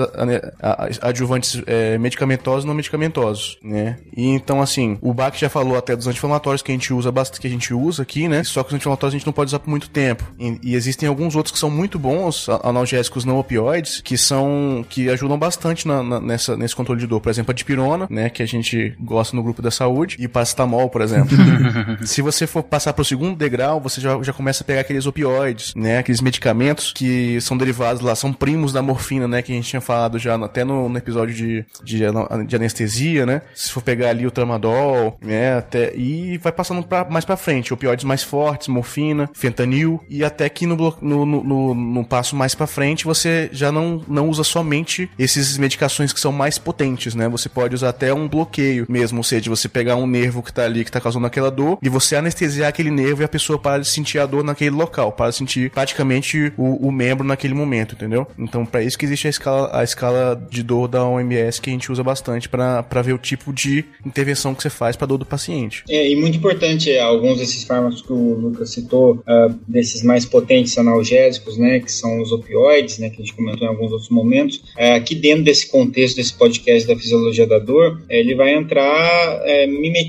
adjuvantes 1.01 1.63
é, 1.67 1.99
medicamentosos 1.99 2.65
e 2.65 2.67
não 2.67 2.75
medicamentosos, 2.75 3.59
né? 3.63 3.97
E 4.17 4.27
então, 4.29 4.61
assim, 4.61 4.99
o 5.01 5.13
Bach 5.13 5.35
já 5.39 5.49
falou 5.49 5.77
até 5.77 5.95
dos 5.97 6.07
anti-inflamatórios 6.07 6.63
que 6.63 6.71
a 6.73 6.75
gente 6.75 6.93
usa 6.93 7.11
bastante, 7.11 7.41
que 7.41 7.47
a 7.47 7.51
gente 7.51 7.73
usa 7.75 8.03
aqui, 8.03 8.29
né? 8.29 8.43
Só 8.45 8.63
que 8.63 8.69
os 8.69 8.75
anti-inflamatórios 8.75 9.15
a 9.15 9.19
gente 9.19 9.27
não 9.27 9.33
pode 9.33 9.49
usar 9.49 9.59
por 9.59 9.71
muito 9.71 9.89
tempo. 9.91 10.25
E, 10.39 10.59
e 10.63 10.75
existem 10.75 11.09
alguns 11.09 11.37
outros 11.37 11.53
que 11.53 11.59
são 11.59 11.71
muito 11.71 11.99
bons, 11.99 12.49
analgésicos 12.63 13.25
não 13.25 13.39
opioides, 13.39 14.01
que 14.01 14.17
são 14.17 14.85
que 14.89 15.09
ajudam 15.09 15.39
bastante 15.39 15.87
na- 15.87 16.03
na- 16.03 16.21
nessa, 16.21 16.57
nesse 16.57 16.75
controle 16.75 17.01
de 17.01 17.07
dor. 17.07 17.21
Por 17.21 17.31
exemplo, 17.31 17.51
a 17.53 17.55
dipirona, 17.55 18.07
né? 18.11 18.29
Que 18.31 18.43
a 18.43 18.47
gente 18.47 18.95
gosta 19.01 19.37
no 19.37 19.43
grupo 19.43 19.63
da 19.63 19.71
saúde, 19.71 20.17
e 20.25 20.29
paracetamol, 20.29 20.89
por 20.89 21.03
exemplo. 21.03 21.37
Se 22.05 22.23
você 22.23 22.47
for 22.47 22.63
passar 22.63 22.93
pro 22.93 23.05
segundo 23.05 23.37
degrau, 23.37 23.81
você 23.81 24.01
já, 24.01 24.21
já 24.23 24.33
começa 24.33 24.63
a 24.63 24.67
pegar 24.67 24.81
aqueles 24.81 25.07
opioides, 25.07 25.75
né? 25.75 25.99
Aqueles 25.99 26.21
medicamentos 26.21 26.93
que 26.93 27.41
são 27.41 27.57
derivados 27.57 28.03
lá, 28.03 28.15
são 28.15 28.33
primos 28.33 28.73
da 28.73 28.83
morfina, 28.83 29.27
né? 29.29 29.43
Que 29.43 29.53
a 29.53 29.55
gente 29.55 29.69
tinha 29.69 29.81
falado 29.81 30.19
já 30.19 30.37
no- 30.39 30.45
até 30.45 30.65
no, 30.65 30.89
no 30.89 30.99
episódio 30.99 31.35
de, 31.35 31.65
de, 31.83 32.01
de 32.47 32.57
anestesia, 32.57 33.27
né? 33.27 33.43
Se 33.55 33.71
for 33.71 33.83
pegar 33.83 34.11
ali 34.11 34.27
o 34.27 34.31
tramadol, 34.31 35.17
né? 35.21 35.57
Até, 35.59 35.95
e 35.97 36.39
vai 36.39 36.53
passando 36.53 36.83
pra, 36.83 37.05
mais 37.09 37.25
pra 37.25 37.37
frente, 37.37 37.73
opioides 37.73 38.05
mais 38.05 38.23
fortes, 38.23 38.69
morfina, 38.69 39.29
fentanil, 39.35 40.01
e 40.09 40.25
até 40.25 40.49
que 40.49 40.67
no, 40.67 40.77
no, 41.01 41.27
no, 41.27 41.75
no- 41.75 42.05
passo 42.05 42.37
mais 42.37 42.55
pra 42.55 42.67
frente 42.67 43.05
você 43.05 43.49
já 43.53 43.73
não, 43.73 44.03
não 44.07 44.29
usa 44.29 44.45
somente 44.45 45.09
esses 45.19 45.57
medicações 45.57 46.13
que 46.13 46.21
são 46.21 46.31
mais 46.33 46.59
potentes, 46.59 47.15
né? 47.15 47.29
Você 47.29 47.49
pode 47.49 47.75
usar 47.75 47.89
até 47.91 48.13
um 48.13 48.29
bloqueio 48.29 48.87
mesmo, 48.89 49.19
ou 49.19 49.25
seja, 49.25 49.49
você 49.51 49.69
pegar 49.69 49.97
um 49.97 50.07
nervo 50.15 50.43
que 50.43 50.53
tá 50.53 50.65
ali, 50.65 50.85
que 50.85 50.93
tá 50.93 51.01
causando 51.01 51.27
aquela 51.27 51.51
dor, 51.51 51.79
e 51.83 51.89
você 51.89 52.17
anestesiar 52.17 52.69
aquele 52.69 52.91
nervo 52.91 53.23
e 53.23 53.25
a 53.25 53.29
pessoa 53.29 53.59
para 53.59 53.83
de 53.83 53.89
sentir 53.89 54.19
a 54.19 54.27
dor 54.27 54.45
naquele 54.45 54.71
local, 54.71 55.13
para 55.13 55.31
de 55.31 55.37
sentir 55.37 55.71
praticamente 55.71 56.53
o, 56.57 56.89
o 56.89 56.93
membro 56.93 57.27
naquele 57.27 57.55
momento, 57.55 57.95
entendeu? 57.95 58.27
Então, 58.39 58.65
pra 58.65 58.83
isso 58.83 58.99
que 58.99 59.05
existe 59.05 59.27
a 59.27 59.31
escala, 59.31 59.71
a 59.73 59.83
escala 59.83 60.41
de 60.51 60.63
dor 60.63 60.89
da 60.89 61.05
OMS 61.05 61.61
que 61.61 61.71
a 61.71 61.73
gente 61.73 61.91
usa 61.91 62.03
bastante 62.03 62.49
pra 62.49 63.03
ver 63.03 63.13
o 63.13 63.19
tipo 63.19 63.53
de 63.53 63.85
intervenção 64.05 64.55
que 64.55 64.63
você 64.63 64.71
faz 64.71 64.97
pra 64.97 65.07
dor 65.07 65.19
do 65.19 65.27
paciente. 65.27 65.85
É, 65.89 66.09
e 66.09 66.17
muito 66.17 66.39
importante, 66.39 66.91
é, 66.91 67.01
alguns 67.01 67.39
desses 67.39 67.65
fármacos 67.65 68.03
que 68.03 68.13
o 68.13 68.35
Lucas 68.35 68.71
citou, 68.71 69.23
ah, 69.27 69.49
desses 69.67 70.03
mais 70.03 70.25
potentes 70.25 70.77
analgésicos, 70.79 71.57
né, 71.59 71.81
que 71.81 71.91
são 71.91 72.21
os 72.21 72.33
opioides, 72.33 72.99
né, 72.99 73.11
que 73.11 73.17
a 73.17 73.25
gente 73.25 73.35
comentou 73.35 73.67
em 73.67 73.71
alguns 73.71 73.93
outros 73.93 74.11
momentos, 74.11 74.63
é, 74.77 74.95
aqui 74.95 75.15
dentro 75.15 75.45
desse 75.45 75.67
contexto 75.69 76.17
desse 76.17 76.35
podcast 76.35 76.87
da 76.87 76.97
fisiologia 76.97 77.47
da 77.47 77.59
dor, 77.59 78.03
é, 78.09 78.21
ele 78.21 78.35
vai 78.35 78.55
entrar 78.55 79.41
é, 79.45 79.67
mimetizando, 79.67 80.04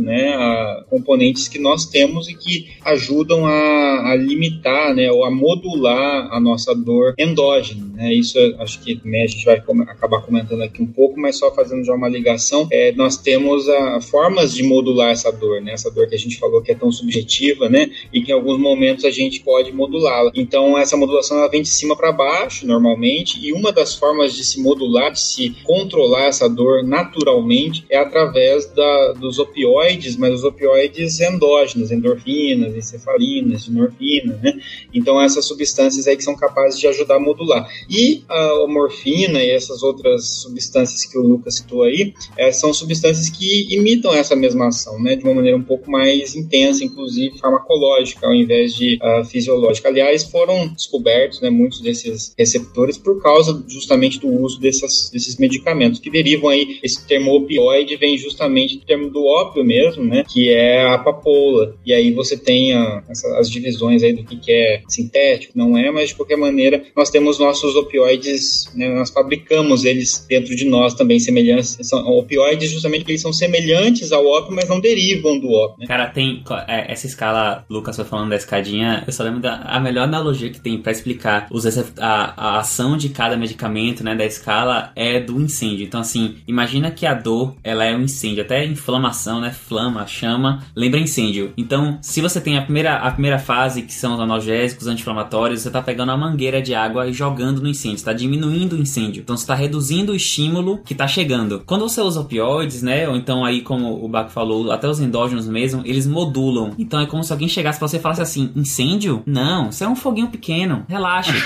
né, 0.00 0.34
a 0.34 0.84
componentes 0.88 1.48
que 1.48 1.58
nós 1.58 1.86
temos 1.86 2.28
e 2.28 2.34
que 2.34 2.68
ajudam 2.84 3.46
a, 3.46 4.12
a 4.12 4.16
limitar, 4.16 4.94
né, 4.94 5.10
ou 5.10 5.24
a 5.24 5.30
modular 5.30 6.28
a 6.32 6.40
nossa 6.40 6.74
dor 6.74 7.14
endógena, 7.18 7.91
né, 8.02 8.12
isso 8.12 8.36
eu 8.36 8.60
acho 8.60 8.80
que 8.80 9.00
a 9.04 9.26
gente 9.26 9.44
vai 9.44 9.62
acabar 9.86 10.20
comentando 10.22 10.62
aqui 10.62 10.82
um 10.82 10.86
pouco, 10.86 11.20
mas 11.20 11.38
só 11.38 11.54
fazendo 11.54 11.84
já 11.84 11.94
uma 11.94 12.08
ligação, 12.08 12.66
é, 12.72 12.90
nós 12.92 13.16
temos 13.16 13.68
a, 13.68 14.00
formas 14.00 14.52
de 14.52 14.64
modular 14.64 15.10
essa 15.10 15.30
dor, 15.30 15.60
né? 15.60 15.72
Essa 15.72 15.88
dor 15.88 16.08
que 16.08 16.14
a 16.16 16.18
gente 16.18 16.36
falou 16.36 16.60
que 16.60 16.72
é 16.72 16.74
tão 16.74 16.90
subjetiva, 16.90 17.68
né? 17.68 17.90
E 18.12 18.20
que 18.20 18.32
em 18.32 18.34
alguns 18.34 18.58
momentos 18.58 19.04
a 19.04 19.10
gente 19.10 19.40
pode 19.40 19.70
modulá-la. 19.72 20.32
Então 20.34 20.76
essa 20.76 20.96
modulação 20.96 21.38
ela 21.38 21.48
vem 21.48 21.62
de 21.62 21.68
cima 21.68 21.94
para 21.96 22.10
baixo 22.10 22.66
normalmente 22.66 23.38
e 23.40 23.52
uma 23.52 23.70
das 23.70 23.94
formas 23.94 24.34
de 24.34 24.44
se 24.44 24.60
modular, 24.60 25.12
de 25.12 25.20
se 25.20 25.50
controlar 25.62 26.24
essa 26.24 26.48
dor 26.48 26.82
naturalmente 26.82 27.84
é 27.88 27.98
através 27.98 28.66
da, 28.66 29.12
dos 29.12 29.38
opioides, 29.38 30.16
mas 30.16 30.34
os 30.34 30.44
opioides 30.44 31.20
endógenos, 31.20 31.92
endorfinas, 31.92 32.74
encefalinas, 32.74 33.64
dinorfina, 33.64 34.40
né? 34.42 34.58
Então 34.92 35.20
essas 35.20 35.44
substâncias 35.44 36.08
aí 36.08 36.16
que 36.16 36.24
são 36.24 36.34
capazes 36.34 36.80
de 36.80 36.88
ajudar 36.88 37.16
a 37.16 37.20
modular. 37.20 37.68
E 37.92 38.22
a 38.26 38.66
morfina 38.68 39.42
e 39.44 39.50
essas 39.50 39.82
outras 39.82 40.40
substâncias 40.40 41.04
que 41.04 41.18
o 41.18 41.22
Lucas 41.22 41.56
citou 41.56 41.82
aí, 41.82 42.14
eh, 42.38 42.50
são 42.50 42.72
substâncias 42.72 43.28
que 43.28 43.66
imitam 43.74 44.14
essa 44.14 44.34
mesma 44.34 44.68
ação, 44.68 44.98
né, 45.02 45.14
de 45.14 45.24
uma 45.24 45.34
maneira 45.34 45.56
um 45.58 45.62
pouco 45.62 45.90
mais 45.90 46.34
intensa, 46.34 46.82
inclusive 46.82 47.38
farmacológica, 47.38 48.26
ao 48.26 48.34
invés 48.34 48.74
de 48.74 48.98
ah, 49.02 49.22
fisiológica. 49.24 49.88
Aliás, 49.88 50.24
foram 50.24 50.68
descobertos, 50.68 51.40
né, 51.42 51.50
muitos 51.50 51.80
desses 51.80 52.32
receptores 52.38 52.96
por 52.96 53.22
causa 53.22 53.62
justamente 53.68 54.18
do 54.18 54.28
uso 54.28 54.58
dessas, 54.58 55.10
desses 55.12 55.36
medicamentos 55.36 56.00
que 56.00 56.10
derivam 56.10 56.48
aí. 56.48 56.78
Esse 56.82 57.06
termo 57.06 57.34
opioide 57.34 57.96
vem 57.96 58.16
justamente 58.16 58.78
do 58.78 58.86
termo 58.86 59.10
do 59.10 59.24
ópio 59.26 59.62
mesmo, 59.62 60.02
né, 60.02 60.24
que 60.32 60.48
é 60.48 60.82
a 60.86 60.96
papoula. 60.98 61.76
E 61.84 61.92
aí 61.92 62.10
você 62.12 62.38
tem 62.38 62.72
a- 62.72 63.02
essa- 63.08 63.38
as 63.38 63.50
divisões 63.50 64.02
aí 64.02 64.14
do 64.14 64.24
que, 64.24 64.36
que 64.36 64.50
é 64.52 64.82
sintético, 64.88 65.52
não 65.56 65.76
é, 65.76 65.90
mas 65.90 66.08
de 66.08 66.14
qualquer 66.14 66.36
maneira 66.36 66.82
nós 66.96 67.10
temos 67.10 67.38
nossos 67.38 67.76
opioides, 67.82 68.70
né, 68.74 68.88
nós 68.94 69.10
fabricamos 69.10 69.84
eles 69.84 70.24
dentro 70.28 70.54
de 70.54 70.64
nós 70.64 70.94
também 70.94 71.18
semelhantes. 71.18 71.78
São 71.82 72.06
opioides 72.08 72.70
justamente 72.70 73.00
porque 73.00 73.12
eles 73.12 73.22
são 73.22 73.32
semelhantes 73.32 74.12
ao 74.12 74.26
ópio, 74.26 74.54
mas 74.54 74.68
não 74.68 74.80
derivam 74.80 75.38
do 75.38 75.50
ópio. 75.50 75.80
Né? 75.80 75.86
Cara, 75.86 76.06
tem 76.06 76.42
é, 76.66 76.92
essa 76.92 77.06
escala, 77.06 77.64
Lucas 77.68 77.96
foi 77.96 78.04
falando 78.04 78.30
da 78.30 78.36
escadinha, 78.36 79.04
eu 79.06 79.12
só 79.12 79.22
lembro 79.22 79.40
da 79.40 79.62
a 79.62 79.80
melhor 79.80 80.04
analogia 80.04 80.50
que 80.50 80.60
tem 80.60 80.78
pra 80.78 80.92
explicar 80.92 81.46
os 81.50 81.66
a, 81.98 82.34
a 82.36 82.58
ação 82.58 82.96
de 82.96 83.08
cada 83.08 83.36
medicamento, 83.36 84.04
né, 84.04 84.14
da 84.14 84.24
escala 84.24 84.92
é 84.94 85.20
do 85.20 85.40
incêndio. 85.40 85.84
Então, 85.84 86.00
assim, 86.00 86.36
imagina 86.46 86.90
que 86.90 87.06
a 87.06 87.14
dor, 87.14 87.56
ela 87.62 87.84
é 87.84 87.96
um 87.96 88.02
incêndio, 88.02 88.42
até 88.42 88.64
inflamação, 88.64 89.40
né, 89.40 89.50
flama, 89.50 90.06
chama, 90.06 90.64
lembra 90.74 91.00
incêndio. 91.00 91.52
Então, 91.56 91.98
se 92.02 92.20
você 92.20 92.40
tem 92.40 92.58
a 92.58 92.62
primeira, 92.62 92.96
a 92.96 93.10
primeira 93.10 93.38
fase, 93.38 93.82
que 93.82 93.92
são 93.92 94.14
os 94.14 94.20
analgésicos, 94.20 94.86
anti-inflamatórios, 94.86 95.60
você 95.60 95.70
tá 95.70 95.82
pegando 95.82 96.10
uma 96.10 96.18
mangueira 96.18 96.60
de 96.60 96.74
água 96.74 97.08
e 97.08 97.12
jogando 97.12 97.61
no 97.62 97.68
incêndio, 97.68 97.98
você 97.98 98.04
tá 98.04 98.12
diminuindo 98.12 98.76
o 98.76 98.78
incêndio. 98.78 99.22
Então, 99.22 99.36
você 99.36 99.46
tá 99.46 99.54
reduzindo 99.54 100.12
o 100.12 100.16
estímulo 100.16 100.78
que 100.84 100.94
tá 100.94 101.06
chegando. 101.06 101.62
Quando 101.66 101.88
você 101.88 102.00
usa 102.00 102.20
opioides, 102.20 102.82
né, 102.82 103.08
ou 103.08 103.16
então 103.16 103.44
aí, 103.44 103.62
como 103.62 104.04
o 104.04 104.08
Bach 104.08 104.30
falou, 104.30 104.70
até 104.70 104.88
os 104.88 105.00
endógenos 105.00 105.46
mesmo, 105.46 105.82
eles 105.84 106.06
modulam. 106.06 106.72
Então, 106.78 107.00
é 107.00 107.06
como 107.06 107.24
se 107.24 107.32
alguém 107.32 107.48
chegasse 107.48 107.78
pra 107.78 107.88
você 107.88 107.96
e 107.96 108.00
falasse 108.00 108.22
assim, 108.22 108.50
incêndio? 108.54 109.22
Não, 109.26 109.68
isso 109.68 109.84
é 109.84 109.88
um 109.88 109.96
foguinho 109.96 110.28
pequeno, 110.28 110.84
relaxa. 110.88 111.32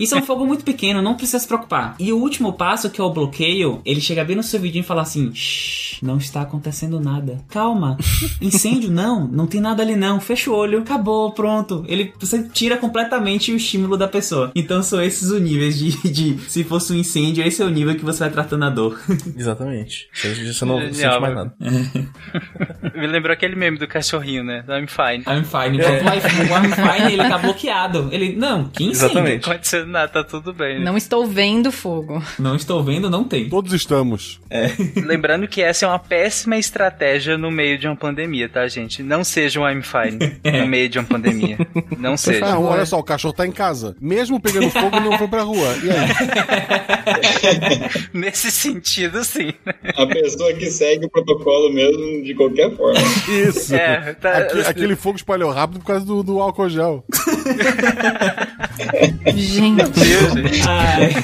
Isso 0.00 0.14
é 0.14 0.18
um 0.18 0.22
fogo 0.22 0.46
muito 0.46 0.64
pequeno, 0.64 1.02
não 1.02 1.14
precisa 1.14 1.38
se 1.38 1.46
preocupar. 1.46 1.94
E 1.98 2.10
o 2.12 2.18
último 2.18 2.54
passo, 2.54 2.88
que 2.88 3.00
é 3.00 3.04
o 3.04 3.12
bloqueio, 3.12 3.80
ele 3.84 4.00
chega 4.00 4.24
bem 4.24 4.34
no 4.34 4.42
seu 4.42 4.58
vidinho 4.58 4.82
e 4.82 4.86
fala 4.86 5.02
assim: 5.02 5.30
Shh, 5.34 5.98
não 6.02 6.16
está 6.16 6.42
acontecendo 6.42 6.98
nada. 6.98 7.40
Calma. 7.48 7.96
Incêndio? 8.40 8.90
Não, 8.90 9.26
não 9.26 9.46
tem 9.46 9.60
nada 9.60 9.82
ali 9.82 9.94
não. 9.96 10.20
Fecha 10.20 10.50
o 10.50 10.54
olho, 10.54 10.80
acabou, 10.80 11.32
pronto. 11.32 11.84
Ele 11.86 12.12
você 12.18 12.42
tira 12.42 12.76
completamente 12.76 13.52
o 13.52 13.56
estímulo 13.56 13.96
da 13.96 14.08
pessoa. 14.08 14.50
Então 14.54 14.82
são 14.82 15.02
esses 15.02 15.30
níveis 15.44 15.78
de, 15.78 15.90
de 16.10 16.38
se 16.50 16.64
fosse 16.64 16.92
um 16.92 16.96
incêndio, 16.96 17.46
esse 17.46 17.62
é 17.62 17.64
o 17.64 17.70
nível 17.70 17.94
que 17.94 18.04
você 18.04 18.20
vai 18.20 18.30
tratando 18.30 18.64
a 18.64 18.70
dor. 18.70 18.98
Exatamente. 19.36 20.08
Você, 20.12 20.52
você 20.52 20.64
não 20.64 20.80
Genial, 20.80 20.94
sente 21.12 21.20
mais 21.20 21.34
mano. 21.34 21.52
nada. 21.60 22.94
Me 22.98 23.06
lembrou 23.06 23.32
aquele 23.32 23.54
meme 23.56 23.78
do 23.78 23.86
cachorrinho, 23.86 24.42
né? 24.44 24.62
Do 24.66 24.72
I'm 24.72 24.86
fine. 24.86 25.24
I'm 25.26 25.44
fine. 25.44 25.78
Então 25.78 25.92
o 25.92 26.64
I'm 26.64 26.70
fine, 26.72 27.12
ele 27.12 27.28
tá 27.28 27.38
bloqueado. 27.38 28.08
Ele, 28.12 28.34
não, 28.36 28.64
que 28.68 28.84
incêndio? 28.84 29.14
Não 29.22 29.38
tá 29.38 29.50
acontecendo 29.50 29.86
nada, 29.86 30.08
tá 30.08 30.24
tudo 30.24 30.52
bem. 30.52 30.78
né? 30.78 30.84
Não 30.84 30.96
estou 30.96 31.26
vendo 31.26 31.70
fogo. 31.72 32.22
Não 32.38 32.56
estou 32.56 32.82
vendo, 32.82 33.10
não 33.10 33.24
tem. 33.24 33.48
Todos 33.48 33.72
estamos. 33.72 34.40
Lembrando 35.04 35.46
que 35.48 35.60
essa 35.62 35.84
é 35.84 35.88
uma 35.88 35.98
péssima 35.98 36.56
estratégia 36.56 37.36
no 37.36 37.50
meio 37.50 37.78
de 37.78 37.86
uma 37.86 37.96
pandemia, 37.96 38.48
tá, 38.48 38.66
gente? 38.68 39.02
Não 39.02 39.24
seja 39.24 39.60
um 39.60 39.68
I'm 39.68 39.82
fine 39.82 40.18
no 40.60 40.66
meio 40.66 40.88
de 40.88 40.98
uma 40.98 41.04
pandemia. 41.04 41.58
Não 41.98 42.16
seja. 42.16 42.46
Ah, 42.46 42.58
olha 42.58 42.86
só, 42.86 42.98
o 42.98 43.02
cachorro 43.04 43.34
tá 43.34 43.46
em 43.46 43.52
casa. 43.52 43.96
Mesmo 44.00 44.40
pegando 44.40 44.70
fogo, 44.70 45.00
não 45.00 45.18
foi 45.18 45.28
pra 45.34 45.42
rua. 45.42 45.74
E 45.82 45.90
aí? 45.90 46.08
Nesse 48.14 48.50
sentido, 48.50 49.24
sim. 49.24 49.52
A 49.96 50.06
pessoa 50.06 50.52
que 50.54 50.66
segue 50.70 51.06
o 51.06 51.10
protocolo 51.10 51.72
mesmo 51.72 52.22
de 52.22 52.34
qualquer 52.34 52.74
forma. 52.76 53.00
Isso. 53.28 53.74
É, 53.74 54.14
tá- 54.14 54.38
Aque- 54.38 54.60
aquele 54.60 54.96
fogo 54.96 55.16
espalhou 55.16 55.50
rápido 55.50 55.80
por 55.80 55.86
causa 55.86 56.04
do, 56.04 56.22
do 56.22 56.40
álcool 56.40 56.68
gel. 56.68 57.04
Gente. 59.34 59.74
Meu 59.82 59.88
Deus, 59.90 60.32
gente. 60.34 60.68
Ai. 60.68 61.14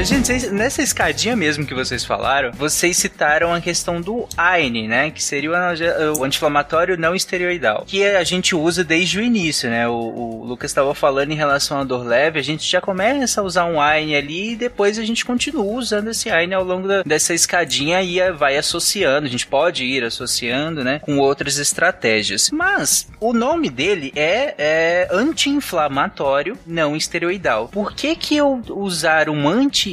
Mas, 0.00 0.08
gente, 0.08 0.28
vocês- 0.28 0.50
nessa 0.50 0.80
escadinha 0.80 1.36
mesmo 1.36 1.66
que 1.66 1.74
vocês 1.74 2.06
falaram, 2.06 2.52
vocês 2.52 2.96
citaram 2.96 3.52
a 3.52 3.60
questão 3.60 4.00
do 4.00 4.26
AINE, 4.34 4.88
né? 4.88 5.10
Que 5.10 5.22
seria 5.22 5.50
o, 5.50 6.20
o 6.20 6.24
anti-inflamatório 6.24 6.96
não 6.96 7.14
esteroidal. 7.14 7.84
Que 7.86 8.02
a 8.06 8.24
gente 8.24 8.54
usa 8.56 8.82
desde 8.82 9.18
o 9.18 9.22
início, 9.22 9.68
né? 9.68 9.86
O, 9.86 9.92
o 9.92 10.44
Lucas 10.46 10.70
estava 10.70 10.94
falando 10.94 11.32
em 11.32 11.34
relação 11.34 11.78
à 11.78 11.84
dor 11.84 12.02
leve, 12.02 12.38
a 12.38 12.42
gente 12.42 12.66
já 12.66 12.80
começa 12.80 13.42
a 13.42 13.44
usar 13.44 13.66
um 13.66 13.78
AINE 13.78 14.16
ali 14.16 14.52
e 14.52 14.56
depois 14.56 14.98
a 14.98 15.04
gente 15.04 15.22
continua 15.22 15.64
usando 15.66 16.08
esse 16.08 16.30
AINE 16.30 16.54
ao 16.54 16.64
longo 16.64 16.88
da- 16.88 17.02
dessa 17.02 17.34
escadinha 17.34 18.00
e 18.02 18.32
vai 18.32 18.56
associando. 18.56 19.26
A 19.26 19.30
gente 19.30 19.46
pode 19.46 19.84
ir 19.84 20.02
associando, 20.02 20.82
né? 20.82 21.00
Com 21.00 21.18
outras 21.18 21.58
estratégias. 21.58 22.48
Mas 22.50 23.06
o 23.20 23.34
nome 23.34 23.68
dele 23.68 24.14
é, 24.16 24.54
é 24.56 25.08
anti-inflamatório 25.12 26.56
não 26.66 26.96
esteroidal. 26.96 27.68
Por 27.68 27.92
que 27.92 28.16
que 28.16 28.34
eu 28.34 28.62
usar 28.70 29.28
um 29.28 29.46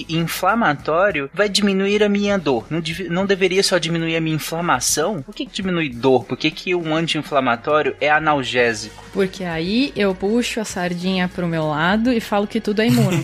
anti-inflamatório 0.03 1.29
vai 1.33 1.49
diminuir 1.49 2.03
a 2.03 2.09
minha 2.09 2.37
dor? 2.37 2.65
Não, 2.69 2.79
dev- 2.79 3.07
não 3.09 3.25
deveria 3.25 3.63
só 3.63 3.77
diminuir 3.77 4.15
a 4.15 4.21
minha 4.21 4.35
inflamação? 4.35 5.21
Por 5.21 5.33
que, 5.33 5.45
que 5.45 5.51
diminui 5.53 5.89
dor? 5.89 6.25
Por 6.25 6.37
que, 6.37 6.51
que 6.51 6.75
um 6.75 6.95
anti-inflamatório 6.95 7.95
é 7.99 8.09
analgésico? 8.09 9.03
Porque 9.13 9.43
aí 9.43 9.91
eu 9.95 10.13
puxo 10.13 10.59
a 10.59 10.65
sardinha 10.65 11.27
pro 11.27 11.47
meu 11.47 11.65
lado 11.67 12.11
e 12.11 12.19
falo 12.19 12.45
que 12.47 12.59
tudo 12.61 12.81
é 12.81 12.87
imuno. 12.87 13.17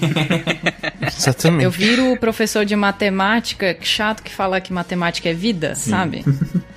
Exatamente. 1.06 1.64
Eu 1.64 1.72
viro 1.72 2.12
o 2.12 2.18
professor 2.18 2.66
de 2.66 2.76
matemática 2.76 3.78
chato 3.82 4.24
que 4.24 4.32
fala 4.34 4.60
que 4.62 4.74
matemática 4.74 5.30
é 5.30 5.34
vida, 5.34 5.76
sabe? 5.76 6.24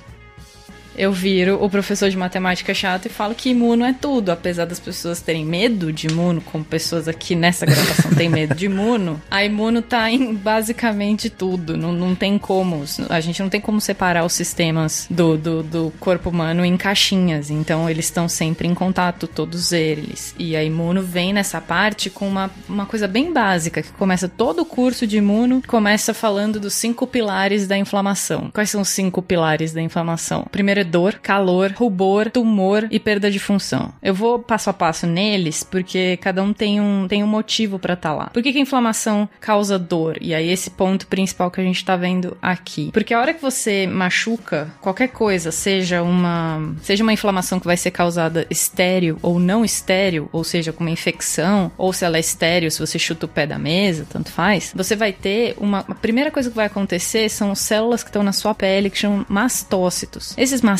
Eu 0.97 1.11
viro 1.11 1.63
o 1.63 1.69
professor 1.69 2.09
de 2.09 2.17
matemática 2.17 2.73
chato 2.73 3.05
e 3.05 3.09
falo 3.09 3.35
que 3.35 3.49
imuno 3.49 3.85
é 3.85 3.93
tudo. 3.93 4.31
Apesar 4.31 4.65
das 4.65 4.79
pessoas 4.79 5.21
terem 5.21 5.45
medo 5.45 5.93
de 5.93 6.07
imuno, 6.07 6.41
como 6.41 6.65
pessoas 6.65 7.07
aqui 7.07 7.35
nessa 7.35 7.67
gravação 7.67 8.11
têm 8.15 8.27
medo 8.27 8.55
de 8.55 8.65
imuno, 8.65 9.21
a 9.29 9.43
imuno 9.43 9.83
tá 9.83 10.09
em 10.09 10.33
basicamente 10.33 11.29
tudo. 11.29 11.77
Não, 11.77 11.91
não 11.91 12.15
tem 12.15 12.39
como. 12.39 12.83
A 13.09 13.19
gente 13.19 13.43
não 13.43 13.49
tem 13.49 13.61
como 13.61 13.79
separar 13.79 14.25
os 14.25 14.33
sistemas 14.33 15.07
do, 15.07 15.37
do, 15.37 15.61
do 15.61 15.93
corpo 15.99 16.31
humano 16.31 16.65
em 16.65 16.75
caixinhas. 16.75 17.51
Então 17.51 17.87
eles 17.87 18.05
estão 18.05 18.27
sempre 18.27 18.67
em 18.67 18.73
contato, 18.73 19.27
todos 19.27 19.71
eles. 19.71 20.33
E 20.39 20.55
a 20.55 20.63
imuno 20.63 21.03
vem 21.03 21.31
nessa 21.31 21.61
parte 21.61 22.09
com 22.09 22.27
uma, 22.27 22.49
uma 22.67 22.87
coisa 22.87 23.07
bem 23.07 23.31
básica, 23.31 23.83
que 23.83 23.91
começa 23.91 24.27
todo 24.27 24.63
o 24.63 24.65
curso 24.65 25.05
de 25.05 25.17
imuno, 25.17 25.61
começa 25.67 26.11
falando 26.11 26.59
dos 26.59 26.73
cinco 26.73 27.05
pilares 27.05 27.67
da 27.67 27.77
inflamação. 27.77 28.49
Quais 28.51 28.71
são 28.71 28.81
os 28.81 28.89
cinco 28.89 29.21
pilares 29.21 29.73
da 29.73 29.81
inflamação? 29.81 30.47
Primeiro 30.51 30.79
é 30.79 30.86
dor, 30.87 31.19
calor, 31.21 31.71
rubor, 31.75 32.31
tumor 32.31 32.87
e 32.89 32.99
perda 32.99 33.29
de 33.29 33.39
função. 33.39 33.93
Eu 34.01 34.13
vou 34.13 34.39
passo 34.39 34.69
a 34.69 34.73
passo 34.73 35.05
neles, 35.05 35.63
porque 35.63 36.17
cada 36.17 36.41
um 36.41 36.53
tem 36.53 36.81
um, 36.81 37.07
tem 37.07 37.23
um 37.23 37.27
motivo 37.27 37.77
pra 37.77 37.93
estar 37.93 38.13
lá. 38.13 38.27
Por 38.27 38.41
que, 38.41 38.51
que 38.51 38.57
a 38.57 38.61
inflamação 38.61 39.29
causa 39.39 39.77
dor? 39.77 40.17
E 40.21 40.33
aí 40.33 40.49
esse 40.49 40.69
ponto 40.69 41.07
principal 41.07 41.51
que 41.51 41.61
a 41.61 41.63
gente 41.63 41.83
tá 41.83 41.95
vendo 41.95 42.37
aqui. 42.41 42.91
Porque 42.91 43.13
a 43.13 43.19
hora 43.19 43.33
que 43.33 43.41
você 43.41 43.85
machuca 43.87 44.71
qualquer 44.81 45.09
coisa, 45.09 45.51
seja 45.51 46.01
uma, 46.01 46.75
seja 46.81 47.03
uma 47.03 47.13
inflamação 47.13 47.59
que 47.59 47.65
vai 47.65 47.77
ser 47.77 47.91
causada 47.91 48.45
estéreo 48.49 49.17
ou 49.21 49.39
não 49.39 49.63
estéreo, 49.63 50.29
ou 50.31 50.43
seja, 50.43 50.71
com 50.71 50.83
uma 50.83 50.89
infecção, 50.89 51.71
ou 51.77 51.91
se 51.93 52.05
ela 52.05 52.17
é 52.17 52.19
estéreo, 52.19 52.71
se 52.71 52.79
você 52.79 52.97
chuta 52.97 53.25
o 53.25 53.29
pé 53.29 53.45
da 53.45 53.57
mesa, 53.57 54.05
tanto 54.09 54.31
faz, 54.31 54.73
você 54.75 54.95
vai 54.95 55.11
ter 55.11 55.55
uma. 55.57 55.79
A 55.79 55.95
primeira 55.95 56.31
coisa 56.31 56.49
que 56.49 56.55
vai 56.55 56.65
acontecer 56.65 57.29
são 57.29 57.53
células 57.55 58.03
que 58.03 58.09
estão 58.09 58.23
na 58.23 58.31
sua 58.31 58.53
pele 58.53 58.89
que 58.89 58.97
chamam 58.97 59.25
mastócitos. 59.27 60.33
Esses 60.37 60.61
mastócitos, 60.61 60.76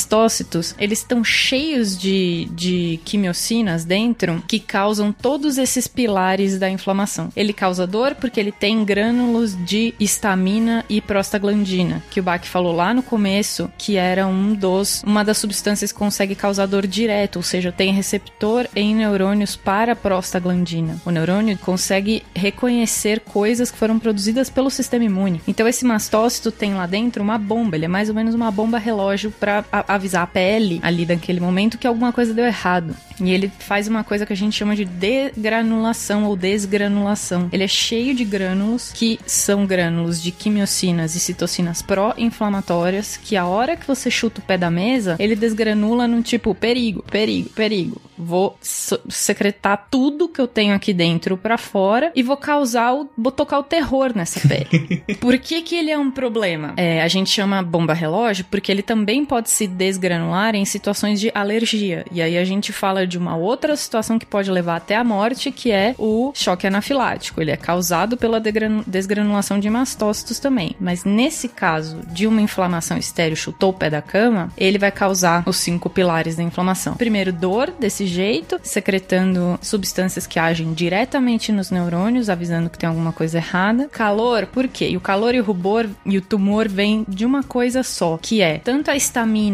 eles 0.77 0.99
estão 0.99 1.23
cheios 1.23 1.97
de, 1.97 2.47
de 2.51 2.99
quimiocinas 3.03 3.85
dentro 3.85 4.43
que 4.47 4.59
causam 4.59 5.11
todos 5.11 5.57
esses 5.57 5.87
pilares 5.87 6.59
da 6.59 6.69
inflamação. 6.69 7.29
Ele 7.35 7.53
causa 7.53 7.87
dor 7.87 8.15
porque 8.15 8.39
ele 8.39 8.51
tem 8.51 8.83
grânulos 8.83 9.57
de 9.65 9.93
histamina 9.99 10.85
e 10.89 11.01
prostaglandina, 11.01 12.03
que 12.09 12.19
o 12.19 12.23
Bach 12.23 12.45
falou 12.45 12.75
lá 12.75 12.93
no 12.93 13.03
começo, 13.03 13.71
que 13.77 13.95
era 13.95 14.27
um 14.27 14.53
dos 14.53 15.03
uma 15.03 15.23
das 15.23 15.37
substâncias 15.37 15.91
que 15.91 15.97
consegue 15.97 16.35
causar 16.35 16.65
dor 16.65 16.85
direto, 16.85 17.37
ou 17.37 17.43
seja, 17.43 17.71
tem 17.71 17.93
receptor 17.93 18.67
em 18.75 18.95
neurônios 18.95 19.55
para 19.55 19.93
a 19.93 19.95
prostaglandina. 19.95 21.01
O 21.05 21.11
neurônio 21.11 21.57
consegue 21.57 22.23
reconhecer 22.35 23.19
coisas 23.21 23.71
que 23.71 23.77
foram 23.77 23.99
produzidas 23.99 24.49
pelo 24.49 24.69
sistema 24.69 25.05
imune. 25.05 25.41
Então 25.47 25.67
esse 25.67 25.85
mastócito 25.85 26.51
tem 26.51 26.73
lá 26.73 26.85
dentro 26.85 27.23
uma 27.23 27.37
bomba, 27.37 27.75
ele 27.75 27.85
é 27.85 27.87
mais 27.87 28.09
ou 28.09 28.15
menos 28.15 28.33
uma 28.33 28.51
bomba 28.51 28.77
relógio 28.77 29.31
para 29.31 29.65
avisar 29.87 30.23
a 30.23 30.27
pele 30.27 30.79
ali 30.83 31.05
daquele 31.05 31.39
momento 31.39 31.77
que 31.77 31.87
alguma 31.87 32.11
coisa 32.11 32.33
deu 32.33 32.45
errado. 32.45 32.95
E 33.19 33.31
ele 33.31 33.51
faz 33.59 33.87
uma 33.87 34.03
coisa 34.03 34.25
que 34.25 34.33
a 34.33 34.35
gente 34.35 34.55
chama 34.55 34.75
de 34.75 34.85
degranulação 34.85 36.25
ou 36.25 36.35
desgranulação. 36.35 37.49
Ele 37.51 37.63
é 37.63 37.67
cheio 37.67 38.13
de 38.13 38.23
grânulos 38.23 38.91
que 38.93 39.19
são 39.25 39.65
grânulos 39.65 40.21
de 40.21 40.31
quimiocinas 40.31 41.15
e 41.15 41.19
citocinas 41.19 41.81
pró-inflamatórias 41.81 43.17
que 43.17 43.35
a 43.35 43.45
hora 43.45 43.75
que 43.75 43.87
você 43.87 44.11
chuta 44.11 44.39
o 44.39 44.43
pé 44.43 44.57
da 44.57 44.69
mesa, 44.69 45.15
ele 45.19 45.35
desgranula 45.35 46.07
no 46.07 46.21
tipo 46.21 46.53
perigo, 46.53 47.03
perigo, 47.03 47.49
perigo. 47.49 48.01
Vou 48.17 48.57
secretar 48.61 49.87
tudo 49.89 50.27
que 50.27 50.41
eu 50.41 50.47
tenho 50.47 50.73
aqui 50.73 50.93
dentro 50.93 51.37
pra 51.37 51.57
fora 51.57 52.11
e 52.15 52.23
vou 52.23 52.37
causar 52.37 52.93
o, 52.93 53.09
vou 53.17 53.31
tocar 53.31 53.59
o 53.59 53.63
terror 53.63 54.11
nessa 54.15 54.47
pele. 54.47 55.03
Por 55.19 55.37
que 55.37 55.61
que 55.61 55.75
ele 55.75 55.91
é 55.91 55.97
um 55.97 56.11
problema? 56.11 56.73
É, 56.77 57.01
a 57.01 57.07
gente 57.07 57.29
chama 57.29 57.61
bomba 57.61 57.93
relógio 57.93 58.45
porque 58.49 58.71
ele 58.71 58.81
também 58.81 59.25
pode 59.25 59.49
se 59.49 59.67
desgranular 59.77 60.55
em 60.55 60.65
situações 60.65 61.19
de 61.19 61.31
alergia. 61.33 62.05
E 62.11 62.21
aí 62.21 62.37
a 62.37 62.43
gente 62.43 62.73
fala 62.73 63.05
de 63.05 63.17
uma 63.17 63.35
outra 63.35 63.75
situação 63.75 64.17
que 64.17 64.25
pode 64.25 64.49
levar 64.49 64.77
até 64.77 64.95
a 64.95 65.03
morte, 65.03 65.51
que 65.51 65.71
é 65.71 65.93
o 65.97 66.31
choque 66.33 66.65
anafilático. 66.65 67.39
Ele 67.39 67.51
é 67.51 67.57
causado 67.57 68.17
pela 68.17 68.41
desgranulação 68.85 69.59
de 69.59 69.69
mastócitos 69.69 70.39
também. 70.39 70.75
Mas 70.79 71.03
nesse 71.03 71.47
caso 71.47 72.01
de 72.07 72.25
uma 72.25 72.41
inflamação 72.41 72.97
estéreo, 72.97 73.37
chutou 73.37 73.69
o 73.69 73.73
pé 73.73 73.89
da 73.89 74.01
cama, 74.01 74.51
ele 74.57 74.77
vai 74.77 74.91
causar 74.91 75.43
os 75.45 75.57
cinco 75.57 75.89
pilares 75.89 76.35
da 76.35 76.43
inflamação. 76.43 76.95
Primeiro, 76.95 77.31
dor, 77.31 77.71
desse 77.79 78.07
jeito, 78.07 78.59
secretando 78.63 79.59
substâncias 79.61 80.25
que 80.25 80.39
agem 80.39 80.73
diretamente 80.73 81.51
nos 81.51 81.69
neurônios, 81.69 82.29
avisando 82.29 82.69
que 82.69 82.77
tem 82.77 82.89
alguma 82.89 83.11
coisa 83.11 83.37
errada. 83.37 83.87
Calor, 83.89 84.47
por 84.47 84.67
quê? 84.67 84.89
E 84.89 84.97
o 84.97 85.01
calor 85.01 85.35
e 85.35 85.39
o 85.39 85.43
rubor 85.43 85.85
e 86.05 86.17
o 86.17 86.21
tumor 86.21 86.67
vêm 86.67 87.05
de 87.07 87.25
uma 87.25 87.43
coisa 87.43 87.83
só, 87.83 88.17
que 88.21 88.41
é 88.41 88.57
tanto 88.57 88.89
a 88.89 88.95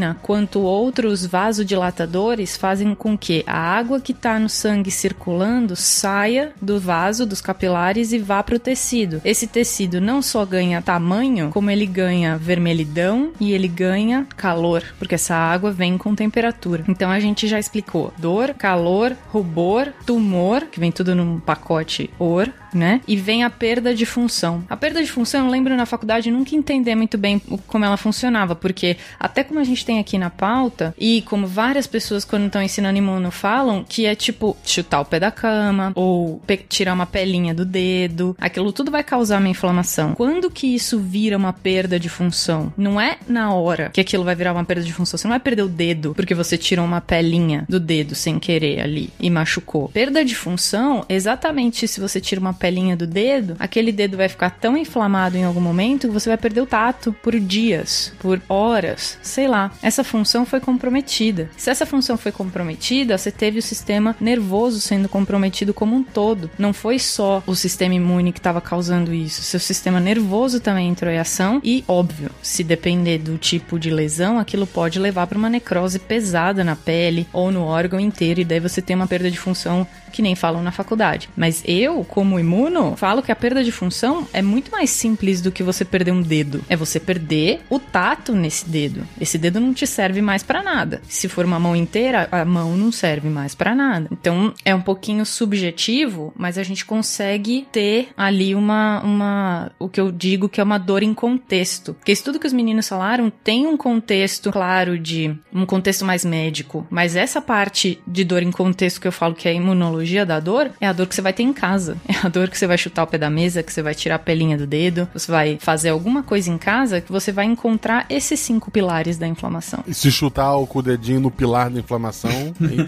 histamina 0.03 0.17
quanto 0.21 0.61
outros 0.61 1.25
vasodilatadores 1.25 2.57
fazem 2.57 2.93
com 2.93 3.17
que 3.17 3.43
a 3.47 3.57
água 3.57 4.01
que 4.01 4.11
está 4.11 4.38
no 4.38 4.49
sangue 4.49 4.91
circulando 4.91 5.75
saia 5.75 6.51
do 6.61 6.80
vaso, 6.80 7.25
dos 7.25 7.39
capilares 7.39 8.11
e 8.11 8.19
vá 8.19 8.43
para 8.43 8.55
o 8.55 8.59
tecido. 8.59 9.21
Esse 9.23 9.47
tecido 9.47 10.01
não 10.01 10.21
só 10.21 10.45
ganha 10.45 10.81
tamanho, 10.81 11.49
como 11.51 11.71
ele 11.71 11.85
ganha 11.85 12.38
vermelhidão 12.38 13.31
e 13.39 13.53
ele 13.53 13.67
ganha 13.67 14.27
calor, 14.35 14.84
porque 14.99 15.15
essa 15.15 15.35
água 15.35 15.71
vem 15.71 15.97
com 15.97 16.13
temperatura. 16.15 16.84
Então 16.88 17.09
a 17.09 17.19
gente 17.19 17.47
já 17.47 17.59
explicou 17.59 18.13
dor, 18.17 18.53
calor, 18.53 19.15
rubor, 19.31 19.88
tumor, 20.05 20.65
que 20.65 20.80
vem 20.80 20.91
tudo 20.91 21.15
num 21.15 21.39
pacote 21.39 22.09
OR, 22.19 22.49
né? 22.74 23.02
E 23.08 23.16
vem 23.16 23.44
a 23.44 23.50
perda 23.50 23.94
de 23.94 24.06
função. 24.06 24.64
A 24.70 24.78
perda 24.78 25.04
de 25.04 25.12
função, 25.12 25.45
eu 25.45 25.52
lembro 25.52 25.76
na 25.76 25.86
faculdade 25.86 26.32
nunca 26.32 26.56
entender 26.56 26.95
muito 26.95 27.18
bem 27.18 27.40
como 27.68 27.86
ela 27.86 27.98
funcionava, 27.98 28.56
porque 28.56 28.98
até 29.20 29.44
como 29.44 29.60
a 29.60 29.64
gente 29.64 29.86
tem 29.86 30.00
aqui 30.00 30.18
na 30.18 30.30
pauta, 30.30 30.94
e 30.98 31.22
como 31.24 31.48
várias 31.48 31.88
pessoas 31.88 32.26
quando 32.26 32.48
estão 32.48 32.62
ensinando 32.62 32.98
imuno 32.98 33.32
falam, 33.32 33.86
que 33.88 34.06
é 34.06 34.16
tipo 34.16 34.56
chutar 34.66 35.02
o 35.02 35.06
pé 35.06 35.20
da 35.20 35.32
cama, 35.32 35.91
ou 35.95 36.41
tirar 36.70 36.94
uma 36.94 37.06
pelinha 37.06 37.54
do 37.54 37.66
dedo, 37.66 38.36
aquilo 38.40 38.72
tudo 38.72 38.91
vai 38.91 39.04
causar 39.04 39.40
uma 39.40 39.50
inflamação. 39.50 40.14
Quando 40.14 40.50
que 40.50 40.68
isso 40.68 41.00
vira 41.00 41.38
uma 41.38 41.54
perda 41.54 42.00
de 42.00 42.10
função? 42.10 42.74
Não 42.78 43.00
é 43.00 43.18
na 43.28 43.54
hora 43.54 43.90
que 43.90 44.02
aquilo 44.02 44.24
vai 44.24 44.36
virar 44.36 44.54
uma 44.54 44.66
perda 44.66 44.84
de 44.84 44.94
função. 44.94 45.18
Você 45.18 45.28
não 45.28 45.34
vai 45.34 45.40
perder 45.40 45.64
o 45.64 45.68
dedo 45.68 46.14
porque 46.16 46.36
você 46.36 46.58
tirou 46.58 46.86
uma 46.86 47.02
pelinha 47.02 47.66
do 47.68 47.80
dedo 47.80 48.16
sem 48.16 48.40
querer 48.40 48.82
ali 48.82 49.10
e 49.20 49.30
machucou. 49.30 49.90
Perda 49.90 50.24
de 50.24 50.36
função, 50.36 51.06
exatamente 51.08 51.88
se 51.88 52.00
você 52.00 52.20
tira 52.20 52.41
uma 52.41 52.54
pelinha 52.64 52.95
do 52.95 53.06
dedo, 53.06 53.57
aquele 53.60 53.91
dedo 53.91 54.15
vai 54.15 54.30
ficar 54.30 54.49
tão 54.49 54.77
inflamado 54.77 55.35
em 55.35 55.44
algum 55.44 55.60
momento 55.60 56.07
que 56.07 56.14
você 56.14 56.30
vai 56.30 56.38
perder 56.38 56.61
o 56.61 56.65
tato 56.65 57.11
por 57.22 57.38
dias, 57.38 58.14
por 58.19 58.41
horas, 58.48 59.18
sei 59.22 59.49
lá. 59.49 59.69
Essa 59.81 60.02
função 60.02 60.45
foi 60.45 60.61
comprometida. 60.61 61.49
Se 61.57 61.69
essa 61.69 61.85
função 61.85 62.15
foi 62.15 62.31
comprometida, 62.31 63.18
você 63.18 63.31
teve 63.31 63.60
o 63.60 63.61
sistema 63.61 64.15
nervoso 64.18 64.80
sendo 64.80 65.10
comprometido 65.10 65.73
como 65.73 65.94
um 65.94 66.03
todo. 66.03 66.49
Não 66.57 66.72
foi 66.72 66.99
só 66.99 67.44
o 67.45 67.53
sistema 67.53 67.95
imune 67.95 68.31
que 68.31 68.40
estava 68.40 68.61
causando 68.61 69.14
isso. 69.14 69.41
Seu 69.41 69.60
sistema 69.60 69.99
nervoso 69.99 70.61
também 70.61 70.88
entrou 70.88 71.11
em 71.11 71.19
ação 71.19 71.60
e, 71.65 71.84
óbvio, 71.85 72.30
se 72.41 72.64
depender 72.64 73.18
do 73.18 73.38
tipo 73.38 73.77
de 73.77 73.90
lesão, 73.90 74.40
aquilo 74.40 74.65
pode 74.65 74.99
levar 74.99 75.27
para 75.27 75.38
uma 75.38 75.49
necrose 75.49 75.99
pesada 75.99 76.64
na 76.64 76.77
pele 76.77 77.27
ou 77.34 77.52
no 77.52 77.65
órgão 77.65 77.99
inteiro 77.99 78.40
e 78.40 78.45
daí 78.45 78.61
você 78.61 78.81
tem 78.81 78.95
uma 78.95 79.07
perda 79.07 79.30
de 79.30 79.38
função 79.38 79.85
que 80.14 80.22
nem 80.22 80.35
falam 80.35 80.64
na 80.64 80.72
faculdade. 80.72 81.27
Mas 81.35 81.61
eu, 81.65 82.06
como 82.06 82.40
imune 82.40 82.52
imuno, 82.53 82.95
falo 82.95 83.23
que 83.23 83.31
a 83.31 83.35
perda 83.35 83.63
de 83.63 83.71
função 83.71 84.27
é 84.31 84.41
muito 84.41 84.71
mais 84.71 84.89
simples 84.91 85.41
do 85.41 85.51
que 85.51 85.63
você 85.63 85.84
perder 85.84 86.11
um 86.11 86.21
dedo. 86.21 86.63
É 86.69 86.75
você 86.75 86.99
perder 86.99 87.61
o 87.69 87.80
tato 87.80 88.34
nesse 88.34 88.69
dedo. 88.69 89.05
Esse 89.19 89.38
dedo 89.38 89.59
não 89.59 89.73
te 89.73 89.88
serve 89.88 90.21
mais 90.21 90.43
para 90.43 90.61
nada. 90.61 91.01
Se 91.07 91.27
for 91.27 91.45
uma 91.45 91.59
mão 91.59 91.75
inteira, 91.75 92.27
a 92.31 92.45
mão 92.45 92.77
não 92.77 92.91
serve 92.91 93.30
mais 93.30 93.55
para 93.55 93.75
nada. 93.75 94.07
Então 94.11 94.53
é 94.63 94.73
um 94.73 94.81
pouquinho 94.81 95.25
subjetivo, 95.25 96.34
mas 96.38 96.57
a 96.57 96.63
gente 96.63 96.85
consegue 96.85 97.67
ter 97.71 98.09
ali 98.15 98.53
uma, 98.53 99.01
uma 99.01 99.71
o 99.80 99.89
que 99.89 99.99
eu 99.99 100.11
digo 100.11 100.47
que 100.47 100.61
é 100.61 100.63
uma 100.63 100.77
dor 100.77 101.03
em 101.03 101.13
contexto. 101.13 101.93
Porque 101.93 102.11
isso 102.11 102.23
tudo 102.23 102.39
que 102.39 102.47
os 102.47 102.53
meninos 102.53 102.88
falaram 102.88 103.31
tem 103.43 103.65
um 103.65 103.75
contexto 103.75 104.51
claro 104.51 104.99
de 104.99 105.35
um 105.51 105.65
contexto 105.65 106.05
mais 106.05 106.23
médico, 106.23 106.85
mas 106.89 107.15
essa 107.15 107.41
parte 107.41 107.99
de 108.05 108.23
dor 108.23 108.43
em 108.43 108.51
contexto 108.51 109.01
que 109.01 109.07
eu 109.07 109.11
falo 109.11 109.34
que 109.34 109.47
é 109.47 109.51
a 109.51 109.55
imunologia 109.55 110.25
da 110.25 110.39
dor 110.39 110.71
é 110.80 110.88
a 110.88 110.93
dor 110.93 111.07
que 111.07 111.15
você 111.15 111.21
vai 111.21 111.34
ter 111.34 111.43
em 111.43 111.53
casa. 111.53 111.97
É 112.13 112.27
a 112.27 112.30
dor 112.30 112.43
que 112.49 112.57
você 112.57 112.68
vai 112.68 112.78
chutar 112.78 113.03
o 113.03 113.07
pé 113.07 113.18
da 113.18 113.30
mesa, 113.30 113.64
que 113.64 113.72
você 113.72 113.82
vai 113.82 113.95
tirar 113.95 114.15
a 114.15 114.20
pelinha 114.20 114.57
do 114.57 114.68
dedo, 114.68 115.07
você 115.14 115.32
vai 115.32 115.57
fazer 115.60 115.90
alguma 115.90 116.24
coisa 116.24 116.49
em 116.49 116.57
casa 116.57 117.02
que 117.02 117.11
você 117.11 117.32
vai 117.32 117.45
encontrar 117.45 118.06
esses 118.10 118.40
cinco 118.40 118.72
pilares 118.72 119.18
da 119.18 119.28
inflamação. 119.28 119.84
E 119.88 119.94
se 119.94 120.11
chutar 120.11 120.56
o 120.56 120.68
com 120.68 120.80
o 120.80 120.82
dedinho 120.82 121.20
no 121.20 121.32
pilar 121.32 121.70
da 121.70 121.80
inflamação, 121.80 122.32
aí 122.61 122.88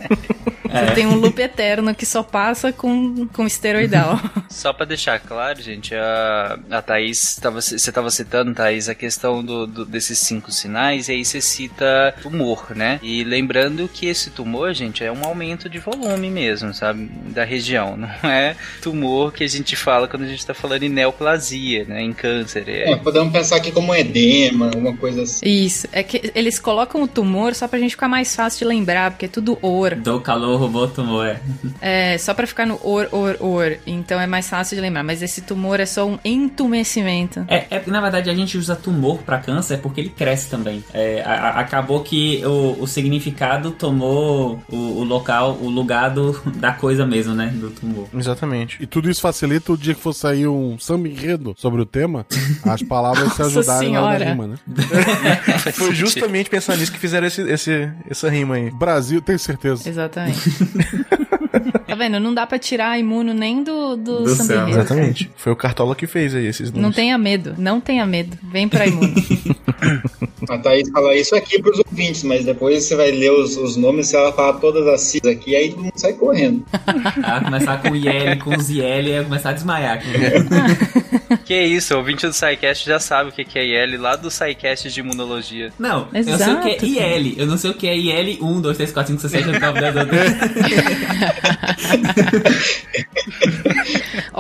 Você 0.71 0.95
tem 0.95 1.05
um 1.05 1.15
loop 1.15 1.39
eterno 1.39 1.93
que 1.93 2.05
só 2.05 2.23
passa 2.23 2.71
com, 2.71 3.27
com 3.27 3.45
esteroidal. 3.45 4.19
Só 4.49 4.73
pra 4.73 4.85
deixar 4.85 5.17
claro, 5.19 5.61
gente, 5.61 5.95
a, 5.95 6.59
a 6.69 6.81
Thaís, 6.81 7.37
tava, 7.41 7.61
você 7.61 7.91
tava 7.91 8.09
citando, 8.11 8.53
Thaís, 8.53 8.89
a 8.89 8.95
questão 8.95 9.43
do, 9.43 9.65
do, 9.65 9.85
desses 9.85 10.19
cinco 10.19 10.51
sinais, 10.51 11.07
e 11.07 11.13
aí 11.13 11.25
você 11.25 11.39
cita 11.39 12.13
tumor, 12.21 12.75
né? 12.75 12.99
E 13.01 13.23
lembrando 13.23 13.87
que 13.87 14.07
esse 14.07 14.29
tumor, 14.29 14.73
gente, 14.73 15.03
é 15.03 15.11
um 15.11 15.23
aumento 15.23 15.69
de 15.69 15.79
volume 15.79 16.29
mesmo, 16.29 16.73
sabe? 16.73 17.09
Da 17.27 17.45
região. 17.45 17.95
Não 17.95 18.29
é 18.29 18.55
tumor 18.81 19.31
que 19.31 19.43
a 19.43 19.47
gente 19.47 19.75
fala 19.75 20.07
quando 20.07 20.23
a 20.23 20.27
gente 20.27 20.45
tá 20.45 20.53
falando 20.53 20.83
em 20.83 20.89
neoplasia, 20.89 21.85
né? 21.85 22.01
Em 22.01 22.13
câncer. 22.13 22.67
É, 22.67 22.95
podemos 22.97 23.31
pensar 23.31 23.55
aqui 23.55 23.71
como 23.71 23.95
edema, 23.95 24.65
alguma 24.65 24.95
coisa 24.97 25.23
assim. 25.23 25.45
Isso. 25.45 25.87
É 25.91 26.03
que 26.03 26.31
eles 26.35 26.59
colocam 26.59 27.01
o 27.01 27.07
tumor 27.07 27.55
só 27.55 27.67
pra 27.67 27.79
gente 27.79 27.91
ficar 27.91 28.09
mais 28.09 28.35
fácil 28.35 28.59
de 28.59 28.65
lembrar, 28.65 29.11
porque 29.11 29.25
é 29.25 29.29
tudo 29.29 29.57
or. 29.61 29.95
Do 29.95 30.19
calor 30.19 30.60
roubou 30.61 30.83
o 30.83 30.87
tumor, 30.87 31.25
é. 31.25 31.41
É, 31.81 32.17
só 32.17 32.33
pra 32.33 32.45
ficar 32.45 32.65
no 32.65 32.79
or, 32.83 33.07
or, 33.11 33.35
or. 33.39 33.77
Então 33.85 34.19
é 34.19 34.27
mais 34.27 34.47
fácil 34.47 34.75
de 34.75 34.81
lembrar. 34.81 35.03
Mas 35.03 35.21
esse 35.21 35.41
tumor 35.41 35.79
é 35.79 35.85
só 35.85 36.07
um 36.07 36.19
entumecimento. 36.23 37.43
É, 37.47 37.65
é 37.69 37.83
na 37.87 37.99
verdade 37.99 38.29
a 38.29 38.35
gente 38.35 38.57
usa 38.57 38.75
tumor 38.75 39.19
pra 39.23 39.39
câncer 39.39 39.77
porque 39.79 40.01
ele 40.01 40.09
cresce 40.09 40.49
também. 40.49 40.83
É, 40.93 41.23
a, 41.25 41.31
a, 41.31 41.59
acabou 41.59 42.01
que 42.01 42.43
o, 42.45 42.83
o 42.83 42.87
significado 42.87 43.71
tomou 43.71 44.61
o, 44.69 44.75
o, 44.75 45.03
local, 45.03 45.57
o 45.61 45.69
lugar 45.69 46.11
do, 46.11 46.39
da 46.55 46.71
coisa 46.71 47.05
mesmo, 47.05 47.33
né? 47.33 47.47
Do 47.53 47.71
tumor. 47.71 48.07
Exatamente. 48.13 48.77
E 48.81 48.85
tudo 48.85 49.09
isso 49.09 49.21
facilita 49.21 49.71
o 49.71 49.77
dia 49.77 49.95
que 49.95 50.01
for 50.01 50.13
sair 50.13 50.47
um 50.47 50.77
samba 50.77 51.07
enredo 51.07 51.55
sobre 51.57 51.81
o 51.81 51.85
tema, 51.85 52.25
as 52.63 52.83
palavras 52.83 53.33
se 53.33 53.41
ajudarem 53.43 53.93
na 53.93 54.17
rima, 54.17 54.47
né? 54.47 54.55
Foi 55.73 55.93
justamente 55.93 56.49
pensando 56.49 56.79
nisso 56.79 56.91
que 56.91 56.99
fizeram 56.99 57.27
esse, 57.27 57.41
esse, 57.41 57.89
essa 58.09 58.29
rima 58.29 58.55
aí. 58.55 58.71
Brasil, 58.71 59.21
tenho 59.21 59.39
certeza. 59.39 59.87
Exatamente. 59.87 60.50
tá 61.87 61.95
vendo? 61.95 62.19
Não 62.19 62.33
dá 62.33 62.45
pra 62.47 62.57
tirar 62.59 62.97
imuno 62.99 63.33
nem 63.33 63.63
do, 63.63 63.95
do, 63.95 64.23
Do 64.23 64.29
céu. 64.35 64.61
enredo. 64.61 64.79
Exatamente. 64.79 65.31
Foi 65.37 65.51
o 65.51 65.55
Cartola 65.55 65.95
que 65.95 66.07
fez 66.07 66.33
aí 66.35 66.45
esses 66.45 66.69
Não 66.71 66.77
números. 66.77 66.95
tenha 66.95 67.17
medo, 67.17 67.55
não 67.57 67.79
tenha 67.81 68.05
medo. 68.05 68.37
Vem 68.51 68.67
pra 68.67 68.85
imuno. 68.87 69.13
A 70.49 70.57
Thaís 70.57 70.89
fala 70.89 71.15
isso 71.15 71.35
aqui 71.35 71.61
pros 71.61 71.79
ouvintes, 71.79 72.23
mas 72.23 72.43
depois 72.45 72.83
você 72.83 72.95
vai 72.95 73.11
ler 73.11 73.31
os, 73.31 73.57
os 73.57 73.75
nomes, 73.77 74.07
se 74.07 74.15
ela 74.15 74.31
falar 74.33 74.53
todas 74.53 74.87
as 74.87 75.01
siglas 75.01 75.35
aqui, 75.35 75.55
aí 75.55 75.69
todo 75.69 75.83
mundo 75.83 75.93
sai 75.95 76.13
correndo. 76.13 76.65
Ah, 77.23 77.41
começar 77.43 77.81
com 77.81 77.95
IL, 77.95 78.39
com 78.43 78.55
os 78.57 78.69
IL, 78.69 78.83
ia 79.07 79.23
começar 79.23 79.51
a 79.51 79.53
desmaiar. 79.53 79.97
aqui. 79.97 80.07
Que 81.45 81.61
isso, 81.61 81.93
o 81.93 81.97
ouvinte 81.97 82.25
do 82.25 82.33
SciCast 82.33 82.85
já 82.85 82.99
sabe 82.99 83.29
o 83.29 83.33
que 83.33 83.45
é 83.57 83.85
IL 83.85 84.01
lá 84.01 84.15
do 84.15 84.29
SciCast 84.29 84.91
de 84.91 84.99
imunologia. 84.99 85.71
Não, 85.77 86.07
eu 86.13 86.23
sei 86.23 86.53
o 86.53 86.61
que 86.61 86.69
é 86.69 86.75
Exato. 86.75 86.85
IL. 86.85 87.35
Eu 87.37 87.45
não 87.45 87.57
sei 87.57 87.71
o 87.71 87.73
que 87.73 87.87
é 87.87 87.97
IL 87.97 88.37
1, 88.41 88.61
2, 88.61 88.77
3, 88.77 88.91
4, 88.91 89.13
5, 89.13 89.21
6, 89.29 89.31
7, 89.31 89.49
8, 89.49 89.59
9, 89.61 89.81
10, 89.81 89.95
11. 89.95 90.07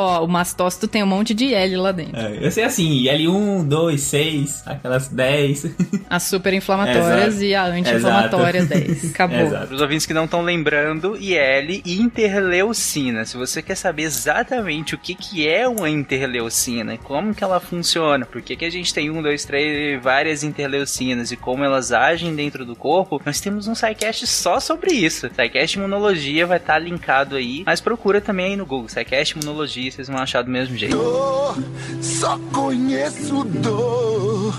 Ó, 0.01 0.25
o 0.25 0.27
mastócito 0.27 0.87
tem 0.87 1.03
um 1.03 1.07
monte 1.07 1.33
de 1.33 1.53
L 1.53 1.77
lá 1.77 1.91
dentro. 1.91 2.17
É, 2.17 2.39
Eu 2.41 2.51
sei 2.51 2.63
assim, 2.63 3.03
IL1, 3.03 3.67
2, 3.67 4.01
6, 4.01 4.63
aquelas 4.65 5.07
10. 5.07 5.65
As 6.09 6.23
super 6.23 6.53
inflamatórias 6.53 7.35
Exato. 7.35 7.43
e 7.43 7.55
a 7.55 7.65
anti-inflamatória 7.65 8.59
Exato. 8.59 8.81
10. 8.81 9.11
Acabou. 9.11 9.49
Para 9.49 9.73
os 9.75 9.81
ouvintes 9.81 10.05
que 10.05 10.13
não 10.13 10.25
estão 10.25 10.41
lembrando, 10.41 11.15
IL 11.17 11.81
interleucina. 11.85 13.25
Se 13.25 13.37
você 13.37 13.61
quer 13.61 13.75
saber 13.75 14.03
exatamente 14.03 14.95
o 14.95 14.97
que, 14.97 15.13
que 15.13 15.47
é 15.47 15.67
uma 15.67 15.89
interleucina 15.89 16.95
e 16.95 16.97
como 16.97 17.33
que 17.33 17.43
ela 17.43 17.59
funciona, 17.59 18.25
por 18.25 18.41
que, 18.41 18.55
que 18.55 18.65
a 18.65 18.69
gente 18.69 18.93
tem 18.93 19.09
um, 19.09 19.21
dois, 19.21 19.45
três, 19.45 20.01
várias 20.01 20.43
interleucinas 20.43 21.31
e 21.31 21.37
como 21.37 21.63
elas 21.63 21.91
agem 21.91 22.35
dentro 22.35 22.65
do 22.65 22.75
corpo, 22.75 23.21
nós 23.25 23.39
temos 23.39 23.67
um 23.67 23.75
SciCast 23.75 24.25
só 24.27 24.59
sobre 24.59 24.93
isso. 24.93 25.27
SciCast 25.27 25.77
Imunologia 25.77 26.45
vai 26.47 26.57
estar 26.57 26.79
linkado 26.79 27.35
aí, 27.35 27.63
mas 27.65 27.79
procura 27.81 28.19
também 28.19 28.47
aí 28.47 28.55
no 28.55 28.65
Google, 28.65 28.89
SciCast 28.89 29.37
Imunologia, 29.37 29.90
vocês 29.91 30.07
vão 30.07 30.17
achar 30.17 30.41
do 30.43 30.49
mesmo 30.51 30.75
jeito. 30.75 30.95
Dor, 30.95 31.57
só 32.01 32.37
conheço 32.53 33.43
dor. 33.43 34.55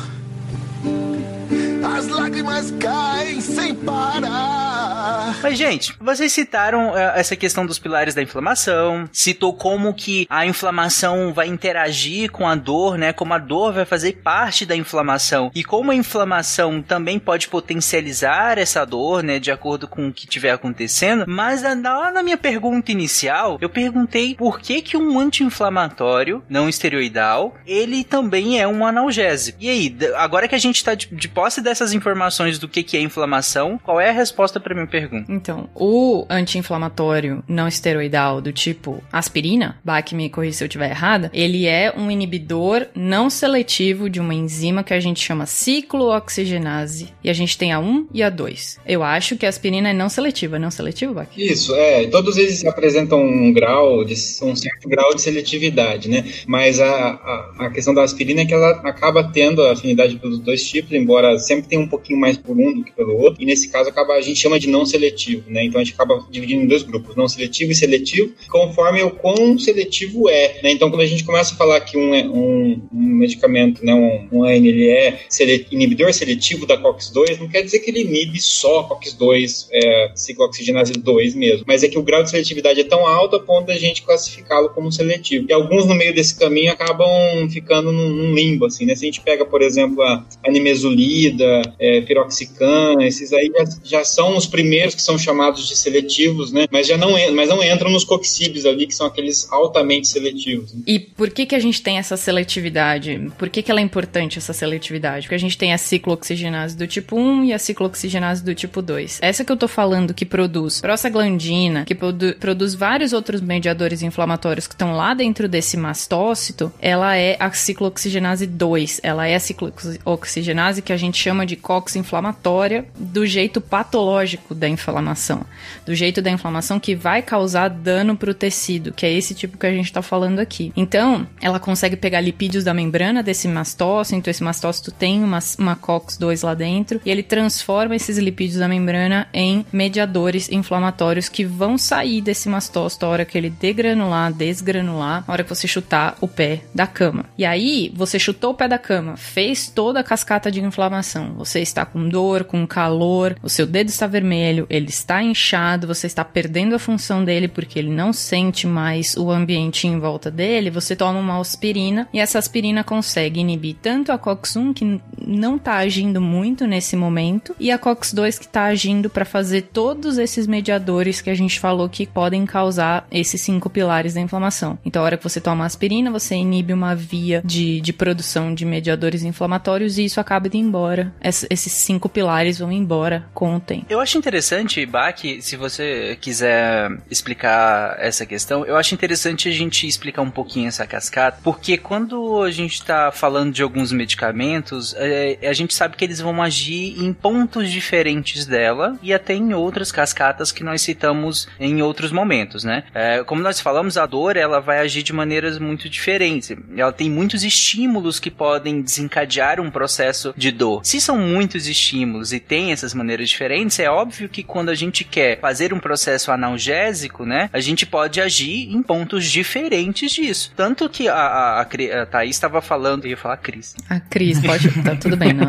As 1.85 2.07
lágrimas 2.07 2.71
caem 2.73 3.41
sem 3.41 3.75
parar. 3.75 5.37
Mas, 5.43 5.59
gente, 5.59 5.95
vocês 6.01 6.33
citaram 6.33 6.97
eh, 6.97 7.13
essa 7.17 7.35
questão 7.35 7.67
dos 7.67 7.79
pilares 7.79 8.15
da 8.15 8.23
inflamação, 8.23 9.09
citou 9.13 9.53
como 9.53 9.93
que 9.93 10.27
a 10.31 10.47
inflamação 10.47 11.33
vai 11.33 11.49
interagir 11.49 12.31
com 12.31 12.47
a 12.47 12.55
dor, 12.55 12.97
né? 12.97 13.13
Como 13.13 13.35
a 13.35 13.39
dor 13.39 13.73
vai 13.73 13.85
fazer 13.85 14.21
parte 14.23 14.65
da 14.65 14.77
inflamação. 14.77 15.51
E 15.55 15.65
como 15.65 15.91
a 15.91 15.95
inflamação 15.95 16.81
também 16.81 17.19
pode 17.19 17.49
potencializar 17.49 18.59
essa 18.59 18.85
dor, 18.85 19.23
né? 19.23 19.39
De 19.39 19.51
acordo 19.51 19.89
com 19.89 20.09
o 20.09 20.13
que 20.13 20.25
estiver 20.25 20.53
acontecendo. 20.53 21.25
Mas 21.27 21.63
lá 21.63 22.11
na 22.13 22.23
minha 22.23 22.37
pergunta 22.37 22.93
inicial, 22.93 23.59
eu 23.61 23.69
perguntei 23.69 24.37
por 24.37 24.61
que 24.61 24.83
que 24.83 24.97
um 24.97 25.19
anti-inflamatório 25.19 26.43
não 26.49 26.69
esteroidal, 26.69 27.57
ele 27.67 28.05
também 28.05 28.61
é 28.61 28.69
um 28.69 28.87
analgésico. 28.87 29.59
E 29.61 29.69
aí, 29.69 29.97
agora 30.17 30.47
que 30.47 30.55
a 30.55 30.59
gente 30.59 30.85
tá 30.85 30.95
de, 30.95 31.09
de 31.09 31.29
posse 31.29 31.61
dessas 31.73 31.95
informações 31.95 32.59
do 32.59 32.69
que 32.69 32.83
que 32.83 32.99
é 32.99 33.01
inflamação, 33.01 33.81
qual 33.83 33.99
é 33.99 34.11
a 34.11 34.13
resposta 34.13 34.61
pra 34.61 34.75
minha 34.75 34.87
pergunta? 34.87 35.33
Então, 35.33 35.71
o 35.75 36.27
anti-inflamatório 36.29 37.43
não 37.49 37.67
esteroidal 37.67 38.43
do 38.43 38.53
tipo 38.53 39.03
aspirina, 39.11 39.79
Bach 39.83 40.13
me 40.13 40.29
corrija 40.29 40.59
se 40.59 40.65
eu 40.65 40.67
estiver 40.67 40.91
errada, 40.91 41.31
ele 41.33 41.67
é 41.67 41.95
um 41.97 42.11
inibidor 42.11 42.87
não 42.95 43.31
seletivo 43.31 44.11
de 44.11 44.21
uma 44.21 44.35
enzima 44.35 44.85
que 44.85 44.93
a 44.93 45.01
gente 45.01 45.21
chama 45.21 45.47
ciclooxigenase. 45.47 47.09
E 47.25 47.31
a 47.31 47.33
gente 47.33 47.57
tem 47.57 47.73
a 47.73 47.81
1 47.81 48.09
e 48.13 48.23
a 48.23 48.29
2. 48.29 48.81
Eu 48.87 49.03
acho 49.03 49.37
que 49.37 49.47
a 49.47 49.49
aspirina 49.49 49.89
é 49.89 49.93
não 49.95 50.09
seletiva. 50.09 50.57
É 50.57 50.59
não 50.59 50.71
seletivo, 50.71 51.15
Bach? 51.15 51.29
Isso, 51.37 51.75
é. 51.75 52.07
Todos 52.09 52.37
eles 52.37 52.65
apresentam 52.67 53.23
um 53.23 53.53
grau, 53.53 54.05
de, 54.05 54.15
um 54.43 54.55
certo 54.55 54.89
grau 54.89 55.15
de 55.15 55.23
seletividade, 55.23 56.11
né? 56.11 56.25
Mas 56.47 56.81
a, 56.81 56.87
a, 56.87 57.53
a 57.67 57.71
questão 57.71 57.95
da 57.95 58.03
aspirina 58.03 58.43
é 58.43 58.45
que 58.45 58.53
ela 58.53 58.71
acaba 58.85 59.25
tendo 59.25 59.63
afinidade 59.63 60.17
pelos 60.17 60.39
dois 60.39 60.63
tipos, 60.63 60.93
embora 60.93 61.39
sempre 61.39 61.62
tenha 61.69 61.81
um 61.81 61.89
pouquinho 61.89 62.19
mais 62.19 62.37
por 62.37 62.57
um 62.57 62.73
do 62.75 62.85
que 62.85 62.93
pelo 62.93 63.17
outro. 63.17 63.43
E 63.43 63.47
nesse 63.47 63.69
caso 63.69 63.89
acaba, 63.89 64.15
a 64.15 64.21
gente 64.21 64.39
chama 64.39 64.59
de 64.59 64.69
não 64.69 64.85
seletivo, 64.87 65.45
né? 65.49 65.65
Então 65.65 65.81
a 65.81 65.85
gente 65.85 65.95
acaba 65.95 66.25
dividindo 66.31 66.63
em 66.63 66.67
dois 66.67 66.83
grupos, 66.83 67.17
não 67.17 67.29
seletivo 67.29 67.73
e 67.73 67.75
seletivo, 67.75 68.33
conforme 68.49 69.03
o 69.03 69.11
quão 69.11 69.59
seletivo 69.59 70.29
é, 70.29 70.61
né? 70.63 70.71
Então 70.73 70.91
quando 70.91 71.03
a 71.03 71.07
gente 71.07 71.25
começa 71.25 71.55
a 71.55 71.57
falar 71.57 71.81
que 71.81 71.97
um, 71.97 72.15
é- 72.15 72.25
um, 72.29 72.81
um 72.93 73.01
medicamento, 73.23 73.85
né, 73.85 73.95
um, 73.95 74.29
um 74.39 74.45
AN, 74.45 74.67
ele 74.67 74.89
é 74.89 75.21
sele- 75.29 75.67
inibidor 75.71 76.13
seletivo 76.13 76.67
da 76.67 76.77
COX-2, 76.77 77.39
não 77.39 77.49
quer 77.49 77.63
dizer 77.63 77.81
que 77.81 77.91
ele 77.91 78.01
inibe 78.01 78.41
só 78.41 78.83
COX-2, 78.85 79.69
é, 79.73 80.13
ciclooxigenase 80.15 80.93
2 80.93 81.35
mesmo, 81.35 81.65
mas 81.67 81.83
é 81.83 81.89
que 81.89 81.99
o 81.99 82.03
grau 82.03 82.23
de 82.23 82.31
seletividade 82.31 82.81
é 82.81 82.85
tão 82.85 83.07
alto 83.07 83.37
a 83.37 83.41
ponto 83.41 83.67
da 83.67 83.75
gente 83.77 84.03
classificá-lo 84.03 84.71
como 84.71 84.91
seletivo. 84.91 85.47
E 85.49 85.53
alguns 85.53 85.87
no 85.87 85.95
meio 85.95 86.15
desse 86.15 86.39
caminho 86.39 86.73
acabam 86.73 87.09
ficando 87.51 87.93
num, 87.93 88.09
num 88.09 88.35
limbo, 88.35 88.67
assim, 88.67 88.85
né? 88.87 88.95
Se 88.95 89.05
a 89.05 89.07
gente 89.07 89.21
pega, 89.21 89.45
por 89.45 89.63
exemplo, 89.63 90.03
a, 90.03 90.25
a 90.45 90.51
nimesulida, 90.51 91.45
é, 91.79 92.01
piroxicam, 92.01 93.01
esses 93.01 93.33
aí 93.33 93.51
já, 93.57 93.65
já 93.99 94.05
são 94.05 94.37
os 94.37 94.47
primeiros 94.47 94.95
que 94.95 95.03
são 95.03 95.19
chamados 95.19 95.67
de 95.69 95.77
seletivos, 95.77 96.53
né? 96.53 96.67
Mas 96.71 96.87
já 96.87 96.97
não, 96.97 97.11
mas 97.33 97.49
não 97.49 97.63
entram 97.63 97.91
nos 97.91 98.05
coxibes 98.05 98.65
ali, 98.65 98.87
que 98.87 98.95
são 98.95 99.07
aqueles 99.07 99.51
altamente 99.53 100.09
seletivos. 100.09 100.73
né? 100.75 100.81
E 100.87 100.99
por 100.99 101.31
que 101.31 101.47
que 101.47 101.55
a 101.55 101.59
gente 101.59 101.83
tem 101.83 101.99
essa 101.99 102.17
seletividade? 102.17 103.31
Por 103.39 103.49
que 103.49 103.63
que 103.63 103.71
ela 103.71 103.81
é 103.81 103.83
importante, 103.83 104.39
essa 104.39 104.53
seletividade? 104.53 105.27
Porque 105.27 105.35
a 105.35 105.39
gente 105.39 105.59
tem 105.59 105.73
a 105.73 105.79
ciclooxigenase 105.79 106.77
do 106.77 106.87
tipo 106.87 107.17
1 107.17 107.45
e 107.47 107.53
a 107.53 107.59
ciclooxigenase 107.59 108.45
do 108.45 108.55
tipo 108.55 108.81
2. 108.83 109.19
Essa 109.23 109.45
que 109.45 109.53
eu 109.53 109.57
tô 109.57 109.69
falando 109.69 110.15
que 110.15 110.25
produz 110.25 110.81
prostaglandina, 110.81 111.85
que 111.85 111.95
produ- 111.95 112.35
produz 112.39 112.75
vários 112.75 113.13
outros 113.13 113.41
mediadores 113.41 114.03
inflamatórios 114.03 114.67
que 114.67 114.75
estão 114.75 114.93
lá 114.95 115.15
dentro 115.15 115.49
desse 115.49 115.77
mastócito, 115.77 116.73
ela 116.81 117.17
é 117.17 117.37
a 117.39 117.51
ciclooxigenase 117.53 118.47
2. 118.47 119.01
Ela 119.03 119.27
é 119.27 119.35
a 119.35 119.41
ciclooxigenase 119.41 120.83
que 120.83 120.93
a 120.93 120.97
gente 120.97 121.19
chama 121.19 121.42
de 121.45 121.57
COX 121.57 121.97
inflamatória 121.97 122.87
do 122.99 123.27
jeito 123.27 123.61
patológico 123.61 124.55
da 124.55 124.69
inflamação, 124.69 125.45
do 125.85 125.95
jeito 125.95 126.23
da 126.23 126.31
inflamação 126.31 126.79
que 126.79 126.95
vai 126.95 127.23
causar 127.23 127.69
dano 127.69 128.17
para 128.17 128.31
o 128.31 128.35
tecido, 128.35 128.93
que 128.93 129.07
é 129.07 129.13
esse 129.13 129.35
tipo 129.35 129.59
que 129.59 129.67
a 129.67 129.73
gente 129.73 129.87
está 129.87 130.03
falando 130.03 130.39
aqui. 130.39 130.73
Então, 130.77 131.27
ela 131.41 131.59
consegue 131.59 131.97
pegar 131.97 132.21
lipídios 132.21 132.65
da 132.65 132.75
membrana 132.75 133.23
desse 133.23 133.49
mastócito, 133.49 134.17
então 134.17 134.31
esse 134.31 134.43
mastócito 134.43 134.91
tem 134.91 135.23
uma, 135.23 135.39
uma 135.59 135.77
COX-2 135.77 136.45
lá 136.45 136.55
dentro, 136.55 137.01
e 137.05 137.11
ele 137.11 137.23
transforma 137.23 137.97
esses 137.97 138.19
lipídios 138.19 138.59
da 138.59 138.69
membrana 138.69 139.29
em 139.33 139.65
mediadores 139.73 140.51
inflamatórios 140.51 141.29
que 141.29 141.45
vão 141.45 141.77
sair 141.79 142.21
desse 142.21 142.49
mastócito 142.49 143.07
a 143.07 143.09
hora 143.09 143.25
que 143.25 143.37
ele 143.37 143.51
degranular, 143.51 144.33
desgranular, 144.33 145.25
a 145.27 145.33
hora 145.33 145.43
que 145.45 145.51
você 145.51 145.67
chutar 145.67 146.17
o 146.21 146.29
pé 146.29 146.63
da 146.75 146.87
cama. 146.87 147.25
E 147.37 147.45
aí, 147.45 147.93
você 147.95 148.19
chutou 148.19 148.53
o 148.53 148.55
pé 148.55 148.69
da 148.69 148.79
cama, 148.79 149.17
fez 149.17 149.69
toda 149.69 150.01
a 150.01 150.05
cascata 150.05 150.51
de 150.51 150.61
inflamação. 150.61 151.32
Você 151.37 151.61
está 151.61 151.85
com 151.85 152.09
dor, 152.09 152.45
com 152.45 152.67
calor, 152.67 153.37
o 153.43 153.49
seu 153.49 153.67
dedo 153.67 153.89
está 153.89 154.07
vermelho, 154.07 154.67
ele 154.69 154.89
está 154.89 155.23
inchado, 155.23 155.87
você 155.87 156.07
está 156.07 156.25
perdendo 156.25 156.75
a 156.75 156.79
função 156.79 157.25
dele 157.25 157.49
porque 157.49 157.79
ele 157.79 157.91
não 157.91 158.13
sente 158.13 158.67
mais 158.67 159.17
o 159.17 159.31
ambiente 159.31 159.87
em 159.87 159.99
volta 159.99 160.31
dele. 160.31 160.71
Você 160.71 160.95
toma 160.97 161.19
uma 161.19 161.41
aspirina 161.41 162.09
e 162.13 162.21
essa 162.21 162.39
aspirina 162.39 162.85
consegue 162.85 163.41
inibir 163.41 163.77
tanto 163.81 164.13
a 164.13 164.19
COX-1 164.19 164.75
que 164.75 165.01
não 165.27 165.57
está 165.57 165.77
agindo 165.77 166.21
muito 166.21 166.67
nesse 166.67 166.97
momento 166.97 167.55
e 167.59 167.71
a 167.71 167.79
COX-2 167.79 168.39
que 168.39 168.47
está 168.47 168.65
agindo 168.65 169.09
para 169.09 169.25
fazer 169.25 169.63
todos 169.63 170.19
esses 170.19 170.47
mediadores 170.47 171.21
que 171.21 171.31
a 171.31 171.35
gente 171.35 171.59
falou 171.59 171.89
que 171.89 172.07
podem 172.07 172.45
causar 172.45 173.07
esses 173.11 173.41
cinco 173.41 173.71
pilares 173.71 174.15
da 174.15 174.21
inflamação. 174.21 174.79
Então, 174.85 175.03
a 175.03 175.05
hora 175.05 175.17
que 175.17 175.25
você 175.25 175.41
toma 175.41 175.65
aspirina, 175.65 176.11
você 176.11 176.35
inibe 176.35 176.73
uma 176.73 176.95
via 176.95 177.43
de, 177.45 177.81
de 177.81 177.93
produção 177.93 178.55
de 178.55 178.65
mediadores 178.65 179.23
inflamatórios 179.23 179.99
e 179.99 180.05
isso 180.05 180.21
acaba 180.21 180.47
indo 180.47 180.57
embora. 180.57 181.12
Es, 181.21 181.47
esses 181.51 181.73
cinco 181.73 182.09
pilares 182.09 182.59
vão 182.59 182.73
embora 182.73 183.25
com 183.35 183.57
o 183.57 183.61
tempo. 183.61 183.87
Eu 183.89 184.01
acho 184.01 184.19
interessante, 184.19 184.85
Bach, 184.87 185.21
se 185.41 185.57
você 185.57 186.17
quiser 186.21 186.91
explicar 187.11 187.97
essa 187.99 188.27
questão, 188.27 188.65
eu 188.65 188.77
acho 188.77 188.95
interessante 188.95 189.49
a 189.49 189.53
gente 189.53 189.87
explicar 189.87 190.23
um 190.23 190.31
pouquinho 190.31 190.69
essa 190.69 190.87
cascata, 190.87 191.39
porque 191.43 191.77
quando 191.77 192.43
a 192.43 192.51
gente 192.51 192.75
está 192.75 193.11
falando 193.13 193.53
de 193.53 193.63
alguns 193.63 193.93
medicamentos, 193.93 194.95
é, 194.97 195.39
a 195.43 195.53
gente 195.53 195.75
sabe 195.75 195.97
que 195.97 196.05
eles 196.05 196.21
vão 196.21 196.43
agir 196.43 196.99
em 196.99 197.13
pontos 197.13 197.71
diferentes 197.71 198.47
dela 198.47 198.99
e 199.03 199.13
até 199.13 199.35
em 199.35 199.55
outras 199.55 199.93
cascatas 199.93 200.53
que 200.53 200.65
nós 200.65 200.83
citamos 200.83 201.49
em 201.59 201.83
outros 201.83 202.13
momentos, 202.13 202.65
né? 202.65 202.85
É, 202.95 203.23
como 203.25 203.43
nós 203.43 203.61
falamos, 203.61 203.97
a 203.97 204.07
dor 204.07 204.37
ela 204.37 204.61
vai 204.61 204.79
agir 204.79 205.03
de 205.03 205.13
maneiras 205.13 205.59
muito 205.59 205.89
diferentes. 205.89 206.53
Ela 206.77 206.93
tem 206.93 207.11
muitos 207.11 207.45
estímulos 207.45 208.19
que 208.19 208.31
podem 208.31 208.83
desencadear 208.83 209.61
um 209.61 209.71
processo 209.71 210.35
de 210.37 210.51
dor. 210.51 210.85
Se 210.85 211.01
são 211.03 211.19
muitos 211.19 211.67
estímulos 211.67 212.33
e 212.33 212.41
tem 212.41 212.73
essas 212.73 212.95
maneiras 212.95 213.29
diferentes, 213.29 213.79
é 213.79 213.91
óbvio 213.91 214.29
que 214.29 214.43
quando 214.43 214.69
a 214.69 214.75
gente 214.75 215.05
quer 215.05 215.41
fazer 215.41 215.73
um 215.73 215.79
processo 215.79 216.31
analgésico, 216.31 217.25
né, 217.25 217.49
a 217.53 217.61
gente 217.61 217.87
pode 217.87 218.21
agir 218.21 218.71
em 218.71 218.83
pontos 218.83 219.27
diferentes 219.27 220.13
disso. 220.13 220.53
Tanto 220.57 220.89
que 220.89 221.09
a, 221.09 221.15
a, 221.15 221.61
a, 221.61 221.63
a 221.63 222.07
Thaís 222.07 222.37
estava 222.37 222.61
falando, 222.61 223.05
eu 223.05 223.11
ia 223.11 223.17
falar 223.17 223.37
Cris. 223.37 223.75
A 223.89 224.01
Cris, 224.01 224.41
pode, 224.41 224.71
tá 224.83 224.97
tudo 224.97 225.17
bem, 225.17 225.33
não, 225.33 225.49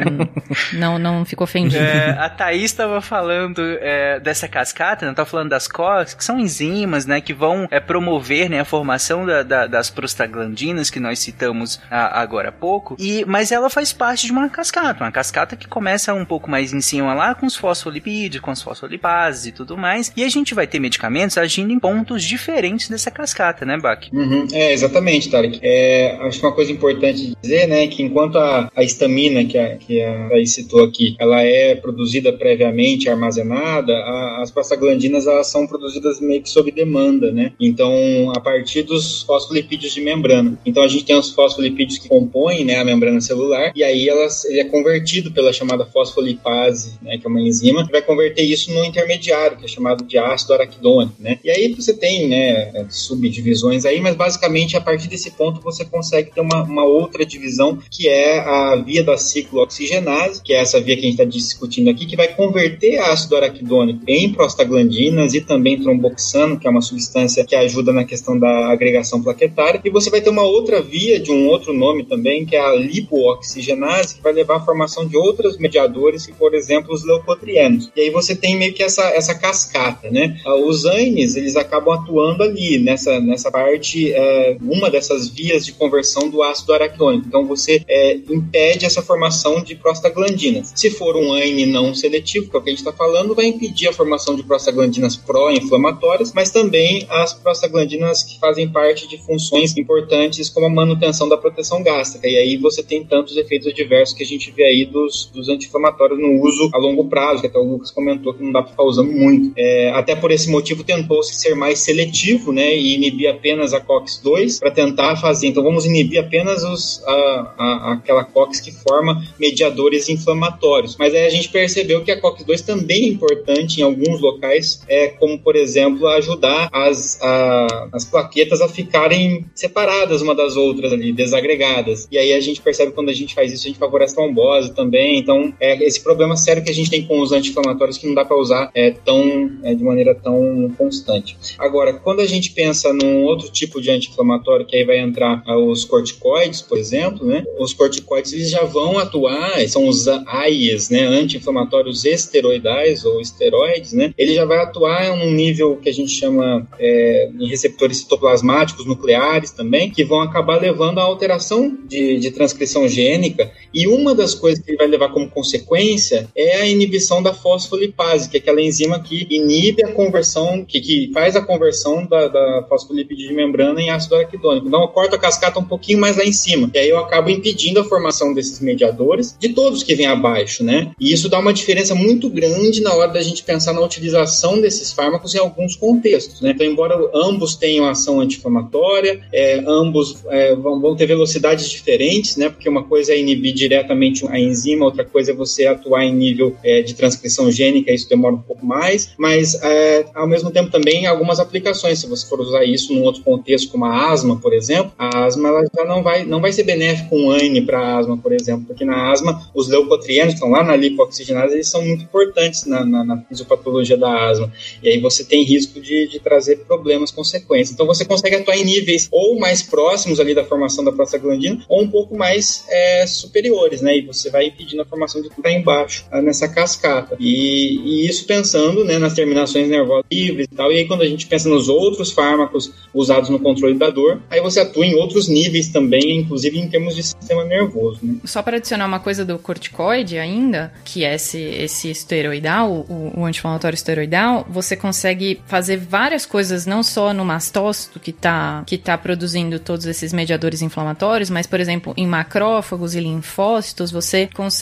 não, 0.74 1.00
não 1.00 1.26
ficou 1.26 1.46
ofendido. 1.46 1.84
É, 1.84 2.12
a 2.12 2.30
Thaís 2.30 2.64
estava 2.64 3.02
falando 3.02 3.62
é, 3.80 4.20
dessa 4.20 4.48
cascata, 4.48 5.06
não 5.06 5.12
né, 5.12 5.16
tá 5.16 5.26
falando 5.26 5.50
das 5.50 5.68
COX, 5.68 6.14
que 6.14 6.24
são 6.24 6.40
enzimas, 6.40 7.06
né, 7.06 7.22
que 7.22 7.34
vão 7.34 7.68
é, 7.70 7.80
promover, 7.80 8.50
né, 8.50 8.60
a 8.60 8.66
formação 8.66 9.26
da, 9.26 9.44
da, 9.44 9.68
das 9.68 9.90
prostaglandinas 9.90 10.90
que 10.90 11.00
nós 11.00 11.20
citamos 11.20 11.80
agora 11.90 12.50
há 12.50 12.52
pouco, 12.52 12.96
e, 13.00 13.24
mas 13.26 13.52
ela 13.52 13.70
faz 13.70 13.94
parte 13.94 14.26
de 14.26 14.32
uma 14.32 14.50
cascata, 14.50 15.04
uma 15.04 15.12
cascata 15.12 15.43
que 15.46 15.68
começa 15.68 16.14
um 16.14 16.26
pouco 16.26 16.50
mais 16.50 16.74
em 16.74 16.82
cima 16.82 17.14
lá 17.14 17.36
com 17.36 17.46
os 17.46 17.56
fosfolipídios, 17.56 18.42
com 18.42 18.52
as 18.52 18.62
fosfolipases 18.62 19.48
e 19.48 19.52
tudo 19.52 19.78
mais, 19.78 20.12
e 20.16 20.24
a 20.24 20.30
gente 20.30 20.54
vai 20.54 20.66
ter 20.68 20.80
medicamentos 20.80 21.38
agindo 21.38 21.72
em 21.72 21.80
pontos 21.80 22.24
diferentes 22.24 22.90
dessa 22.90 23.12
cascata, 23.12 23.66
né, 23.66 23.78
Bach? 23.78 24.08
Uhum, 24.12 24.48
é, 24.54 24.74
exatamente, 24.74 25.30
Tarek. 25.30 25.60
É, 25.62 26.18
acho 26.22 26.40
que 26.40 26.46
uma 26.46 26.54
coisa 26.54 26.72
importante 26.72 27.36
dizer, 27.42 27.68
né, 27.68 27.88
que 27.88 28.02
enquanto 28.02 28.38
a, 28.38 28.70
a 28.76 28.84
histamina 28.84 29.44
que 29.46 29.58
a, 29.58 29.76
que 29.78 30.02
a 30.02 30.30
Thaís 30.30 30.54
citou 30.54 30.84
aqui, 30.84 31.16
ela 31.20 31.42
é 31.42 31.76
produzida 31.76 32.34
previamente, 32.34 33.10
armazenada, 33.10 33.94
a, 33.94 34.42
as 34.42 34.52
prostaglandinas 34.52 35.28
elas 35.28 35.48
são 35.48 35.68
produzidas 35.68 36.20
meio 36.20 36.42
que 36.42 36.50
sob 36.50 36.72
demanda, 36.72 37.32
né? 37.32 37.54
Então, 37.60 38.32
a 38.36 38.40
partir 38.40 38.84
dos 38.84 39.24
fosfolipídios 39.24 39.94
de 39.94 40.02
membrana. 40.02 40.58
Então, 40.66 40.84
a 40.84 40.88
gente 40.88 41.06
tem 41.06 41.16
os 41.16 41.32
fosfolipídios 41.32 41.98
que 41.98 42.08
compõem 42.08 42.66
né, 42.66 42.78
a 42.78 42.86
membrana 42.86 43.22
celular, 43.22 43.72
e 43.76 43.84
aí 43.84 44.08
elas, 44.08 44.46
ele 44.46 44.60
é 44.60 44.66
convertido 44.66 45.32
pela 45.34 45.52
chamada 45.52 45.86
fosfolipase, 45.86 46.94
né, 47.02 47.18
que 47.18 47.26
é 47.26 47.30
uma 47.30 47.42
enzima, 47.42 47.86
que 47.86 47.92
vai 47.92 48.02
converter 48.02 48.44
isso 48.44 48.72
no 48.72 48.84
intermediário, 48.84 49.58
que 49.58 49.66
é 49.66 49.68
chamado 49.68 50.04
de 50.04 50.18
ácido 50.18 50.54
araquidônico, 50.54 51.16
né? 51.20 51.40
E 51.44 51.50
aí 51.50 51.74
você 51.74 51.94
tem, 51.94 52.28
né, 52.28 52.86
subdivisões 52.90 53.86
aí, 53.86 54.00
mas 54.00 54.16
basicamente 54.16 54.78
a 54.78 54.82
partir 54.82 55.08
desse 55.08 55.32
ponto 55.32 55.62
você 55.62 55.84
consegue 55.86 56.32
ter 56.32 56.42
uma, 56.42 56.64
uma 56.64 56.86
outra 56.86 57.26
divisão, 57.26 57.78
que 57.90 58.08
é 58.08 58.40
a 58.40 58.76
via 58.76 59.04
da 59.04 59.18
ciclooxigenase, 59.18 60.42
que 60.42 60.54
é 60.54 60.58
essa 60.58 60.80
via 60.80 60.96
que 60.96 61.02
a 61.02 61.06
gente 61.06 61.14
está 61.14 61.26
discutindo 61.26 61.90
aqui, 61.90 62.06
que 62.06 62.16
vai 62.16 62.28
converter 62.28 63.00
ácido 63.00 63.36
araquidônico 63.36 64.02
em 64.08 64.32
prostaglandinas 64.32 65.34
e 65.34 65.42
também 65.42 65.80
tromboxano, 65.80 66.60
que 66.60 66.68
é 66.68 66.70
uma 66.70 66.82
substância 66.82 67.46
que 67.46 67.56
ajuda 67.56 67.92
na 67.92 68.04
questão 68.04 68.38
da 68.38 68.72
agregação 68.72 69.22
plaquetária, 69.22 69.82
e 69.84 69.90
você 69.90 70.10
vai 70.10 70.22
ter 70.22 70.30
uma 70.30 70.44
outra 70.44 70.82
via 70.82 71.20
de 71.20 71.32
um 71.32 71.48
outro 71.48 71.74
nome 71.74 72.06
também, 72.06 72.46
que 72.46 72.56
é 72.56 72.60
a 72.60 72.76
lipooxigenase, 72.76 74.16
que 74.16 74.22
vai 74.22 74.34
levar 74.34 74.58
à 74.58 74.60
formação 74.60 75.08
de 75.08 75.18
outros 75.24 75.58
mediadores, 75.58 76.26
que, 76.26 76.34
por 76.34 76.54
exemplo, 76.54 76.94
os 76.94 77.06
leucotrienos. 77.06 77.92
E 77.96 78.02
aí 78.02 78.10
você 78.10 78.36
tem 78.36 78.58
meio 78.58 78.74
que 78.74 78.84
essa, 78.84 79.04
essa 79.10 79.34
cascata, 79.34 80.10
né? 80.10 80.40
Ah, 80.46 80.56
os 80.56 80.86
ANES, 80.86 81.36
eles 81.36 81.56
acabam 81.56 81.94
atuando 81.94 82.44
ali, 82.44 82.78
nessa, 82.78 83.20
nessa 83.20 83.52
parte, 83.52 84.14
é, 84.14 84.58
uma 84.62 84.90
dessas 84.90 85.30
vias 85.30 85.66
de 85.66 85.74
conversão 85.74 86.30
do 86.30 86.44
ácido 86.44 86.74
araquidônico. 86.74 87.28
Então 87.28 87.46
você 87.46 87.84
é, 87.88 88.16
impede 88.30 88.86
essa 88.86 89.02
formação 89.02 89.62
de 89.62 89.76
prostaglandinas. 89.76 90.74
Se 90.76 90.90
for 90.90 91.16
um 91.16 91.34
ANE 91.34 91.66
não 91.66 91.94
seletivo, 91.94 92.50
que 92.50 92.56
é 92.56 92.60
o 92.60 92.64
que 92.64 92.70
a 92.70 92.74
gente 92.74 92.80
está 92.80 92.94
falando, 92.94 93.36
vai 93.36 93.46
impedir 93.46 93.88
a 93.88 93.94
formação 93.94 94.36
de 94.36 94.44
prostaglandinas 94.44 95.16
pró-inflamatórias, 95.16 96.34
mas 96.34 96.50
também 96.50 97.06
as 97.10 97.34
prostaglandinas 97.34 98.24
que 98.24 98.40
fazem 98.40 98.70
parte 98.70 99.08
de 99.08 99.18
funções 99.18 99.76
importantes 99.78 100.50
como 100.50 100.66
a 100.66 100.70
manutenção 100.70 101.28
da 101.28 101.38
proteção 101.38 101.84
gástrica. 101.84 102.28
E 102.28 102.38
aí 102.38 102.58
você 102.58 102.84
tem 102.84 103.04
tantos 103.04 103.38
efeitos 103.38 103.68
adversos 103.68 104.16
que 104.16 104.24
a 104.24 104.26
gente 104.26 104.52
vê 104.52 104.64
aí 104.64 104.86
dos, 104.86 105.13
dos 105.34 105.50
anti-inflamatórios 105.50 106.20
no 106.20 106.42
uso 106.42 106.70
a 106.74 106.78
longo 106.78 107.06
prazo, 107.06 107.42
que 107.42 107.48
até 107.48 107.58
o 107.58 107.64
Lucas 107.64 107.92
comentou 107.92 108.34
que 108.34 108.44
não 108.44 108.52
dá 108.52 108.62
para 108.62 108.72
ficar 108.72 108.84
usando 108.84 109.12
muito. 109.12 109.52
É, 109.58 109.92
até 109.92 110.16
por 110.16 110.32
esse 110.32 110.50
motivo 110.50 110.84
tentou-se 110.84 111.36
ser 111.36 111.56
mais 111.56 111.80
seletivo, 111.80 112.52
né, 112.52 112.76
e 112.76 112.96
inibir 112.96 113.30
apenas 113.30 113.74
a 113.74 113.80
COX-2 113.80 114.60
para 114.60 114.72
tentar 114.72 115.16
fazer. 115.18 115.48
Então 115.48 115.64
vamos 115.64 115.86
inibir 115.86 116.20
apenas 116.20 116.64
os, 116.64 117.04
a, 117.06 117.54
a, 117.58 117.94
aquela 117.94 118.24
COX 118.24 118.60
que 118.60 118.72
forma 118.72 119.24
mediadores 119.40 120.10
inflamatórios. 120.10 120.96
Mas 120.98 121.14
aí 121.14 121.26
a 121.26 121.30
gente 121.30 121.50
percebeu 121.50 122.04
que 122.04 122.12
a 122.12 122.20
COX-2 122.20 122.66
também 122.66 123.06
é 123.06 123.08
importante 123.08 123.80
em 123.80 123.84
alguns 123.84 124.22
locais, 124.22 124.82
é, 124.88 125.08
como 125.08 125.40
por 125.40 125.56
exemplo 125.56 126.08
ajudar 126.08 126.70
as, 126.72 127.20
a, 127.22 127.90
as 127.92 128.06
plaquetas 128.06 128.62
a 128.62 128.68
ficarem 128.68 129.46
separadas 129.54 130.22
uma 130.22 130.36
das 130.36 130.56
outras 130.56 130.94
ali, 130.94 131.12
desagregadas. 131.12 132.08
E 132.12 132.18
aí 132.18 132.34
a 132.34 132.40
gente 132.40 132.62
percebe 132.62 132.92
quando 132.92 133.10
a 133.10 133.14
gente 133.14 133.34
faz 133.34 133.52
isso, 133.52 133.66
a 133.66 133.68
gente 133.68 133.80
favorece 133.80 134.14
a 134.14 134.16
trombose 134.18 134.74
também. 134.74 135.03
Então, 135.16 135.54
é 135.60 135.84
esse 135.86 136.04
problema 136.04 136.36
sério 136.36 136.64
que 136.64 136.70
a 136.70 136.74
gente 136.74 136.90
tem 136.90 137.06
com 137.06 137.20
os 137.20 137.32
anti-inflamatórios 137.32 137.98
que 137.98 138.08
não 138.08 138.14
dá 138.14 138.26
para 138.26 138.38
usar 138.38 138.72
é, 138.74 138.92
tão, 138.92 139.52
é, 139.64 139.74
de 139.74 139.84
maneira 139.84 140.16
tão 140.16 140.72
constante. 140.78 141.38
Agora, 141.58 141.94
quando 141.94 142.22
a 142.22 142.26
gente 142.26 142.52
pensa 142.52 142.94
num 142.94 143.24
outro 143.24 143.52
tipo 143.52 143.82
de 143.82 143.90
anti-inflamatório, 143.90 144.66
que 144.66 144.76
aí 144.76 144.84
vai 144.84 145.00
entrar 145.00 145.44
os 145.58 145.86
corticoides, 145.86 146.62
por 146.62 146.78
exemplo, 146.78 147.26
né? 147.26 147.44
Os 147.60 147.74
corticoides 147.74 148.34
eles 148.34 148.50
já 148.50 148.64
vão 148.64 148.98
atuar, 148.98 149.68
são 149.68 149.88
os 149.88 150.08
AIES, 150.08 150.90
né? 150.90 151.06
Anti-inflamatórios 151.06 152.06
esteroidais 152.06 153.06
ou 153.06 153.22
esteroides, 153.22 153.94
né? 153.94 154.14
Ele 154.18 154.34
já 154.34 154.46
vai 154.46 154.60
atuar 154.60 155.06
em 155.06 155.28
um 155.28 155.32
nível 155.32 155.78
que 155.78 155.90
a 155.90 155.94
gente 155.94 156.12
chama 156.12 156.68
é, 156.80 157.30
em 157.40 157.48
receptores 157.48 157.98
citoplasmáticos 157.98 158.86
nucleares 158.86 159.52
também, 159.52 159.90
que 159.90 160.04
vão 160.04 160.22
acabar 160.22 160.60
levando 160.60 161.00
a 161.00 161.04
alteração 161.04 161.78
de, 161.88 162.20
de 162.20 162.32
transcrição 162.32 162.88
gênica. 162.88 163.52
E 163.74 163.88
uma 163.88 164.14
das 164.14 164.36
coisas 164.36 164.64
que 164.64 164.72
ele 164.72 164.78
vai 164.78 164.88
levar 164.94 165.10
como 165.10 165.30
consequência 165.30 166.28
é 166.36 166.62
a 166.62 166.68
inibição 166.68 167.22
da 167.22 167.34
fosfolipase, 167.34 168.30
que 168.30 168.38
é 168.38 168.40
aquela 168.40 168.62
enzima 168.62 169.00
que 169.00 169.28
inibe 169.30 169.84
a 169.84 169.92
conversão, 169.92 170.64
que, 170.66 170.80
que 170.80 171.12
faz 171.14 171.36
a 171.36 171.42
conversão 171.42 172.06
da, 172.06 172.28
da 172.28 172.66
fosfolipídio 172.70 173.28
de 173.28 173.34
membrana 173.34 173.82
em 173.82 173.90
ácido 173.90 174.16
araquidônico. 174.16 174.68
Então, 174.68 174.82
eu 174.82 174.88
corto 174.88 175.16
a 175.16 175.20
cascata 175.20 175.60
um 175.60 175.66
pouquinho 175.66 176.00
mais 176.00 176.18
lá 176.18 176.24
em 176.24 176.34
cima. 176.34 176.70
E 176.74 176.80
aí 176.80 176.90
eu 176.90 177.00
acabo 177.00 177.30
impedindo 177.30 177.80
a 177.80 177.84
formação 177.84 178.34
desses 178.34 178.60
mediadores 178.60 179.36
de 179.40 179.50
todos 179.50 179.84
que 179.84 179.96
vêm 179.96 180.06
abaixo, 180.06 180.64
né? 180.64 180.92
E 181.00 181.12
isso 181.12 181.30
dá 181.30 181.40
uma 181.40 181.54
diferença 181.54 181.96
muito 181.96 182.30
grande 182.30 182.82
na 182.82 182.94
hora 182.94 183.12
da 183.12 183.22
gente 183.22 183.44
pensar 183.44 183.74
na 183.74 183.82
utilização 183.82 184.62
desses 184.62 184.92
fármacos 184.92 185.34
em 185.36 185.40
alguns 185.40 185.76
contextos, 185.76 186.42
né? 186.42 186.52
Então, 186.52 186.66
embora 186.66 186.96
ambos 187.14 187.56
tenham 187.56 187.88
ação 187.88 188.20
anti-inflamatória, 188.20 189.22
é, 189.32 189.64
ambos 189.66 190.18
é, 190.30 190.56
vão, 190.56 190.80
vão, 190.80 190.96
ter 190.96 191.06
velocidades 191.06 191.70
diferentes, 191.70 192.38
né? 192.38 192.50
Porque 192.50 192.70
uma 192.70 192.84
coisa 192.84 193.14
é 193.14 193.20
inibir 193.20 193.54
diretamente 193.54 194.26
a 194.28 194.40
enzima, 194.40 194.73
outra 194.82 195.06
coisa 195.06 195.32
é 195.32 195.36
você 195.36 195.66
atuar 195.66 196.04
em 196.04 196.14
nível 196.14 196.56
é, 196.64 196.82
de 196.82 196.94
transcrição 196.94 197.52
gênica, 197.52 197.92
isso 197.92 198.08
demora 198.10 198.36
um 198.36 198.42
pouco 198.42 198.66
mais, 198.66 199.14
mas 199.18 199.56
é, 199.62 200.06
ao 200.14 200.28
mesmo 200.28 200.52
tempo 200.52 200.72
também 200.72 201.06
algumas 201.06 201.40
aplicações, 201.40 202.00
se 202.00 202.08
você 202.08 202.28
for 202.28 202.40
usar 202.40 202.64
isso 202.64 202.94
num 202.94 203.04
outro 203.04 203.24
contexto, 203.24 203.70
como 203.70 203.86
a 203.86 204.12
asma, 204.12 204.40
por 204.40 204.54
exemplo, 204.54 204.92
a 204.98 205.26
asma 205.26 205.50
ela 205.50 205.66
já 205.76 205.86
não 205.86 206.02
vai, 206.02 206.26
não 206.26 206.42
vai 206.42 206.52
ser 206.52 206.64
benéfico 206.64 207.16
um 207.16 207.32
ANE 207.32 207.62
para 207.62 207.98
asma, 207.98 208.18
por 208.18 208.34
exemplo, 208.34 208.66
porque 208.68 208.86
na 208.86 209.12
asma 209.12 209.50
os 209.54 209.68
leucotrienos 209.68 210.34
que 210.34 210.40
estão 210.40 210.50
lá 210.50 210.64
na 210.64 210.76
lipoxigenase, 210.76 211.54
eles 211.54 211.68
são 211.68 211.84
muito 211.84 212.04
importantes 212.04 212.66
na, 212.66 212.86
na, 212.86 213.04
na 213.04 213.18
fisiopatologia 213.22 213.98
da 213.98 214.30
asma, 214.30 214.52
e 214.82 214.90
aí 214.90 215.00
você 215.00 215.24
tem 215.24 215.44
risco 215.44 215.80
de, 215.80 216.08
de 216.08 216.20
trazer 216.20 216.58
problemas, 216.66 217.12
consequências. 217.12 217.74
Então 217.74 217.86
você 217.86 218.06
consegue 218.06 218.36
atuar 218.36 218.58
em 218.58 218.64
níveis 218.64 219.08
ou 219.12 219.40
mais 219.40 219.62
próximos 219.62 220.20
ali 220.20 220.34
da 220.34 220.44
formação 220.44 220.84
da 220.84 220.92
prostaglandina, 220.92 221.64
ou 221.68 221.82
um 221.82 221.88
pouco 221.88 222.16
mais 222.16 222.66
é, 222.70 223.06
superiores, 223.08 223.82
né, 223.82 223.98
e 223.98 224.02
você 224.02 224.30
vai 224.30 224.52
impedindo 224.64 224.82
a 224.82 224.86
formação 224.86 225.22
de 225.22 225.30
tudo 225.30 225.48
embaixo, 225.48 226.06
ah, 226.12 226.22
nessa 226.22 226.48
cascata. 226.48 227.16
E, 227.20 227.80
e, 227.84 228.10
isso 228.10 228.26
pensando 228.26 228.84
né, 228.84 228.98
nas 228.98 229.14
terminações 229.14 229.70
nervosas 229.70 230.06
livres 230.12 230.48
e 230.52 230.56
tal. 230.56 230.72
E 230.72 230.78
aí, 230.78 230.88
quando 230.88 231.02
a 231.02 231.06
gente 231.06 231.28
pensa 231.28 231.50
nos 231.50 231.70
outros 231.70 232.12
fármacos 232.12 232.72
usados 232.94 233.30
no 233.30 233.40
controle 233.40 233.76
da 233.76 233.90
dor, 233.90 234.22
aí 234.30 234.42
você 234.42 234.62
atua 234.62 234.86
em 234.86 234.96
outros 234.96 235.28
níveis 235.28 235.70
também, 235.70 236.18
inclusive 236.18 236.58
em 236.58 236.68
termos 236.68 236.96
de 236.96 237.04
sistema 237.04 237.44
nervoso. 237.44 238.00
Né? 238.02 238.16
Só 238.26 238.42
para 238.42 238.58
adicionar 238.58 238.86
uma 238.86 239.00
coisa 239.00 239.26
do 239.26 239.38
corticoide 239.38 240.18
ainda, 240.18 240.74
que 240.86 241.04
é 241.04 241.16
esse, 241.16 241.40
esse 241.40 241.90
esteroidal, 241.90 242.86
o, 242.90 243.20
o 243.20 243.26
anti-inflamatório 243.26 243.76
esteroidal, 243.76 244.46
você 244.50 244.76
consegue 244.76 245.42
fazer 245.46 245.78
várias 245.78 246.26
coisas, 246.26 246.66
não 246.66 246.82
só 246.82 247.14
no 247.14 247.26
mastócito 247.26 248.00
que 248.00 248.12
está 248.12 248.64
que 248.66 248.78
tá 248.78 248.98
produzindo 248.98 249.60
todos 249.60 249.86
esses 249.86 250.14
mediadores 250.14 250.62
inflamatórios, 250.62 251.30
mas, 251.30 251.48
por 251.48 251.60
exemplo, 251.60 251.94
em 251.98 252.08
macrófagos 252.08 252.96
e 252.96 253.00
linfócitos, 253.00 253.92
você 253.92 254.30
consegue 254.34 254.53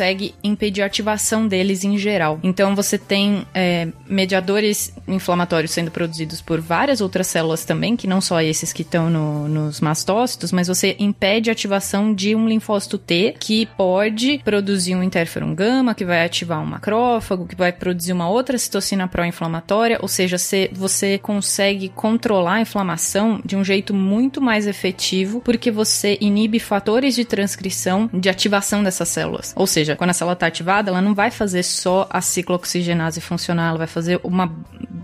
impedir 0.44 0.82
a 0.82 0.86
ativação 0.86 1.48
deles 1.48 1.84
em 1.84 1.98
geral. 1.98 2.40
Então, 2.44 2.76
você 2.76 2.98
tem 2.98 3.46
é, 3.54 3.88
mediadores 4.08 4.94
inflamatórios 5.08 5.72
sendo 5.72 5.92
produzidos 5.92 6.42
por 6.42 6.60
várias 6.60 7.02
outras 7.02 7.28
células 7.28 7.66
também, 7.66 7.96
que 7.96 8.08
não 8.08 8.22
só 8.22 8.42
esses 8.42 8.74
que 8.74 8.82
estão 8.82 9.10
no, 9.10 9.48
nos 9.48 9.82
mastócitos, 9.82 10.52
mas 10.52 10.68
você 10.68 10.96
impede 11.00 11.50
a 11.50 11.54
ativação 11.54 12.14
de 12.14 12.36
um 12.36 12.48
linfócito 12.48 12.98
T, 12.98 13.36
que 13.40 13.66
pode 13.78 14.40
produzir 14.44 14.96
um 14.96 15.04
interferon 15.04 15.54
gama, 15.54 15.96
que 15.96 16.06
vai 16.06 16.26
ativar 16.26 16.62
um 16.62 16.66
macrófago, 16.66 17.48
que 17.48 17.56
vai 17.56 17.72
produzir 17.72 18.14
uma 18.14 18.30
outra 18.30 18.58
citocina 18.58 19.08
pró-inflamatória, 19.08 20.00
ou 20.02 20.08
seja, 20.08 20.38
você, 20.38 20.70
você 20.74 21.18
consegue 21.18 21.90
controlar 21.90 22.56
a 22.56 22.62
inflamação 22.62 23.42
de 23.44 23.56
um 23.56 23.64
jeito 23.64 23.94
muito 23.94 24.42
mais 24.42 24.68
efetivo, 24.68 25.42
porque 25.42 25.72
você 25.72 26.18
inibe 26.22 26.60
fatores 26.60 27.16
de 27.16 27.26
transcrição 27.26 28.10
de 28.14 28.30
ativação 28.30 28.84
dessas 28.84 29.10
células. 29.10 29.54
Ou 29.56 29.68
seja, 29.68 29.81
quando 29.98 30.10
a 30.12 30.14
célula 30.14 30.34
está 30.34 30.48
ativada, 30.48 30.90
ela 30.90 31.02
não 31.02 31.14
vai 31.14 31.32
fazer 31.32 31.64
só 31.64 32.08
a 32.10 32.22
ciclooxigenase 32.22 33.22
funcionar, 33.22 33.70
ela 33.70 33.78
vai 33.78 33.88
fazer 33.88 34.20
uma 34.24 34.52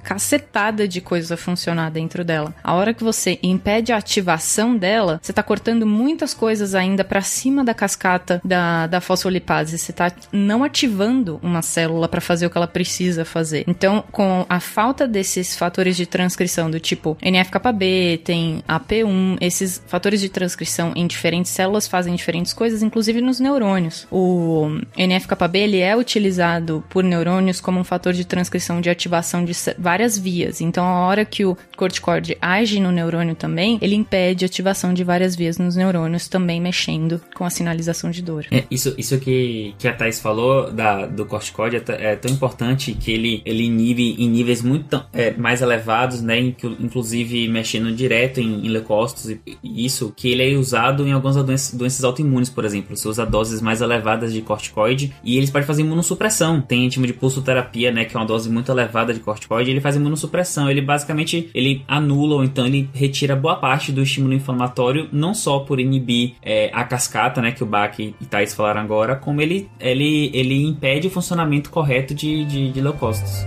cacetada 0.04 0.88
de 0.88 1.02
coisa 1.02 1.36
funcionar 1.36 1.91
dentro 1.91 2.24
dela. 2.24 2.56
A 2.64 2.74
hora 2.74 2.94
que 2.94 3.04
você 3.04 3.38
impede 3.44 3.91
a 3.91 3.98
ativação 3.98 4.78
dela, 4.78 5.20
você 5.22 5.32
está 5.32 5.44
cortando 5.44 5.86
muitas 5.86 6.34
coisas 6.34 6.74
ainda 6.76 7.04
para 7.04 7.22
cima 7.22 7.64
da 7.64 7.74
cascata 7.74 8.41
da, 8.44 8.88
da 8.88 9.02
fosfolipase. 9.02 9.78
Você 9.78 9.91
está 9.91 10.12
não 10.32 10.64
ativando 10.64 11.40
uma 11.44 11.62
célula 11.62 12.08
para 12.08 12.22
fazer 12.22 12.45
o 12.45 12.49
que 12.49 12.58
ela 12.58 12.68
precisa 12.68 13.26
fazer. 13.26 13.66
Então, 13.68 14.04
com 14.12 14.45
a 14.48 14.60
falta 14.60 15.08
desses 15.08 15.58
fatores 15.58 15.98
de 15.98 16.06
transcrição 16.06 16.72
do 16.72 16.80
tipo 16.80 17.18
NF-κB, 17.22 18.22
tem 18.24 18.64
AP1, 18.68 19.38
esses 19.41 19.82
fatores 19.88 20.22
de 20.22 20.30
transcrição 20.30 20.94
em 20.95 21.06
diferentes 21.06 21.52
células 21.52 21.88
fazem 21.88 22.16
diferentes 22.16 22.54
coisas, 22.54 22.82
inclusive 22.82 23.22
nos 23.22 23.40
neurônios. 23.40 24.08
O 24.12 24.66
NF-κB 24.98 25.60
ele 25.60 25.80
é 25.80 25.95
utilizado 25.95 26.84
por 26.89 27.03
neurônios 27.03 27.60
como 27.60 27.80
um 27.80 27.84
fator 27.84 28.14
de 28.14 28.26
transcrição 28.26 28.81
de 28.81 28.89
ativação 28.89 29.44
de 29.44 29.53
várias 29.77 30.18
vias. 30.18 30.61
Então, 30.61 30.85
a 30.85 31.07
hora 31.07 31.26
que 31.26 31.45
o 31.45 31.57
corticoide 31.76 32.38
age 32.41 32.80
no 32.80 32.91
neurônio 32.91 33.35
também, 33.35 33.77
ele 33.81 33.95
impede 33.95 34.45
a 34.45 34.48
ativação 34.48 34.94
de 34.94 35.03
várias 35.03 35.35
vias 35.35 35.57
nos 35.57 35.76
neurônios, 35.76 36.27
também 36.27 36.60
mexendo 36.61 37.22
com 37.35 37.44
a 37.44 37.49
sinalização 37.49 38.11
de 38.11 38.22
dor. 38.22 38.45
É, 38.52 38.64
isso, 38.69 38.94
isso 38.98 39.18
que, 39.19 39.73
que 39.77 39.88
a 39.88 39.94
Thais 39.94 40.19
falou 40.19 40.72
da, 40.72 41.06
do 41.06 41.26
corticoide 41.26 41.77
é, 41.77 42.11
é 42.11 42.15
tão 42.15 42.31
importante 42.31 42.94
que 42.94 43.11
ele, 43.11 43.41
ele 43.45 43.64
inibe 43.64 44.15
em 44.18 44.30
níveis 44.30 44.61
muito 44.61 45.03
é, 45.14 45.31
mais 45.31 45.61
elevados, 45.61 46.22
né? 46.22 46.39
Inclusive 46.39 47.48
mexendo 47.48 47.91
direto 47.94 48.39
em, 48.39 48.65
em 48.65 48.69
leucócitos 48.69 49.30
e 49.30 49.85
isso, 49.85 50.14
que 50.15 50.30
ele 50.30 50.53
é 50.53 50.57
usado 50.57 51.07
em 51.07 51.11
algumas 51.11 51.35
doenças, 51.35 51.73
doenças 51.73 52.03
autoimunes, 52.03 52.49
por 52.49 52.65
exemplo. 52.65 52.95
Você 52.95 53.07
usa 53.07 53.26
doses 53.26 53.61
mais 53.61 53.81
elevadas 53.81 54.34
de 54.34 54.41
corticoide 54.41 54.57
e 55.24 55.38
eles 55.38 55.50
podem 55.50 55.68
fazer 55.68 55.82
imunossupressão. 55.82 56.62
Tem 56.62 56.90
chama 56.90 57.08
de 57.08 57.14
pulsoterapia, 57.14 57.92
né? 57.92 58.06
Que 58.06 58.16
é 58.16 58.20
uma 58.20 58.26
dose 58.26 58.50
muito 58.50 58.72
elevada 58.72 59.14
de 59.14 59.20
corticoide. 59.20 59.72
Ele 59.72 59.82
faz 59.82 59.96
imunossupressão. 59.96 60.70
Ele 60.70 60.82
basicamente 60.82 61.50
ele 61.54 61.84
anula 61.88 62.36
ou 62.36 62.44
então 62.44 62.66
ele 62.66 62.90
retira 62.94 63.36
boa 63.36 63.56
parte 63.56 63.92
do 63.92 64.02
estímulo 64.02 64.34
inflamatório, 64.34 65.08
não 65.12 65.34
só 65.34 65.60
por 65.60 65.80
inibir 65.80 66.34
é, 66.42 66.70
a 66.74 66.84
cascata, 66.84 67.42
né? 67.42 67.52
Que 67.52 67.64
o 67.64 67.66
Bach 67.66 67.98
e 68.00 68.14
Thais 68.30 68.54
falaram 68.54 68.82
agora, 68.82 69.16
como 69.16 69.42
ele, 69.42 69.70
ele, 69.80 70.32
ele 70.34 70.64
impede 70.64 71.08
o 71.08 71.12
funcionamento 71.12 71.70
correto 71.70 72.14
de, 72.14 72.46
de, 72.46 72.72
de 72.72 72.82
leucócitos. 72.82 73.46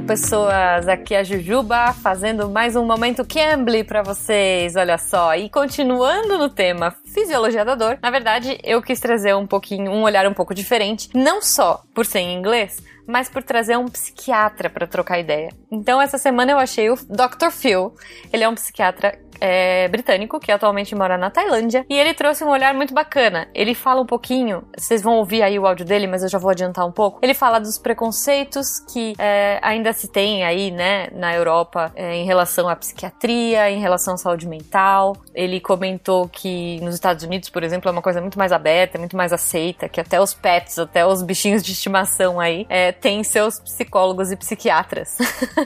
Pessoas, 0.00 0.88
aqui 0.88 1.14
é 1.14 1.18
a 1.18 1.24
Jujuba 1.24 1.92
fazendo 1.92 2.48
mais 2.48 2.76
um 2.76 2.84
momento 2.86 3.26
Cambly 3.26 3.84
para 3.84 4.02
vocês, 4.02 4.74
olha 4.76 4.96
só. 4.96 5.34
E 5.34 5.50
continuando 5.50 6.38
no 6.38 6.48
tema 6.48 6.94
fisiologia 7.12 7.64
da 7.64 7.74
dor, 7.74 7.98
na 8.00 8.10
verdade 8.10 8.58
eu 8.62 8.80
quis 8.80 9.00
trazer 9.00 9.34
um 9.34 9.46
pouquinho, 9.46 9.90
um 9.90 10.02
olhar 10.02 10.26
um 10.26 10.32
pouco 10.32 10.54
diferente, 10.54 11.10
não 11.12 11.42
só 11.42 11.82
por 11.94 12.06
ser 12.06 12.20
em 12.20 12.38
inglês, 12.38 12.82
mas 13.06 13.28
por 13.28 13.42
trazer 13.42 13.76
um 13.76 13.86
psiquiatra 13.86 14.70
para 14.70 14.86
trocar 14.86 15.18
ideia. 15.18 15.50
Então 15.70 16.00
essa 16.00 16.16
semana 16.16 16.52
eu 16.52 16.58
achei 16.58 16.88
o 16.88 16.96
Dr. 16.96 17.50
Phil, 17.50 17.94
ele 18.32 18.44
é 18.44 18.48
um 18.48 18.54
psiquiatra 18.54 19.18
é, 19.42 19.88
britânico 19.88 20.38
que 20.38 20.52
atualmente 20.52 20.94
mora 20.94 21.18
na 21.18 21.28
Tailândia 21.28 21.84
e 21.90 21.98
ele 21.98 22.14
trouxe 22.14 22.44
um 22.44 22.48
olhar 22.48 22.72
muito 22.74 22.94
bacana. 22.94 23.48
Ele 23.52 23.74
fala 23.74 24.00
um 24.00 24.06
pouquinho, 24.06 24.62
vocês 24.78 25.02
vão 25.02 25.16
ouvir 25.16 25.42
aí 25.42 25.58
o 25.58 25.66
áudio 25.66 25.84
dele, 25.84 26.06
mas 26.06 26.22
eu 26.22 26.28
já 26.28 26.38
vou 26.38 26.50
adiantar 26.50 26.86
um 26.86 26.92
pouco. 26.92 27.18
Ele 27.20 27.34
fala 27.34 27.58
dos 27.58 27.76
preconceitos 27.76 28.78
que 28.92 29.14
é, 29.18 29.58
ainda 29.60 29.92
se 29.92 30.06
tem 30.06 30.44
aí, 30.44 30.70
né, 30.70 31.08
na 31.12 31.34
Europa 31.34 31.90
é, 31.96 32.14
em 32.14 32.24
relação 32.24 32.68
à 32.68 32.76
psiquiatria, 32.76 33.68
em 33.68 33.80
relação 33.80 34.14
à 34.14 34.16
saúde 34.16 34.46
mental. 34.46 35.16
Ele 35.34 35.60
comentou 35.60 36.28
que 36.28 36.80
nos 36.80 36.94
Estados 36.94 37.24
Unidos, 37.24 37.48
por 37.48 37.62
exemplo, 37.62 37.88
é 37.88 37.92
uma 37.92 38.02
coisa 38.02 38.20
muito 38.20 38.38
mais 38.38 38.52
aberta, 38.52 38.98
muito 38.98 39.16
mais 39.16 39.32
aceita, 39.32 39.88
que 39.88 40.00
até 40.00 40.20
os 40.20 40.34
pets, 40.34 40.78
até 40.78 41.04
os 41.04 41.22
bichinhos 41.22 41.62
de 41.62 41.72
estimação 41.72 42.38
aí, 42.38 42.66
é, 42.68 42.92
têm 42.92 43.24
seus 43.24 43.58
psicólogos 43.58 44.30
e 44.30 44.36
psiquiatras. 44.36 45.18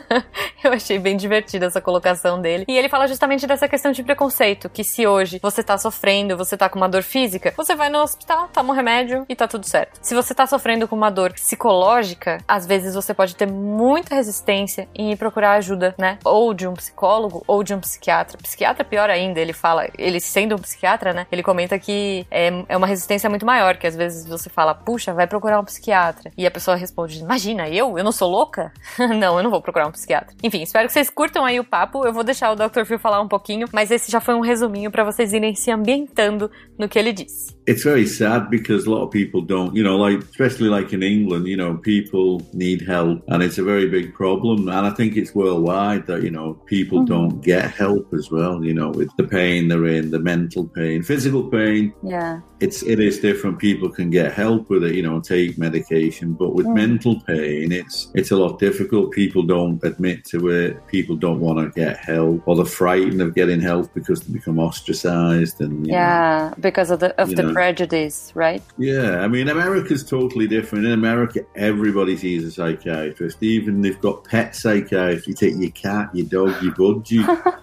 eu 0.65 0.73
achei 0.73 0.99
bem 0.99 1.17
divertida 1.17 1.67
essa 1.67 1.81
colocação 1.81 2.41
dele. 2.41 2.65
E 2.69 2.77
ele 2.77 2.89
fala 2.89 3.07
justamente 3.07 3.47
dessa 3.47 3.67
essa 3.67 3.69
questão 3.69 3.91
de 3.93 4.03
preconceito, 4.03 4.69
que 4.71 4.85
se 4.85 5.07
hoje 5.07 5.41
você 5.43 5.63
tá 5.63 5.77
sofrendo, 5.77 6.37
você 6.37 6.57
tá 6.57 6.69
com 6.69 6.79
uma 6.79 6.89
dor 6.89 7.03
física, 7.03 7.53
você 7.57 7.75
vai 7.75 7.89
no 7.89 7.99
hospital, 7.99 8.49
toma 8.53 8.73
um 8.73 8.77
remédio 8.77 9.27
e 9.29 9.35
tá 9.35 9.49
tudo 9.49 9.67
certo. 9.67 9.99
Se 10.01 10.15
você 10.15 10.35
tá 10.35 10.47
sofrendo 10.47 10.87
com 10.87 10.95
uma 10.95 11.11
dor 11.11 11.33
psicológica, 11.33 12.39
às 12.47 12.65
vezes 12.65 12.95
você 12.95 13.13
pode 13.13 13.35
ter 13.35 13.47
muita 13.51 14.15
resistência 14.15 14.89
em 14.95 15.11
ir 15.11 15.17
procurar 15.17 15.55
ajuda, 15.55 15.95
né? 15.99 16.19
Ou 16.25 16.55
de 16.55 16.69
um 16.69 16.75
psicólogo 16.75 17.43
ou 17.47 17.65
de 17.65 17.75
um 17.75 17.81
psiquiatra. 17.81 18.39
Psiquiatra, 18.39 18.85
pior 18.85 19.11
ainda, 19.11 19.41
ele 19.41 19.53
fala, 19.57 19.89
ele 19.97 20.21
sendo 20.21 20.55
um 20.55 20.59
psiquiatra, 20.59 21.13
né? 21.13 21.27
Ele 21.31 21.43
comenta 21.43 21.79
que 21.79 22.27
é, 22.31 22.65
é 22.69 22.77
uma 22.77 22.87
resistência 22.87 23.31
muito 23.31 23.47
maior, 23.47 23.77
que 23.77 23.87
às 23.87 23.97
vezes 23.97 24.27
você 24.27 24.51
fala, 24.51 24.75
puxa, 24.75 25.15
vai 25.15 25.27
procurar 25.27 25.61
um 25.61 25.65
psiquiatra. 25.65 26.31
E 26.37 26.47
a 26.47 26.51
pessoa 26.51 26.77
responde, 26.77 27.21
imagina, 27.21 27.69
eu? 27.69 27.97
Eu 27.97 28.05
não 28.05 28.13
sou 28.13 28.31
louca? 28.31 28.73
não, 28.99 29.37
eu 29.37 29.43
não 29.43 29.51
vou 29.51 29.63
procurar 29.63 29.87
um 29.87 29.93
psiquiatra. 29.93 30.35
Enfim, 30.43 30.63
espero 30.63 30.87
que 30.87 30.93
vocês 30.93 31.11
curtam 31.11 31.45
aí 31.45 31.59
o 31.61 31.65
papo. 31.65 32.07
Eu 32.07 32.13
vou 32.13 32.25
deixar 32.25 32.51
o 32.51 32.57
Dr. 32.57 32.85
Phil 32.85 32.99
falar 32.99 33.21
um 33.21 33.29
pouquinho 33.29 33.67
mas 33.73 33.91
esse 33.91 34.11
já 34.11 34.21
foi 34.21 34.35
um 34.35 34.41
resuminho 34.41 34.91
para 34.91 35.05
vocês 35.05 35.33
irem 35.33 35.55
se 35.55 35.71
ambientando 35.71 36.51
no 36.79 36.89
que 36.89 36.99
ele 36.99 37.13
disse. 37.13 37.56
It's 37.67 37.83
very 37.83 38.07
sad 38.07 38.51
because 38.51 38.87
a 38.87 38.91
lot 38.91 39.03
of 39.03 39.11
people 39.11 39.41
don't, 39.43 39.75
you 39.75 39.83
know, 39.83 39.97
like 39.97 40.21
especially 40.23 40.69
like 40.69 40.93
in 40.93 41.03
England, 41.03 41.49
you 41.49 41.57
know, 41.57 41.77
people 41.77 42.43
need 42.53 42.81
help 42.83 43.25
and 43.29 43.43
it's 43.43 43.59
a 43.59 43.65
very 43.65 43.89
big 43.89 44.15
problem 44.15 44.69
and 44.69 44.87
I 44.87 44.91
think 44.91 45.17
it's 45.17 45.35
worldwide 45.35 46.07
that, 46.07 46.23
you 46.23 46.31
know, 46.31 46.55
people 46.67 46.99
mm 46.99 47.05
-hmm. 47.05 47.15
don't 47.15 47.45
get 47.45 47.65
help 47.83 48.15
as 48.15 48.31
well, 48.31 48.65
you 48.65 48.75
know, 48.79 48.91
with 48.99 49.11
the 49.17 49.25
pain 49.25 49.69
they're 49.69 49.91
in, 49.99 50.11
the 50.11 50.19
mental 50.19 50.65
pain, 50.79 51.03
physical 51.03 51.45
pain. 51.57 51.93
Yeah. 52.03 52.41
It's 52.59 52.83
it 52.83 53.01
is 53.01 53.21
different. 53.21 53.59
People 53.59 53.89
can 53.91 54.09
get 54.11 54.33
help 54.33 54.71
with 54.71 54.83
it, 54.85 54.95
you 54.95 55.03
know, 55.03 55.21
take 55.21 55.59
medication, 55.59 56.33
but 56.33 56.55
with 56.55 56.67
mental 56.67 57.21
pain, 57.21 57.71
it's 57.73 58.11
it's 58.15 58.31
a 58.31 58.37
lot 58.37 58.59
difficult. 58.59 59.13
People 59.13 59.43
don't 59.43 59.83
admit 59.85 60.25
to 60.27 60.49
it. 60.49 60.87
People 60.87 61.17
don't 61.17 61.41
want 61.41 61.59
to 61.59 61.79
get 61.79 61.99
help, 61.99 62.43
or 62.47 62.57
they're 62.57 62.65
frightened 62.65 63.21
of 63.21 63.35
getting 63.35 63.61
help 63.61 63.93
because 63.93 64.23
they 64.23 64.33
become 64.33 64.59
ostracized 64.59 65.61
and 65.61 65.87
you 65.87 65.93
know, 65.93 65.99
Yeah, 65.99 66.55
because 66.61 66.91
of 66.91 67.01
the 67.01 67.19
of 67.21 67.37
the 67.37 67.43
know. 67.43 67.53
prejudice, 67.53 68.33
right? 68.35 68.63
yeah, 68.79 69.21
I 69.21 69.29
mean, 69.29 69.49
America's 69.49 70.03
totally 70.05 70.47
different. 70.47 70.87
In 70.87 70.93
America, 70.93 71.41
everybody 71.57 72.17
sees 72.17 72.45
a 72.45 72.51
psychiatrist. 72.51 73.43
Even 73.43 73.83
they've 73.83 74.01
got 74.01 74.25
pet 74.25 74.57
psychiatrists. 74.57 75.29
You 75.29 75.35
take 75.35 75.57
your 75.57 75.71
cat, 75.73 76.09
your 76.15 76.27
dog, 76.27 76.63
your 76.63 76.73
budgie. 76.75 77.53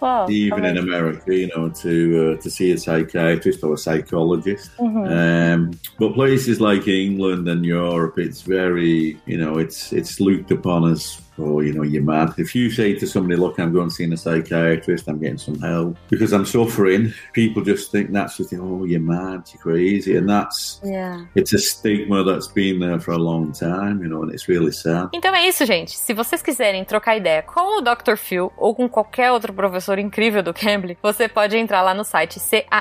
Wow. 0.00 0.28
even 0.28 0.66
in. 0.66 0.76
America, 0.76 1.34
you 1.34 1.48
know, 1.56 1.70
to 1.70 2.34
uh, 2.36 2.42
to 2.42 2.50
see 2.50 2.72
a 2.72 2.76
psychiatrist 2.76 3.64
or 3.64 3.72
a 3.72 3.78
psychologist. 3.78 4.33
Mhm. 4.78 5.54
Um, 5.54 5.70
but 5.98 6.14
places 6.14 6.60
like 6.60 6.88
England 6.88 7.48
and 7.48 7.64
Europe, 7.64 8.18
it's 8.18 8.42
very, 8.42 9.16
you 9.26 9.36
know, 9.36 9.58
it's 9.58 9.92
it's 9.92 10.20
looked 10.20 10.50
upon 10.50 10.90
as, 10.90 11.20
oh, 11.38 11.60
you 11.60 11.72
know, 11.72 11.82
you're 11.82 12.02
mad. 12.02 12.34
If 12.38 12.54
you 12.54 12.70
say 12.70 12.94
to 12.94 13.06
somebody, 13.06 13.36
"Look, 13.40 13.58
I'm 13.58 13.72
going 13.72 13.88
to 13.88 13.94
see 13.94 14.04
a 14.04 14.16
psychiatrist. 14.16 15.08
I'm 15.08 15.18
getting 15.18 15.38
some 15.38 15.58
help 15.60 15.96
because 16.10 16.32
I'm 16.34 16.44
suffering," 16.46 17.12
people 17.32 17.62
just 17.64 17.90
think 17.90 18.12
that's 18.12 18.36
just, 18.36 18.52
oh, 18.54 18.84
you're 18.84 19.00
mad, 19.00 19.42
you're 19.52 19.62
crazy, 19.62 20.16
and 20.16 20.28
that's 20.28 20.80
Yeah. 20.84 21.24
it's 21.34 21.52
a 21.54 21.58
stigma 21.58 22.22
that's 22.24 22.46
been 22.48 22.78
there 22.80 23.00
for 23.00 23.12
a 23.14 23.18
long 23.18 23.52
time, 23.52 24.02
you 24.02 24.08
know, 24.08 24.22
and 24.22 24.32
it's 24.32 24.48
really 24.48 24.72
sad. 24.72 25.08
Então 25.14 25.34
é 25.34 25.48
isso, 25.48 25.64
gente. 25.66 25.96
Se 25.96 26.12
vocês 26.14 26.42
quiserem 26.42 26.84
trocar 26.84 27.16
ideia 27.16 27.42
com 27.42 27.78
o 27.78 27.82
Dr. 27.82 28.16
Phil 28.16 28.52
ou 28.56 28.74
com 28.74 28.88
qualquer 28.88 29.32
outro 29.32 29.52
professor 29.52 29.98
incrível 29.98 30.42
do 30.42 30.52
Cambly, 30.54 30.96
você 31.02 31.28
pode 31.28 31.56
entrar 31.56 31.82
lá 31.82 31.94
no 31.94 32.04
site 32.04 32.38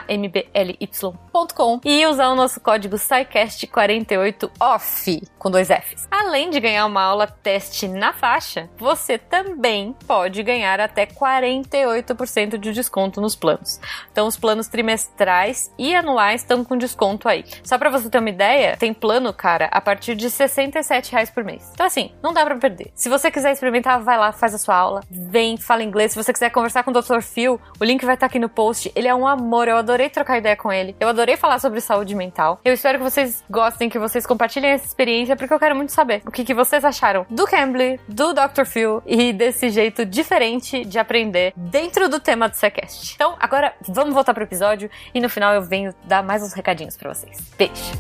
cambly.com 0.07 1.80
e 1.85 2.05
usar 2.05 2.30
o 2.30 2.35
nosso 2.35 2.59
código 2.59 2.95
SciCast48OFF, 2.97 5.21
com 5.38 5.49
dois 5.51 5.67
Fs. 5.69 6.07
Além 6.11 6.49
de 6.49 6.59
ganhar 6.59 6.85
uma 6.85 7.01
aula 7.01 7.27
teste 7.27 7.88
na 7.88 8.11
faixa, 8.13 8.43
você 8.78 9.18
também 9.18 9.95
pode 10.07 10.44
ganhar 10.44 10.80
até 10.80 11.06
48% 11.06 12.57
de 12.57 12.72
desconto 12.72 13.22
nos 13.22 13.36
planos. 13.36 13.80
Então, 14.11 14.28
os 14.28 14.38
planos 14.38 14.68
trimestrais 14.68 15.72
e 15.78 15.95
anuais 15.95 16.41
estão 16.41 16.64
com 16.64 16.78
desconto 16.78 17.28
aí. 17.28 17.44
Só 17.64 17.78
pra 17.78 17.90
você 17.90 18.10
ter 18.10 18.20
uma 18.20 18.30
ideia, 18.30 18.78
tem 18.78 18.94
plano, 18.94 19.34
cara, 19.34 19.70
a 19.72 19.82
partir 19.82 20.15
de 20.15 20.30
67 20.30 21.11
reais 21.11 21.30
por 21.30 21.44
mês. 21.44 21.70
Então, 21.74 21.86
assim, 21.86 22.11
não 22.22 22.34
dá 22.34 22.45
pra 22.45 22.56
perder. 22.56 22.91
Se 22.95 23.10
você 23.10 23.32
quiser 23.32 23.52
experimentar, 23.52 24.02
vai 24.02 24.18
lá, 24.18 24.32
faz 24.32 24.53
a 24.53 24.57
sua 24.57 24.76
aula, 24.76 25.02
vem, 25.10 25.57
fala 25.57 25.84
inglês. 25.84 26.11
Se 26.11 26.24
você 26.24 26.34
quiser 26.34 26.49
conversar 26.49 26.84
com 26.84 26.91
o 26.91 26.94
Dr. 26.94 27.22
Phil, 27.22 27.60
o 27.80 27.84
link 27.84 28.06
vai 28.06 28.15
estar 28.15 28.26
aqui 28.26 28.40
no 28.40 28.49
post. 28.49 28.91
Ele 28.95 29.07
é 29.07 29.15
um 29.15 29.28
amor, 29.28 29.68
eu 29.68 29.78
adorei 29.78 30.10
trocar 30.10 30.38
ideia 30.38 30.56
com 30.56 30.72
ele. 30.72 30.95
Eu 30.99 31.10
adorei 31.10 31.38
falar 31.38 31.60
sobre 31.60 31.82
saúde 31.82 32.15
mental. 32.15 32.60
Eu 32.64 32.74
espero 32.74 32.98
que 32.98 33.03
vocês 33.03 33.44
gostem, 33.49 33.90
que 33.90 33.99
vocês 33.99 34.26
compartilhem 34.26 34.72
essa 34.72 34.86
experiência, 34.86 35.36
porque 35.36 35.53
eu 35.53 35.60
quero 35.60 35.76
muito 35.76 35.91
saber 35.91 36.22
o 36.26 36.32
que, 36.32 36.44
que 36.44 36.53
vocês 36.53 36.84
acharam 36.84 37.26
do 37.30 37.45
Cambly, 37.45 37.99
do 38.07 38.32
Dr. 38.34 38.65
Phil 38.65 39.01
e 39.05 39.31
desse 39.34 39.69
jeito 39.69 40.05
diferente 40.05 40.84
de 40.85 40.99
aprender 40.99 41.53
dentro 41.55 42.10
do 42.10 42.19
tema 42.19 42.49
do 42.49 42.55
Sequest. 42.55 43.14
Então, 43.15 43.35
agora 43.39 43.73
vamos 43.88 44.14
voltar 44.14 44.34
pro 44.34 44.43
episódio 44.43 44.89
e 45.14 45.19
no 45.19 45.30
final 45.30 45.53
eu 45.53 45.61
venho 45.61 45.93
dar 46.03 46.23
mais 46.23 46.43
uns 46.43 46.53
recadinhos 46.53 46.97
pra 46.97 47.14
vocês. 47.14 47.38
Beijo! 47.57 47.93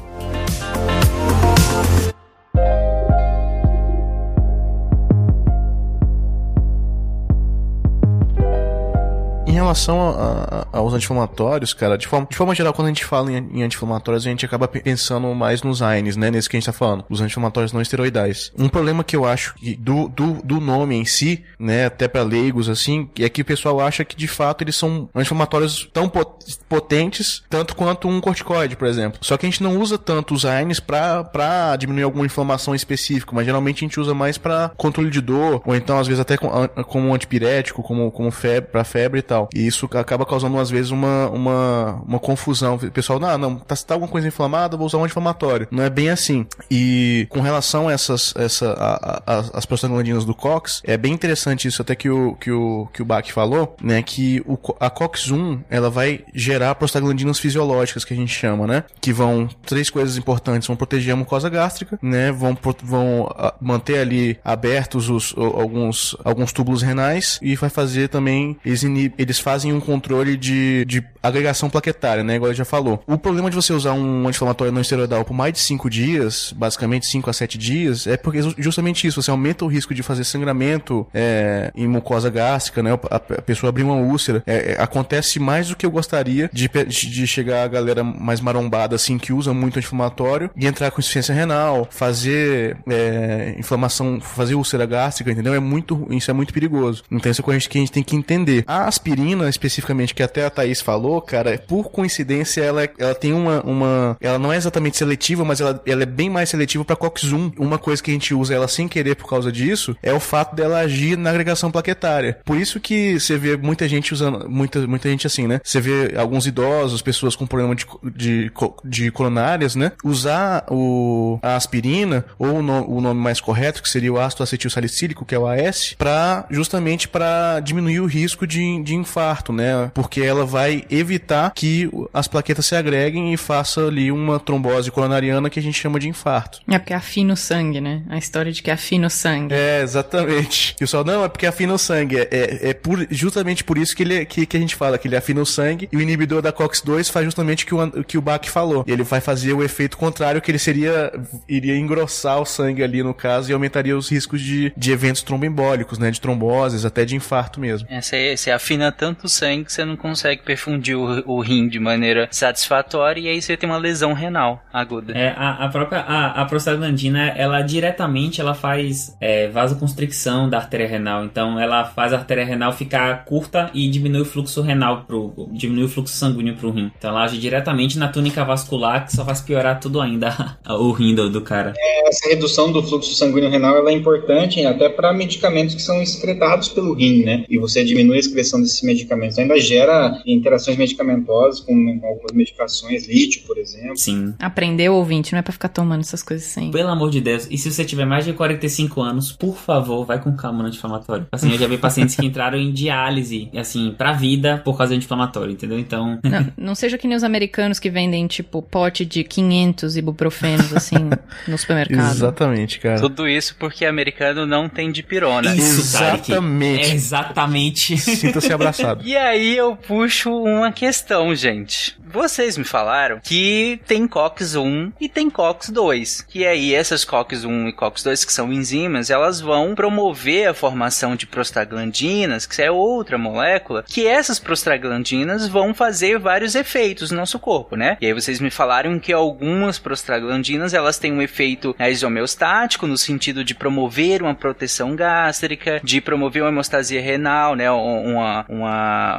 Em 9.53 9.57
relação 9.57 10.01
a- 10.09 10.65
a- 10.73 10.77
aos 10.79 10.95
anti-inflamatórios, 10.95 11.73
cara, 11.75 11.95
de 11.95 12.07
forma, 12.07 12.25
de 12.27 12.35
forma 12.35 12.55
geral, 12.55 12.73
quando 12.73 12.87
a 12.87 12.89
gente 12.89 13.05
fala 13.05 13.31
em, 13.31 13.35
em 13.53 13.61
anti-inflamatórios, 13.61 14.25
a 14.25 14.29
gente 14.31 14.43
acaba 14.43 14.67
pe- 14.67 14.79
pensando 14.81 15.27
mais 15.35 15.61
nos 15.61 15.79
AINES, 15.83 16.17
né? 16.17 16.31
Nesse 16.31 16.49
que 16.49 16.57
a 16.57 16.59
gente 16.59 16.65
tá 16.65 16.73
falando, 16.73 17.05
os 17.07 17.21
anti-inflamatórios 17.21 17.71
não 17.71 17.79
esteroidais. 17.79 18.51
Um 18.57 18.67
problema 18.67 19.03
que 19.03 19.15
eu 19.15 19.25
acho 19.25 19.53
que 19.53 19.75
do, 19.75 20.07
do, 20.09 20.41
do 20.43 20.59
nome 20.59 20.95
em 20.95 21.05
si, 21.05 21.43
né, 21.59 21.85
até 21.85 22.07
pra 22.07 22.23
leigos, 22.23 22.67
assim, 22.67 23.07
é 23.19 23.29
que 23.29 23.43
o 23.43 23.45
pessoal 23.45 23.79
acha 23.79 24.03
que 24.03 24.15
de 24.15 24.27
fato 24.27 24.63
eles 24.63 24.75
são 24.75 25.07
anti-inflamatórios 25.13 25.87
tão 25.93 26.09
pot- 26.09 26.57
potentes, 26.67 27.43
tanto 27.47 27.75
quanto 27.75 28.07
um 28.07 28.19
corticoide, 28.19 28.75
por 28.75 28.87
exemplo. 28.87 29.19
Só 29.21 29.37
que 29.37 29.45
a 29.45 29.49
gente 29.49 29.61
não 29.61 29.77
usa 29.77 29.99
tanto 29.99 30.33
os 30.33 30.45
AINES 30.45 30.79
pra, 30.79 31.75
diminuir 31.77 32.01
alguma 32.03 32.25
inflamação 32.25 32.73
específica, 32.73 33.31
mas 33.35 33.45
geralmente 33.45 33.77
a 33.77 33.87
gente 33.87 33.99
usa 33.99 34.15
mais 34.15 34.35
pra 34.35 34.71
controle 34.75 35.11
de 35.11 35.21
dor, 35.21 35.61
ou 35.63 35.75
então 35.75 35.99
às 35.99 36.07
vezes 36.07 36.19
até 36.19 36.37
com, 36.37 36.49
como 36.87 37.13
antipirético, 37.13 37.83
como, 37.83 38.09
como 38.11 38.31
febre, 38.31 38.71
pra 38.71 38.83
febre 38.83 39.19
e 39.19 39.21
tal. 39.21 39.42
E 39.53 39.65
isso 39.65 39.89
acaba 39.93 40.25
causando 40.25 40.57
às 40.59 40.69
vezes 40.69 40.91
uma, 40.91 41.29
uma, 41.29 42.01
uma 42.07 42.19
confusão. 42.19 42.75
O 42.75 42.91
pessoal, 42.91 43.19
não, 43.19 43.37
não, 43.37 43.55
tá, 43.55 43.75
tá 43.75 43.93
alguma 43.95 44.09
coisa 44.11 44.27
inflamada, 44.27 44.77
vou 44.77 44.85
usar 44.85 44.97
um 44.97 45.03
anti-inflamatório. 45.03 45.67
Não 45.71 45.83
é 45.83 45.89
bem 45.89 46.09
assim. 46.09 46.45
E 46.69 47.27
com 47.29 47.41
relação 47.41 47.87
a 47.87 47.93
essas, 47.93 48.33
essa, 48.37 48.71
a, 48.73 49.21
a, 49.35 49.39
as- 49.39 49.51
as 49.53 49.65
prostaglandinas 49.65 50.25
do 50.25 50.33
COX, 50.35 50.81
é 50.85 50.97
bem 50.97 51.13
interessante 51.13 51.67
isso 51.67 51.81
até 51.81 51.95
que 51.95 52.09
o, 52.09 52.35
que 52.35 52.51
o, 52.51 52.87
que 52.93 53.01
o 53.01 53.05
Bach 53.05 53.29
falou, 53.31 53.75
né, 53.81 54.01
que 54.01 54.41
o, 54.45 54.57
a 54.79 54.89
COX-1, 54.89 55.61
ela 55.69 55.89
vai 55.89 56.21
gerar 56.33 56.75
prostaglandinas 56.75 57.39
fisiológicas, 57.39 58.03
que 58.05 58.13
a 58.13 58.17
gente 58.17 58.33
chama, 58.33 58.65
né, 58.67 58.83
que 59.01 59.13
vão, 59.13 59.47
três 59.65 59.89
coisas 59.89 60.17
importantes, 60.17 60.67
vão 60.67 60.75
proteger 60.75 61.13
a 61.13 61.17
mucosa 61.17 61.49
gástrica, 61.49 61.97
né, 62.01 62.31
vão, 62.31 62.57
vão 62.83 63.27
ah, 63.37 63.53
manter 63.61 63.99
ali 63.99 64.37
abertos 64.43 65.09
os, 65.09 65.33
alguns, 65.37 66.15
alguns 66.23 66.51
túbulos 66.51 66.81
renais 66.81 67.39
e 67.41 67.55
vai 67.55 67.69
fazer 67.69 68.09
também, 68.09 68.57
eles, 68.65 68.83
inib- 68.83 69.13
eles 69.17 69.32
fazem 69.39 69.73
um 69.73 69.79
controle 69.79 70.37
de, 70.37 70.85
de 70.85 71.03
agregação 71.21 71.69
plaquetária, 71.69 72.23
né, 72.23 72.35
igual 72.35 72.49
ele 72.49 72.57
já 72.57 72.65
falou. 72.65 73.01
O 73.07 73.17
problema 73.17 73.49
de 73.49 73.55
você 73.55 73.73
usar 73.73 73.93
um 73.93 74.27
anti-inflamatório 74.27 74.73
não 74.73 74.81
esteroidal 74.81 75.23
por 75.23 75.33
mais 75.33 75.53
de 75.53 75.59
5 75.59 75.89
dias, 75.89 76.53
basicamente 76.55 77.07
5 77.07 77.29
a 77.29 77.33
7 77.33 77.57
dias, 77.57 78.07
é 78.07 78.17
porque 78.17 78.41
justamente 78.57 79.07
isso, 79.07 79.21
você 79.21 79.31
aumenta 79.31 79.63
o 79.63 79.67
risco 79.67 79.93
de 79.93 80.03
fazer 80.03 80.23
sangramento 80.23 81.07
é, 81.13 81.71
em 81.75 81.87
mucosa 81.87 82.29
gástrica, 82.29 82.83
né, 82.83 82.91
a, 83.09 83.15
a 83.15 83.19
pessoa 83.19 83.69
abrir 83.69 83.83
uma 83.83 83.95
úlcera. 83.95 84.43
É, 84.45 84.73
é, 84.73 84.81
acontece 84.81 85.39
mais 85.39 85.69
do 85.69 85.75
que 85.75 85.85
eu 85.85 85.91
gostaria 85.91 86.49
de, 86.51 86.67
de 86.67 87.27
chegar 87.27 87.63
a 87.63 87.67
galera 87.67 88.03
mais 88.03 88.41
marombada, 88.41 88.95
assim, 88.95 89.17
que 89.17 89.31
usa 89.31 89.53
muito 89.53 89.77
anti-inflamatório 89.77 90.49
e 90.55 90.67
entrar 90.67 90.91
com 90.91 90.99
insuficiência 90.99 91.33
renal, 91.33 91.87
fazer 91.89 92.77
é, 92.89 93.55
inflamação, 93.57 94.19
fazer 94.19 94.55
úlcera 94.55 94.85
gástrica, 94.85 95.31
entendeu? 95.31 95.53
É 95.53 95.59
muito, 95.59 96.07
isso 96.09 96.29
é 96.29 96.33
muito 96.33 96.53
perigoso. 96.53 97.03
Então 97.11 97.31
isso 97.31 97.41
é 97.41 97.43
coisa 97.43 97.67
que 97.67 97.77
a 97.77 97.81
gente 97.81 97.91
tem 97.91 98.03
que 98.03 98.15
entender. 98.15 98.63
A 98.67 98.87
aspirina, 98.87 99.22
especificamente, 99.31 100.13
que 100.13 100.21
até 100.23 100.45
a 100.45 100.49
Thaís 100.49 100.81
falou, 100.81 101.21
cara, 101.21 101.57
por 101.67 101.89
coincidência, 101.91 102.61
ela, 102.61 102.87
ela 102.97 103.15
tem 103.15 103.33
uma, 103.33 103.61
uma, 103.61 104.17
ela 104.19 104.37
não 104.37 104.51
é 104.51 104.57
exatamente 104.57 104.97
seletiva, 104.97 105.45
mas 105.45 105.61
ela, 105.61 105.81
ela 105.85 106.03
é 106.03 106.05
bem 106.05 106.29
mais 106.29 106.49
seletiva 106.49 106.83
para 106.83 106.95
COX-1. 106.95 107.53
Uma 107.57 107.77
coisa 107.77 108.01
que 108.01 108.11
a 108.11 108.13
gente 108.13 108.33
usa 108.33 108.53
ela 108.53 108.67
sem 108.67 108.87
querer 108.87 109.15
por 109.15 109.29
causa 109.29 109.51
disso 109.51 109.95
é 110.03 110.13
o 110.13 110.19
fato 110.19 110.55
dela 110.55 110.79
agir 110.79 111.17
na 111.17 111.29
agregação 111.29 111.71
plaquetária. 111.71 112.37
Por 112.43 112.57
isso 112.57 112.79
que 112.79 113.19
você 113.19 113.37
vê 113.37 113.55
muita 113.57 113.87
gente 113.87 114.13
usando, 114.13 114.49
muita, 114.49 114.85
muita 114.87 115.09
gente 115.09 115.25
assim, 115.27 115.47
né? 115.47 115.61
Você 115.63 115.79
vê 115.79 116.13
alguns 116.17 116.45
idosos, 116.47 117.01
pessoas 117.01 117.35
com 117.35 117.45
problema 117.47 117.75
de, 117.75 117.85
de, 118.15 118.51
de 118.85 119.11
coronárias, 119.11 119.75
né? 119.75 119.91
Usar 120.03 120.65
o, 120.69 121.39
a 121.41 121.55
aspirina, 121.55 122.25
ou 122.37 122.55
o, 122.57 122.61
no- 122.61 122.89
o 122.89 123.01
nome 123.01 123.19
mais 123.21 123.39
correto, 123.39 123.81
que 123.81 123.89
seria 123.89 124.11
o 124.11 124.19
ácido 124.19 124.43
acetil 124.43 124.69
salicílico, 124.69 125.25
que 125.25 125.35
é 125.35 125.39
o 125.39 125.47
AS, 125.47 125.95
para 125.97 126.45
justamente 126.49 127.07
para 127.07 127.59
diminuir 127.59 127.99
o 127.99 128.05
risco 128.05 128.45
de, 128.47 128.81
de 128.83 128.95
infarto, 128.95 129.12
né? 129.53 129.91
Porque 129.93 130.21
ela 130.21 130.45
vai 130.45 130.83
evitar 130.89 131.51
que 131.53 131.89
as 132.13 132.27
plaquetas 132.27 132.65
se 132.65 132.75
agreguem 132.75 133.33
e 133.33 133.37
faça 133.37 133.85
ali 133.87 134.11
uma 134.11 134.39
trombose 134.39 134.91
coronariana 134.91 135.49
que 135.49 135.59
a 135.59 135.63
gente 135.63 135.79
chama 135.79 135.99
de 135.99 136.07
infarto. 136.09 136.59
É 136.69 136.79
porque 136.79 136.93
afina 136.93 137.33
o 137.33 137.37
sangue, 137.37 137.79
né? 137.81 138.01
A 138.09 138.17
história 138.17 138.51
de 138.51 138.61
que 138.61 138.71
afina 138.71 139.07
o 139.07 139.09
sangue. 139.09 139.53
É, 139.53 139.81
exatamente. 139.81 140.71
E 140.71 140.75
o 140.75 140.77
pessoal, 140.79 141.03
não, 141.03 141.23
é 141.23 141.29
porque 141.29 141.45
afina 141.45 141.73
o 141.73 141.77
sangue. 141.77 142.17
É, 142.17 142.27
é, 142.31 142.69
é 142.69 142.73
por- 142.73 143.05
justamente 143.09 143.63
por 143.63 143.77
isso 143.77 143.95
que, 143.95 144.03
ele, 144.03 144.25
que, 144.25 144.45
que 144.45 144.57
a 144.57 144.59
gente 144.59 144.75
fala, 144.75 144.97
que 144.97 145.07
ele 145.07 145.15
afina 145.15 145.41
o 145.41 145.45
sangue. 145.45 145.87
E 145.91 145.97
o 145.97 146.01
inibidor 146.01 146.41
da 146.41 146.51
COX-2 146.51 147.11
faz 147.11 147.25
justamente 147.25 147.63
o 147.63 147.67
que 147.67 147.75
o, 147.75 148.03
que 148.03 148.17
o 148.17 148.21
Bach 148.21 148.45
falou. 148.47 148.83
Ele 148.87 149.03
vai 149.03 149.21
fazer 149.21 149.53
o 149.53 149.63
efeito 149.63 149.97
contrário, 149.97 150.41
que 150.41 150.49
ele 150.51 150.59
seria, 150.59 151.11
iria 151.47 151.75
engrossar 151.77 152.39
o 152.41 152.45
sangue 152.45 152.83
ali 152.83 153.03
no 153.03 153.13
caso 153.13 153.49
e 153.49 153.53
aumentaria 153.53 153.95
os 153.97 154.09
riscos 154.09 154.41
de, 154.41 154.71
de 154.75 154.91
eventos 154.91 155.21
tromboembólicos, 155.23 155.97
né? 155.97 156.11
De 156.11 156.19
tromboses, 156.21 156.85
até 156.85 157.05
de 157.05 157.15
infarto 157.15 157.59
mesmo. 157.59 157.87
É, 157.89 158.01
Você, 158.01 158.35
você 158.37 158.51
afina 158.51 158.91
tanto 159.03 159.27
sangue 159.27 159.65
que 159.65 159.73
você 159.73 159.83
não 159.83 159.97
consegue 159.97 160.43
perfundir 160.43 160.97
o, 160.97 161.33
o 161.33 161.41
rim 161.41 161.67
de 161.67 161.77
maneira 161.77 162.29
satisfatória 162.31 163.19
e 163.19 163.27
aí 163.27 163.41
você 163.41 163.57
tem 163.57 163.69
uma 163.69 163.77
lesão 163.77 164.13
renal 164.13 164.63
aguda. 164.71 165.11
É, 165.11 165.33
a, 165.35 165.65
a 165.65 165.67
própria 165.67 165.99
a, 165.99 166.41
a 166.41 166.45
prostaglandina, 166.45 167.33
ela 167.35 167.61
diretamente 167.61 168.39
ela 168.39 168.53
faz 168.53 169.13
é, 169.19 169.49
vasoconstricção 169.49 170.49
da 170.49 170.57
artéria 170.57 170.87
renal. 170.87 171.25
Então 171.25 171.59
ela 171.59 171.83
faz 171.83 172.13
a 172.13 172.17
artéria 172.17 172.45
renal 172.45 172.71
ficar 172.71 173.25
curta 173.25 173.69
e 173.73 173.89
diminui 173.89 174.21
o 174.21 174.25
fluxo 174.25 174.61
renal 174.61 175.03
pro 175.03 175.49
diminui 175.51 175.83
o 175.83 175.89
fluxo 175.89 176.15
sanguíneo 176.15 176.55
pro 176.55 176.71
rim. 176.71 176.89
Então 176.97 177.09
ela 177.09 177.25
age 177.25 177.37
diretamente 177.37 177.99
na 177.99 178.07
túnica 178.07 178.45
vascular 178.45 179.05
que 179.05 179.13
só 179.13 179.25
faz 179.25 179.41
piorar 179.41 179.81
tudo 179.81 179.99
ainda 179.99 180.57
o 180.65 180.93
rim 180.93 181.13
do, 181.13 181.29
do 181.29 181.41
cara. 181.41 181.73
Essa 182.07 182.29
redução 182.29 182.71
do 182.71 182.81
fluxo 182.81 183.13
sanguíneo 183.15 183.49
renal 183.49 183.75
ela 183.75 183.89
é 183.89 183.93
importante 183.93 184.65
até 184.65 184.87
para 184.87 185.11
medicamentos 185.11 185.75
que 185.75 185.81
são 185.81 186.01
excretados 186.01 186.69
pelo 186.69 186.93
rim, 186.93 187.25
né? 187.25 187.43
E 187.49 187.57
você 187.57 187.83
diminui 187.83 188.15
a 188.15 188.19
excreção 188.19 188.61
desses 188.61 188.81
medicamentos. 188.93 189.37
Ainda 189.37 189.59
gera 189.59 190.21
interações 190.25 190.77
medicamentosas 190.77 191.59
com, 191.59 191.99
com 191.99 192.07
algumas 192.07 192.31
medicações, 192.31 193.07
lítio, 193.07 193.43
por 193.45 193.57
exemplo. 193.57 193.97
Sim. 193.97 194.33
Aprendeu, 194.39 194.93
ouvinte, 194.93 195.33
não 195.33 195.39
é 195.39 195.41
pra 195.41 195.51
ficar 195.51 195.69
tomando 195.69 196.01
essas 196.01 196.23
coisas 196.23 196.47
sem. 196.47 196.71
Pelo 196.71 196.89
amor 196.89 197.09
de 197.09 197.21
Deus. 197.21 197.47
E 197.49 197.57
se 197.57 197.71
você 197.71 197.83
tiver 197.83 198.05
mais 198.05 198.25
de 198.25 198.33
45 198.33 199.01
anos, 199.01 199.31
por 199.31 199.57
favor, 199.57 200.05
vai 200.05 200.21
com 200.21 200.35
calma 200.35 200.61
no 200.61 200.67
anti-inflamatório. 200.67 201.27
Assim, 201.31 201.51
eu 201.51 201.57
já 201.57 201.67
vi 201.67 201.77
pacientes 201.77 202.15
que 202.15 202.25
entraram 202.25 202.57
em 202.57 202.71
diálise, 202.71 203.49
assim, 203.55 203.93
pra 203.97 204.13
vida 204.13 204.61
por 204.63 204.77
causa 204.77 204.93
do 204.93 204.97
anti-inflamatório, 204.97 205.51
entendeu? 205.51 205.79
Então. 205.79 206.19
Não, 206.23 206.51
não 206.57 206.75
seja 206.75 206.97
que 206.97 207.07
nem 207.07 207.17
os 207.17 207.23
americanos 207.23 207.79
que 207.79 207.89
vendem, 207.89 208.25
tipo, 208.27 208.61
pote 208.61 209.05
de 209.05 209.23
500 209.23 209.97
ibuprofenos, 209.97 210.73
assim, 210.73 210.95
no 211.47 211.57
supermercado. 211.57 212.11
Exatamente, 212.11 212.79
cara. 212.79 212.99
Tudo 212.99 213.27
isso 213.27 213.55
porque 213.59 213.85
americano 213.85 214.45
não 214.45 214.69
tem 214.69 214.91
dipirona. 214.91 215.55
Isso. 215.55 215.81
Exatamente. 215.81 216.91
É 216.91 216.93
exatamente. 216.93 217.97
Sinta-se 217.97 218.51
abraçado. 218.51 218.72
E 219.03 219.17
aí 219.17 219.55
eu 219.57 219.75
puxo 219.75 220.31
uma 220.31 220.71
questão, 220.71 221.35
gente. 221.35 221.97
Vocês 222.13 222.57
me 222.57 222.63
falaram 222.63 223.19
que 223.23 223.81
tem 223.87 224.07
COX-1 224.07 224.93
e 225.01 225.09
tem 225.09 225.29
COX-2. 225.29 226.25
E 226.33 226.45
aí 226.45 226.73
essas 226.73 227.03
COX-1 227.03 227.69
e 227.69 227.73
COX-2, 227.73 228.25
que 228.25 228.31
são 228.31 228.53
enzimas, 228.53 229.09
elas 229.09 229.41
vão 229.41 229.73
promover 229.73 230.47
a 230.47 230.53
formação 230.53 231.15
de 231.15 231.25
prostaglandinas, 231.25 232.45
que 232.45 232.61
é 232.61 232.71
outra 232.71 233.17
molécula, 233.17 233.83
que 233.83 234.05
essas 234.05 234.39
prostaglandinas 234.39 235.47
vão 235.47 235.73
fazer 235.73 236.19
vários 236.19 236.53
efeitos 236.53 237.09
no 237.09 237.17
nosso 237.17 237.39
corpo, 237.39 237.75
né? 237.75 237.97
E 237.99 238.05
aí 238.05 238.13
vocês 238.13 238.39
me 238.39 238.51
falaram 238.51 238.99
que 238.99 239.11
algumas 239.11 239.79
prostaglandinas, 239.79 240.73
elas 240.73 240.99
têm 240.99 241.11
um 241.11 241.21
efeito 241.21 241.75
mais 241.79 242.03
homeostático, 242.03 242.85
no 242.85 242.97
sentido 242.97 243.43
de 243.43 243.55
promover 243.55 244.21
uma 244.21 244.35
proteção 244.35 244.95
gástrica, 244.95 245.81
de 245.83 245.99
promover 245.99 246.43
uma 246.43 246.49
hemostasia 246.49 247.01
renal, 247.01 247.55
né? 247.55 247.71
Uma, 247.71 248.45
uma 248.47 248.62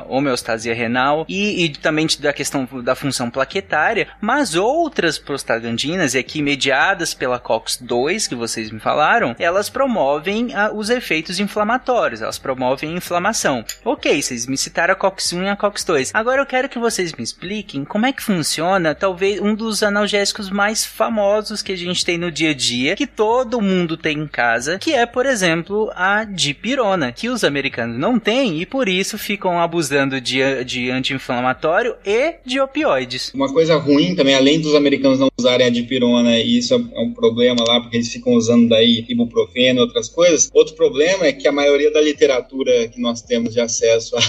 homeostasia 0.09 0.75
renal, 0.75 1.25
e, 1.29 1.65
e 1.65 1.69
também 1.71 2.07
da 2.21 2.33
questão 2.33 2.69
da 2.83 2.95
função 2.95 3.31
plaquetária, 3.31 4.09
mas 4.21 4.55
outras 4.55 5.19
prostaglandinas, 5.19 6.15
e 6.15 6.19
aqui 6.19 6.43
mediadas 6.43 7.15
pela 7.15 7.39
COX-2, 7.39 8.29
que 8.29 8.35
vocês 8.35 8.71
me 8.71 8.81
falaram, 8.81 9.35
elas 9.39 9.69
promovem 9.69 10.55
ah, 10.55 10.71
os 10.73 10.91
efeitos 10.91 11.41
inflamatórios, 11.41 12.23
elas 12.23 12.39
promovem 12.39 12.91
a 12.91 12.97
inflamação. 12.97 13.65
Ok, 13.85 14.21
vocês 14.21 14.47
me 14.47 14.57
citaram 14.57 14.93
a 14.93 14.97
COX-1 14.97 15.45
e 15.45 15.49
a 15.49 15.57
COX-2. 15.57 16.11
Agora 16.13 16.43
eu 16.43 16.47
quero 16.47 16.69
que 16.69 16.79
vocês 16.79 17.13
me 17.13 17.23
expliquem 17.23 17.85
como 17.85 18.07
é 18.07 18.13
que 18.13 18.23
funciona, 18.23 18.95
talvez, 18.95 19.41
um 19.41 19.55
dos 19.55 19.83
analgésicos 19.83 20.51
mais 20.51 20.85
famosos 20.85 21.63
que 21.63 21.73
a 21.73 21.77
gente 21.77 22.05
tem 22.05 22.19
no 22.19 22.31
dia 22.31 22.51
a 22.51 22.55
dia, 22.55 22.97
que 22.97 23.07
todo 23.07 23.61
mundo 23.61 23.97
tem 23.97 24.19
em 24.19 24.27
casa, 24.27 24.79
que 24.79 24.93
é, 24.93 25.07
por 25.07 25.27
exemplo, 25.27 25.91
a 25.95 26.25
dipirona, 26.25 27.13
que 27.13 27.29
os 27.29 27.45
americanos 27.45 27.99
não 27.99 28.19
têm 28.19 28.61
e 28.61 28.67
por 28.67 28.89
isso 28.89 29.19
ficam 29.35 29.61
abusando 29.61 30.21
de, 30.21 30.65
de 30.65 30.91
anti-inflamatório 30.93 31.97
e 32.07 32.35
de 32.47 32.61
opioides. 32.61 33.33
Uma 33.35 33.53
coisa 33.53 33.75
ruim 33.77 34.15
também, 34.15 34.37
além 34.37 34.61
dos 34.61 34.77
americanos 34.77 35.19
não 35.19 35.29
usarem 35.37 35.67
a 35.67 35.71
dipirona, 35.71 36.39
e 36.39 36.59
isso 36.59 36.73
é 36.73 37.01
um 37.01 37.13
problema 37.13 37.65
lá, 37.67 37.81
porque 37.81 37.97
eles 37.97 38.13
ficam 38.13 38.35
usando 38.35 38.69
daí 38.69 39.05
ibuprofeno 39.09 39.81
e 39.81 39.83
outras 39.83 40.09
coisas, 40.09 40.49
outro 40.55 40.77
problema 40.77 41.27
é 41.27 41.33
que 41.33 41.49
a 41.49 41.53
maioria 41.53 41.91
da 41.91 42.01
literatura 42.01 42.87
que 42.89 43.01
nós 43.01 43.23
temos 43.23 43.55
de 43.55 43.61
acesso 43.61 44.17
a, 44.17 44.21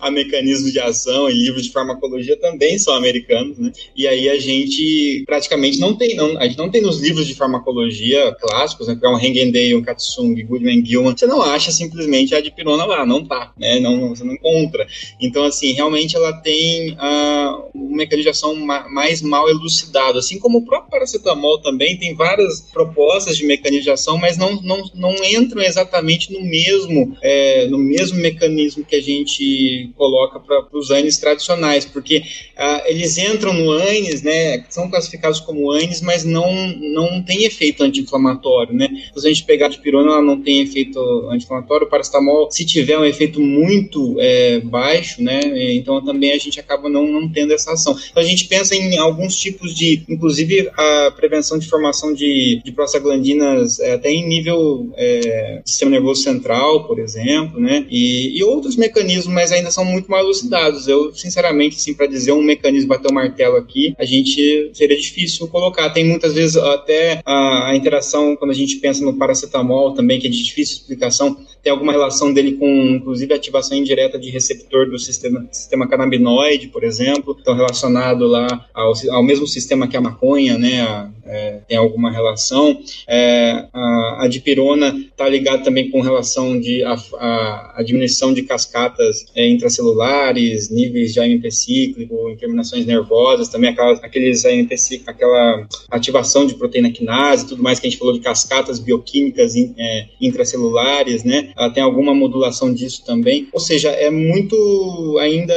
a 0.08 0.10
mecanismos 0.10 0.72
de 0.72 0.80
ação 0.80 1.28
e 1.28 1.34
livros 1.34 1.64
de 1.64 1.70
farmacologia 1.72 2.36
também 2.38 2.78
são 2.78 2.94
americanos, 2.94 3.58
né? 3.58 3.70
E 3.94 4.06
aí 4.08 4.30
a 4.30 4.40
gente 4.40 5.24
praticamente 5.26 5.78
não 5.78 5.94
tem, 5.94 6.16
não, 6.16 6.38
a 6.38 6.44
gente 6.44 6.56
não 6.56 6.70
tem 6.70 6.80
nos 6.80 7.00
livros 7.00 7.26
de 7.26 7.34
farmacologia 7.34 8.34
clássicos, 8.40 8.88
né, 8.88 8.96
que 8.98 9.04
é 9.04 9.08
um 9.10 9.18
Hengendale, 9.18 9.74
um 9.74 9.82
Katsung, 9.82 10.42
Goodman 10.42 10.82
Gilman, 10.82 11.14
você 11.14 11.26
não 11.26 11.42
acha 11.42 11.70
simplesmente 11.70 12.34
a 12.34 12.40
dipirona 12.40 12.86
lá, 12.86 13.04
não 13.04 13.22
tá, 13.22 13.52
né? 13.58 13.78
Não, 13.78 14.08
você 14.08 14.24
não 14.24 14.37
encontra. 14.38 14.86
Então, 15.20 15.44
assim, 15.44 15.72
realmente 15.72 16.16
ela 16.16 16.32
tem 16.32 16.92
uh, 16.92 17.70
um 17.74 17.94
mecanismo 17.94 18.24
de 18.24 18.30
ação 18.30 18.54
ma 18.54 18.88
mais 18.88 19.20
mal 19.20 19.48
elucidado, 19.48 20.18
assim 20.18 20.38
como 20.38 20.58
o 20.58 20.64
próprio 20.64 20.90
paracetamol 20.90 21.58
também 21.60 21.96
tem 21.96 22.14
várias 22.14 22.60
propostas 22.72 23.36
de 23.36 23.44
mecanismo 23.44 23.84
de 23.84 23.90
ação, 23.90 24.16
mas 24.16 24.36
não, 24.36 24.60
não, 24.62 24.90
não 24.94 25.14
entram 25.24 25.62
exatamente 25.62 26.32
no 26.32 26.40
mesmo, 26.40 27.16
é, 27.22 27.66
no 27.66 27.78
mesmo 27.78 28.18
mecanismo 28.18 28.84
que 28.84 28.96
a 28.96 29.02
gente 29.02 29.90
coloca 29.96 30.40
para 30.40 30.66
os 30.72 30.90
ANES 30.90 31.18
tradicionais, 31.18 31.84
porque 31.84 32.18
uh, 32.18 32.82
eles 32.86 33.18
entram 33.18 33.52
no 33.52 33.70
ANES, 33.72 34.22
né, 34.22 34.64
são 34.68 34.88
classificados 34.90 35.40
como 35.40 35.70
ANES, 35.70 36.00
mas 36.00 36.24
não, 36.24 36.68
não 36.76 37.22
tem 37.22 37.44
efeito 37.44 37.82
anti-inflamatório, 37.82 38.74
né? 38.74 38.88
Se 39.14 39.26
a 39.26 39.28
gente 39.28 39.44
pegar 39.44 39.66
a 39.66 39.70
dipirona, 39.70 40.12
ela 40.12 40.22
não 40.22 40.40
tem 40.40 40.60
efeito 40.60 40.98
anti-inflamatório, 41.30 41.86
o 41.86 41.90
paracetamol, 41.90 42.50
se 42.50 42.64
tiver 42.64 42.98
um 42.98 43.04
efeito 43.04 43.40
muito 43.40 44.16
é, 44.18 44.27
baixo, 44.64 45.22
né, 45.22 45.40
então 45.74 46.04
também 46.04 46.32
a 46.32 46.38
gente 46.38 46.58
acaba 46.60 46.88
não, 46.88 47.06
não 47.06 47.28
tendo 47.28 47.52
essa 47.52 47.72
ação. 47.72 47.96
Então 48.10 48.22
a 48.22 48.26
gente 48.26 48.46
pensa 48.46 48.74
em 48.74 48.96
alguns 48.98 49.36
tipos 49.36 49.74
de, 49.74 50.02
inclusive 50.08 50.70
a 50.76 51.12
prevenção 51.14 51.58
de 51.58 51.68
formação 51.68 52.12
de, 52.12 52.60
de 52.64 52.72
prostaglandinas 52.72 53.78
é, 53.80 53.94
até 53.94 54.10
em 54.10 54.26
nível 54.26 54.90
é, 54.96 55.62
sistema 55.64 55.90
nervoso 55.90 56.22
central, 56.22 56.86
por 56.86 56.98
exemplo, 56.98 57.60
né, 57.60 57.86
e, 57.90 58.38
e, 58.38 58.44
outros 58.44 58.76
mecanismos, 58.76 59.32
mas 59.32 59.52
ainda 59.52 59.70
são 59.70 59.84
muito 59.84 60.10
mal 60.10 60.20
elucidados. 60.20 60.88
Eu, 60.88 61.14
sinceramente, 61.14 61.76
assim, 61.76 61.94
para 61.94 62.06
dizer 62.06 62.32
um 62.32 62.42
mecanismo, 62.42 62.88
bater 62.88 63.10
o 63.10 63.14
martelo 63.14 63.56
aqui, 63.56 63.94
a 63.98 64.04
gente 64.04 64.70
seria 64.72 64.96
difícil 64.96 65.46
colocar. 65.48 65.90
Tem 65.90 66.04
muitas 66.04 66.34
vezes 66.34 66.56
até 66.56 67.20
a, 67.24 67.70
a 67.70 67.76
interação, 67.76 68.36
quando 68.36 68.50
a 68.50 68.54
gente 68.54 68.76
pensa 68.76 69.04
no 69.04 69.14
paracetamol 69.14 69.94
também, 69.94 70.18
que 70.18 70.26
é 70.26 70.30
de 70.30 70.42
difícil 70.42 70.78
explicação, 70.78 71.36
tem 71.62 71.72
alguma 71.72 71.92
relação 71.92 72.32
dele 72.32 72.52
com, 72.52 72.66
inclusive, 72.66 73.34
ativação 73.34 73.76
indireta 73.76 74.18
de 74.18 74.30
receptor 74.30 74.88
do 74.88 74.98
sistema, 74.98 75.46
sistema 75.50 75.88
canabinoide, 75.88 76.68
por 76.68 76.84
exemplo, 76.84 77.36
então 77.40 77.54
relacionado 77.54 78.26
lá 78.26 78.66
ao, 78.72 78.92
ao 79.10 79.22
mesmo 79.22 79.46
sistema 79.46 79.86
que 79.86 79.96
a 79.96 80.00
maconha, 80.00 80.56
né, 80.56 80.80
a, 80.82 81.10
é, 81.28 81.60
tem 81.68 81.76
alguma 81.76 82.10
relação. 82.10 82.80
É, 83.06 83.66
a, 83.72 84.24
a 84.24 84.28
dipirona 84.28 84.96
está 85.10 85.28
ligada 85.28 85.62
também 85.62 85.90
com 85.90 86.00
relação 86.00 86.58
de 86.58 86.82
a, 86.82 87.74
a 87.76 87.82
diminuição 87.82 88.32
de 88.32 88.42
cascatas 88.42 89.26
é, 89.34 89.46
intracelulares, 89.48 90.70
níveis 90.70 91.12
de 91.12 91.20
AMP 91.20 91.50
cíclico, 91.50 92.34
terminações 92.38 92.86
nervosas, 92.86 93.48
também 93.48 93.70
aquelas, 93.70 94.02
aqueles 94.02 94.44
AMP 94.44 94.76
cíclico, 94.76 95.10
aquela 95.10 95.66
ativação 95.90 96.46
de 96.46 96.54
proteína 96.54 96.90
quinase, 96.90 97.46
tudo 97.46 97.62
mais 97.62 97.78
que 97.78 97.86
a 97.86 97.90
gente 97.90 97.98
falou 97.98 98.14
de 98.14 98.20
cascatas 98.20 98.78
bioquímicas 98.78 99.54
in, 99.54 99.74
é, 99.78 100.06
intracelulares, 100.20 101.24
né? 101.24 101.47
Ela 101.56 101.70
tem 101.70 101.82
alguma 101.82 102.14
modulação 102.14 102.72
disso 102.72 103.04
também. 103.04 103.48
Ou 103.52 103.60
seja, 103.60 103.90
é 103.90 104.10
muito 104.10 105.18
ainda 105.20 105.54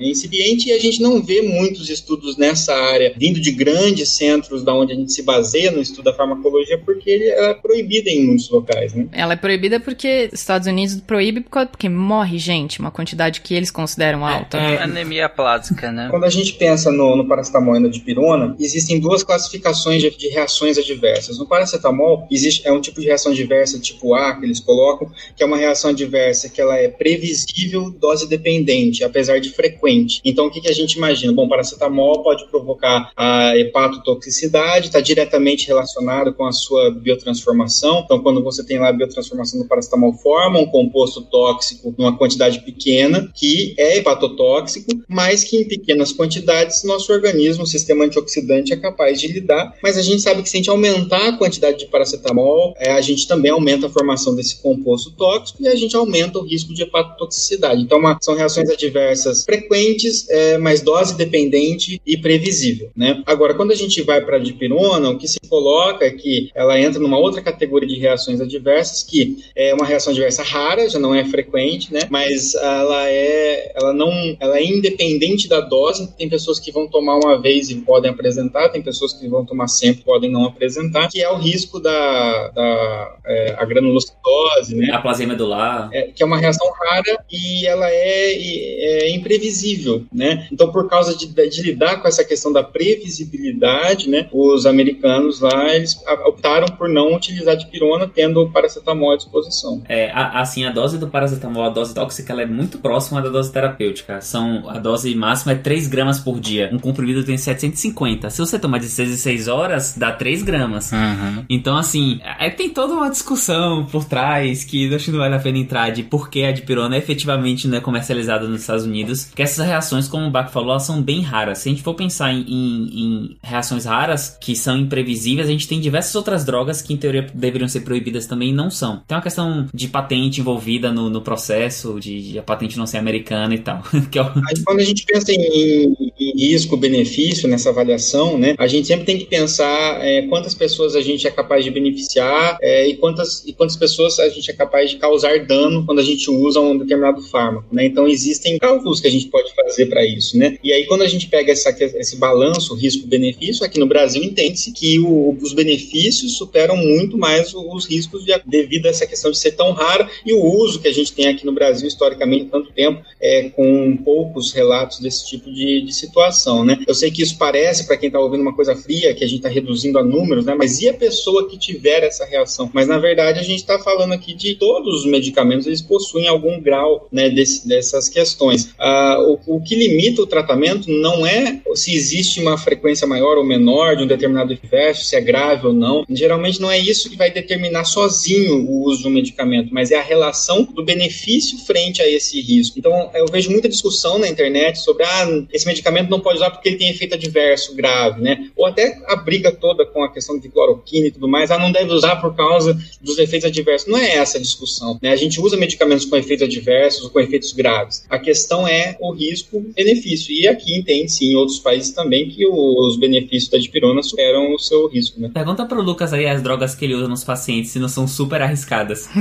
incipiente 0.00 0.68
e 0.68 0.72
a 0.72 0.78
gente 0.78 1.00
não 1.02 1.22
vê 1.22 1.42
muitos 1.42 1.88
estudos 1.88 2.36
nessa 2.36 2.74
área 2.74 3.12
vindo 3.16 3.40
de 3.40 3.50
grandes 3.52 4.16
centros 4.16 4.62
da 4.62 4.74
onde 4.74 4.92
a 4.92 4.96
gente 4.96 5.12
se 5.12 5.22
baseia 5.22 5.70
no 5.70 5.80
estudo 5.80 6.04
da 6.04 6.14
farmacologia, 6.14 6.78
porque 6.78 7.32
ela 7.36 7.48
é 7.48 7.54
proibida 7.54 8.10
em 8.10 8.26
muitos 8.26 8.50
locais, 8.50 8.94
né? 8.94 9.06
Ela 9.12 9.34
é 9.34 9.36
proibida 9.36 9.78
porque 9.80 10.28
Estados 10.32 10.66
Unidos 10.66 11.00
proíbe 11.06 11.44
porque 11.70 11.88
morre 11.88 12.38
gente, 12.38 12.80
uma 12.80 12.90
quantidade 12.90 13.40
que 13.40 13.54
eles 13.54 13.70
consideram 13.70 14.26
alta. 14.26 14.58
É, 14.58 14.74
é 14.74 14.82
anemia 14.82 15.28
plástica, 15.28 15.92
né? 15.92 16.08
Quando 16.10 16.24
a 16.24 16.30
gente 16.30 16.54
pensa 16.54 16.90
no, 16.90 17.16
no 17.16 17.26
paracetamol 17.26 17.76
e 17.76 17.80
na 17.80 17.88
dipirona, 17.88 18.54
existem 18.58 18.98
duas 18.98 19.22
classificações 19.22 20.02
de, 20.02 20.10
de, 20.16 20.28
reações 20.28 20.78
adversas. 20.78 21.38
No 21.38 21.46
paracetamol, 21.46 22.26
existe, 22.30 22.66
é 22.66 22.72
um 22.72 22.80
tipo 22.80 23.00
de 23.00 23.06
reação 23.06 23.32
adversa 23.32 23.78
tipo 23.78 24.14
A, 24.14 24.34
que 24.34 24.44
eles 24.44 24.60
colocam, 24.60 25.10
que 25.36 25.42
é 25.42 25.46
uma 25.46 25.56
reação 25.56 25.90
adversa 25.90 26.48
que 26.48 26.60
ela 26.60 26.76
é 26.76 26.88
previsível, 26.88 27.90
dose 27.90 28.28
dependente, 28.28 29.04
apesar 29.04 29.40
de 29.40 29.50
frequente. 29.50 30.20
Então, 30.24 30.46
o 30.46 30.50
que, 30.50 30.60
que 30.60 30.68
a 30.68 30.74
gente 30.74 30.94
imagina? 30.94 31.32
Bom, 31.32 31.48
paracetamol 31.48 32.22
pode 32.22 32.46
provocar 32.48 33.10
a 33.16 33.56
hepatotoxicidade, 33.56 34.86
está 34.86 35.00
diretamente 35.00 35.66
relacionado 35.66 36.32
com 36.34 36.44
a 36.44 36.52
sua 36.52 36.90
biotransformação. 36.90 38.02
Então, 38.04 38.20
quando 38.22 38.42
você 38.42 38.64
tem 38.64 38.78
lá 38.78 38.88
a 38.88 38.92
biotransformação 38.92 39.60
do 39.60 39.66
paracetamol, 39.66 40.12
forma 40.14 40.58
um 40.58 40.66
composto 40.66 41.22
tóxico 41.22 41.94
numa 41.98 42.16
quantidade 42.16 42.60
pequena, 42.60 43.30
que 43.34 43.74
é 43.78 43.98
hepatotóxico, 43.98 44.90
mas 45.08 45.44
que 45.44 45.56
em 45.56 45.64
pequenas 45.64 46.12
quantidades 46.12 46.82
nosso 46.84 47.12
organismo, 47.12 47.64
o 47.64 47.66
sistema 47.66 48.04
antioxidante, 48.04 48.72
é 48.72 48.76
capaz 48.76 49.20
de 49.20 49.28
lidar. 49.28 49.74
Mas 49.82 49.96
a 49.96 50.02
gente 50.02 50.22
sabe 50.22 50.42
que 50.42 50.48
se 50.48 50.56
a 50.56 50.58
gente 50.58 50.70
aumentar 50.70 51.28
a 51.28 51.36
quantidade 51.36 51.78
de 51.78 51.86
paracetamol, 51.86 52.74
é, 52.78 52.92
a 52.92 53.00
gente 53.00 53.26
também 53.26 53.50
aumenta 53.50 53.86
a 53.86 53.90
formação 53.90 54.34
desse 54.34 54.60
composto 54.60 55.01
tóxico 55.10 55.62
e 55.62 55.68
a 55.68 55.74
gente 55.74 55.96
aumenta 55.96 56.38
o 56.38 56.42
risco 56.42 56.72
de 56.72 56.82
hepatotoxicidade. 56.82 57.82
Então, 57.82 57.98
uma, 57.98 58.18
são 58.20 58.34
reações 58.34 58.70
adversas 58.70 59.44
frequentes, 59.44 60.28
é, 60.28 60.58
mas 60.58 60.80
dose 60.80 61.16
dependente 61.16 62.00
e 62.06 62.16
previsível. 62.16 62.90
Né? 62.96 63.22
Agora, 63.26 63.54
quando 63.54 63.72
a 63.72 63.76
gente 63.76 64.00
vai 64.02 64.20
para 64.24 64.36
a 64.36 64.40
dipirona, 64.40 65.10
o 65.10 65.18
que 65.18 65.28
se 65.28 65.38
coloca 65.48 66.04
é 66.04 66.10
que 66.10 66.50
ela 66.54 66.78
entra 66.78 67.00
numa 67.00 67.18
outra 67.18 67.42
categoria 67.42 67.88
de 67.88 67.98
reações 67.98 68.40
adversas, 68.40 69.02
que 69.02 69.38
é 69.56 69.74
uma 69.74 69.86
reação 69.86 70.12
adversa 70.12 70.42
rara, 70.42 70.88
já 70.88 70.98
não 70.98 71.14
é 71.14 71.24
frequente, 71.24 71.92
né? 71.92 72.00
mas 72.10 72.54
ela 72.54 73.08
é, 73.08 73.72
ela 73.74 73.92
não, 73.92 74.10
ela 74.38 74.58
é 74.58 74.64
independente 74.64 75.48
da 75.48 75.60
dose. 75.60 76.12
Tem 76.16 76.28
pessoas 76.28 76.58
que 76.58 76.72
vão 76.72 76.86
tomar 76.86 77.16
uma 77.16 77.40
vez 77.40 77.70
e 77.70 77.76
podem 77.76 78.10
apresentar, 78.10 78.68
tem 78.68 78.82
pessoas 78.82 79.12
que 79.12 79.26
vão 79.28 79.44
tomar 79.44 79.68
sempre 79.68 80.02
e 80.02 80.04
podem 80.04 80.30
não 80.30 80.44
apresentar, 80.44 81.08
que 81.08 81.22
é 81.22 81.30
o 81.30 81.36
risco 81.36 81.80
da, 81.80 82.48
da 82.48 83.16
é, 83.24 83.54
a 83.58 83.64
granulocitose, 83.64 84.74
né? 84.74 84.90
Aplasia 84.96 85.26
medular. 85.26 85.88
É, 85.92 86.02
que 86.14 86.22
é 86.22 86.26
uma 86.26 86.38
reação 86.38 86.66
rara 86.72 87.24
e 87.30 87.66
ela 87.66 87.88
é, 87.88 88.32
é 88.34 89.10
imprevisível, 89.10 90.04
né? 90.12 90.46
Então, 90.52 90.70
por 90.70 90.88
causa 90.88 91.16
de, 91.16 91.26
de, 91.26 91.62
lidar 91.62 91.96
com 92.00 92.08
essa 92.08 92.24
questão 92.24 92.52
da 92.52 92.62
previsibilidade, 92.62 94.08
né, 94.08 94.28
os 94.32 94.66
americanos 94.66 95.40
lá, 95.40 95.74
eles 95.74 95.96
optaram 96.26 96.66
por 96.76 96.88
não 96.88 97.14
utilizar 97.14 97.56
dipirona, 97.56 98.10
tendo 98.12 98.42
o 98.42 98.50
paracetamol 98.50 99.12
à 99.12 99.16
disposição. 99.16 99.82
É, 99.88 100.10
a, 100.10 100.40
assim, 100.40 100.64
a 100.64 100.70
dose 100.70 100.98
do 100.98 101.08
paracetamol, 101.08 101.64
a 101.64 101.70
dose 101.70 101.94
tóxica, 101.94 102.32
ela 102.32 102.42
é 102.42 102.46
muito 102.46 102.78
próxima 102.78 103.22
da 103.22 103.28
dose 103.28 103.52
terapêutica. 103.52 104.20
São, 104.20 104.68
a 104.68 104.78
dose 104.78 105.14
máxima 105.14 105.52
é 105.52 105.56
3 105.56 105.86
gramas 105.88 106.18
por 106.18 106.40
dia. 106.40 106.70
Um 106.72 106.78
comprimido 106.78 107.24
tem 107.24 107.36
750. 107.36 108.30
Se 108.30 108.38
você 108.38 108.58
tomar 108.58 108.78
de 108.78 108.86
6 108.86 109.10
em 109.10 109.16
6 109.16 109.48
horas, 109.48 109.94
dá 109.96 110.12
3 110.12 110.42
gramas. 110.42 110.92
Uhum. 110.92 111.44
Então, 111.48 111.76
assim, 111.76 112.20
aí 112.38 112.50
tem 112.50 112.70
toda 112.70 112.94
uma 112.94 113.10
discussão 113.10 113.86
por 113.86 114.04
trás 114.04 114.64
que 114.64 114.81
acho 114.92 115.06
que 115.06 115.10
não 115.10 115.18
vale 115.18 115.34
a 115.34 115.38
pena 115.38 115.58
entrar 115.58 115.90
de 115.90 116.02
por 116.02 116.30
que 116.30 116.44
a 116.44 116.52
dipirona 116.52 116.96
efetivamente 116.96 117.68
não 117.68 117.78
é 117.78 117.80
comercializada 117.80 118.46
nos 118.48 118.62
Estados 118.62 118.84
Unidos. 118.84 119.24
Que 119.34 119.42
essas 119.42 119.66
reações, 119.66 120.08
como 120.08 120.26
o 120.26 120.30
Bach 120.30 120.50
falou, 120.50 120.70
elas 120.70 120.84
são 120.84 121.02
bem 121.02 121.20
raras. 121.20 121.58
Se 121.58 121.68
a 121.68 121.72
gente 121.72 121.82
for 121.82 121.94
pensar 121.94 122.32
em, 122.32 122.40
em, 122.40 123.00
em 123.00 123.36
reações 123.42 123.84
raras, 123.84 124.36
que 124.40 124.56
são 124.56 124.78
imprevisíveis, 124.78 125.48
a 125.48 125.50
gente 125.50 125.68
tem 125.68 125.80
diversas 125.80 126.14
outras 126.14 126.44
drogas 126.44 126.82
que, 126.82 126.92
em 126.92 126.96
teoria, 126.96 127.26
deveriam 127.34 127.68
ser 127.68 127.80
proibidas 127.80 128.26
também 128.26 128.50
e 128.50 128.52
não 128.52 128.70
são. 128.70 129.02
Tem 129.06 129.16
uma 129.16 129.22
questão 129.22 129.66
de 129.72 129.88
patente 129.88 130.40
envolvida 130.40 130.92
no, 130.92 131.10
no 131.10 131.20
processo, 131.20 131.98
de, 132.00 132.32
de, 132.32 132.38
a 132.38 132.42
patente 132.42 132.78
não 132.78 132.86
ser 132.86 132.98
americana 132.98 133.54
e 133.54 133.58
tal. 133.58 133.82
que 134.10 134.18
é 134.18 134.22
o... 134.22 134.32
Quando 134.64 134.80
a 134.80 134.84
gente 134.84 135.04
pensa 135.04 135.32
em, 135.32 135.94
em 136.18 136.48
risco-benefício 136.48 137.48
nessa 137.48 137.70
avaliação, 137.70 138.38
né, 138.38 138.54
a 138.58 138.66
gente 138.66 138.86
sempre 138.86 139.04
tem 139.04 139.18
que 139.18 139.26
pensar 139.26 139.98
é, 140.00 140.22
quantas 140.22 140.54
pessoas 140.54 140.94
a 140.94 141.00
gente 141.00 141.26
é 141.26 141.30
capaz 141.30 141.64
de 141.64 141.70
beneficiar 141.70 142.58
é, 142.60 142.86
e, 142.88 142.96
quantas, 142.96 143.44
e 143.46 143.52
quantas 143.52 143.76
pessoas 143.76 144.18
a 144.18 144.28
gente 144.28 144.50
é 144.50 144.54
capaz 144.54 144.71
de 144.80 144.96
causar 144.96 145.46
dano 145.46 145.84
quando 145.84 146.00
a 146.00 146.04
gente 146.04 146.30
usa 146.30 146.60
um 146.60 146.76
determinado 146.76 147.22
fármaco. 147.22 147.66
Né? 147.72 147.86
Então, 147.86 148.08
existem 148.08 148.58
cálculos 148.58 149.00
que 149.00 149.08
a 149.08 149.10
gente 149.10 149.26
pode 149.26 149.54
fazer 149.54 149.86
para 149.86 150.04
isso. 150.04 150.36
Né? 150.36 150.58
E 150.62 150.72
aí, 150.72 150.86
quando 150.86 151.02
a 151.02 151.08
gente 151.08 151.28
pega 151.28 151.52
essa, 151.52 151.70
esse 151.80 152.16
balanço 152.16 152.74
risco-benefício, 152.74 153.64
aqui 153.64 153.78
no 153.78 153.86
Brasil 153.86 154.22
entende-se 154.22 154.72
que 154.72 154.98
o, 154.98 155.36
os 155.40 155.52
benefícios 155.52 156.36
superam 156.36 156.76
muito 156.76 157.16
mais 157.18 157.54
os 157.54 157.86
riscos 157.86 158.24
de, 158.24 158.32
devido 158.46 158.86
a 158.86 158.90
essa 158.90 159.06
questão 159.06 159.30
de 159.30 159.38
ser 159.38 159.52
tão 159.52 159.72
raro 159.72 160.08
e 160.24 160.32
o 160.32 160.42
uso 160.42 160.80
que 160.80 160.88
a 160.88 160.92
gente 160.92 161.12
tem 161.12 161.28
aqui 161.28 161.44
no 161.44 161.52
Brasil 161.52 161.86
historicamente 161.86 162.46
tanto 162.46 162.72
tempo 162.72 163.02
é, 163.20 163.48
com 163.50 163.96
poucos 163.98 164.52
relatos 164.52 165.00
desse 165.00 165.26
tipo 165.26 165.52
de, 165.52 165.82
de 165.82 165.92
situação, 165.92 166.64
né? 166.64 166.78
Eu 166.86 166.94
sei 166.94 167.10
que 167.10 167.22
isso 167.22 167.36
parece 167.38 167.86
para 167.86 167.96
quem 167.96 168.08
está 168.08 168.18
ouvindo 168.18 168.40
uma 168.40 168.54
coisa 168.54 168.74
fria, 168.74 169.14
que 169.14 169.24
a 169.24 169.26
gente 169.26 169.38
está 169.38 169.48
reduzindo 169.48 169.98
a 169.98 170.04
números, 170.04 170.44
né? 170.44 170.54
Mas 170.54 170.80
e 170.80 170.88
a 170.88 170.94
pessoa 170.94 171.48
que 171.48 171.58
tiver 171.58 172.02
essa 172.04 172.24
reação? 172.24 172.70
Mas 172.72 172.86
na 172.86 172.98
verdade 172.98 173.38
a 173.38 173.42
gente 173.42 173.60
está 173.60 173.78
falando 173.78 174.12
aqui 174.12 174.34
de 174.34 174.54
todos 174.62 175.00
os 175.00 175.06
medicamentos, 175.06 175.66
eles 175.66 175.82
possuem 175.82 176.28
algum 176.28 176.60
grau, 176.60 177.08
né, 177.10 177.28
desse, 177.28 177.66
dessas 177.66 178.08
questões. 178.08 178.72
Ah, 178.78 179.18
o, 179.20 179.56
o 179.56 179.60
que 179.60 179.74
limita 179.74 180.22
o 180.22 180.26
tratamento 180.26 180.88
não 180.88 181.26
é 181.26 181.60
se 181.74 181.92
existe 181.92 182.38
uma 182.38 182.56
frequência 182.56 183.04
maior 183.04 183.36
ou 183.38 183.44
menor 183.44 183.96
de 183.96 184.04
um 184.04 184.06
determinado 184.06 184.52
efeito, 184.52 184.98
se 184.98 185.16
é 185.16 185.20
grave 185.20 185.66
ou 185.66 185.72
não. 185.72 186.04
Geralmente 186.08 186.60
não 186.60 186.70
é 186.70 186.78
isso 186.78 187.10
que 187.10 187.16
vai 187.16 187.28
determinar 187.28 187.82
sozinho 187.82 188.64
o 188.70 188.84
uso 188.84 189.02
de 189.02 189.08
um 189.08 189.10
medicamento, 189.10 189.74
mas 189.74 189.90
é 189.90 189.96
a 189.96 190.02
relação 190.02 190.62
do 190.62 190.84
benefício 190.84 191.58
frente 191.66 192.00
a 192.00 192.08
esse 192.08 192.40
risco. 192.40 192.78
Então, 192.78 193.10
eu 193.14 193.26
vejo 193.26 193.50
muita 193.50 193.68
discussão 193.68 194.16
na 194.16 194.28
internet 194.28 194.78
sobre 194.78 195.02
ah, 195.04 195.44
esse 195.52 195.66
medicamento 195.66 196.08
não 196.08 196.20
pode 196.20 196.36
usar 196.36 196.50
porque 196.50 196.68
ele 196.68 196.78
tem 196.78 196.88
efeito 196.88 197.16
adverso 197.16 197.74
grave, 197.74 198.22
né? 198.22 198.48
Ou 198.54 198.64
até 198.64 198.96
a 199.08 199.16
briga 199.16 199.50
toda 199.50 199.84
com 199.84 200.04
a 200.04 200.12
questão 200.12 200.38
de 200.38 200.48
cloroquina 200.48 201.08
e 201.08 201.10
tudo 201.10 201.26
mais, 201.26 201.50
ah, 201.50 201.58
não 201.58 201.72
deve 201.72 201.92
usar 201.92 202.14
por 202.20 202.36
causa 202.36 202.80
dos 203.00 203.18
efeitos 203.18 203.48
adversos. 203.48 203.88
Não 203.88 203.98
é 203.98 204.18
essa 204.18 204.38
a 204.38 204.40
discussão, 204.52 204.98
né? 205.02 205.10
A 205.10 205.16
gente 205.16 205.40
usa 205.40 205.56
medicamentos 205.56 206.04
com 206.04 206.16
efeitos 206.16 206.46
adversos 206.46 207.04
ou 207.04 207.10
com 207.10 207.20
efeitos 207.20 207.52
graves. 207.52 208.04
A 208.08 208.18
questão 208.18 208.66
é 208.66 208.96
o 209.00 209.12
risco-benefício. 209.12 210.34
E 210.34 210.46
aqui 210.46 210.76
entende-se 210.76 211.24
em 211.24 211.34
outros 211.34 211.58
países 211.58 211.92
também 211.92 212.28
que 212.28 212.46
os 212.46 212.96
benefícios 212.96 213.50
da 213.50 213.58
dipirona 213.58 214.02
superam 214.02 214.54
o 214.54 214.58
seu 214.58 214.88
risco, 214.88 215.20
né? 215.20 215.30
Pergunta 215.32 215.64
pro 215.64 215.82
Lucas 215.82 216.12
aí 216.12 216.26
as 216.26 216.42
drogas 216.42 216.74
que 216.74 216.84
ele 216.84 216.94
usa 216.94 217.08
nos 217.08 217.24
pacientes 217.24 217.70
se 217.70 217.78
não 217.78 217.88
são 217.88 218.06
super 218.06 218.42
arriscadas. 218.42 219.08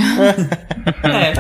é. 1.04 1.34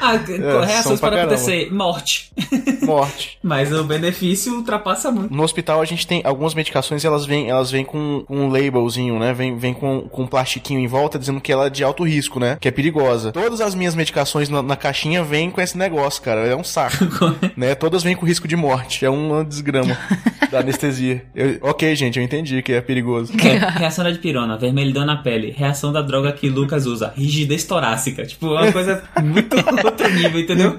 Ah, 0.00 0.16
é, 0.16 0.66
reações 0.66 1.00
podem 1.00 1.20
acontecer. 1.20 1.72
Morte. 1.72 2.30
Morte. 2.82 3.38
Mas 3.42 3.72
o 3.72 3.84
benefício 3.84 4.54
ultrapassa 4.54 5.10
muito. 5.10 5.34
No 5.34 5.42
hospital 5.42 5.80
a 5.80 5.84
gente 5.84 6.06
tem 6.06 6.20
algumas 6.24 6.54
medicações, 6.54 7.04
elas 7.04 7.24
vêm, 7.24 7.48
elas 7.48 7.70
vêm 7.70 7.84
com, 7.84 8.24
com 8.26 8.36
um 8.36 8.48
labelzinho, 8.50 9.18
né? 9.18 9.32
Vem, 9.32 9.56
vem 9.56 9.72
com, 9.72 10.02
com 10.02 10.22
um 10.22 10.26
plastiquinho 10.26 10.80
em 10.80 10.86
volta 10.86 11.18
dizendo 11.18 11.40
que 11.40 11.50
ela 11.50 11.66
é 11.66 11.70
de 11.70 11.82
alto 11.82 12.04
risco, 12.04 12.38
né? 12.38 12.58
Que 12.60 12.68
é 12.68 12.70
perigosa. 12.84 13.32
Todas 13.32 13.60
as 13.60 13.74
minhas 13.74 13.94
medicações 13.94 14.48
na, 14.48 14.62
na 14.62 14.76
caixinha 14.76 15.22
vêm 15.22 15.50
com 15.50 15.60
esse 15.60 15.76
negócio, 15.78 16.22
cara. 16.22 16.46
É 16.46 16.54
um 16.54 16.64
saco. 16.64 17.04
né? 17.56 17.74
Todas 17.74 18.02
vêm 18.02 18.14
com 18.14 18.26
risco 18.26 18.46
de 18.46 18.56
morte. 18.56 19.04
É 19.04 19.10
uma 19.10 19.44
desgrama 19.44 19.96
da 20.50 20.60
anestesia. 20.60 21.24
Eu, 21.34 21.58
ok, 21.62 21.94
gente, 21.96 22.18
eu 22.18 22.24
entendi 22.24 22.62
que 22.62 22.72
é 22.72 22.80
perigoso. 22.80 23.32
É, 23.40 23.78
reação 23.78 24.04
da 24.04 24.10
dipirona, 24.10 24.58
vermelhidão 24.58 25.06
na 25.06 25.16
pele. 25.16 25.50
Reação 25.50 25.92
da 25.92 26.02
droga 26.02 26.32
que 26.32 26.48
Lucas 26.48 26.86
usa, 26.86 27.12
rigidez 27.16 27.64
torácica. 27.64 28.26
Tipo, 28.26 28.48
uma 28.48 28.70
coisa 28.70 29.02
muito 29.22 29.56
outro 29.84 30.12
nível, 30.12 30.40
entendeu? 30.40 30.78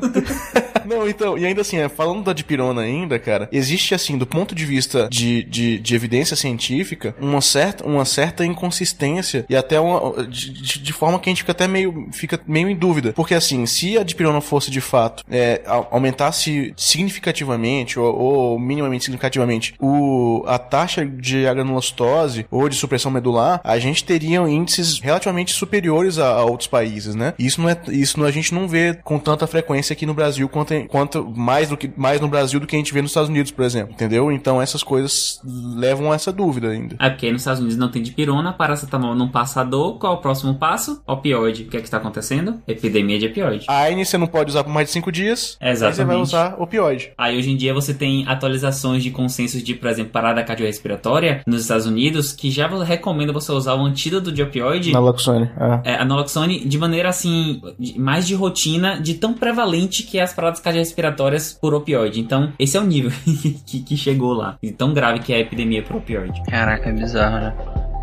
Não, 0.85 1.09
então, 1.09 1.37
e 1.37 1.45
ainda 1.45 1.61
assim, 1.61 1.77
é, 1.77 1.89
falando 1.89 2.23
da 2.23 2.31
dipirona 2.31 2.81
ainda, 2.81 3.17
cara, 3.17 3.49
existe 3.51 3.93
assim, 3.93 4.17
do 4.17 4.25
ponto 4.25 4.53
de 4.53 4.65
vista 4.65 5.07
de, 5.09 5.43
de, 5.43 5.79
de 5.79 5.95
evidência 5.95 6.35
científica, 6.35 7.15
uma 7.19 7.41
certa, 7.41 7.85
uma 7.85 8.05
certa 8.05 8.45
inconsistência 8.45 9.45
e 9.49 9.55
até 9.55 9.79
uma, 9.79 10.25
de, 10.27 10.51
de, 10.51 10.93
forma 10.93 11.19
que 11.19 11.29
a 11.29 11.31
gente 11.31 11.41
fica 11.41 11.51
até 11.51 11.67
meio, 11.67 11.91
fica 12.11 12.39
meio 12.47 12.69
em 12.69 12.75
dúvida. 12.75 13.13
Porque 13.13 13.33
assim, 13.33 13.65
se 13.65 13.97
a 13.97 14.03
dipirona 14.03 14.41
fosse 14.41 14.71
de 14.71 14.81
fato, 14.81 15.23
é, 15.29 15.61
aumentasse 15.91 16.73
significativamente 16.77 17.99
ou, 17.99 18.15
ou, 18.17 18.59
minimamente 18.59 19.05
significativamente 19.05 19.75
o, 19.79 20.43
a 20.47 20.57
taxa 20.57 21.05
de 21.05 21.47
agranulocitose 21.47 22.45
ou 22.49 22.67
de 22.69 22.75
supressão 22.75 23.11
medular, 23.11 23.61
a 23.63 23.77
gente 23.79 24.03
teria 24.03 24.39
índices 24.41 24.99
relativamente 24.99 25.53
superiores 25.53 26.17
a, 26.17 26.27
a 26.27 26.43
outros 26.43 26.67
países, 26.67 27.15
né? 27.15 27.33
Isso 27.37 27.61
não 27.61 27.69
é, 27.69 27.77
isso 27.89 28.23
a 28.23 28.31
gente 28.31 28.53
não 28.53 28.67
vê 28.67 28.97
com 29.03 29.19
tanta 29.19 29.47
frequência 29.47 29.93
aqui 29.93 30.05
no 30.05 30.13
Brasil 30.13 30.47
quanto 30.49 30.73
quanto 30.87 31.31
mais 31.35 31.69
do 31.69 31.77
que 31.77 31.91
mais 31.95 32.19
no 32.19 32.27
Brasil 32.27 32.59
do 32.59 32.67
que 32.67 32.75
a 32.75 32.79
gente 32.79 32.93
vê 32.93 33.01
nos 33.01 33.11
Estados 33.11 33.29
Unidos, 33.29 33.51
por 33.51 33.63
exemplo, 33.63 33.93
entendeu? 33.93 34.31
Então 34.31 34.61
essas 34.61 34.83
coisas 34.83 35.39
levam 35.43 36.11
a 36.11 36.15
essa 36.15 36.31
dúvida 36.31 36.69
ainda. 36.69 36.95
É 36.99 37.09
porque 37.09 37.31
nos 37.31 37.41
Estados 37.41 37.59
Unidos 37.59 37.77
não 37.77 37.89
tem 37.89 38.01
dipirona, 38.01 38.53
paracetamol 38.53 39.15
não 39.15 39.29
passa 39.29 39.63
dor, 39.63 39.99
qual 39.99 40.13
é 40.13 40.15
o 40.17 40.21
próximo 40.21 40.55
passo? 40.55 41.01
Opioide. 41.05 41.63
O 41.63 41.67
que 41.67 41.77
é 41.77 41.81
que 41.85 41.87
está 41.87 41.97
acontecendo? 41.97 42.59
Epidemia 42.67 43.17
de 43.19 43.27
opioide. 43.27 43.65
Aí 43.69 43.95
você 44.03 44.17
não 44.17 44.27
pode 44.27 44.49
usar 44.49 44.63
por 44.63 44.71
mais 44.71 44.87
de 44.87 44.93
5 44.93 45.11
dias, 45.11 45.57
Exatamente. 45.61 45.85
aí 45.85 45.93
você 45.93 46.03
vai 46.03 46.17
usar 46.17 46.55
opioide. 46.59 47.11
Aí 47.17 47.37
hoje 47.37 47.51
em 47.51 47.55
dia 47.55 47.73
você 47.73 47.93
tem 47.93 48.27
atualizações 48.27 49.03
de 49.03 49.11
consensos 49.11 49.63
de, 49.63 49.73
por 49.73 49.89
exemplo, 49.89 50.11
parada 50.11 50.43
cardiorrespiratória 50.43 51.41
nos 51.45 51.61
Estados 51.61 51.85
Unidos, 51.85 52.33
que 52.33 52.49
já 52.49 52.67
recomenda 52.83 53.31
você 53.31 53.51
usar 53.51 53.75
o 53.75 53.85
antídoto 53.85 54.31
de 54.31 54.41
opioide. 54.41 54.91
Naloxone. 54.91 55.49
É. 55.83 55.93
é 55.93 55.95
a 55.95 56.05
naloxone 56.05 56.65
de 56.65 56.77
maneira 56.77 57.09
assim, 57.09 57.61
mais 57.95 58.27
de 58.27 58.35
rotina, 58.35 58.99
de 58.99 59.15
tão 59.15 59.33
prevalente 59.33 60.03
que 60.03 60.17
é 60.17 60.23
as 60.23 60.33
paradas 60.33 60.59
cardiorrespiratórias 60.59 61.53
por 61.53 61.73
opioide. 61.73 62.19
Então, 62.19 62.51
esse 62.57 62.75
é 62.75 62.79
o 62.79 62.85
nível 62.85 63.11
que, 63.65 63.79
que 63.79 63.97
chegou 63.97 64.33
lá. 64.33 64.57
E 64.61 64.71
tão 64.71 64.93
grave 64.93 65.19
que 65.19 65.33
é 65.33 65.37
a 65.37 65.39
epidemia 65.39 65.83
por 65.83 65.97
opioide. 65.97 66.41
Caraca, 66.49 66.89
é 66.89 66.93
bizarro, 66.93 67.37
né? 67.37 67.94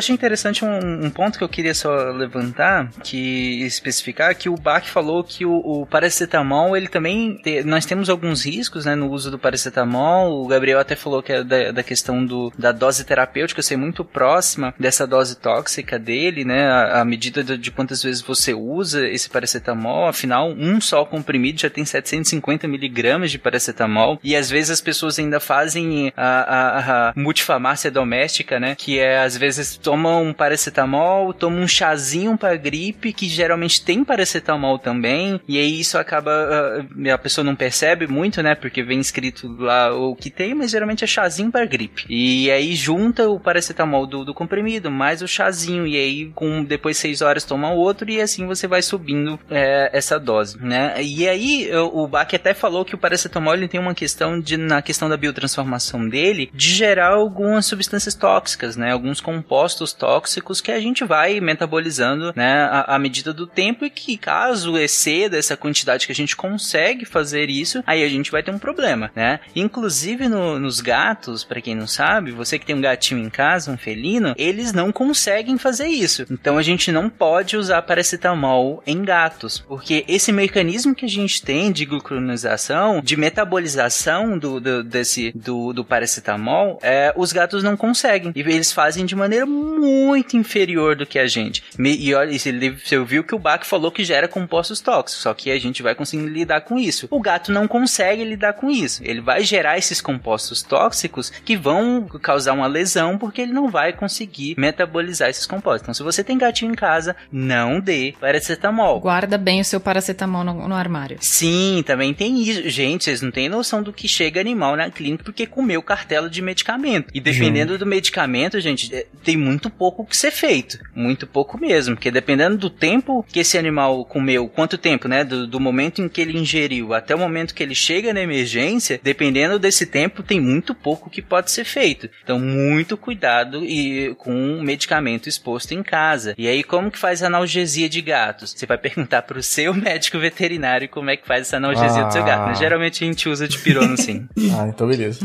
Achei 0.00 0.14
interessante 0.14 0.64
um, 0.64 1.04
um, 1.06 1.10
ponto 1.10 1.38
que 1.38 1.44
eu 1.44 1.48
queria 1.48 1.74
só 1.74 2.10
levantar, 2.10 2.90
que 3.04 3.62
especificar, 3.62 4.36
que 4.36 4.48
o 4.48 4.56
Bach 4.56 4.84
falou 4.88 5.22
que 5.22 5.46
o, 5.46 5.52
o 5.52 5.86
paracetamol, 5.86 6.76
ele 6.76 6.88
também, 6.88 7.36
te, 7.36 7.62
nós 7.62 7.86
temos 7.86 8.10
alguns 8.10 8.44
riscos, 8.44 8.84
né, 8.84 8.94
no 8.94 9.08
uso 9.10 9.30
do 9.30 9.38
paracetamol, 9.38 10.42
o 10.42 10.48
Gabriel 10.48 10.80
até 10.80 10.96
falou 10.96 11.22
que 11.22 11.32
é 11.32 11.44
da, 11.44 11.70
da 11.70 11.82
questão 11.82 12.24
do, 12.24 12.52
da 12.58 12.72
dose 12.72 13.04
terapêutica 13.04 13.62
ser 13.62 13.76
muito 13.76 14.04
próxima 14.04 14.74
dessa 14.78 15.06
dose 15.06 15.36
tóxica 15.36 15.98
dele, 15.98 16.44
né, 16.44 16.68
a, 16.70 17.04
medida 17.04 17.44
de, 17.44 17.56
de, 17.56 17.70
quantas 17.70 18.02
vezes 18.02 18.22
você 18.22 18.52
usa 18.52 19.06
esse 19.08 19.28
paracetamol, 19.28 20.08
afinal, 20.08 20.50
um 20.50 20.80
só 20.80 21.04
comprimido 21.04 21.60
já 21.60 21.70
tem 21.70 21.84
750 21.84 22.66
miligramas 22.66 23.30
de 23.30 23.38
paracetamol, 23.38 24.18
e 24.24 24.34
às 24.34 24.50
vezes 24.50 24.70
as 24.70 24.80
pessoas 24.80 25.18
ainda 25.18 25.38
fazem 25.38 26.12
a, 26.16 27.08
a, 27.08 27.08
a 27.08 27.90
doméstica, 27.90 28.58
né, 28.58 28.74
que 28.74 28.98
é 28.98 29.20
às 29.20 29.36
vezes 29.36 29.76
toma 29.90 30.18
um 30.18 30.32
paracetamol, 30.32 31.34
toma 31.34 31.56
um 31.56 31.66
chazinho 31.66 32.38
para 32.38 32.54
gripe, 32.54 33.12
que 33.12 33.28
geralmente 33.28 33.84
tem 33.84 34.04
paracetamol 34.04 34.78
também, 34.78 35.40
e 35.48 35.58
aí 35.58 35.80
isso 35.80 35.98
acaba. 35.98 36.30
ah, 36.30 37.12
A 37.12 37.18
pessoa 37.18 37.44
não 37.44 37.56
percebe 37.56 38.06
muito, 38.06 38.40
né? 38.40 38.54
Porque 38.54 38.84
vem 38.84 39.00
escrito 39.00 39.48
lá 39.58 39.92
o 39.92 40.14
que 40.14 40.30
tem, 40.30 40.54
mas 40.54 40.70
geralmente 40.70 41.02
é 41.02 41.08
chazinho 41.08 41.50
para 41.50 41.66
gripe. 41.66 42.04
E 42.08 42.48
aí 42.52 42.72
junta 42.76 43.28
o 43.28 43.40
paracetamol 43.40 44.06
do, 44.06 44.24
do 44.24 44.32
comprimido, 44.32 44.92
mais 44.92 45.22
o 45.22 45.26
chazinho, 45.26 45.84
e 45.88 45.96
aí 45.96 46.30
com 46.36 46.62
depois 46.62 46.96
seis 46.96 47.20
horas 47.20 47.42
toma 47.42 47.72
outro, 47.72 48.08
e 48.08 48.20
assim 48.20 48.46
você 48.46 48.68
vai 48.68 48.82
subindo 48.82 49.40
é, 49.50 49.90
essa 49.92 50.20
dose, 50.20 50.56
né? 50.62 51.02
E 51.02 51.28
aí 51.28 51.68
o 51.74 52.06
Bach 52.06 52.32
até 52.32 52.54
falou 52.54 52.84
que 52.84 52.94
o 52.94 52.98
paracetamol 52.98 53.54
ele 53.54 53.66
tem 53.66 53.80
uma 53.80 53.94
questão 53.94 54.38
de, 54.38 54.56
na 54.56 54.80
questão 54.82 55.08
da 55.08 55.16
biotransformação 55.16 56.08
dele, 56.08 56.48
de 56.54 56.68
gerar 56.74 57.14
algumas 57.14 57.66
substâncias 57.66 58.14
tóxicas, 58.14 58.76
né? 58.76 58.92
Alguns 58.92 59.20
compostos 59.20 59.79
tóxicos 59.92 60.60
que 60.60 60.70
a 60.70 60.78
gente 60.80 61.04
vai 61.04 61.40
metabolizando, 61.40 62.32
né? 62.36 62.68
À, 62.86 62.98
medida 62.98 63.32
do 63.32 63.46
tempo 63.46 63.84
e 63.84 63.90
que 63.90 64.16
caso 64.16 64.76
exceda 64.76 65.38
essa 65.38 65.56
quantidade 65.56 66.06
que 66.06 66.12
a 66.12 66.14
gente 66.14 66.36
consegue 66.36 67.04
fazer 67.04 67.48
isso, 67.48 67.82
aí 67.86 68.04
a 68.04 68.08
gente 68.08 68.30
vai 68.30 68.42
ter 68.42 68.50
um 68.50 68.58
problema, 68.58 69.10
né? 69.16 69.40
Inclusive 69.56 70.28
no- 70.28 70.58
nos 70.58 70.80
gatos, 70.80 71.42
para 71.44 71.60
quem 71.60 71.74
não 71.74 71.86
sabe, 71.86 72.30
você 72.30 72.58
que 72.58 72.66
tem 72.66 72.76
um 72.76 72.80
gatinho 72.80 73.20
em 73.24 73.30
casa, 73.30 73.70
um 73.70 73.76
felino, 73.78 74.34
eles 74.36 74.72
não 74.72 74.92
conseguem 74.92 75.56
fazer 75.56 75.86
isso. 75.86 76.26
Então 76.30 76.58
a 76.58 76.62
gente 76.62 76.92
não 76.92 77.08
pode 77.08 77.56
usar 77.56 77.80
paracetamol 77.82 78.82
em 78.86 79.02
gatos, 79.02 79.58
porque 79.58 80.04
esse 80.06 80.30
mecanismo 80.32 80.94
que 80.94 81.06
a 81.06 81.08
gente 81.08 81.42
tem 81.42 81.72
de 81.72 81.84
glucuronização, 81.86 83.00
de 83.00 83.16
metabolização 83.16 84.38
do, 84.38 84.60
do- 84.60 84.82
desse 84.84 85.32
do, 85.34 85.72
do 85.72 85.84
paracetamol, 85.84 86.78
é, 86.82 87.12
os 87.16 87.32
gatos 87.32 87.62
não 87.62 87.76
conseguem. 87.76 88.32
E 88.34 88.40
eles 88.40 88.72
fazem 88.72 89.04
de 89.06 89.14
maneira 89.16 89.46
muito 89.70 90.36
inferior 90.36 90.96
do 90.96 91.06
que 91.06 91.18
a 91.18 91.26
gente. 91.26 91.62
E 91.78 92.14
olha, 92.14 92.36
você 92.38 92.98
viu 93.04 93.24
que 93.24 93.34
o 93.34 93.38
Bach 93.38 93.64
falou 93.64 93.90
que 93.90 94.04
gera 94.04 94.28
compostos 94.28 94.80
tóxicos, 94.80 95.22
só 95.22 95.34
que 95.34 95.50
a 95.50 95.58
gente 95.58 95.82
vai 95.82 95.94
conseguir 95.94 96.26
lidar 96.26 96.62
com 96.62 96.78
isso. 96.78 97.08
O 97.10 97.20
gato 97.20 97.52
não 97.52 97.66
consegue 97.66 98.24
lidar 98.24 98.54
com 98.54 98.70
isso. 98.70 99.02
Ele 99.04 99.20
vai 99.20 99.42
gerar 99.42 99.78
esses 99.78 100.00
compostos 100.00 100.62
tóxicos 100.62 101.30
que 101.30 101.56
vão 101.56 102.06
causar 102.22 102.52
uma 102.52 102.66
lesão 102.66 103.18
porque 103.18 103.40
ele 103.40 103.52
não 103.52 103.68
vai 103.68 103.92
conseguir 103.92 104.54
metabolizar 104.58 105.28
esses 105.28 105.46
compostos. 105.46 105.82
Então, 105.82 105.94
se 105.94 106.02
você 106.02 106.22
tem 106.22 106.38
gatinho 106.38 106.72
em 106.72 106.76
casa, 106.76 107.16
não 107.30 107.80
dê 107.80 108.14
paracetamol. 108.20 109.00
Guarda 109.00 109.38
bem 109.38 109.60
o 109.60 109.64
seu 109.64 109.80
paracetamol 109.80 110.44
no, 110.44 110.68
no 110.68 110.74
armário. 110.74 111.18
Sim, 111.20 111.82
também 111.86 112.14
tem 112.14 112.40
isso. 112.42 112.68
Gente, 112.68 113.04
vocês 113.04 113.22
não 113.22 113.30
têm 113.30 113.48
noção 113.48 113.82
do 113.82 113.92
que 113.92 114.08
chega 114.08 114.40
animal 114.40 114.76
na 114.76 114.90
clínica 114.90 115.24
porque 115.24 115.46
comeu 115.46 115.82
cartela 115.82 116.28
de 116.28 116.40
medicamento. 116.42 117.08
E 117.14 117.20
dependendo 117.20 117.76
do 117.78 117.86
medicamento, 117.86 118.60
gente, 118.60 118.94
é, 118.94 119.06
tem 119.24 119.36
muito 119.36 119.49
pouco 119.58 120.04
que 120.04 120.16
ser 120.16 120.30
feito. 120.30 120.78
Muito 120.94 121.26
pouco 121.26 121.58
mesmo. 121.58 121.94
Porque 121.96 122.10
dependendo 122.10 122.56
do 122.56 122.70
tempo 122.70 123.24
que 123.28 123.40
esse 123.40 123.58
animal 123.58 124.04
comeu, 124.04 124.46
quanto 124.48 124.78
tempo, 124.78 125.08
né? 125.08 125.24
Do, 125.24 125.46
do 125.46 125.58
momento 125.58 126.00
em 126.02 126.08
que 126.08 126.20
ele 126.20 126.38
ingeriu 126.38 126.94
até 126.94 127.14
o 127.14 127.18
momento 127.18 127.54
que 127.54 127.62
ele 127.62 127.74
chega 127.74 128.12
na 128.12 128.20
emergência, 128.20 129.00
dependendo 129.02 129.58
desse 129.58 129.86
tempo, 129.86 130.22
tem 130.22 130.40
muito 130.40 130.74
pouco 130.74 131.10
que 131.10 131.22
pode 131.22 131.50
ser 131.50 131.64
feito. 131.64 132.08
Então, 132.22 132.38
muito 132.38 132.96
cuidado 132.96 133.64
e 133.64 134.14
com 134.18 134.32
um 134.32 134.62
medicamento 134.62 135.28
exposto 135.28 135.72
em 135.72 135.82
casa. 135.82 136.34
E 136.38 136.46
aí, 136.46 136.62
como 136.62 136.90
que 136.90 136.98
faz 136.98 137.22
analgesia 137.22 137.88
de 137.88 138.00
gatos? 138.00 138.54
Você 138.56 138.66
vai 138.66 138.78
perguntar 138.78 139.22
pro 139.22 139.42
seu 139.42 139.72
médico 139.74 140.18
veterinário 140.18 140.88
como 140.88 141.10
é 141.10 141.16
que 141.16 141.26
faz 141.26 141.42
essa 141.42 141.56
analgesia 141.56 142.04
do 142.04 142.12
seu 142.12 142.22
gato. 142.24 142.46
Mas 142.46 142.58
Ah. 142.58 142.60
geralmente 142.60 143.02
a 143.02 143.06
gente 143.06 143.28
usa 143.28 143.48
de 143.48 143.58
pirono 143.58 143.96
sim. 143.96 144.28
Ah, 144.52 144.66
então 144.68 144.86
beleza. 144.88 145.20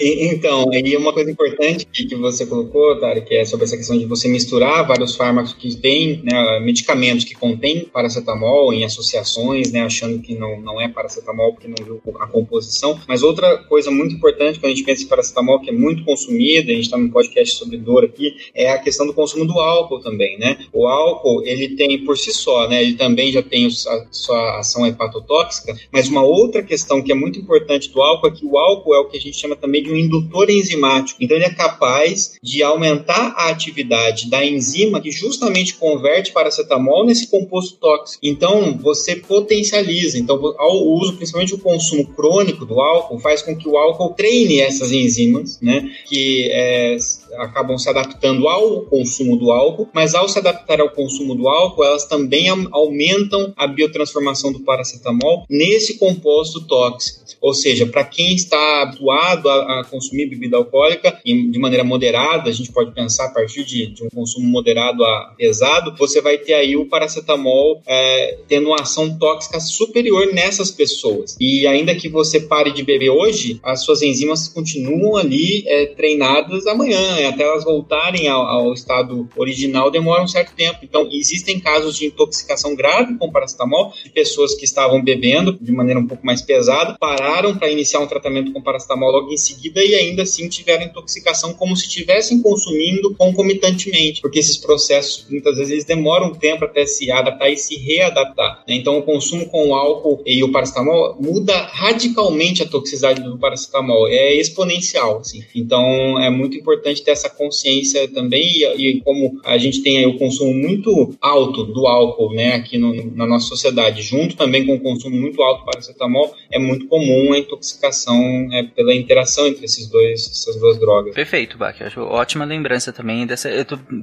Então, 0.00 0.68
aí 0.72 0.96
uma 0.96 1.12
coisa 1.12 1.30
importante 1.30 1.86
que, 1.86 2.14
você 2.16 2.44
colocou, 2.46 2.98
Tari, 3.00 3.22
que 3.32 3.38
é 3.38 3.46
sobre 3.46 3.64
essa 3.64 3.78
questão 3.78 3.96
de 3.96 4.04
você 4.04 4.28
misturar 4.28 4.86
vários 4.86 5.16
fármacos 5.16 5.54
que 5.54 5.74
têm, 5.74 6.20
né, 6.22 6.60
medicamentos 6.60 7.24
que 7.24 7.34
contêm 7.34 7.86
paracetamol 7.86 8.74
em 8.74 8.84
associações, 8.84 9.72
né, 9.72 9.80
achando 9.80 10.18
que 10.18 10.34
não, 10.34 10.60
não 10.60 10.78
é 10.78 10.86
paracetamol 10.86 11.54
porque 11.54 11.66
não 11.66 11.82
viu 11.82 12.02
a 12.20 12.26
composição. 12.26 13.00
Mas 13.08 13.22
outra 13.22 13.56
coisa 13.64 13.90
muito 13.90 14.14
importante 14.14 14.60
quando 14.60 14.72
a 14.72 14.74
gente 14.74 14.84
pensa 14.84 15.04
em 15.04 15.06
paracetamol, 15.06 15.60
que 15.60 15.70
é 15.70 15.72
muito 15.72 16.04
consumida, 16.04 16.70
a 16.70 16.74
gente 16.74 16.84
está 16.84 16.98
num 16.98 17.08
podcast 17.08 17.56
sobre 17.56 17.78
dor 17.78 18.04
aqui, 18.04 18.36
é 18.54 18.68
a 18.68 18.78
questão 18.78 19.06
do 19.06 19.14
consumo 19.14 19.46
do 19.46 19.58
álcool 19.58 20.00
também, 20.00 20.38
né? 20.38 20.58
O 20.70 20.86
álcool, 20.86 21.42
ele 21.42 21.70
tem 21.70 22.04
por 22.04 22.18
si 22.18 22.34
só, 22.34 22.68
né, 22.68 22.82
ele 22.82 22.96
também 22.96 23.32
já 23.32 23.42
tem 23.42 23.66
a 23.66 23.70
sua 24.10 24.58
ação 24.58 24.86
hepatotóxica, 24.86 25.74
mas 25.90 26.06
uma 26.06 26.22
outra 26.22 26.62
questão 26.62 27.02
que 27.02 27.10
é 27.10 27.14
muito 27.14 27.38
importante 27.38 27.90
do 27.90 28.02
álcool 28.02 28.28
é 28.28 28.30
que 28.30 28.44
o 28.44 28.58
álcool 28.58 28.94
é 28.94 28.98
o 28.98 29.08
que 29.08 29.16
a 29.16 29.20
gente 29.20 29.38
chama 29.38 29.56
também 29.56 29.82
de 29.82 29.90
um 29.90 29.96
indutor 29.96 30.50
enzimático. 30.50 31.18
Então 31.22 31.34
ele 31.34 31.46
é 31.46 31.54
capaz 31.54 32.32
de 32.42 32.62
aumentar 32.62 33.21
a 33.28 33.48
atividade 33.48 34.28
da 34.28 34.44
enzima 34.44 35.00
que 35.00 35.10
justamente 35.10 35.74
converte 35.74 36.32
paracetamol 36.32 37.04
nesse 37.04 37.26
composto 37.28 37.76
tóxico. 37.76 38.20
Então 38.22 38.76
você 38.78 39.16
potencializa. 39.16 40.18
Então 40.18 40.54
ao 40.58 40.86
uso, 40.86 41.14
principalmente 41.14 41.54
o 41.54 41.58
consumo 41.58 42.06
crônico 42.06 42.64
do 42.64 42.80
álcool, 42.80 43.18
faz 43.18 43.42
com 43.42 43.56
que 43.56 43.68
o 43.68 43.76
álcool 43.76 44.10
treine 44.10 44.60
essas 44.60 44.92
enzimas, 44.92 45.58
né, 45.60 45.90
que 46.06 46.48
é, 46.50 46.96
acabam 47.38 47.78
se 47.78 47.88
adaptando 47.88 48.48
ao 48.48 48.82
consumo 48.82 49.36
do 49.36 49.50
álcool, 49.50 49.88
mas 49.92 50.14
ao 50.14 50.28
se 50.28 50.38
adaptar 50.38 50.80
ao 50.80 50.90
consumo 50.90 51.34
do 51.34 51.48
álcool, 51.48 51.84
elas 51.84 52.06
também 52.06 52.48
am- 52.48 52.68
aumentam 52.72 53.52
a 53.56 53.66
biotransformação 53.66 54.52
do 54.52 54.60
paracetamol 54.60 55.44
nesse 55.48 55.98
composto 55.98 56.66
tóxico. 56.66 57.22
Ou 57.40 57.52
seja, 57.52 57.86
para 57.86 58.04
quem 58.04 58.34
está 58.34 58.82
habituado 58.82 59.48
a, 59.48 59.80
a 59.80 59.84
consumir 59.84 60.26
bebida 60.26 60.56
alcoólica 60.56 61.18
de 61.24 61.58
maneira 61.58 61.82
moderada, 61.82 62.48
a 62.48 62.52
gente 62.52 62.70
pode 62.70 62.92
pensar 62.92 63.26
a 63.26 63.30
partir 63.30 63.64
de, 63.64 63.86
de 63.88 64.04
um 64.04 64.08
consumo 64.08 64.46
moderado 64.46 65.04
a 65.04 65.34
pesado, 65.36 65.94
você 65.98 66.20
vai 66.20 66.38
ter 66.38 66.54
aí 66.54 66.76
o 66.76 66.86
paracetamol 66.86 67.82
é, 67.86 68.38
tendo 68.46 68.68
uma 68.68 68.80
ação 68.82 69.18
tóxica 69.18 69.58
superior 69.58 70.32
nessas 70.32 70.70
pessoas. 70.70 71.36
E 71.40 71.66
ainda 71.66 71.94
que 71.94 72.08
você 72.08 72.40
pare 72.40 72.70
de 72.70 72.84
beber 72.84 73.10
hoje, 73.10 73.58
as 73.62 73.84
suas 73.84 74.02
enzimas 74.02 74.48
continuam 74.48 75.16
ali 75.16 75.64
é, 75.66 75.86
treinadas 75.86 76.66
amanhã, 76.66 76.98
e 77.22 77.26
até 77.26 77.44
elas 77.44 77.64
voltarem 77.64 78.28
ao, 78.28 78.42
ao 78.42 78.72
estado 78.72 79.28
original 79.36 79.90
demora 79.90 80.22
um 80.22 80.28
certo 80.28 80.54
tempo. 80.54 80.80
Então, 80.82 81.08
existem 81.12 81.60
casos 81.60 81.96
de 81.96 82.06
intoxicação 82.06 82.74
grave 82.74 83.16
com 83.16 83.30
paracetamol, 83.30 83.92
de 84.02 84.10
pessoas 84.10 84.54
que 84.54 84.64
estavam 84.64 85.02
bebendo 85.02 85.58
de 85.60 85.72
maneira 85.72 86.00
um 86.00 86.06
pouco 86.06 86.24
mais 86.24 86.42
pesada, 86.42 86.96
pararam 86.98 87.56
para 87.56 87.70
iniciar 87.70 88.00
um 88.00 88.06
tratamento 88.06 88.52
com 88.52 88.62
paracetamol 88.62 89.10
logo 89.10 89.32
em 89.32 89.36
seguida 89.36 89.82
e 89.82 89.94
ainda 89.94 90.22
assim 90.22 90.48
tiveram 90.48 90.84
intoxicação 90.84 91.54
como 91.54 91.76
se 91.76 91.86
estivessem 91.86 92.40
consumindo 92.42 93.14
concomitantemente, 93.14 94.20
porque 94.20 94.38
esses 94.38 94.56
processos 94.56 95.26
muitas 95.28 95.56
vezes 95.56 95.72
eles 95.72 95.84
demoram 95.84 96.28
um 96.28 96.34
tempo 96.34 96.64
até 96.64 96.84
se 96.86 97.10
adaptar 97.10 97.50
e 97.50 97.56
se 97.56 97.76
readaptar. 97.76 98.64
né? 98.66 98.74
Então, 98.74 98.98
o 98.98 99.02
consumo 99.02 99.46
com 99.46 99.68
o 99.68 99.74
álcool 99.74 100.22
e 100.26 100.42
o 100.42 100.50
paracetamol 100.50 101.16
muda 101.20 101.56
radicalmente 101.72 102.62
a 102.62 102.68
toxicidade 102.68 103.22
do 103.22 103.38
paracetamol, 103.38 104.08
é 104.08 104.34
exponencial. 104.34 105.18
Assim. 105.18 105.42
Então, 105.54 106.20
é 106.20 106.30
muito 106.30 106.56
importante 106.56 107.02
ter 107.02 107.11
essa 107.12 107.28
consciência 107.30 108.08
também 108.08 108.42
e, 108.44 108.88
e 108.98 109.00
como 109.02 109.40
a 109.44 109.56
gente 109.58 109.82
tem 109.82 109.98
aí 109.98 110.06
o 110.06 110.18
consumo 110.18 110.52
muito 110.52 111.14
alto 111.20 111.64
do 111.64 111.86
álcool, 111.86 112.32
né, 112.34 112.54
aqui 112.54 112.78
no- 112.78 113.14
na 113.14 113.26
nossa 113.26 113.46
sociedade, 113.46 114.02
junto 114.02 114.36
também 114.36 114.66
com 114.66 114.74
o 114.74 114.80
consumo 114.80 115.16
muito 115.16 115.40
alto 115.42 115.60
do 115.60 115.66
paracetamol, 115.66 116.34
é 116.50 116.58
muito 116.58 116.86
comum 116.86 117.32
a 117.32 117.38
intoxicação 117.38 118.48
é, 118.52 118.62
pela 118.64 118.94
interação 118.94 119.46
entre 119.46 119.64
esses 119.64 119.86
dois, 119.88 120.20
essas 120.30 120.56
duas 120.56 120.78
drogas. 120.78 121.14
Perfeito, 121.14 121.56
Bach. 121.58 121.76
Eu 121.80 121.86
acho 121.86 122.00
ótima 122.00 122.44
lembrança 122.44 122.92
também 122.92 123.26
dessa. 123.26 123.48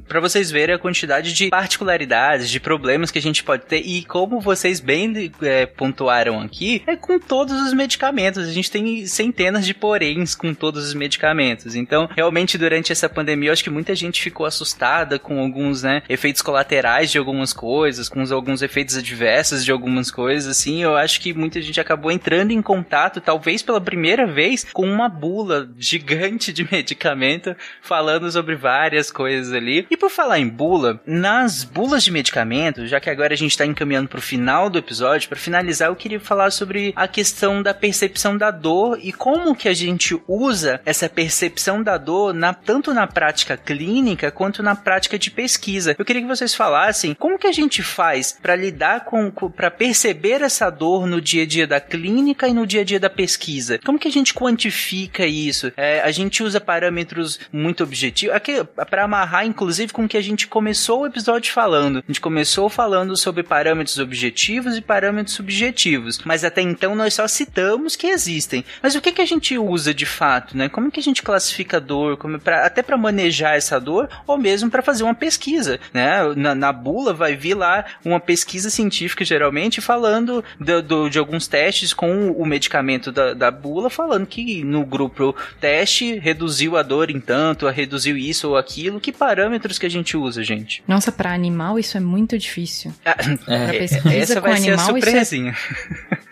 Pra 0.08 0.20
vocês 0.20 0.52
verem 0.52 0.76
a 0.76 0.80
quantidade 0.80 1.34
de 1.34 1.50
particularidades, 1.50 2.50
de 2.50 2.60
problemas 2.60 3.12
que 3.12 3.18
a 3.20 3.22
gente 3.22 3.44
pode 3.44 3.66
ter. 3.66 3.80
E 3.86 4.04
como 4.06 4.40
vocês 4.40 4.80
bem 4.80 5.32
é, 5.42 5.66
pontuaram 5.66 6.40
aqui, 6.40 6.82
é 6.88 6.96
com 6.96 7.20
todos 7.20 7.60
os 7.62 7.74
medicamentos. 7.74 8.48
A 8.48 8.52
gente 8.52 8.70
tem 8.72 9.06
centenas 9.06 9.66
de 9.66 9.74
poréns 9.74 10.36
com 10.36 10.54
todos 10.54 10.86
os 10.88 10.94
medicamentos. 10.94 11.76
Então, 11.76 12.08
realmente, 12.16 12.58
durante 12.58 12.92
essa 13.00 13.10
pandemia, 13.10 13.50
eu 13.50 13.54
acho 13.54 13.64
que 13.64 13.70
muita 13.70 13.96
gente 13.96 14.22
ficou 14.22 14.46
assustada 14.46 15.18
com 15.18 15.40
alguns, 15.40 15.84
né, 15.84 16.04
efeitos 16.10 16.42
colaterais 16.42 17.10
de 17.12 17.18
algumas 17.18 17.54
coisas, 17.54 18.10
com 18.10 18.22
alguns 18.34 18.62
efeitos 18.62 18.98
adversos 18.98 19.64
de 19.64 19.72
algumas 19.72 20.12
coisas, 20.12 20.50
assim. 20.50 20.84
Eu 20.84 20.96
acho 20.96 21.22
que 21.22 21.34
muita 21.34 21.62
gente 21.62 21.80
acabou 21.80 22.12
entrando 22.12 22.52
em 22.52 22.62
contato, 22.62 23.22
talvez 23.22 23.62
pela 23.62 23.80
primeira 23.80 24.28
vez, 24.28 24.66
com 24.74 24.86
uma 24.86 25.08
bula 25.08 25.70
gigante 25.78 26.52
de 26.52 26.68
medicamento 26.70 27.56
falando 27.82 28.32
sobre 28.32 28.56
várias 28.56 29.10
coisas 29.10 29.54
ali. 29.54 29.88
E 29.90 29.98
por 29.98 30.10
falar 30.10 30.40
em 30.40 30.48
bula, 30.48 31.00
nas 31.06 31.64
bulas 31.64 32.04
de 32.04 32.12
medicamento, 32.12 32.86
já 32.86 33.00
que 33.00 33.10
agora 33.10 33.34
a 33.34 33.38
gente 33.38 33.58
tá 33.58 33.66
encaminhando 33.66 34.10
pro 34.10 34.22
final 34.22 34.70
do 34.70 34.78
episódio, 34.78 35.30
para 35.30 35.38
finalizar, 35.38 35.90
eu 35.90 35.96
queria 35.96 36.20
falar 36.20 36.52
sobre 36.52 36.94
a 36.96 37.08
questão 37.08 37.62
da 37.64 37.74
percepção 37.74 38.38
da 38.38 38.52
dor 38.52 39.00
e 39.02 39.12
como 39.14 39.56
que 39.56 39.70
a 39.70 39.74
gente 39.74 40.20
usa 40.28 40.82
essa 40.86 41.08
percepção 41.08 41.82
da 41.82 41.98
dor 41.98 42.34
na, 42.34 42.54
tanto 42.54 42.89
tanto 42.90 42.94
na 42.94 43.08
prática 43.08 43.56
clínica 43.58 44.32
quanto 44.32 44.64
na 44.64 44.76
prática 44.76 45.18
de 45.18 45.30
pesquisa. 45.30 45.96
Eu 45.98 46.06
queria 46.06 46.22
que 46.22 46.28
vocês 46.28 46.56
falassem 46.56 47.14
como 47.14 47.38
que 47.38 47.48
a 47.48 47.52
gente 47.52 47.84
faz 47.84 48.38
para 48.42 48.56
lidar 48.56 49.06
com, 49.06 49.30
para 49.32 49.70
perceber 49.70 50.42
essa 50.42 50.70
dor 50.70 51.06
no 51.06 51.22
dia 51.22 51.44
a 51.44 51.46
dia 51.46 51.68
da 51.68 51.80
clínica 51.80 52.48
e 52.48 52.54
no 52.54 52.66
dia 52.66 52.82
a 52.82 52.84
dia 52.84 53.00
da 53.00 53.10
pesquisa. 53.10 53.80
Como 53.86 54.00
que 54.00 54.08
a 54.08 54.12
gente 54.12 54.34
quantifica 54.34 55.26
isso? 55.26 55.72
É, 55.78 56.02
a 56.02 56.12
gente 56.12 56.42
usa 56.42 56.60
parâmetros 56.60 57.40
muito 57.52 57.84
objetivos, 57.84 58.36
para 58.90 59.04
amarrar 59.04 59.46
inclusive 59.46 59.94
com 59.94 60.06
o 60.06 60.08
que 60.08 60.18
a 60.18 60.22
gente 60.22 60.48
começou 60.48 61.02
o 61.02 61.08
episódio 61.08 61.52
falando. 61.52 62.00
A 62.00 62.04
gente 62.08 62.22
começou 62.22 62.70
falando 62.70 63.16
sobre 63.16 63.44
parâmetros 63.44 64.00
objetivos 64.00 64.76
e 64.78 64.82
parâmetros 64.82 65.36
subjetivos, 65.36 66.20
mas 66.26 66.44
até 66.44 66.62
então 66.62 66.96
nós 66.96 67.14
só 67.14 67.28
citamos 67.28 67.96
que 67.96 68.08
existem. 68.08 68.66
Mas 68.82 68.96
o 68.96 69.02
que 69.02 69.12
que 69.12 69.22
a 69.22 69.28
gente 69.28 69.58
usa 69.58 69.94
de 69.94 70.06
fato, 70.06 70.58
né? 70.58 70.70
Como 70.70 70.92
que 70.92 71.00
a 71.00 71.04
gente 71.04 71.22
classifica 71.22 71.80
dor, 71.80 72.18
como 72.18 72.40
pra, 72.40 72.69
até 72.70 72.82
para 72.82 72.98
manejar 72.98 73.56
essa 73.56 73.80
dor 73.80 74.10
ou 74.26 74.38
mesmo 74.38 74.70
para 74.70 74.82
fazer 74.82 75.04
uma 75.04 75.16
pesquisa, 75.16 75.80
né? 75.94 76.20
Na, 76.36 76.56
na, 76.56 76.72
bula 76.72 77.14
vai 77.14 77.36
vir 77.36 77.56
lá 77.56 77.84
uma 78.06 78.20
pesquisa 78.20 78.70
científica 78.70 79.26
geralmente 79.26 79.82
falando 79.82 80.44
do, 80.60 80.82
do, 80.82 81.10
de 81.10 81.20
alguns 81.20 81.48
testes 81.48 81.94
com 81.94 82.32
o 82.32 82.46
medicamento 82.46 83.12
da, 83.12 83.34
da 83.34 83.52
bula, 83.52 83.90
falando 83.90 84.26
que 84.26 84.64
no 84.64 84.86
grupo 84.86 85.36
teste 85.60 86.18
reduziu 86.20 86.78
a 86.78 86.84
dor 86.84 87.10
em 87.10 87.20
tanto, 87.20 87.68
reduziu 87.68 88.18
isso 88.18 88.50
ou 88.50 88.58
aquilo. 88.58 89.00
Que 89.00 89.12
parâmetros 89.12 89.78
que 89.78 89.86
a 89.86 89.90
gente 89.90 90.16
usa, 90.16 90.44
gente? 90.44 90.84
Nossa, 90.88 91.12
para 91.12 91.34
animal 91.34 91.80
isso 91.80 91.98
é 91.98 92.00
muito 92.00 92.38
difícil. 92.38 92.94
Ah, 93.06 93.16
é, 93.48 93.84
essa 93.84 94.40
vai 94.40 94.58
ser 94.58 94.72
a 94.72 94.74
é 94.74 94.78
surpresinha. 94.78 95.56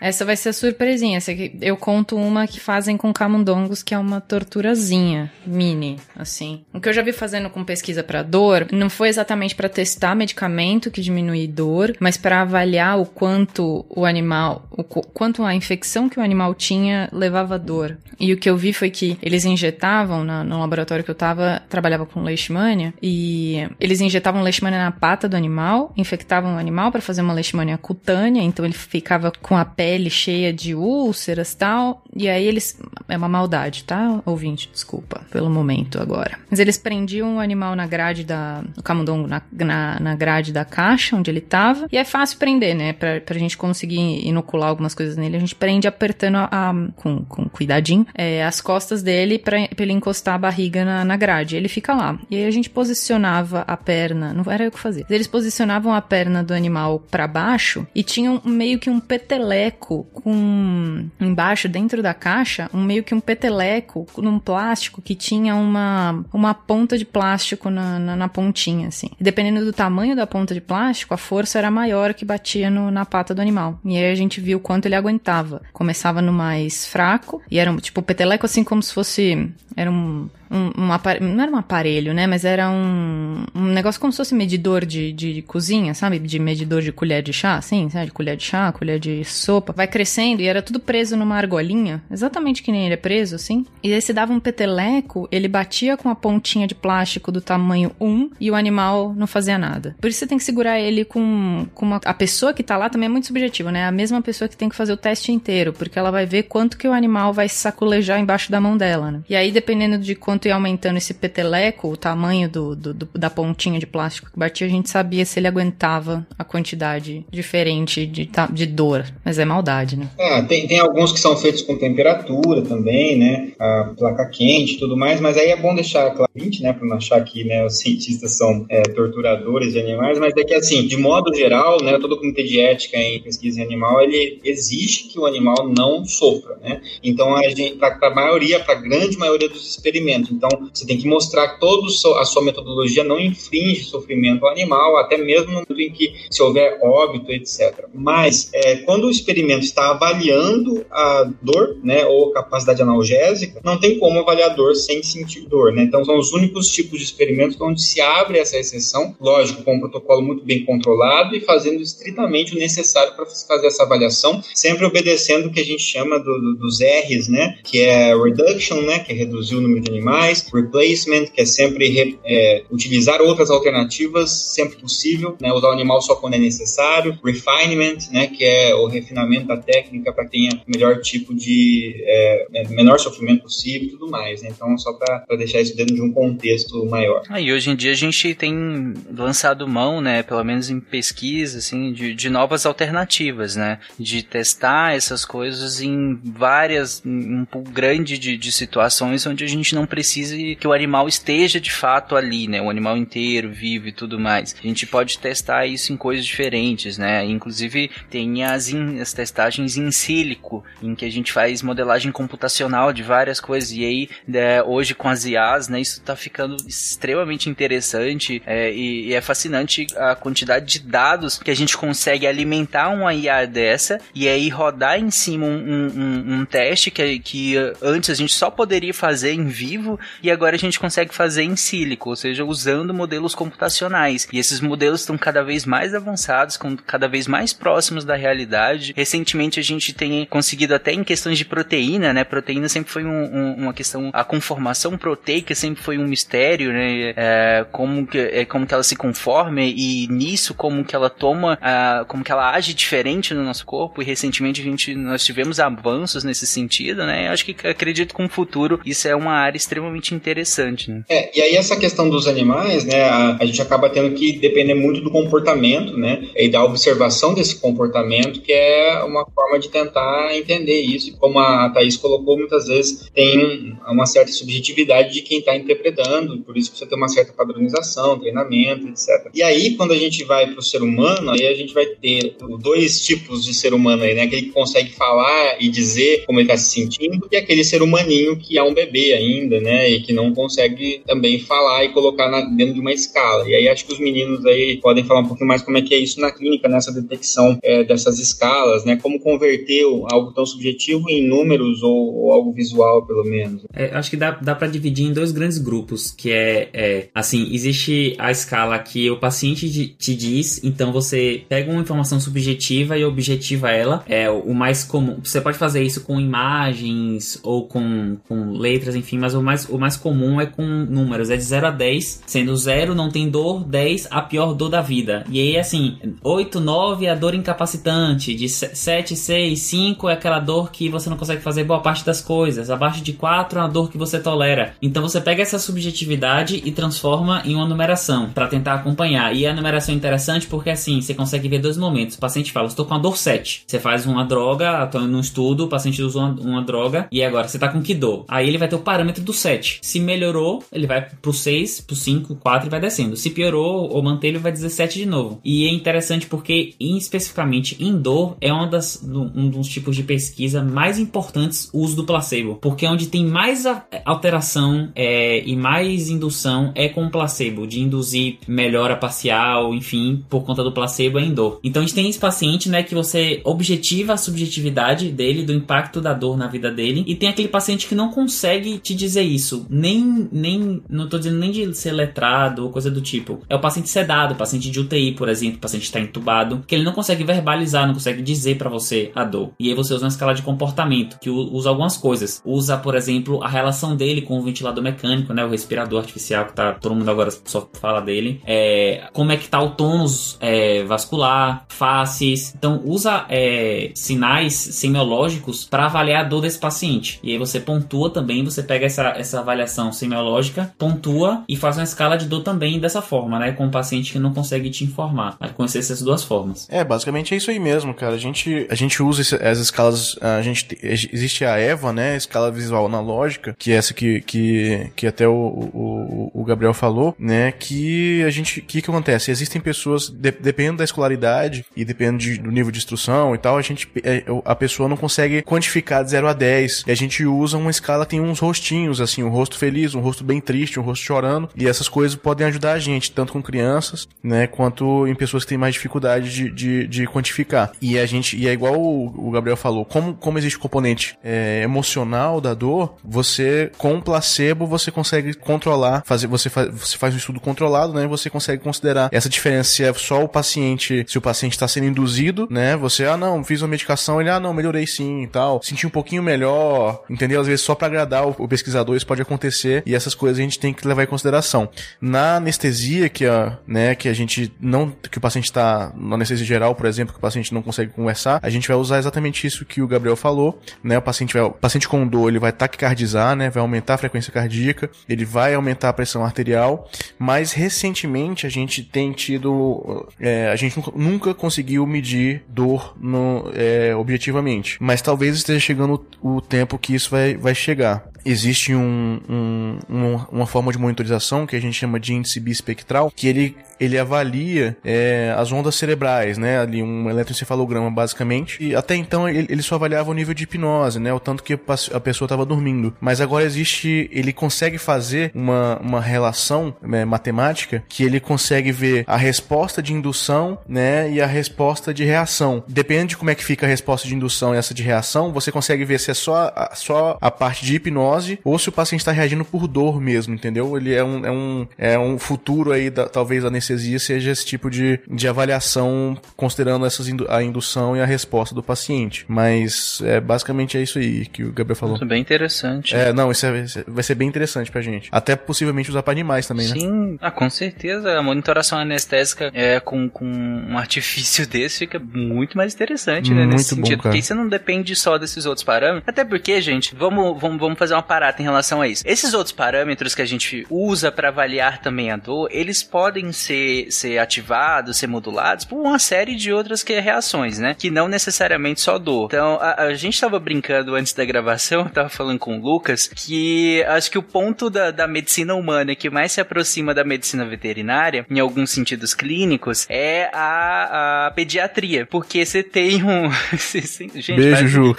É, 0.00 0.08
essa 0.08 0.24
vai 0.24 0.36
ser 0.36 0.50
a 0.50 0.52
surpresinha. 0.52 1.18
Eu 1.60 1.76
conto 1.76 2.16
uma 2.16 2.46
que 2.46 2.60
fazem 2.60 2.96
com 2.96 3.12
camundongos, 3.12 3.82
que 3.82 3.94
é 3.94 3.98
uma 3.98 4.20
torturazinha 4.20 5.30
mini, 5.46 5.98
assim. 6.16 6.27
O 6.72 6.80
que 6.80 6.88
eu 6.88 6.92
já 6.92 7.02
vi 7.02 7.12
fazendo 7.12 7.50
com 7.50 7.64
pesquisa 7.64 8.02
para 8.02 8.22
dor, 8.22 8.66
não 8.72 8.88
foi 8.90 9.08
exatamente 9.08 9.54
para 9.54 9.68
testar 9.68 10.14
medicamento 10.14 10.90
que 10.90 11.00
diminui 11.00 11.46
dor, 11.46 11.96
mas 11.98 12.16
para 12.16 12.42
avaliar 12.42 12.98
o 12.98 13.06
quanto 13.06 13.84
o 13.88 14.04
animal, 14.04 14.68
o 14.70 14.84
quanto 14.84 15.42
a 15.42 15.54
infecção 15.54 16.08
que 16.08 16.18
o 16.18 16.22
animal 16.22 16.54
tinha 16.54 17.08
levava 17.12 17.58
dor. 17.58 17.96
E 18.20 18.32
o 18.32 18.36
que 18.36 18.50
eu 18.50 18.56
vi 18.56 18.72
foi 18.72 18.90
que 18.90 19.16
eles 19.22 19.44
injetavam, 19.44 20.24
na, 20.24 20.42
no 20.42 20.58
laboratório 20.58 21.04
que 21.04 21.10
eu 21.10 21.14
tava, 21.14 21.62
trabalhava 21.68 22.04
com 22.04 22.22
leishmania, 22.22 22.92
e 23.00 23.68
eles 23.78 24.00
injetavam 24.00 24.42
leishmania 24.42 24.78
na 24.78 24.90
pata 24.90 25.28
do 25.28 25.36
animal, 25.36 25.92
infectavam 25.96 26.56
o 26.56 26.58
animal 26.58 26.90
para 26.90 27.00
fazer 27.00 27.22
uma 27.22 27.32
leishmania 27.32 27.78
cutânea, 27.78 28.42
então 28.42 28.64
ele 28.64 28.74
ficava 28.74 29.32
com 29.40 29.56
a 29.56 29.64
pele 29.64 30.10
cheia 30.10 30.52
de 30.52 30.74
úlceras 30.74 31.54
tal, 31.54 32.02
e 32.14 32.28
aí 32.28 32.44
eles... 32.44 32.78
É 33.08 33.16
uma 33.16 33.28
maldade, 33.28 33.84
tá, 33.84 34.20
ouvinte? 34.26 34.68
Desculpa 34.70 35.22
pelo 35.30 35.48
momento 35.48 36.00
agora. 36.00 36.17
Mas 36.50 36.60
eles 36.60 36.76
prendiam 36.76 37.36
o 37.36 37.40
animal 37.40 37.74
na 37.76 37.86
grade 37.86 38.24
da... 38.24 38.62
o 38.76 38.82
camundongo 38.82 39.26
na, 39.26 39.42
na, 39.52 40.00
na 40.00 40.14
grade 40.14 40.52
da 40.52 40.64
caixa 40.64 41.16
onde 41.16 41.30
ele 41.30 41.40
tava, 41.40 41.86
e 41.90 41.96
é 41.96 42.04
fácil 42.04 42.38
prender, 42.38 42.74
né, 42.74 42.92
pra, 42.92 43.20
pra 43.20 43.38
gente 43.38 43.56
conseguir 43.56 44.26
inocular 44.26 44.68
algumas 44.68 44.94
coisas 44.94 45.16
nele, 45.16 45.36
a 45.36 45.40
gente 45.40 45.54
prende 45.54 45.86
apertando 45.86 46.36
a, 46.36 46.48
a 46.50 46.74
com, 46.96 47.24
com 47.24 47.48
cuidadinho, 47.48 48.06
é, 48.14 48.44
as 48.44 48.60
costas 48.60 49.02
dele 49.02 49.38
pra, 49.38 49.68
pra 49.68 49.84
ele 49.84 49.92
encostar 49.92 50.34
a 50.34 50.38
barriga 50.38 50.84
na, 50.84 51.04
na 51.04 51.16
grade. 51.16 51.56
Ele 51.56 51.68
fica 51.68 51.94
lá. 51.94 52.18
E 52.30 52.36
aí 52.36 52.44
a 52.44 52.50
gente 52.50 52.70
posicionava 52.70 53.64
a 53.66 53.76
perna, 53.76 54.32
não 54.32 54.50
era 54.50 54.64
eu 54.64 54.70
que 54.70 54.78
fazia. 54.78 55.04
Eles 55.08 55.26
posicionavam 55.26 55.92
a 55.92 56.00
perna 56.00 56.42
do 56.42 56.54
animal 56.54 57.00
para 57.10 57.26
baixo 57.26 57.86
e 57.94 58.02
tinham 58.02 58.40
meio 58.44 58.78
que 58.78 58.90
um 58.90 59.00
peteleco 59.00 60.04
com 60.12 61.08
embaixo 61.20 61.68
dentro 61.68 62.02
da 62.02 62.14
caixa, 62.14 62.70
um 62.72 62.82
meio 62.82 63.02
que 63.02 63.14
um 63.14 63.20
peteleco 63.20 64.06
num 64.18 64.38
plástico 64.38 65.02
que 65.02 65.14
tinha 65.14 65.54
uma 65.54 66.07
uma 66.32 66.54
ponta 66.54 66.96
de 66.96 67.04
plástico 67.04 67.70
na, 67.70 67.98
na, 67.98 68.16
na 68.16 68.28
pontinha 68.28 68.88
assim. 68.88 69.10
Dependendo 69.20 69.64
do 69.64 69.72
tamanho 69.72 70.16
da 70.16 70.26
ponta 70.26 70.54
de 70.54 70.60
plástico, 70.60 71.14
a 71.14 71.16
força 71.16 71.58
era 71.58 71.70
maior 71.70 72.14
que 72.14 72.24
batia 72.24 72.70
no, 72.70 72.90
na 72.90 73.04
pata 73.04 73.34
do 73.34 73.40
animal. 73.40 73.78
E 73.84 73.96
aí 73.96 74.10
a 74.10 74.14
gente 74.14 74.40
viu 74.40 74.60
quanto 74.60 74.86
ele 74.86 74.94
aguentava. 74.94 75.62
Começava 75.72 76.22
no 76.22 76.32
mais 76.32 76.86
fraco 76.86 77.42
e 77.50 77.58
era 77.58 77.74
tipo 77.76 78.00
o 78.00 78.02
peteleco 78.02 78.46
assim 78.46 78.64
como 78.64 78.82
se 78.82 78.92
fosse 78.92 79.50
era 79.76 79.90
um 79.90 80.28
um, 80.50 80.82
um 80.82 81.34
não 81.34 81.42
era 81.42 81.52
um 81.52 81.56
aparelho, 81.56 82.12
né? 82.14 82.26
Mas 82.26 82.44
era 82.44 82.70
um, 82.70 83.44
um 83.54 83.64
negócio 83.64 84.00
como 84.00 84.12
se 84.12 84.16
fosse 84.16 84.34
medidor 84.34 84.84
de, 84.84 85.12
de 85.12 85.42
cozinha, 85.42 85.94
sabe? 85.94 86.18
De 86.18 86.38
medidor 86.38 86.82
de 86.82 86.92
colher 86.92 87.22
de 87.22 87.32
chá, 87.32 87.56
assim, 87.56 87.88
sabe? 87.90 88.06
De 88.06 88.12
colher 88.12 88.36
de 88.36 88.44
chá, 88.44 88.72
colher 88.72 88.98
de 88.98 89.24
sopa. 89.24 89.72
Vai 89.72 89.86
crescendo 89.86 90.42
e 90.42 90.46
era 90.46 90.62
tudo 90.62 90.80
preso 90.80 91.16
numa 91.16 91.36
argolinha, 91.36 92.02
exatamente 92.10 92.62
que 92.62 92.72
nem 92.72 92.84
ele 92.84 92.94
é 92.94 92.98
preso, 92.98 93.36
assim. 93.36 93.64
E 93.82 93.92
aí 93.92 94.00
se 94.00 94.12
dava 94.12 94.32
um 94.32 94.40
peteleco, 94.40 95.28
ele 95.30 95.48
batia 95.48 95.96
com 95.96 96.08
a 96.08 96.14
pontinha 96.14 96.66
de 96.66 96.74
plástico 96.74 97.30
do 97.30 97.40
tamanho 97.40 97.90
1 98.00 98.30
e 98.40 98.50
o 98.50 98.54
animal 98.54 99.14
não 99.14 99.26
fazia 99.26 99.58
nada. 99.58 99.96
Por 100.00 100.08
isso 100.08 100.20
você 100.20 100.26
tem 100.26 100.38
que 100.38 100.44
segurar 100.44 100.78
ele 100.78 101.04
com, 101.04 101.66
com 101.74 101.86
uma... 101.86 102.00
A 102.04 102.14
pessoa 102.14 102.52
que 102.52 102.62
tá 102.62 102.76
lá 102.76 102.88
também 102.88 103.06
é 103.06 103.10
muito 103.10 103.26
subjetiva, 103.26 103.70
né? 103.70 103.86
A 103.86 103.92
mesma 103.92 104.22
pessoa 104.22 104.48
que 104.48 104.56
tem 104.56 104.68
que 104.68 104.76
fazer 104.76 104.92
o 104.92 104.96
teste 104.96 105.32
inteiro, 105.32 105.72
porque 105.72 105.98
ela 105.98 106.10
vai 106.10 106.26
ver 106.26 106.44
quanto 106.44 106.76
que 106.76 106.88
o 106.88 106.92
animal 106.92 107.32
vai 107.32 107.48
saculejar 107.48 108.18
embaixo 108.20 108.50
da 108.50 108.60
mão 108.60 108.76
dela, 108.76 109.10
né? 109.10 109.20
E 109.28 109.36
aí, 109.36 109.50
dependendo 109.50 109.98
de 109.98 110.14
quanto 110.14 110.37
ia 110.46 110.54
aumentando 110.54 110.96
esse 110.98 111.14
peteleco, 111.14 111.88
o 111.88 111.96
tamanho 111.96 112.48
do, 112.48 112.76
do, 112.76 112.94
do, 112.94 113.08
da 113.14 113.28
pontinha 113.30 113.78
de 113.78 113.86
plástico 113.86 114.30
que 114.30 114.38
batia, 114.38 114.66
a 114.66 114.70
gente 114.70 114.88
sabia 114.88 115.24
se 115.24 115.38
ele 115.40 115.48
aguentava 115.48 116.26
a 116.38 116.44
quantidade 116.44 117.24
diferente 117.30 118.06
de, 118.06 118.30
de 118.52 118.66
dor. 118.66 119.04
Mas 119.24 119.38
é 119.38 119.44
maldade, 119.44 119.96
né? 119.96 120.08
É, 120.18 120.42
tem, 120.42 120.66
tem 120.66 120.78
alguns 120.78 121.12
que 121.12 121.20
são 121.20 121.36
feitos 121.36 121.62
com 121.62 121.76
temperatura 121.76 122.62
também, 122.62 123.18
né? 123.18 123.52
A 123.58 123.92
placa 123.96 124.26
quente 124.26 124.74
e 124.74 124.78
tudo 124.78 124.96
mais, 124.96 125.20
mas 125.20 125.36
aí 125.36 125.48
é 125.48 125.56
bom 125.56 125.74
deixar 125.74 126.10
claro, 126.10 126.30
né? 126.60 126.72
Pra 126.72 126.86
não 126.86 126.96
achar 126.96 127.22
que 127.24 127.44
né, 127.44 127.64
os 127.64 127.78
cientistas 127.78 128.36
são 128.36 128.66
é, 128.68 128.82
torturadores 128.82 129.72
de 129.72 129.80
animais, 129.80 130.18
mas 130.18 130.32
é 130.36 130.44
que 130.44 130.54
assim, 130.54 130.86
de 130.86 130.96
modo 130.96 131.34
geral, 131.34 131.82
né? 131.82 131.98
Todo 131.98 132.18
comitê 132.18 132.42
de 132.42 132.60
ética 132.60 132.96
em 132.96 133.20
pesquisa 133.20 133.60
em 133.60 133.64
animal, 133.64 134.00
ele 134.00 134.40
exige 134.44 135.04
que 135.04 135.18
o 135.18 135.26
animal 135.26 135.68
não 135.76 136.04
sofra, 136.04 136.56
né? 136.62 136.80
Então, 137.02 137.34
a 137.36 137.48
gente, 137.48 137.76
para 137.76 137.98
a 138.02 138.14
maioria, 138.14 138.60
para 138.60 138.74
a 138.74 138.80
grande 138.80 139.16
maioria 139.16 139.48
dos 139.48 139.68
experimentos, 139.68 140.27
então, 140.32 140.48
você 140.72 140.86
tem 140.86 140.98
que 140.98 141.06
mostrar 141.06 141.48
que 141.48 141.60
toda 141.60 141.86
a 142.20 142.24
sua 142.24 142.42
metodologia 142.42 143.04
não 143.04 143.18
infringe 143.18 143.84
sofrimento 143.84 144.46
animal, 144.46 144.96
até 144.96 145.16
mesmo 145.16 145.46
no 145.46 145.52
momento 145.52 145.80
em 145.80 145.92
que 145.92 146.14
se 146.30 146.42
houver 146.42 146.78
óbito, 146.82 147.32
etc. 147.32 147.86
Mas, 147.94 148.50
é, 148.52 148.76
quando 148.78 149.06
o 149.06 149.10
experimento 149.10 149.64
está 149.64 149.90
avaliando 149.90 150.84
a 150.90 151.30
dor, 151.42 151.78
né, 151.82 152.06
ou 152.06 152.32
capacidade 152.32 152.82
analgésica, 152.82 153.60
não 153.64 153.78
tem 153.78 153.98
como 153.98 154.18
avaliar 154.20 154.54
dor 154.54 154.74
sem 154.74 155.02
sentir 155.02 155.42
dor, 155.42 155.72
né? 155.72 155.82
Então, 155.82 156.04
são 156.04 156.18
os 156.18 156.32
únicos 156.32 156.68
tipos 156.68 156.98
de 156.98 157.04
experimentos 157.04 157.60
onde 157.60 157.82
se 157.82 158.00
abre 158.00 158.38
essa 158.38 158.58
exceção, 158.58 159.14
lógico, 159.20 159.62
com 159.62 159.76
um 159.76 159.80
protocolo 159.80 160.22
muito 160.22 160.44
bem 160.44 160.64
controlado 160.64 161.34
e 161.34 161.40
fazendo 161.40 161.82
estritamente 161.82 162.54
o 162.54 162.58
necessário 162.58 163.14
para 163.14 163.26
fazer 163.26 163.66
essa 163.66 163.82
avaliação, 163.82 164.42
sempre 164.54 164.84
obedecendo 164.84 165.46
o 165.46 165.52
que 165.52 165.60
a 165.60 165.64
gente 165.64 165.82
chama 165.82 166.18
do, 166.18 166.24
do, 166.24 166.54
dos 166.56 166.78
R's, 166.80 167.28
né, 167.28 167.58
que 167.64 167.80
é 167.80 168.14
reduction, 168.16 168.80
né, 168.82 168.98
que 169.00 169.12
é 169.12 169.14
reduzir 169.14 169.56
o 169.56 169.60
número 169.60 169.80
de 169.80 169.90
animais, 169.90 170.17
animais, 170.18 170.46
replacement, 170.52 171.26
que 171.26 171.40
é 171.40 171.44
sempre 171.44 172.18
é, 172.24 172.64
utilizar 172.70 173.20
outras 173.20 173.50
alternativas 173.50 174.30
sempre 174.30 174.76
possível, 174.78 175.36
né, 175.40 175.52
usar 175.52 175.68
o 175.68 175.72
animal 175.72 176.00
só 176.02 176.16
quando 176.16 176.34
é 176.34 176.38
necessário, 176.38 177.18
refinement, 177.24 177.98
né, 178.10 178.26
que 178.26 178.44
é 178.44 178.74
o 178.74 178.86
refinamento 178.86 179.46
da 179.46 179.56
técnica 179.56 180.12
para 180.12 180.24
que 180.24 180.32
tenha 180.32 180.50
o 180.52 180.70
melhor 180.70 181.00
tipo 181.00 181.34
de 181.34 182.02
é, 182.04 182.46
é 182.54 182.68
menor 182.68 182.98
sofrimento 182.98 183.42
possível 183.42 183.88
e 183.88 183.90
tudo 183.90 184.10
mais. 184.10 184.42
Né? 184.42 184.50
Então, 184.54 184.76
só 184.76 184.92
para 184.92 185.24
deixar 185.36 185.60
isso 185.60 185.76
dentro 185.76 185.94
de 185.94 186.02
um 186.02 186.12
contexto 186.12 186.84
maior. 186.86 187.22
Ah, 187.28 187.40
e 187.40 187.52
hoje 187.52 187.70
em 187.70 187.76
dia 187.76 187.92
a 187.92 187.96
gente 187.96 188.34
tem 188.34 188.94
lançado 189.16 189.66
mão, 189.66 190.00
né, 190.00 190.22
pelo 190.22 190.42
menos 190.44 190.70
em 190.70 190.80
pesquisa, 190.80 191.58
assim, 191.58 191.92
de, 191.92 192.14
de 192.14 192.28
novas 192.28 192.66
alternativas, 192.66 193.56
né, 193.56 193.78
de 193.98 194.22
testar 194.22 194.94
essas 194.94 195.24
coisas 195.24 195.80
em 195.80 196.18
várias, 196.24 197.02
um 197.04 197.44
pouco 197.44 197.70
grande 197.70 198.18
de, 198.18 198.36
de 198.36 198.52
situações 198.52 199.26
onde 199.26 199.44
a 199.44 199.46
gente 199.46 199.74
não 199.74 199.86
precisa 199.86 200.07
precise 200.08 200.56
que 200.56 200.66
o 200.66 200.72
animal 200.72 201.06
esteja 201.06 201.60
de 201.60 201.70
fato 201.70 202.16
ali, 202.16 202.48
né? 202.48 202.62
O 202.62 202.70
animal 202.70 202.96
inteiro, 202.96 203.50
vivo 203.50 203.88
e 203.88 203.92
tudo 203.92 204.18
mais. 204.18 204.56
A 204.58 204.66
gente 204.66 204.86
pode 204.86 205.18
testar 205.18 205.66
isso 205.66 205.92
em 205.92 205.96
coisas 205.96 206.24
diferentes, 206.24 206.96
né? 206.96 207.24
Inclusive 207.24 207.90
tem 208.08 208.42
as, 208.44 208.70
in, 208.70 209.00
as 209.00 209.12
testagens 209.12 209.76
em 209.76 209.90
sílico, 209.90 210.64
em 210.82 210.94
que 210.94 211.04
a 211.04 211.10
gente 211.10 211.32
faz 211.32 211.62
modelagem 211.62 212.10
computacional 212.10 212.92
de 212.92 213.02
várias 213.02 213.38
coisas. 213.38 213.70
E 213.72 213.84
aí, 213.84 214.08
né, 214.26 214.62
hoje 214.62 214.94
com 214.94 215.08
as 215.08 215.24
IAs, 215.26 215.68
né? 215.68 215.80
Isso 215.80 216.00
tá 216.00 216.16
ficando 216.16 216.56
extremamente 216.66 217.50
interessante 217.50 218.42
é, 218.46 218.72
e, 218.72 219.08
e, 219.08 219.14
é 219.14 219.20
fascinante 219.20 219.86
a 219.96 220.14
quantidade 220.14 220.66
de 220.66 220.80
dados 220.80 221.38
que 221.38 221.50
a 221.50 221.56
gente 221.56 221.76
consegue 221.76 222.26
alimentar 222.26 222.88
uma 222.88 223.14
IA 223.14 223.46
dessa 223.46 224.00
e 224.14 224.28
aí 224.28 224.48
rodar 224.48 224.98
em 224.98 225.10
cima 225.10 225.44
um, 225.44 225.50
um, 225.50 226.34
um, 226.34 226.44
teste 226.44 226.90
que, 226.90 227.18
que 227.18 227.56
antes 227.82 228.10
a 228.10 228.14
gente 228.14 228.32
só 228.32 228.50
poderia 228.50 228.94
fazer 228.94 229.32
em 229.32 229.46
vivo 229.46 229.97
e 230.22 230.30
agora 230.30 230.56
a 230.56 230.58
gente 230.58 230.78
consegue 230.78 231.14
fazer 231.14 231.42
em 231.42 231.56
sílico, 231.56 232.10
ou 232.10 232.16
seja, 232.16 232.44
usando 232.44 232.94
modelos 232.94 233.34
computacionais. 233.34 234.28
E 234.32 234.38
esses 234.38 234.60
modelos 234.60 235.00
estão 235.00 235.16
cada 235.18 235.42
vez 235.42 235.64
mais 235.64 235.94
avançados, 235.94 236.58
cada 236.86 237.08
vez 237.08 237.26
mais 237.26 237.52
próximos 237.52 238.04
da 238.04 238.14
realidade. 238.14 238.92
Recentemente 238.96 239.60
a 239.60 239.62
gente 239.62 239.92
tem 239.92 240.24
conseguido 240.26 240.74
até 240.74 240.92
em 240.92 241.04
questões 241.04 241.38
de 241.38 241.44
proteína, 241.44 242.12
né? 242.12 242.24
Proteína 242.24 242.68
sempre 242.68 242.90
foi 242.90 243.04
um, 243.04 243.10
um, 243.10 243.54
uma 243.54 243.72
questão, 243.72 244.10
a 244.12 244.24
conformação 244.24 244.96
proteica 244.96 245.54
sempre 245.54 245.82
foi 245.82 245.98
um 245.98 246.06
mistério, 246.06 246.72
né? 246.72 247.14
É, 247.16 247.66
como 247.70 248.06
que 248.06 248.18
é, 248.18 248.44
como 248.44 248.66
que 248.66 248.74
ela 248.74 248.82
se 248.82 248.96
conforma 248.96 249.62
e 249.62 250.06
nisso 250.08 250.54
como 250.54 250.84
que 250.84 250.94
ela 250.94 251.10
toma, 251.10 251.54
uh, 251.54 252.04
como 252.06 252.24
que 252.24 252.32
ela 252.32 252.50
age 252.50 252.74
diferente 252.74 253.34
no 253.34 253.44
nosso 253.44 253.64
corpo. 253.64 254.02
E 254.02 254.04
recentemente 254.04 254.60
a 254.60 254.64
gente 254.64 254.94
nós 254.94 255.24
tivemos 255.24 255.60
avanços 255.60 256.24
nesse 256.24 256.46
sentido, 256.46 257.06
né? 257.06 257.28
Eu 257.28 257.32
acho 257.32 257.44
que 257.44 257.66
acredito 257.66 258.14
que 258.14 258.22
no 258.22 258.28
futuro 258.28 258.80
isso 258.84 259.08
é 259.08 259.14
uma 259.14 259.32
área 259.32 259.56
extremamente 259.56 259.87
interessante. 260.14 260.90
Né? 260.90 261.04
É, 261.08 261.38
e 261.38 261.42
aí 261.42 261.56
essa 261.56 261.76
questão 261.76 262.08
dos 262.08 262.26
animais, 262.26 262.84
né? 262.84 263.04
A, 263.04 263.38
a 263.40 263.44
gente 263.44 263.60
acaba 263.60 263.88
tendo 263.90 264.14
que 264.14 264.32
depender 264.38 264.74
muito 264.74 265.00
do 265.00 265.10
comportamento, 265.10 265.96
né? 265.96 266.28
E 266.36 266.48
da 266.48 266.64
observação 266.64 267.34
desse 267.34 267.56
comportamento, 267.56 268.40
que 268.40 268.52
é 268.52 269.02
uma 269.04 269.24
forma 269.26 269.58
de 269.58 269.68
tentar 269.68 270.36
entender 270.36 270.80
isso. 270.80 271.10
E 271.10 271.12
como 271.12 271.38
a 271.38 271.70
Thaís 271.70 271.96
colocou, 271.96 272.38
muitas 272.38 272.66
vezes 272.66 273.10
tem 273.14 273.76
uma 273.86 274.06
certa 274.06 274.32
subjetividade 274.32 275.12
de 275.12 275.22
quem 275.22 275.38
está 275.38 275.56
interpretando, 275.56 276.38
por 276.38 276.56
isso 276.56 276.70
precisa 276.70 276.88
ter 276.88 276.96
uma 276.96 277.08
certa 277.08 277.32
padronização, 277.32 278.18
treinamento, 278.18 278.88
etc. 278.88 279.30
E 279.34 279.42
aí, 279.42 279.74
quando 279.76 279.92
a 279.92 279.96
gente 279.96 280.24
vai 280.24 280.46
para 280.46 280.58
o 280.58 280.62
ser 280.62 280.82
humano, 280.82 281.30
aí 281.30 281.46
a 281.46 281.54
gente 281.54 281.72
vai 281.72 281.86
ter 281.86 282.36
dois 282.60 283.04
tipos 283.04 283.44
de 283.44 283.54
ser 283.54 283.74
humano 283.74 284.02
aí, 284.02 284.14
né? 284.14 284.22
Aquele 284.22 284.42
que 284.42 284.52
consegue 284.52 284.92
falar 284.92 285.56
e 285.60 285.68
dizer 285.68 286.24
como 286.26 286.38
ele 286.38 286.46
está 286.46 286.56
se 286.56 286.70
sentindo, 286.70 287.28
e 287.30 287.36
aquele 287.36 287.64
ser 287.64 287.82
humaninho 287.82 288.36
que 288.36 288.58
é 288.58 288.62
um 288.62 288.74
bebê 288.74 289.12
ainda, 289.12 289.60
né? 289.60 289.77
E 289.86 290.00
que 290.00 290.12
não 290.12 290.32
consegue 290.32 291.02
também 291.06 291.38
falar 291.40 291.84
e 291.84 291.90
colocar 291.90 292.28
na, 292.30 292.40
dentro 292.40 292.74
de 292.74 292.80
uma 292.80 292.92
escala. 292.92 293.48
E 293.48 293.54
aí 293.54 293.68
acho 293.68 293.84
que 293.84 293.92
os 293.92 294.00
meninos 294.00 294.44
aí 294.46 294.78
podem 294.80 295.04
falar 295.04 295.20
um 295.20 295.28
pouquinho 295.28 295.48
mais 295.48 295.62
como 295.62 295.76
é 295.76 295.82
que 295.82 295.94
é 295.94 295.98
isso 295.98 296.20
na 296.20 296.30
clínica, 296.32 296.68
nessa 296.68 296.92
detecção 296.92 297.58
é, 297.62 297.84
dessas 297.84 298.18
escalas, 298.18 298.84
né? 298.84 298.96
Como 298.96 299.20
converter 299.20 299.84
algo 300.10 300.32
tão 300.32 300.46
subjetivo 300.46 301.08
em 301.08 301.26
números 301.26 301.82
ou, 301.82 302.14
ou 302.14 302.32
algo 302.32 302.52
visual, 302.52 303.06
pelo 303.06 303.24
menos. 303.24 303.62
É, 303.74 303.86
acho 303.94 304.10
que 304.10 304.16
dá, 304.16 304.32
dá 304.32 304.54
para 304.54 304.68
dividir 304.68 305.06
em 305.06 305.12
dois 305.12 305.32
grandes 305.32 305.58
grupos, 305.58 306.10
que 306.10 306.30
é, 306.30 306.68
é, 306.72 307.08
assim, 307.14 307.48
existe 307.52 308.14
a 308.18 308.30
escala 308.30 308.78
que 308.78 309.10
o 309.10 309.18
paciente 309.18 309.68
te 309.98 310.14
diz, 310.14 310.62
então 310.64 310.92
você 310.92 311.42
pega 311.48 311.70
uma 311.70 311.80
informação 311.80 312.20
subjetiva 312.20 312.96
e 312.98 313.04
objetiva 313.04 313.70
ela. 313.70 314.04
É 314.08 314.30
o 314.30 314.54
mais 314.54 314.84
comum. 314.84 315.18
Você 315.22 315.40
pode 315.40 315.58
fazer 315.58 315.82
isso 315.82 316.02
com 316.02 316.20
imagens 316.20 317.38
ou 317.42 317.66
com, 317.66 318.16
com 318.28 318.52
letras, 318.52 318.94
enfim, 318.94 319.18
mas 319.18 319.34
o 319.34 319.42
mais, 319.42 319.57
o 319.68 319.78
mais 319.78 319.96
comum 319.96 320.40
é 320.40 320.46
com 320.46 320.62
números. 320.62 321.30
É 321.30 321.36
de 321.36 321.42
0 321.42 321.68
a 321.68 321.70
10, 321.70 322.22
sendo 322.26 322.56
0 322.56 322.94
não 322.94 323.10
tem 323.10 323.28
dor, 323.28 323.64
10 323.64 324.08
a 324.10 324.20
pior 324.20 324.54
dor 324.54 324.68
da 324.68 324.80
vida. 324.80 325.24
E 325.30 325.40
aí, 325.40 325.58
assim, 325.58 325.98
8, 326.22 326.60
9 326.60 327.06
é 327.06 327.10
a 327.10 327.14
dor 327.14 327.34
incapacitante, 327.34 328.34
de 328.34 328.48
7, 328.48 329.16
6, 329.16 329.58
5 329.58 330.08
é 330.08 330.12
aquela 330.12 330.38
dor 330.38 330.70
que 330.70 330.88
você 330.88 331.08
não 331.08 331.16
consegue 331.16 331.42
fazer 331.42 331.64
boa 331.64 331.80
parte 331.80 332.04
das 332.04 332.20
coisas, 332.20 332.70
abaixo 332.70 333.02
de 333.02 333.12
4 333.12 333.58
é 333.58 333.62
uma 333.62 333.68
dor 333.68 333.90
que 333.90 333.98
você 333.98 334.18
tolera. 334.18 334.74
Então 334.82 335.02
você 335.02 335.20
pega 335.20 335.42
essa 335.42 335.58
subjetividade 335.58 336.62
e 336.64 336.72
transforma 336.72 337.42
em 337.44 337.54
uma 337.54 337.66
numeração 337.66 338.30
para 338.30 338.46
tentar 338.46 338.74
acompanhar. 338.74 339.34
E 339.34 339.46
a 339.46 339.54
numeração 339.54 339.94
é 339.94 339.96
interessante 339.96 340.46
porque 340.46 340.70
assim, 340.70 341.00
você 341.00 341.14
consegue 341.14 341.48
ver 341.48 341.60
dois 341.60 341.76
momentos. 341.76 342.16
O 342.16 342.20
paciente 342.20 342.52
fala, 342.52 342.66
estou 342.66 342.84
com 342.84 342.94
a 342.94 342.98
dor 342.98 343.16
7. 343.16 343.64
Você 343.66 343.78
faz 343.78 344.06
uma 344.06 344.24
droga, 344.24 344.84
estou 344.84 345.02
num 345.02 345.20
estudo, 345.20 345.64
o 345.64 345.68
paciente 345.68 346.02
usa 346.02 346.18
uma, 346.18 346.30
uma, 346.40 346.62
droga, 346.62 347.08
e 347.10 347.22
agora 347.22 347.48
você 347.48 347.58
tá 347.58 347.68
com 347.68 347.82
que 347.82 347.94
dor? 347.94 348.24
Aí 348.28 348.48
ele 348.48 348.58
vai 348.58 348.68
ter 348.68 348.76
o 348.76 348.80
parâmetro 348.80 349.22
do 349.22 349.32
7. 349.32 349.47
Se 349.82 350.00
melhorou, 350.00 350.62
ele 350.72 350.86
vai 350.86 351.08
pro 351.22 351.32
6, 351.32 351.80
pro 351.82 351.96
5, 351.96 352.36
4 352.36 352.68
e 352.68 352.70
vai 352.70 352.80
descendo. 352.80 353.16
Se 353.16 353.30
piorou 353.30 353.90
ou 353.90 354.02
manteve, 354.02 354.36
ele 354.36 354.38
vai 354.38 354.52
17 354.52 354.98
de 354.98 355.06
novo. 355.06 355.40
E 355.44 355.64
é 355.64 355.72
interessante 355.72 356.26
porque, 356.26 356.74
especificamente 356.78 357.76
em 357.82 357.96
dor, 357.96 358.36
é 358.40 358.52
uma 358.52 358.66
das, 358.66 359.02
um 359.04 359.48
dos 359.48 359.68
tipos 359.68 359.96
de 359.96 360.02
pesquisa 360.02 360.62
mais 360.62 360.98
importantes 360.98 361.70
o 361.72 361.80
uso 361.80 361.96
do 361.96 362.04
placebo. 362.04 362.56
Porque 362.60 362.86
é 362.86 362.90
onde 362.90 363.06
tem 363.06 363.24
mais 363.24 363.64
alteração 364.04 364.90
é, 364.94 365.42
e 365.44 365.56
mais 365.56 366.08
indução 366.08 366.72
é 366.74 366.88
com 366.88 367.06
o 367.06 367.10
placebo, 367.10 367.66
de 367.66 367.80
induzir 367.80 368.38
melhora 368.46 368.96
parcial, 368.96 369.74
enfim, 369.74 370.24
por 370.28 370.44
conta 370.44 370.62
do 370.62 370.72
placebo 370.72 371.18
é 371.18 371.22
em 371.22 371.32
dor. 371.32 371.60
Então 371.62 371.82
a 371.82 371.86
gente 371.86 371.94
tem 371.94 372.08
esse 372.08 372.18
paciente, 372.18 372.68
né, 372.68 372.82
que 372.82 372.94
você 372.94 373.40
objetiva 373.44 374.14
a 374.14 374.16
subjetividade 374.16 375.10
dele, 375.10 375.44
do 375.44 375.52
impacto 375.52 376.00
da 376.00 376.12
dor 376.12 376.36
na 376.36 376.46
vida 376.46 376.70
dele, 376.70 377.04
e 377.06 377.14
tem 377.14 377.28
aquele 377.28 377.48
paciente 377.48 377.86
que 377.86 377.94
não 377.94 378.10
consegue 378.10 378.78
te 378.78 378.94
dizer 378.94 379.22
isso, 379.22 379.37
nem, 379.68 380.28
nem, 380.32 380.82
não 380.88 381.08
tô 381.08 381.18
dizendo 381.18 381.38
nem 381.38 381.50
de 381.50 381.74
ser 381.74 381.92
letrado 381.92 382.64
ou 382.64 382.70
coisa 382.70 382.90
do 382.90 383.00
tipo. 383.00 383.40
É 383.48 383.54
o 383.54 383.60
paciente 383.60 383.88
sedado, 383.88 384.34
paciente 384.34 384.70
de 384.70 384.80
UTI, 384.80 385.12
por 385.12 385.28
exemplo, 385.28 385.58
paciente 385.58 385.84
está 385.84 386.00
entubado, 386.00 386.62
que 386.66 386.74
ele 386.74 386.84
não 386.84 386.92
consegue 386.92 387.24
verbalizar, 387.24 387.86
não 387.86 387.94
consegue 387.94 388.22
dizer 388.22 388.56
para 388.56 388.70
você 388.70 389.10
a 389.14 389.24
dor. 389.24 389.52
E 389.58 389.68
aí 389.68 389.74
você 389.74 389.94
usa 389.94 390.04
uma 390.04 390.10
escala 390.10 390.34
de 390.34 390.42
comportamento, 390.42 391.18
que 391.18 391.30
usa 391.30 391.68
algumas 391.68 391.96
coisas. 391.96 392.42
Usa, 392.44 392.76
por 392.76 392.94
exemplo, 392.94 393.42
a 393.42 393.48
relação 393.48 393.96
dele 393.96 394.22
com 394.22 394.38
o 394.38 394.42
ventilador 394.42 394.82
mecânico, 394.82 395.32
né, 395.32 395.44
o 395.44 395.50
respirador 395.50 396.00
artificial, 396.00 396.46
que 396.46 396.52
tá, 396.52 396.72
todo 396.72 396.94
mundo 396.94 397.10
agora 397.10 397.30
só 397.44 397.68
fala 397.80 398.00
dele. 398.00 398.40
É, 398.46 399.08
como 399.12 399.32
é 399.32 399.36
que 399.36 399.48
tá 399.48 399.60
o 399.60 399.70
tônus 399.70 400.36
é, 400.40 400.82
vascular, 400.84 401.64
faces. 401.68 402.54
Então, 402.56 402.82
usa 402.84 403.26
é, 403.28 403.90
sinais 403.94 404.54
semiológicos 404.54 405.64
para 405.64 405.86
avaliar 405.86 406.24
a 406.24 406.28
dor 406.28 406.40
desse 406.40 406.58
paciente. 406.58 407.20
E 407.22 407.32
aí 407.32 407.38
você 407.38 407.60
pontua 407.60 408.10
também, 408.10 408.44
você 408.44 408.62
pega 408.62 408.86
essa, 408.86 409.08
essa 409.08 409.27
avaliação 409.36 409.92
semiológica, 409.92 410.72
pontua 410.78 411.44
e 411.48 411.56
faz 411.56 411.76
uma 411.76 411.84
escala 411.84 412.16
de 412.16 412.26
dor 412.26 412.42
também 412.42 412.78
dessa 412.78 413.02
forma, 413.02 413.38
né? 413.38 413.52
Com 413.52 413.66
o 413.66 413.70
paciente 413.70 414.12
que 414.12 414.18
não 414.18 414.32
consegue 414.32 414.70
te 414.70 414.84
informar. 414.84 415.36
Vai 415.38 415.50
conhecer 415.50 415.78
essas 415.78 416.02
duas 416.02 416.22
formas. 416.24 416.66
É, 416.70 416.84
basicamente 416.84 417.34
é 417.34 417.36
isso 417.36 417.50
aí 417.50 417.58
mesmo, 417.58 417.94
cara. 417.94 418.14
A 418.14 418.18
gente, 418.18 418.66
a 418.70 418.74
gente 418.74 419.02
usa 419.02 419.22
esse, 419.22 419.34
as 419.36 419.58
escalas. 419.58 420.16
A 420.20 420.42
gente, 420.42 420.78
existe 420.82 421.44
a 421.44 421.58
EVA, 421.58 421.92
né? 421.92 422.16
Escala 422.16 422.50
visual 422.50 422.86
analógica, 422.86 423.54
que 423.58 423.72
é 423.72 423.76
essa 423.76 423.94
que, 423.94 424.20
que, 424.22 424.90
que 424.94 425.06
até 425.06 425.26
o, 425.26 425.32
o, 425.32 426.30
o 426.34 426.44
Gabriel 426.44 426.74
falou, 426.74 427.14
né? 427.18 427.52
Que 427.52 428.22
a 428.24 428.30
gente. 428.30 428.60
O 428.60 428.62
que, 428.62 428.82
que 428.82 428.90
acontece? 428.90 429.30
Existem 429.30 429.60
pessoas, 429.60 430.08
de, 430.08 430.30
dependendo 430.30 430.78
da 430.78 430.84
escolaridade 430.84 431.64
e 431.76 431.84
dependendo 431.84 432.18
de, 432.18 432.38
do 432.38 432.50
nível 432.50 432.70
de 432.70 432.78
instrução 432.78 433.34
e 433.34 433.38
tal, 433.38 433.56
a 433.56 433.62
gente. 433.62 433.88
É, 434.02 434.24
a 434.44 434.54
pessoa 434.54 434.88
não 434.88 434.96
consegue 434.96 435.42
quantificar 435.42 436.04
de 436.04 436.10
0 436.10 436.28
a 436.28 436.32
10. 436.32 436.84
E 436.86 436.90
a 436.90 436.94
gente 436.94 437.24
usa 437.24 437.56
uma 437.56 437.70
escala 437.70 438.04
que 438.04 438.10
tem 438.10 438.20
uns 438.20 438.38
rostinhos, 438.38 439.00
assim, 439.00 439.17
um 439.22 439.28
rosto 439.28 439.56
feliz, 439.56 439.94
um 439.94 440.00
rosto 440.00 440.24
bem 440.24 440.40
triste, 440.40 440.78
um 440.78 440.82
rosto 440.82 441.04
chorando. 441.04 441.48
E 441.56 441.66
essas 441.66 441.88
coisas 441.88 442.16
podem 442.16 442.46
ajudar 442.46 442.72
a 442.72 442.78
gente, 442.78 443.10
tanto 443.10 443.32
com 443.32 443.42
crianças, 443.42 444.08
né? 444.22 444.46
Quanto 444.46 445.06
em 445.06 445.14
pessoas 445.14 445.44
que 445.44 445.50
têm 445.50 445.58
mais 445.58 445.74
dificuldade 445.74 446.30
de, 446.30 446.50
de, 446.50 446.86
de 446.86 447.06
quantificar. 447.06 447.72
E 447.80 447.98
a 447.98 448.06
gente. 448.06 448.36
E 448.36 448.48
é 448.48 448.52
igual 448.52 448.74
o, 448.74 449.28
o 449.28 449.30
Gabriel 449.30 449.56
falou, 449.56 449.84
como, 449.84 450.14
como 450.14 450.38
existe 450.38 450.56
o 450.56 450.60
componente 450.60 451.18
é, 451.22 451.62
emocional 451.62 452.40
da 452.40 452.54
dor, 452.54 452.94
você, 453.04 453.70
com 453.78 454.00
placebo, 454.00 454.66
você 454.66 454.90
consegue 454.90 455.34
controlar, 455.34 456.02
fazer, 456.04 456.26
você, 456.26 456.48
faz, 456.48 456.68
você 456.72 456.96
faz 456.96 457.14
um 457.14 457.16
estudo 457.16 457.40
controlado, 457.40 457.92
né? 457.92 458.04
E 458.04 458.06
você 458.06 458.30
consegue 458.30 458.62
considerar 458.62 459.08
essa 459.12 459.28
diferença 459.28 459.70
se 459.70 459.84
é 459.84 459.92
só 459.94 460.22
o 460.22 460.28
paciente, 460.28 461.04
se 461.08 461.18
o 461.18 461.20
paciente 461.20 461.52
está 461.52 461.66
sendo 461.66 461.86
induzido, 461.86 462.48
né? 462.50 462.76
Você, 462.76 463.04
ah, 463.04 463.16
não, 463.16 463.42
fiz 463.44 463.62
uma 463.62 463.68
medicação, 463.68 464.20
ele, 464.20 464.30
ah, 464.30 464.40
não, 464.40 464.52
melhorei 464.52 464.86
sim 464.86 465.22
e 465.22 465.26
tal, 465.26 465.62
senti 465.62 465.86
um 465.86 465.90
pouquinho 465.90 466.22
melhor, 466.22 467.02
entendeu? 467.08 467.40
Às 467.40 467.46
vezes 467.46 467.64
só 467.64 467.74
para 467.74 467.86
agradar 467.86 468.26
o, 468.26 468.34
o, 468.38 468.48
pesquisador 468.48 468.96
pode 469.08 469.22
acontecer 469.22 469.82
e 469.86 469.94
essas 469.94 470.14
coisas 470.14 470.38
a 470.38 470.42
gente 470.42 470.58
tem 470.58 470.72
que 470.72 470.86
levar 470.86 471.02
em 471.02 471.06
consideração. 471.06 471.68
Na 472.00 472.36
anestesia, 472.36 473.08
que 473.08 473.24
a, 473.24 473.58
né, 473.66 473.94
que 473.94 474.08
a 474.08 474.12
gente 474.12 474.52
não, 474.60 474.90
que 474.90 475.18
o 475.18 475.20
paciente 475.20 475.46
está 475.46 475.92
na 475.96 476.14
anestesia 476.14 476.46
geral, 476.46 476.74
por 476.74 476.86
exemplo, 476.86 477.12
que 477.12 477.18
o 477.18 477.22
paciente 477.22 477.52
não 477.52 477.62
consegue 477.62 477.92
conversar, 477.92 478.38
a 478.42 478.50
gente 478.50 478.68
vai 478.68 478.76
usar 478.76 478.98
exatamente 478.98 479.46
isso 479.46 479.64
que 479.64 479.80
o 479.80 479.88
Gabriel 479.88 480.16
falou, 480.16 480.60
né? 480.82 480.98
O 480.98 481.02
paciente 481.02 481.32
vai, 481.32 481.42
o 481.42 481.50
paciente 481.50 481.88
com 481.88 482.06
dor, 482.06 482.28
ele 482.28 482.38
vai 482.38 482.52
taquicardizar, 482.52 483.34
né? 483.34 483.48
Vai 483.48 483.62
aumentar 483.62 483.94
a 483.94 483.98
frequência 483.98 484.32
cardíaca, 484.32 484.90
ele 485.08 485.24
vai 485.24 485.54
aumentar 485.54 485.88
a 485.88 485.92
pressão 485.92 486.24
arterial, 486.24 486.88
mas 487.18 487.52
recentemente 487.52 488.46
a 488.46 488.50
gente 488.50 488.82
tem 488.82 489.12
tido, 489.12 490.06
é, 490.20 490.48
a 490.48 490.56
gente 490.56 490.78
nunca, 490.94 491.34
conseguiu 491.34 491.86
medir 491.86 492.42
dor 492.48 492.94
no, 493.00 493.50
é, 493.54 493.94
objetivamente, 493.94 494.76
mas 494.80 495.00
talvez 495.00 495.36
esteja 495.36 495.60
chegando 495.60 496.04
o, 496.20 496.36
o 496.36 496.40
tempo 496.40 496.78
que 496.78 496.94
isso 496.94 497.10
vai, 497.10 497.36
vai 497.36 497.54
chegar 497.54 498.08
existe 498.30 498.74
um, 498.74 499.20
um, 499.28 500.20
uma 500.30 500.46
forma 500.46 500.72
de 500.72 500.78
monitorização 500.78 501.46
que 501.46 501.56
a 501.56 501.60
gente 501.60 501.74
chama 501.74 501.98
de 501.98 502.14
índice 502.14 502.40
bispectral, 502.40 503.12
que 503.14 503.26
ele, 503.28 503.56
ele 503.78 503.98
avalia 503.98 504.76
é, 504.84 505.34
as 505.36 505.52
ondas 505.52 505.74
cerebrais, 505.74 506.38
né? 506.38 506.60
Ali 506.60 506.82
um 506.82 507.08
eletroencefalograma, 507.08 507.90
basicamente. 507.90 508.62
E 508.62 508.74
até 508.74 508.94
então 508.94 509.28
ele, 509.28 509.46
ele 509.50 509.62
só 509.62 509.76
avaliava 509.76 510.10
o 510.10 510.14
nível 510.14 510.34
de 510.34 510.44
hipnose, 510.44 510.98
né? 510.98 511.12
O 511.12 511.20
tanto 511.20 511.42
que 511.42 511.54
a 511.54 512.00
pessoa 512.00 512.26
estava 512.26 512.44
dormindo. 512.44 512.94
Mas 513.00 513.20
agora 513.20 513.44
existe, 513.44 514.08
ele 514.12 514.32
consegue 514.32 514.78
fazer 514.78 515.30
uma, 515.34 515.78
uma 515.78 516.00
relação 516.00 516.74
né, 516.82 517.04
matemática 517.04 517.82
que 517.88 518.04
ele 518.04 518.20
consegue 518.20 518.72
ver 518.72 519.04
a 519.06 519.16
resposta 519.16 519.82
de 519.82 519.92
indução, 519.92 520.58
né? 520.68 521.10
E 521.10 521.20
a 521.20 521.26
resposta 521.26 521.92
de 521.94 522.04
reação. 522.04 522.62
Depende 522.68 523.10
de 523.10 523.16
como 523.16 523.30
é 523.30 523.34
que 523.34 523.44
fica 523.44 523.66
a 523.66 523.68
resposta 523.68 524.06
de 524.06 524.14
indução 524.14 524.54
e 524.54 524.58
essa 524.58 524.74
de 524.74 524.82
reação, 524.82 525.32
você 525.32 525.50
consegue 525.50 525.84
ver 525.84 525.98
se 526.00 526.10
é 526.10 526.14
só, 526.14 526.52
só 526.74 527.16
a 527.20 527.30
parte 527.30 527.64
de 527.64 527.74
hipnose 527.74 528.17
ou 528.44 528.58
se 528.58 528.68
o 528.68 528.72
paciente 528.72 529.00
está 529.00 529.12
reagindo 529.12 529.44
por 529.44 529.66
dor 529.66 530.00
mesmo, 530.00 530.34
entendeu? 530.34 530.76
Ele 530.76 530.94
é 530.94 531.04
um, 531.04 531.26
é 531.26 531.30
um, 531.30 531.66
é 531.76 531.98
um 531.98 532.18
futuro 532.18 532.72
aí, 532.72 532.90
da, 532.90 533.08
talvez 533.08 533.44
a 533.44 533.48
anestesia 533.48 533.98
seja 533.98 534.30
esse 534.30 534.44
tipo 534.44 534.70
de, 534.70 535.00
de 535.08 535.28
avaliação, 535.28 536.16
considerando 536.36 536.86
essas 536.86 537.08
indu 537.08 537.26
a 537.28 537.42
indução 537.42 537.96
e 537.96 538.00
a 538.00 538.06
resposta 538.06 538.54
do 538.54 538.62
paciente. 538.62 539.24
Mas 539.28 540.00
é, 540.04 540.20
basicamente 540.20 540.76
é 540.76 540.82
isso 540.82 540.98
aí 540.98 541.26
que 541.26 541.42
o 541.42 541.52
Gabriel 541.52 541.76
falou. 541.76 541.96
Isso 541.96 542.04
é 542.04 542.08
bem 542.08 542.20
interessante. 542.20 542.94
É, 542.94 543.12
não, 543.12 543.30
isso 543.30 543.46
é, 543.46 543.64
vai 543.86 544.02
ser 544.02 544.14
bem 544.14 544.28
interessante 544.28 544.70
pra 544.70 544.80
gente. 544.80 545.08
Até 545.12 545.36
possivelmente 545.36 545.90
usar 545.90 546.02
pra 546.02 546.12
animais 546.12 546.46
também, 546.46 546.68
né? 546.68 546.74
Sim, 546.74 547.18
ah, 547.20 547.30
com 547.30 547.48
certeza. 547.50 548.18
A 548.18 548.22
monitoração 548.22 548.78
anestésica 548.78 549.50
é, 549.54 549.80
com, 549.80 550.08
com 550.08 550.26
um 550.26 550.78
artifício 550.78 551.46
desse 551.48 551.78
fica 551.78 551.98
muito 551.98 552.56
mais 552.56 552.74
interessante, 552.74 553.32
né? 553.32 553.42
Muito 553.42 553.52
nesse 553.52 553.74
bom, 553.74 553.82
sentido. 553.82 554.02
cara. 554.02 554.12
Porque 554.12 554.22
você 554.22 554.34
não 554.34 554.48
depende 554.48 554.94
só 554.94 555.18
desses 555.18 555.46
outros 555.46 555.64
parâmetros. 555.64 556.04
Até 556.06 556.24
porque, 556.24 556.60
gente, 556.60 556.94
vamos, 556.94 557.40
vamos, 557.40 557.58
vamos 557.58 557.78
fazer 557.78 557.94
uma 557.94 557.97
parada 558.02 558.40
em 558.40 558.44
relação 558.44 558.80
a 558.80 558.88
isso. 558.88 559.02
Esses 559.06 559.34
outros 559.34 559.52
parâmetros 559.52 560.14
que 560.14 560.22
a 560.22 560.26
gente 560.26 560.66
usa 560.70 561.10
para 561.10 561.28
avaliar 561.28 561.80
também 561.80 562.10
a 562.10 562.16
dor, 562.16 562.48
eles 562.50 562.82
podem 562.82 563.32
ser, 563.32 563.90
ser 563.90 564.18
ativados, 564.18 564.98
ser 564.98 565.06
modulados 565.06 565.64
por 565.64 565.78
uma 565.78 565.98
série 565.98 566.34
de 566.36 566.52
outras 566.52 566.82
que, 566.82 566.98
reações, 566.98 567.58
né? 567.58 567.74
Que 567.78 567.90
não 567.90 568.08
necessariamente 568.08 568.80
só 568.80 568.98
dor. 568.98 569.26
Então, 569.26 569.58
a, 569.60 569.84
a 569.84 569.94
gente 569.94 570.20
tava 570.20 570.38
brincando 570.38 570.94
antes 570.94 571.12
da 571.12 571.24
gravação, 571.24 571.82
eu 571.86 571.90
tava 571.90 572.08
falando 572.08 572.38
com 572.38 572.58
o 572.58 572.60
Lucas, 572.60 573.08
que 573.08 573.82
acho 573.84 574.10
que 574.10 574.18
o 574.18 574.22
ponto 574.22 574.68
da, 574.70 574.90
da 574.90 575.06
medicina 575.06 575.54
humana 575.54 575.94
que 575.94 576.10
mais 576.10 576.32
se 576.32 576.40
aproxima 576.40 576.94
da 576.94 577.04
medicina 577.04 577.44
veterinária, 577.44 578.26
em 578.30 578.38
alguns 578.38 578.70
sentidos 578.70 579.14
clínicos, 579.14 579.86
é 579.88 580.30
a, 580.32 581.26
a 581.26 581.30
pediatria. 581.30 582.06
Porque 582.06 582.44
você 582.44 582.62
tem 582.62 583.02
um. 583.02 583.30
gente, 583.56 584.34
Beijo, 584.34 584.68
Ju. 584.68 584.96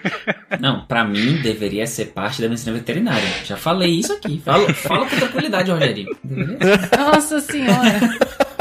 Não, 0.60 0.84
pra 0.86 1.04
mim 1.04 1.40
deveria 1.42 1.86
ser 1.86 2.06
parte 2.06 2.39
da 2.40 2.48
medicina 2.48 2.76
veterinária. 2.76 3.28
Já 3.44 3.56
falei 3.56 3.90
isso 3.90 4.12
aqui. 4.12 4.40
Fala, 4.44 4.72
fala 4.74 5.06
com 5.06 5.16
tranquilidade, 5.16 5.70
Rogerinho. 5.70 6.08
Ser. 6.24 6.98
Nossa 6.98 7.40
senhora. 7.40 8.00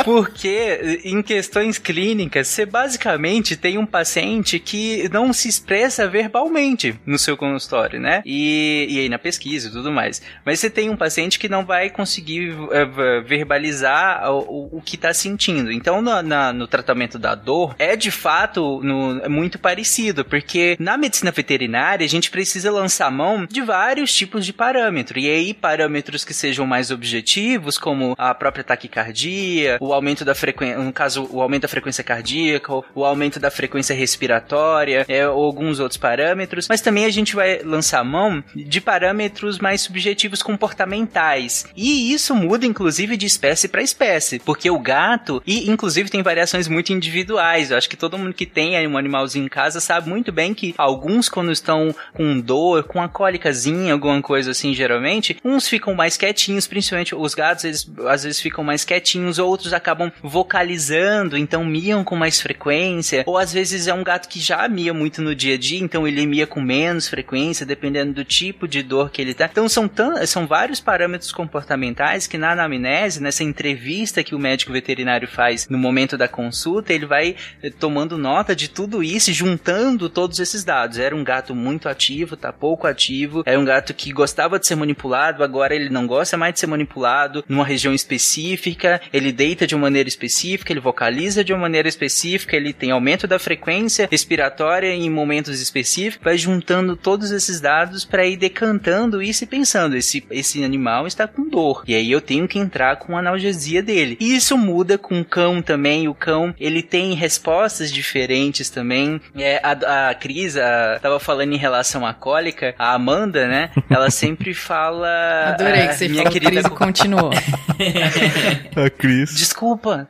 Porque 0.09 1.01
em 1.03 1.21
questões 1.21 1.77
clínicas, 1.77 2.47
você 2.47 2.65
basicamente 2.65 3.55
tem 3.55 3.77
um 3.77 3.85
paciente 3.85 4.57
que 4.59 5.07
não 5.13 5.31
se 5.31 5.47
expressa 5.47 6.07
verbalmente 6.07 6.95
no 7.05 7.19
seu 7.19 7.37
consultório, 7.37 7.99
né? 7.99 8.23
E, 8.25 8.87
e 8.89 8.99
aí 9.01 9.07
na 9.09 9.19
pesquisa 9.19 9.67
e 9.67 9.71
tudo 9.71 9.91
mais. 9.91 10.19
Mas 10.43 10.59
você 10.59 10.67
tem 10.69 10.89
um 10.89 10.97
paciente 10.97 11.37
que 11.37 11.47
não 11.47 11.63
vai 11.63 11.91
conseguir 11.91 12.55
eh, 12.71 12.85
verbalizar 13.21 14.31
o, 14.31 14.77
o- 14.77 14.81
que 14.81 14.95
está 14.95 15.13
sentindo. 15.13 15.71
Então, 15.71 16.01
na- 16.01 16.23
na- 16.23 16.51
no 16.53 16.65
tratamento 16.67 17.19
da 17.19 17.35
dor, 17.35 17.75
é 17.77 17.95
de 17.95 18.09
fato 18.09 18.81
no- 18.83 19.19
é 19.23 19.29
muito 19.29 19.59
parecido, 19.59 20.25
porque 20.25 20.75
na 20.79 20.97
medicina 20.97 21.29
veterinária 21.31 22.03
a 22.03 22.09
gente 22.09 22.31
precisa 22.31 22.71
lançar 22.71 23.11
mão 23.11 23.45
de 23.45 23.61
vários 23.61 24.11
tipos 24.13 24.43
de 24.45 24.53
parâmetro. 24.53 25.19
E 25.19 25.29
aí, 25.29 25.53
parâmetros 25.53 26.25
que 26.25 26.33
sejam 26.33 26.65
mais 26.65 26.89
objetivos, 26.89 27.77
como 27.77 28.15
a 28.17 28.33
própria 28.33 28.63
taquicardia, 28.63 29.77
o 29.79 29.93
aumento 29.99 30.25
da 30.25 30.33
frequência, 30.33 30.77
no 30.77 30.91
caso, 30.91 31.27
o 31.31 31.41
aumento 31.41 31.63
da 31.63 31.67
frequência 31.67 32.03
cardíaca, 32.03 32.73
o 32.95 33.05
aumento 33.05 33.39
da 33.39 33.51
frequência 33.51 33.93
respiratória, 33.93 35.05
é, 35.07 35.27
ou 35.27 35.45
alguns 35.45 35.79
outros 35.79 35.97
parâmetros. 35.97 36.67
Mas 36.67 36.81
também 36.81 37.05
a 37.05 37.09
gente 37.09 37.35
vai 37.35 37.61
lançar 37.63 38.03
mão 38.03 38.43
de 38.55 38.81
parâmetros 38.81 39.59
mais 39.59 39.81
subjetivos 39.81 40.41
comportamentais. 40.41 41.65
E 41.75 42.13
isso 42.13 42.33
muda, 42.33 42.65
inclusive, 42.65 43.17
de 43.17 43.25
espécie 43.25 43.67
para 43.67 43.81
espécie, 43.81 44.39
porque 44.39 44.69
o 44.69 44.79
gato, 44.79 45.41
e 45.45 45.69
inclusive 45.69 46.09
tem 46.09 46.23
variações 46.23 46.67
muito 46.67 46.93
individuais. 46.93 47.71
Eu 47.71 47.77
acho 47.77 47.89
que 47.89 47.97
todo 47.97 48.17
mundo 48.17 48.33
que 48.33 48.45
tem 48.45 48.77
aí 48.77 48.87
um 48.87 48.97
animalzinho 48.97 49.45
em 49.45 49.49
casa 49.49 49.79
sabe 49.79 50.09
muito 50.09 50.31
bem 50.31 50.53
que 50.53 50.73
alguns, 50.77 51.27
quando 51.29 51.51
estão 51.51 51.93
com 52.13 52.39
dor, 52.39 52.83
com 52.83 53.01
a 53.01 53.09
cólicazinha, 53.09 53.93
alguma 53.93 54.21
coisa 54.21 54.51
assim, 54.51 54.73
geralmente, 54.73 55.37
uns 55.43 55.67
ficam 55.67 55.93
mais 55.93 56.15
quietinhos, 56.15 56.67
principalmente 56.67 57.13
os 57.15 57.33
gatos, 57.33 57.65
eles 57.65 57.91
às 58.07 58.23
vezes 58.23 58.39
ficam 58.39 58.63
mais 58.63 58.83
quietinhos, 58.85 59.39
outros 59.39 59.73
acabam 59.79 60.11
vocalizando, 60.21 61.37
então 61.37 61.65
miam 61.65 62.03
com 62.03 62.15
mais 62.15 62.39
frequência, 62.39 63.23
ou 63.25 63.37
às 63.37 63.51
vezes 63.51 63.87
é 63.87 63.93
um 63.93 64.03
gato 64.03 64.29
que 64.29 64.39
já 64.39 64.67
mia 64.67 64.93
muito 64.93 65.21
no 65.21 65.33
dia 65.33 65.55
a 65.55 65.57
dia, 65.57 65.79
então 65.79 66.07
ele 66.07 66.25
mia 66.25 66.45
com 66.45 66.61
menos 66.61 67.07
frequência, 67.07 67.65
dependendo 67.65 68.13
do 68.13 68.23
tipo 68.23 68.67
de 68.67 68.83
dor 68.83 69.09
que 69.09 69.21
ele 69.21 69.33
tá. 69.33 69.49
Então 69.51 69.67
são, 69.67 69.87
tan 69.87 70.25
são 70.25 70.45
vários 70.45 70.79
parâmetros 70.79 71.31
comportamentais 71.31 72.27
que 72.27 72.37
na 72.37 72.51
anamnese, 72.51 73.21
nessa 73.21 73.43
entrevista 73.43 74.23
que 74.23 74.35
o 74.35 74.39
médico 74.39 74.71
veterinário 74.71 75.27
faz 75.27 75.67
no 75.67 75.77
momento 75.77 76.17
da 76.17 76.27
consulta, 76.27 76.93
ele 76.93 77.05
vai 77.05 77.35
eh, 77.63 77.69
tomando 77.69 78.17
nota 78.17 78.55
de 78.55 78.69
tudo 78.69 79.03
isso 79.03 79.31
e 79.31 79.33
juntando 79.33 80.09
todos 80.09 80.39
esses 80.39 80.63
dados. 80.63 80.97
Era 80.97 81.15
um 81.15 81.23
gato 81.23 81.55
muito 81.55 81.87
ativo, 81.87 82.35
tá 82.35 82.51
pouco 82.51 82.87
ativo, 82.87 83.43
era 83.45 83.59
um 83.59 83.65
gato 83.65 83.93
que 83.93 84.11
gostava 84.11 84.59
de 84.59 84.67
ser 84.67 84.75
manipulado, 84.75 85.43
agora 85.43 85.75
ele 85.75 85.89
não 85.89 86.05
gosta 86.05 86.37
mais 86.37 86.53
de 86.53 86.59
ser 86.59 86.67
manipulado 86.67 87.43
numa 87.47 87.65
região 87.65 87.93
específica, 87.93 89.01
ele 89.13 89.31
deita 89.31 89.65
de 89.69 89.75
uma 89.75 89.83
maneira 89.83 90.09
específica, 90.09 90.73
ele 90.73 90.79
vocaliza 90.79 91.43
de 91.43 91.53
uma 91.53 91.61
maneira 91.61 91.87
específica, 91.87 92.55
ele 92.55 92.73
tem 92.73 92.91
aumento 92.91 93.27
da 93.27 93.39
frequência 93.39 94.07
respiratória 94.11 94.93
em 94.93 95.09
momentos 95.09 95.61
específicos, 95.61 96.23
vai 96.23 96.37
juntando 96.37 96.95
todos 96.95 97.31
esses 97.31 97.61
dados 97.61 98.03
para 98.03 98.25
ir 98.25 98.37
decantando 98.37 99.21
isso 99.21 99.43
e 99.43 99.47
pensando, 99.47 99.95
esse, 99.95 100.25
esse 100.31 100.63
animal 100.63 101.07
está 101.07 101.27
com 101.27 101.47
dor, 101.47 101.83
e 101.87 101.95
aí 101.95 102.11
eu 102.11 102.19
tenho 102.19 102.47
que 102.47 102.59
entrar 102.59 102.97
com 102.97 103.15
a 103.15 103.19
analgesia 103.19 103.81
dele. 103.81 104.17
E 104.19 104.35
isso 104.35 104.57
muda 104.57 104.97
com 104.97 105.21
o 105.21 105.25
cão 105.25 105.61
também, 105.61 106.07
o 106.07 106.13
cão, 106.13 106.53
ele 106.59 106.81
tem 106.81 107.13
respostas 107.13 107.91
diferentes 107.91 108.69
também. 108.69 109.21
É, 109.35 109.61
a, 109.63 110.09
a 110.09 110.15
Cris 110.15 110.57
a, 110.57 110.99
tava 110.99 111.19
falando 111.19 111.53
em 111.53 111.57
relação 111.57 112.05
à 112.05 112.13
cólica, 112.13 112.73
a 112.77 112.93
Amanda, 112.93 113.47
né, 113.47 113.69
ela 113.89 114.09
sempre 114.11 114.53
fala... 114.53 115.53
Adorei 115.53 115.87
que 115.87 115.95
você 115.95 116.07
minha 116.07 116.23
falou 116.23 116.33
querida 116.33 116.61
Cris 116.63 116.77
continuou. 116.77 117.31
A 118.75 118.89
Cris. 118.89 119.35
Desculpa, 119.35 119.58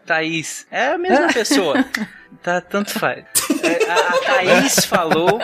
Thaís. 0.05 0.67
É 0.69 0.89
a 0.89 0.97
mesma 0.97 1.27
pessoa. 1.33 1.83
Tá, 2.41 2.61
tanto 2.61 2.91
faz. 2.97 3.25
É, 3.69 3.89
A, 3.91 3.95
a 4.09 4.17
Thaís 4.19 4.83
falou 4.85 5.39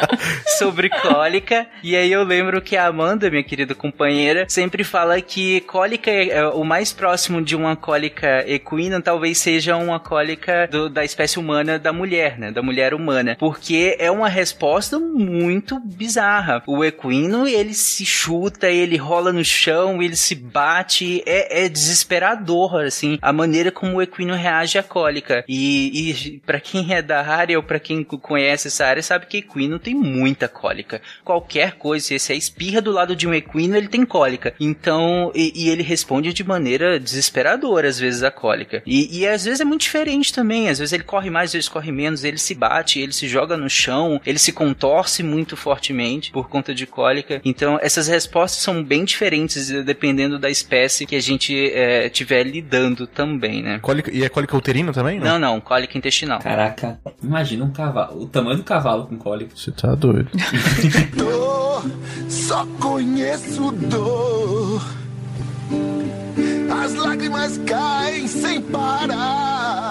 sobre 0.57 0.89
cólica, 0.89 1.67
e 1.83 1.95
aí 1.95 2.11
eu 2.11 2.23
lembro 2.23 2.61
que 2.61 2.75
a 2.77 2.87
Amanda, 2.87 3.29
minha 3.29 3.43
querida 3.43 3.75
companheira, 3.75 4.45
sempre 4.49 4.83
fala 4.83 5.19
que 5.21 5.61
cólica 5.61 6.09
é, 6.09 6.29
é 6.29 6.47
o 6.47 6.63
mais 6.63 6.91
próximo 6.93 7.41
de 7.41 7.55
uma 7.55 7.75
cólica 7.75 8.43
equina, 8.47 9.01
talvez 9.01 9.37
seja 9.37 9.75
uma 9.77 9.99
cólica 9.99 10.67
do- 10.67 10.89
da 10.89 11.03
espécie 11.03 11.39
humana 11.39 11.77
da 11.79 11.91
mulher, 11.93 12.37
né? 12.37 12.51
Da 12.51 12.61
mulher 12.61 12.93
humana. 12.93 13.35
Porque 13.39 13.95
é 13.99 14.09
uma 14.09 14.27
resposta 14.29 14.99
muito 14.99 15.79
bizarra. 15.79 16.63
O 16.67 16.83
equino, 16.83 17.47
ele 17.47 17.73
se 17.73 18.05
chuta, 18.05 18.67
ele 18.69 18.97
rola 18.97 19.31
no 19.33 19.43
chão, 19.43 20.01
ele 20.01 20.15
se 20.15 20.35
bate, 20.35 21.21
é, 21.25 21.65
é 21.65 21.69
desesperador, 21.69 22.75
assim, 22.85 23.17
a 23.21 23.33
maneira 23.33 23.71
como 23.71 23.95
o 23.97 24.01
equino 24.01 24.33
reage 24.35 24.77
à 24.77 24.83
cólica. 24.83 25.43
E, 25.47 26.11
e 26.11 26.39
para 26.45 26.59
quem 26.59 26.93
é 26.93 27.01
da 27.01 27.25
área 27.25 27.57
ou 27.57 27.63
para 27.63 27.79
quem 27.79 28.03
conhece 28.17 28.67
essa 28.67 28.85
área, 28.85 29.03
sabe 29.03 29.25
que 29.25 29.37
equino 29.37 29.79
tem 29.79 29.93
muita 29.93 30.47
cólica. 30.47 31.01
Qualquer 31.23 31.73
coisa, 31.73 32.17
se 32.17 32.33
é 32.33 32.35
espirra 32.35 32.81
do 32.81 32.91
lado 32.91 33.15
de 33.15 33.27
um 33.27 33.33
equino, 33.33 33.75
ele 33.75 33.87
tem 33.87 34.05
cólica. 34.05 34.53
Então, 34.59 35.31
e, 35.33 35.51
e 35.55 35.69
ele 35.69 35.83
responde 35.83 36.33
de 36.33 36.43
maneira 36.43 36.99
desesperadora, 36.99 37.87
às 37.87 37.99
vezes, 37.99 38.23
a 38.23 38.31
cólica. 38.31 38.81
E, 38.85 39.19
e 39.19 39.27
às 39.27 39.45
vezes 39.45 39.59
é 39.59 39.65
muito 39.65 39.81
diferente 39.81 40.33
também. 40.33 40.69
Às 40.69 40.79
vezes 40.79 40.93
ele 40.93 41.03
corre 41.03 41.29
mais, 41.29 41.49
às 41.49 41.53
vezes 41.53 41.69
corre 41.69 41.91
menos, 41.91 42.23
ele 42.23 42.37
se 42.37 42.53
bate, 42.53 42.99
ele 42.99 43.13
se 43.13 43.27
joga 43.27 43.57
no 43.57 43.69
chão, 43.69 44.21
ele 44.25 44.39
se 44.39 44.51
contorce 44.51 45.23
muito 45.23 45.55
fortemente 45.57 46.31
por 46.31 46.49
conta 46.49 46.73
de 46.73 46.85
cólica. 46.85 47.41
Então, 47.43 47.79
essas 47.81 48.07
respostas 48.07 48.61
são 48.61 48.83
bem 48.83 49.03
diferentes 49.03 49.71
eh, 49.71 49.83
dependendo 49.83 50.37
da 50.37 50.49
espécie 50.49 51.05
que 51.05 51.15
a 51.15 51.21
gente 51.21 51.53
estiver 51.53 52.43
lidando 52.43 53.07
também, 53.07 53.61
né? 53.61 53.79
Cólica, 53.79 54.11
e 54.11 54.23
é 54.23 54.29
cólica 54.29 54.55
uterina 54.55 54.91
também? 54.91 55.19
Não, 55.19 55.39
não, 55.39 55.59
cólica 55.59 55.97
intestinal. 55.97 56.39
Caraca, 56.39 56.99
imagina 57.21 57.65
um 57.65 57.71
cavalo, 57.71 58.04
o 58.13 58.25
tamanho 58.25 58.57
do 58.57 58.63
cavalo 58.63 59.05
com 59.07 59.17
cólica. 59.17 59.55
Você 59.55 59.71
tá 59.71 59.95
doido. 59.95 60.29
Dor, 61.15 61.83
só 62.29 62.65
conheço 62.79 63.71
dor. 63.71 64.81
As 66.69 66.93
lágrimas 66.93 67.57
caem 67.65 68.27
sem 68.27 68.61
parar. 68.61 69.85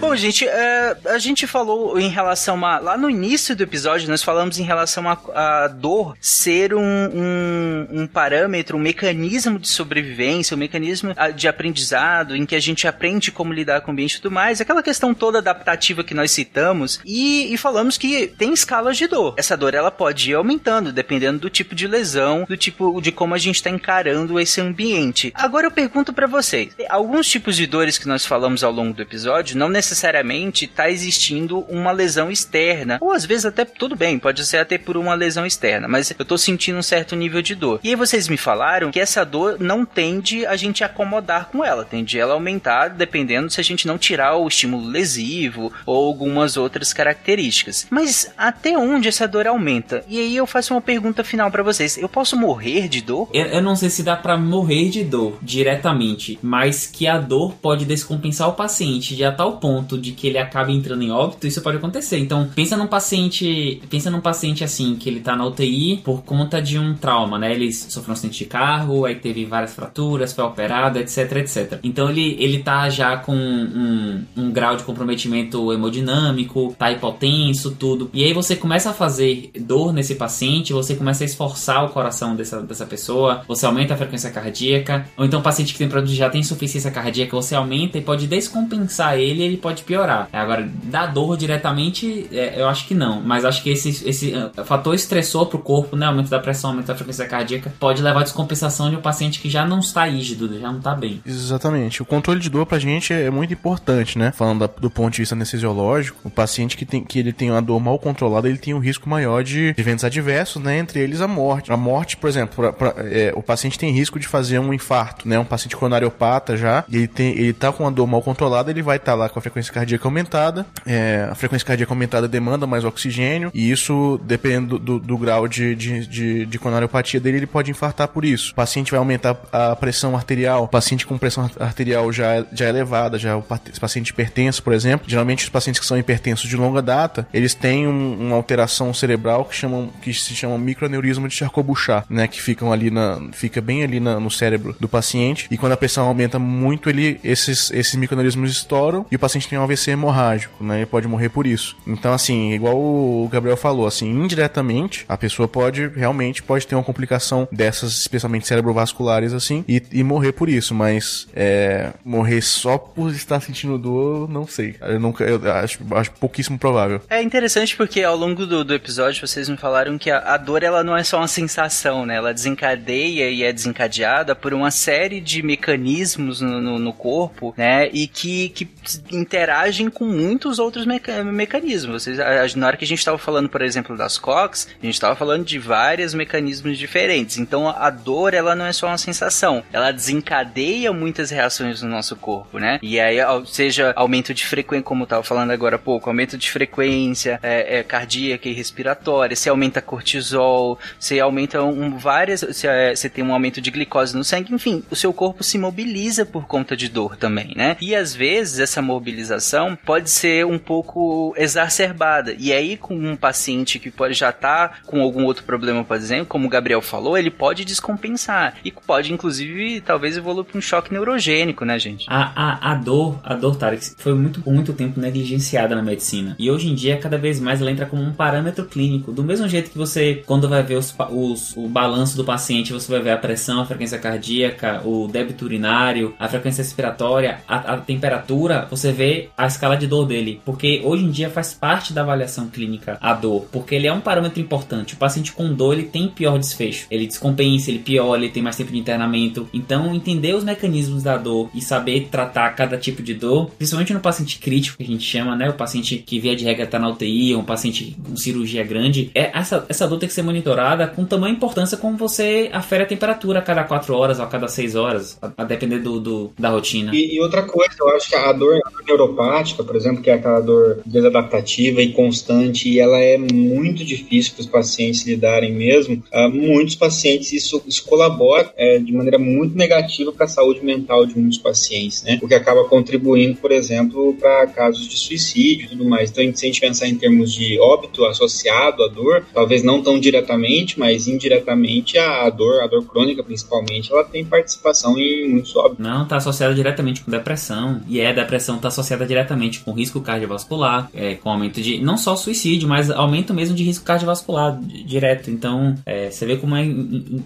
Bom, 0.00 0.14
gente, 0.16 0.46
é, 0.46 0.96
a 1.06 1.18
gente 1.18 1.46
falou 1.46 1.98
em 1.98 2.08
relação 2.08 2.64
a. 2.64 2.78
Lá 2.78 2.96
no 2.96 3.10
início 3.10 3.54
do 3.54 3.62
episódio, 3.62 4.08
nós 4.08 4.22
falamos 4.22 4.58
em 4.58 4.62
relação 4.62 5.08
a, 5.08 5.18
a 5.34 5.68
dor 5.68 6.16
ser 6.20 6.74
um, 6.74 6.80
um, 6.80 7.88
um 7.90 8.06
parâmetro, 8.06 8.76
um 8.76 8.80
mecanismo 8.80 9.58
de 9.58 9.68
sobrevivência, 9.68 10.54
um 10.54 10.58
mecanismo 10.58 11.12
ah, 11.16 11.30
de 11.30 11.48
aprendizado, 11.48 12.36
em 12.36 12.46
que 12.46 12.54
a 12.54 12.60
gente 12.60 12.86
aprende 12.86 13.30
como 13.30 13.52
lidar 13.52 13.80
com 13.80 13.90
o 13.90 13.92
ambiente 13.92 14.14
e 14.14 14.20
tudo 14.20 14.32
mais. 14.32 14.60
Aquela 14.60 14.82
questão 14.82 15.14
toda 15.14 15.38
adaptativa 15.38 16.04
que 16.04 16.14
nós 16.14 16.30
citamos. 16.30 17.00
E, 17.04 17.52
e 17.52 17.56
falamos 17.56 17.96
que 17.96 18.26
tem 18.26 18.52
escalas 18.52 18.96
de 18.96 19.06
dor. 19.06 19.34
Essa 19.36 19.56
dor 19.56 19.74
ela 19.74 19.90
pode 19.90 20.30
ir 20.30 20.34
aumentando, 20.34 20.92
dependendo 20.92 21.40
do 21.40 21.50
tipo 21.50 21.74
de 21.74 21.86
lesão, 21.86 22.44
do 22.48 22.56
tipo 22.56 23.00
de 23.00 23.12
como 23.12 23.34
a 23.34 23.38
gente 23.38 23.56
está 23.56 23.70
encarando 23.70 24.38
esse 24.38 24.60
ambiente. 24.60 25.32
Agora 25.34 25.66
eu 25.66 25.70
pergunto 25.70 26.12
pra 26.20 26.26
vocês: 26.26 26.74
alguns 26.88 27.26
tipos 27.28 27.56
de 27.56 27.66
dores 27.66 27.98
que 27.98 28.08
nós 28.08 28.26
falamos 28.26 28.62
ao 28.62 28.72
longo 28.72 28.92
do 28.92 29.02
episódio 29.02 29.56
não 29.56 29.68
necessariamente 29.68 30.10
necessariamente 30.10 30.66
tá 30.66 30.90
existindo 30.90 31.60
uma 31.68 31.92
lesão 31.92 32.30
externa. 32.30 32.98
Ou 33.00 33.12
às 33.12 33.24
vezes 33.24 33.46
até 33.46 33.64
tudo 33.64 33.96
bem, 33.96 34.18
pode 34.18 34.44
ser 34.44 34.58
até 34.58 34.76
por 34.76 34.96
uma 34.96 35.14
lesão 35.14 35.46
externa, 35.46 35.88
mas 35.88 36.12
eu 36.16 36.24
tô 36.24 36.36
sentindo 36.36 36.78
um 36.78 36.82
certo 36.82 37.16
nível 37.16 37.40
de 37.40 37.54
dor. 37.54 37.80
E 37.82 37.90
aí 37.90 37.96
vocês 37.96 38.28
me 38.28 38.36
falaram 38.36 38.90
que 38.90 39.00
essa 39.00 39.24
dor 39.24 39.58
não 39.58 39.84
tende 39.84 40.44
a 40.46 40.56
gente 40.56 40.84
acomodar 40.84 41.46
com 41.46 41.64
ela, 41.64 41.84
tende 41.84 42.18
ela 42.18 42.34
aumentar 42.34 42.88
dependendo 42.88 43.50
se 43.50 43.60
a 43.60 43.64
gente 43.64 43.86
não 43.86 43.98
tirar 43.98 44.36
o 44.36 44.48
estímulo 44.48 44.86
lesivo 44.86 45.72
ou 45.86 46.06
algumas 46.06 46.56
outras 46.56 46.92
características. 46.92 47.86
Mas 47.90 48.32
até 48.36 48.76
onde 48.76 49.08
essa 49.08 49.26
dor 49.26 49.46
aumenta? 49.46 50.04
E 50.08 50.18
aí 50.18 50.36
eu 50.36 50.46
faço 50.46 50.74
uma 50.74 50.80
pergunta 50.80 51.24
final 51.24 51.50
para 51.50 51.62
vocês. 51.62 51.96
Eu 51.96 52.08
posso 52.08 52.36
morrer 52.36 52.88
de 52.88 53.00
dor? 53.00 53.28
Eu, 53.32 53.46
eu 53.46 53.62
não 53.62 53.76
sei 53.76 53.90
se 53.90 54.02
dá 54.02 54.16
para 54.16 54.36
morrer 54.36 54.88
de 54.88 55.04
dor 55.04 55.38
diretamente, 55.42 56.09
mas 56.42 56.86
que 56.86 57.06
a 57.06 57.18
dor 57.18 57.54
pode 57.60 57.84
descompensar 57.84 58.48
o 58.48 58.52
paciente 58.52 59.14
de 59.16 59.24
a 59.24 59.32
tal 59.32 59.58
ponto 59.58 59.98
de 59.98 60.12
que 60.12 60.26
ele 60.26 60.38
acabe 60.38 60.72
entrando 60.72 61.02
em 61.02 61.10
óbito, 61.10 61.46
isso 61.46 61.60
pode 61.62 61.76
acontecer. 61.76 62.18
Então, 62.18 62.48
pensa 62.54 62.76
num 62.76 62.86
paciente, 62.86 63.82
pensa 63.88 64.10
num 64.10 64.20
paciente 64.20 64.64
assim 64.64 64.96
que 64.96 65.08
ele 65.08 65.20
tá 65.20 65.36
na 65.36 65.46
UTI 65.46 66.00
por 66.04 66.22
conta 66.22 66.60
de 66.60 66.78
um 66.78 66.94
trauma, 66.94 67.38
né? 67.38 67.52
Ele 67.52 67.72
sofreu 67.72 68.10
um 68.10 68.12
acidente 68.12 68.38
de 68.38 68.44
carro, 68.46 69.04
aí 69.04 69.14
teve 69.14 69.44
várias 69.44 69.74
fraturas, 69.74 70.32
foi 70.32 70.44
operado, 70.44 70.98
etc, 70.98 71.36
etc. 71.36 71.78
Então 71.82 72.10
ele 72.10 72.36
ele 72.38 72.62
tá 72.62 72.88
já 72.88 73.16
com 73.16 73.34
um, 73.34 74.24
um 74.36 74.50
grau 74.50 74.76
de 74.76 74.82
comprometimento 74.82 75.72
hemodinâmico, 75.72 76.74
tá 76.78 76.90
hipotenso, 76.90 77.72
tudo. 77.72 78.10
E 78.12 78.24
aí 78.24 78.32
você 78.32 78.56
começa 78.56 78.90
a 78.90 78.92
fazer 78.92 79.50
dor 79.60 79.92
nesse 79.92 80.14
paciente, 80.14 80.72
você 80.72 80.94
começa 80.94 81.24
a 81.24 81.26
esforçar 81.26 81.84
o 81.84 81.90
coração 81.90 82.34
dessa, 82.34 82.60
dessa 82.62 82.86
pessoa, 82.86 83.42
você 83.46 83.66
aumenta 83.66 83.94
a 83.94 83.96
frequência 83.96 84.30
cardíaca, 84.30 85.06
ou 85.16 85.24
então 85.24 85.42
paciente 85.42 85.72
que 85.72 85.78
tem 85.78 85.88
já 86.06 86.28
tem 86.30 86.40
insuficiência 86.40 86.90
cardíaca, 86.90 87.36
você 87.36 87.54
aumenta 87.54 87.98
e 87.98 88.00
pode 88.00 88.26
descompensar 88.26 89.18
ele, 89.18 89.42
ele 89.42 89.56
pode 89.56 89.82
piorar. 89.82 90.28
Agora, 90.32 90.68
dar 90.84 91.06
dor 91.06 91.36
diretamente, 91.36 92.26
é, 92.32 92.60
eu 92.60 92.68
acho 92.68 92.86
que 92.86 92.94
não, 92.94 93.20
mas 93.20 93.44
acho 93.44 93.62
que 93.62 93.70
esse, 93.70 94.08
esse 94.08 94.32
uh, 94.32 94.64
fator 94.64 94.94
estressor 94.94 95.46
pro 95.46 95.58
corpo, 95.58 95.96
né, 95.96 96.06
aumento 96.06 96.28
da 96.28 96.38
pressão, 96.38 96.70
aumento 96.70 96.86
da 96.86 96.94
frequência 96.94 97.26
cardíaca, 97.26 97.72
pode 97.78 98.02
levar 98.02 98.20
a 98.20 98.24
descompensação 98.24 98.90
de 98.90 98.96
um 98.96 99.00
paciente 99.00 99.40
que 99.40 99.48
já 99.48 99.66
não 99.66 99.78
está 99.78 100.06
rígido, 100.06 100.58
já 100.58 100.70
não 100.70 100.78
está 100.78 100.94
bem. 100.94 101.20
Exatamente. 101.24 102.02
O 102.02 102.04
controle 102.04 102.40
de 102.40 102.50
dor 102.50 102.66
pra 102.66 102.78
gente 102.78 103.12
é 103.12 103.30
muito 103.30 103.52
importante, 103.52 104.18
né? 104.18 104.32
Falando 104.32 104.60
da, 104.60 104.66
do 104.66 104.90
ponto 104.90 105.12
de 105.12 105.22
vista 105.22 105.34
anestesiológico, 105.34 106.20
o 106.24 106.30
paciente 106.30 106.76
que, 106.76 106.84
tem, 106.84 107.04
que 107.04 107.18
ele 107.18 107.32
tem 107.32 107.50
uma 107.50 107.62
dor 107.62 107.80
mal 107.80 107.98
controlada, 107.98 108.48
ele 108.48 108.58
tem 108.58 108.74
um 108.74 108.78
risco 108.78 109.08
maior 109.08 109.42
de 109.42 109.74
eventos 109.76 110.04
adversos, 110.04 110.62
né? 110.62 110.78
Entre 110.78 111.00
eles 111.00 111.20
a 111.20 111.28
morte. 111.28 111.72
A 111.72 111.76
morte, 111.76 112.16
por 112.16 112.28
exemplo, 112.28 112.56
pra, 112.56 112.72
pra, 112.72 112.94
é, 112.98 113.32
o 113.34 113.42
paciente 113.42 113.78
tem 113.78 113.92
risco 113.92 114.18
de 114.18 114.26
fazer 114.26 114.58
um 114.58 114.72
infarto, 114.72 115.28
né? 115.28 115.38
Um 115.38 115.44
paciente 115.44 115.76
coronariopata 115.90 116.56
já, 116.56 116.84
e 116.88 116.96
ele, 116.96 117.08
tem, 117.08 117.32
ele 117.32 117.52
tá 117.52 117.72
com 117.72 117.82
uma 117.84 117.90
dor 117.90 118.06
mal 118.06 118.22
controlada, 118.22 118.70
ele 118.70 118.82
vai 118.82 118.96
estar 118.96 119.12
tá 119.12 119.16
lá 119.16 119.28
com 119.28 119.38
a 119.38 119.42
frequência 119.42 119.72
cardíaca 119.72 120.06
aumentada. 120.06 120.64
É, 120.86 121.28
a 121.30 121.34
frequência 121.34 121.66
cardíaca 121.66 121.92
aumentada 121.92 122.28
demanda 122.28 122.66
mais 122.66 122.84
oxigênio, 122.84 123.50
e 123.52 123.70
isso, 123.70 124.20
dependendo 124.24 124.78
do, 124.78 124.98
do, 124.98 125.18
grau 125.18 125.48
de, 125.48 125.74
de, 125.74 126.06
de, 126.06 126.46
de 126.46 126.58
coronariopatia 126.58 127.18
dele, 127.18 127.38
ele 127.38 127.46
pode 127.46 127.70
infartar 127.70 128.08
por 128.08 128.24
isso. 128.24 128.52
O 128.52 128.54
paciente 128.54 128.90
vai 128.90 128.98
aumentar 128.98 129.36
a 129.52 129.74
pressão 129.74 130.14
arterial, 130.14 130.64
o 130.64 130.68
paciente 130.68 131.06
com 131.06 131.18
pressão 131.18 131.50
arterial 131.58 132.12
já, 132.12 132.44
já 132.52 132.68
elevada, 132.68 133.18
já 133.18 133.36
o 133.36 133.44
paciente 133.80 134.10
hipertenso, 134.10 134.62
por 134.62 134.72
exemplo, 134.72 135.08
geralmente 135.08 135.44
os 135.44 135.50
pacientes 135.50 135.80
que 135.80 135.86
são 135.86 135.98
hipertensos 135.98 136.48
de 136.48 136.56
longa 136.56 136.80
data, 136.80 137.26
eles 137.32 137.54
têm 137.54 137.86
um, 137.86 138.26
uma 138.26 138.36
alteração 138.36 138.94
cerebral 138.94 139.44
que, 139.44 139.56
chamam, 139.56 139.90
que 140.00 140.12
se 140.14 140.34
chama 140.34 140.56
microaneurisma 140.58 141.28
de 141.28 141.34
Charcot-Bouchard, 141.34 142.06
né, 142.08 142.28
que 142.28 142.40
ficam 142.40 142.72
ali 142.72 142.90
na, 142.90 143.20
fica 143.32 143.60
bem 143.60 143.82
ali 143.82 143.98
na, 143.98 144.20
no 144.20 144.30
cérebro 144.30 144.76
do 144.78 144.88
paciente, 144.88 145.46
e 145.50 145.56
quando 145.56 145.72
a 145.72 145.76
pressão 145.80 146.06
aumenta 146.06 146.38
muito, 146.38 146.90
ele, 146.90 147.18
esses, 147.24 147.70
esses 147.70 147.94
microaneurismos 147.94 148.50
estouram 148.50 149.06
e 149.10 149.16
o 149.16 149.18
paciente 149.18 149.48
tem 149.48 149.58
um 149.58 149.62
AVC 149.62 149.92
hemorrágico, 149.92 150.62
né, 150.62 150.76
ele 150.76 150.86
pode 150.86 151.08
morrer 151.08 151.30
por 151.30 151.46
isso. 151.46 151.76
Então, 151.86 152.12
assim, 152.12 152.52
igual 152.52 152.76
o 152.76 153.28
Gabriel 153.32 153.56
falou, 153.56 153.86
assim, 153.86 154.08
indiretamente, 154.10 155.06
a 155.08 155.16
pessoa 155.16 155.48
pode, 155.48 155.88
realmente, 155.88 156.42
pode 156.42 156.66
ter 156.66 156.74
uma 156.74 156.84
complicação 156.84 157.48
dessas, 157.50 157.98
especialmente 157.98 158.46
cerebrovasculares, 158.46 159.32
assim, 159.32 159.64
e, 159.66 159.82
e 159.90 160.04
morrer 160.04 160.32
por 160.32 160.48
isso, 160.50 160.74
mas 160.74 161.26
é, 161.34 161.92
morrer 162.04 162.42
só 162.42 162.76
por 162.76 163.10
estar 163.10 163.40
sentindo 163.40 163.78
dor, 163.78 164.28
não 164.28 164.46
sei. 164.46 164.76
Eu 164.82 165.00
nunca, 165.00 165.24
eu 165.24 165.40
acho, 165.52 165.78
acho 165.92 166.12
pouquíssimo 166.12 166.58
provável. 166.58 167.00
É 167.08 167.22
interessante 167.22 167.74
porque 167.74 168.02
ao 168.02 168.16
longo 168.16 168.44
do, 168.44 168.62
do 168.62 168.74
episódio 168.74 169.26
vocês 169.26 169.48
me 169.48 169.56
falaram 169.56 169.96
que 169.96 170.10
a, 170.10 170.34
a, 170.34 170.36
dor 170.36 170.62
ela 170.62 170.84
não 170.84 170.94
é 170.94 171.02
só 171.02 171.16
uma 171.16 171.28
sensação, 171.28 172.04
né? 172.04 172.16
Ela 172.16 172.34
desencadeia 172.34 173.30
e 173.30 173.42
é 173.42 173.52
desencadeada 173.52 174.34
por 174.34 174.52
uma 174.52 174.70
série 174.70 175.20
de 175.20 175.42
mecanismos 175.42 175.69
no, 176.16 176.60
no, 176.60 176.78
no 176.78 176.92
corpo, 176.92 177.54
né? 177.56 177.88
E 177.92 178.06
que, 178.06 178.48
que 178.50 178.68
interagem 179.12 179.88
com 179.90 180.04
muitos 180.04 180.58
outros 180.58 180.86
meca 180.86 181.22
mecanismos. 181.24 182.04
Vocês, 182.04 182.18
a, 182.18 182.46
na 182.56 182.66
hora 182.66 182.76
que 182.76 182.84
a 182.84 182.88
gente 182.88 182.98
estava 182.98 183.18
falando, 183.18 183.48
por 183.48 183.62
exemplo, 183.62 183.96
das 183.96 184.18
COX, 184.18 184.68
a 184.80 184.86
gente 184.86 184.94
estava 184.94 185.14
falando 185.16 185.44
de 185.44 185.58
vários 185.58 186.14
mecanismos 186.14 186.78
diferentes. 186.78 187.38
Então 187.38 187.68
a 187.68 187.90
dor 187.90 188.34
ela 188.34 188.54
não 188.54 188.66
é 188.66 188.72
só 188.72 188.86
uma 188.86 188.98
sensação, 188.98 189.62
ela 189.72 189.90
desencadeia 189.90 190.92
muitas 190.92 191.30
reações 191.30 191.82
no 191.82 191.88
nosso 191.88 192.16
corpo, 192.16 192.58
né? 192.58 192.78
E 192.82 192.98
aí, 192.98 193.18
seja 193.46 193.92
aumento 193.96 194.32
de 194.34 194.44
frequência, 194.46 194.84
como 194.84 195.04
eu 195.04 195.06
tava 195.06 195.22
falando 195.22 195.50
agora 195.50 195.76
há 195.76 195.78
pouco, 195.78 196.08
aumento 196.08 196.36
de 196.36 196.50
frequência 196.50 197.38
é, 197.42 197.78
é, 197.78 197.82
cardíaca 197.82 198.48
e 198.48 198.52
respiratória, 198.52 199.36
se 199.36 199.48
aumenta 199.48 199.80
cortisol, 199.80 200.78
se 200.98 201.18
aumenta 201.20 201.62
um, 201.62 201.96
várias, 201.96 202.44
se 202.52 202.66
é, 202.66 202.94
tem 203.12 203.24
um 203.24 203.32
aumento 203.32 203.60
de 203.60 203.70
glicose 203.70 204.16
no 204.16 204.24
sangue, 204.24 204.54
enfim, 204.54 204.82
o 204.90 204.96
seu 204.96 205.12
corpo 205.12 205.42
se 205.42 205.58
mobiliza 205.60 206.26
por 206.26 206.46
conta 206.46 206.76
de 206.76 206.88
dor 206.88 207.16
também, 207.16 207.52
né? 207.54 207.76
E 207.80 207.94
às 207.94 208.14
vezes 208.14 208.58
essa 208.58 208.82
mobilização 208.82 209.76
pode 209.76 210.10
ser 210.10 210.44
um 210.46 210.58
pouco 210.58 211.34
exacerbada. 211.36 212.34
E 212.38 212.52
aí, 212.52 212.76
com 212.76 212.94
um 212.94 213.16
paciente 213.16 213.78
que 213.78 213.90
pode 213.90 214.14
já 214.14 214.30
estar 214.30 214.68
tá 214.68 214.78
com 214.86 215.00
algum 215.00 215.24
outro 215.24 215.44
problema, 215.44 215.84
por 215.84 215.96
exemplo, 215.96 216.26
como 216.26 216.46
o 216.46 216.50
Gabriel 216.50 216.80
falou, 216.80 217.16
ele 217.16 217.30
pode 217.30 217.64
descompensar. 217.64 218.56
E 218.64 218.72
pode, 218.72 219.12
inclusive, 219.12 219.80
talvez 219.80 220.16
evoluir 220.16 220.46
para 220.46 220.58
um 220.58 220.60
choque 220.60 220.92
neurogênico, 220.92 221.64
né, 221.64 221.78
gente? 221.78 222.06
A, 222.08 222.32
a, 222.34 222.72
a 222.72 222.74
dor, 222.74 223.20
a 223.22 223.34
dor, 223.34 223.56
Tarek, 223.56 223.92
foi 223.98 224.14
muito, 224.14 224.42
muito 224.48 224.72
tempo 224.72 224.98
negligenciada 224.98 225.74
na 225.74 225.82
medicina. 225.82 226.34
E 226.38 226.50
hoje 226.50 226.68
em 226.68 226.74
dia, 226.74 226.96
cada 226.98 227.18
vez 227.18 227.38
mais, 227.38 227.60
ela 227.60 227.70
entra 227.70 227.86
como 227.86 228.02
um 228.02 228.12
parâmetro 228.12 228.64
clínico. 228.64 229.12
Do 229.12 229.22
mesmo 229.22 229.48
jeito 229.48 229.70
que 229.70 229.78
você, 229.78 230.22
quando 230.26 230.48
vai 230.48 230.62
ver 230.62 230.76
os, 230.76 230.94
os, 231.10 231.56
o 231.56 231.68
balanço 231.68 232.16
do 232.16 232.24
paciente, 232.24 232.72
você 232.72 232.90
vai 232.90 233.00
ver 233.00 233.10
a 233.10 233.16
pressão, 233.16 233.60
a 233.60 233.66
frequência 233.66 233.98
cardíaca, 233.98 234.82
o 234.84 235.06
débito 235.08 235.46
urinário, 235.50 236.14
a 236.18 236.28
frequência 236.28 236.62
respiratória, 236.62 237.40
a, 237.46 237.74
a 237.74 237.76
temperatura, 237.78 238.66
você 238.70 238.92
vê 238.92 239.28
a 239.36 239.46
escala 239.46 239.76
de 239.76 239.86
dor 239.86 240.06
dele. 240.06 240.40
Porque 240.44 240.80
hoje 240.84 241.04
em 241.04 241.10
dia 241.10 241.30
faz 241.30 241.52
parte 241.52 241.92
da 241.92 242.02
avaliação 242.02 242.48
clínica 242.48 242.98
a 243.00 243.12
dor. 243.12 243.46
Porque 243.52 243.74
ele 243.74 243.86
é 243.86 243.92
um 243.92 244.00
parâmetro 244.00 244.40
importante. 244.40 244.94
O 244.94 244.96
paciente 244.96 245.32
com 245.32 245.52
dor, 245.52 245.74
ele 245.74 245.84
tem 245.84 246.08
pior 246.08 246.38
desfecho. 246.38 246.86
Ele 246.90 247.06
descompensa, 247.06 247.70
ele 247.70 247.80
piora, 247.80 248.20
ele 248.20 248.30
tem 248.30 248.42
mais 248.42 248.56
tempo 248.56 248.72
de 248.72 248.78
internamento. 248.78 249.48
Então, 249.52 249.94
entender 249.94 250.34
os 250.34 250.44
mecanismos 250.44 251.02
da 251.02 251.16
dor 251.16 251.50
e 251.54 251.60
saber 251.60 252.08
tratar 252.10 252.50
cada 252.50 252.76
tipo 252.76 253.02
de 253.02 253.14
dor, 253.14 253.50
principalmente 253.58 253.92
no 253.92 254.00
paciente 254.00 254.38
crítico, 254.38 254.76
que 254.76 254.84
a 254.84 254.86
gente 254.86 255.04
chama, 255.04 255.36
né? 255.36 255.48
O 255.48 255.54
paciente 255.54 255.98
que 255.98 256.18
via 256.18 256.36
de 256.36 256.44
regra 256.44 256.66
tá 256.66 256.78
na 256.78 256.88
UTI, 256.88 257.34
um 257.34 257.44
paciente 257.44 257.96
com 258.06 258.16
cirurgia 258.16 258.64
grande, 258.64 259.10
é 259.14 259.36
essa, 259.36 259.64
essa 259.68 259.86
dor 259.86 259.98
tem 259.98 260.08
que 260.08 260.14
ser 260.14 260.22
monitorada 260.22 260.86
com 260.86 261.04
tamanha 261.04 261.34
importância 261.34 261.76
como 261.76 261.96
você 261.96 262.50
afere 262.52 262.84
a 262.84 262.86
temperatura 262.86 263.38
a 263.38 263.42
cada 263.42 263.64
4 263.64 263.94
horas 263.94 264.18
ou 264.18 264.24
a 264.24 264.28
cada 264.28 264.48
6 264.48 264.76
horas, 264.76 265.18
a 265.40 265.44
depender 265.44 265.78
do, 265.78 265.98
do, 265.98 266.32
da 266.38 266.50
rotina. 266.50 266.94
E, 266.94 267.16
e, 267.16 267.20
outra 267.20 267.42
coisa, 267.42 267.74
eu 267.80 267.88
acho 267.96 268.10
que 268.10 268.14
a 268.14 268.30
dor 268.32 268.58
neuropática, 268.86 269.64
por 269.64 269.74
exemplo, 269.74 270.02
que 270.02 270.10
é 270.10 270.14
aquela 270.14 270.40
dor 270.40 270.80
desadaptativa 270.84 271.80
e 271.80 271.92
constante, 271.92 272.68
e 272.68 272.78
ela 272.78 272.98
é 272.98 273.16
muito 273.16 273.82
difícil 273.84 274.34
para 274.34 274.40
os 274.42 274.46
pacientes 274.46 275.06
lidarem 275.06 275.52
mesmo, 275.52 276.02
uh, 276.12 276.28
muitos 276.28 276.74
pacientes, 276.74 277.32
isso, 277.32 277.62
isso 277.66 277.84
colabora 277.84 278.52
é, 278.56 278.78
de 278.78 278.92
maneira 278.92 279.18
muito 279.18 279.56
negativa 279.56 280.12
para 280.12 280.26
a 280.26 280.28
saúde 280.28 280.62
mental 280.62 281.06
de 281.06 281.18
muitos 281.18 281.38
pacientes, 281.38 282.02
né? 282.02 282.18
Porque 282.18 282.34
acaba 282.34 282.64
contribuindo, 282.64 283.36
por 283.36 283.50
exemplo, 283.50 284.14
para 284.20 284.46
casos 284.48 284.86
de 284.86 284.98
suicídio 284.98 285.66
e 285.66 285.68
tudo 285.68 285.84
mais. 285.84 286.10
Então, 286.10 286.24
se 286.34 286.44
a 286.44 286.48
gente 286.48 286.60
pensar 286.60 286.86
em 286.86 286.96
termos 286.96 287.32
de 287.32 287.58
óbito 287.58 288.04
associado 288.04 288.82
à 288.82 288.88
dor, 288.88 289.24
talvez 289.32 289.62
não 289.62 289.82
tão 289.82 289.98
diretamente, 289.98 290.78
mas 290.78 291.08
indiretamente 291.08 291.96
a 291.98 292.28
dor, 292.28 292.60
a 292.60 292.66
dor 292.66 292.84
crônica 292.84 293.22
principalmente, 293.22 293.90
ela 293.90 294.04
tem 294.04 294.24
participação 294.24 294.98
em 294.98 295.19
muitos 295.28 295.54
óbitos. 295.56 295.78
Não, 295.78 296.02
está 296.02 296.16
associada 296.16 296.54
diretamente 296.54 297.02
com 297.02 297.10
depressão, 297.10 297.80
e 297.88 298.00
é, 298.00 298.12
depressão 298.12 298.56
está 298.56 298.68
associada 298.68 299.06
diretamente 299.06 299.60
com 299.60 299.72
risco 299.72 300.00
cardiovascular, 300.00 300.88
é, 300.94 301.14
com 301.14 301.30
aumento 301.30 301.60
de, 301.60 301.78
não 301.78 301.96
só 301.96 302.16
suicídio, 302.16 302.68
mas 302.68 302.90
aumento 302.90 303.34
mesmo 303.34 303.54
de 303.54 303.62
risco 303.62 303.84
cardiovascular 303.84 304.58
direto. 304.60 305.30
Então, 305.30 305.76
é, 305.84 306.10
você 306.10 306.26
vê 306.26 306.36
como, 306.36 306.56
é, 306.56 306.64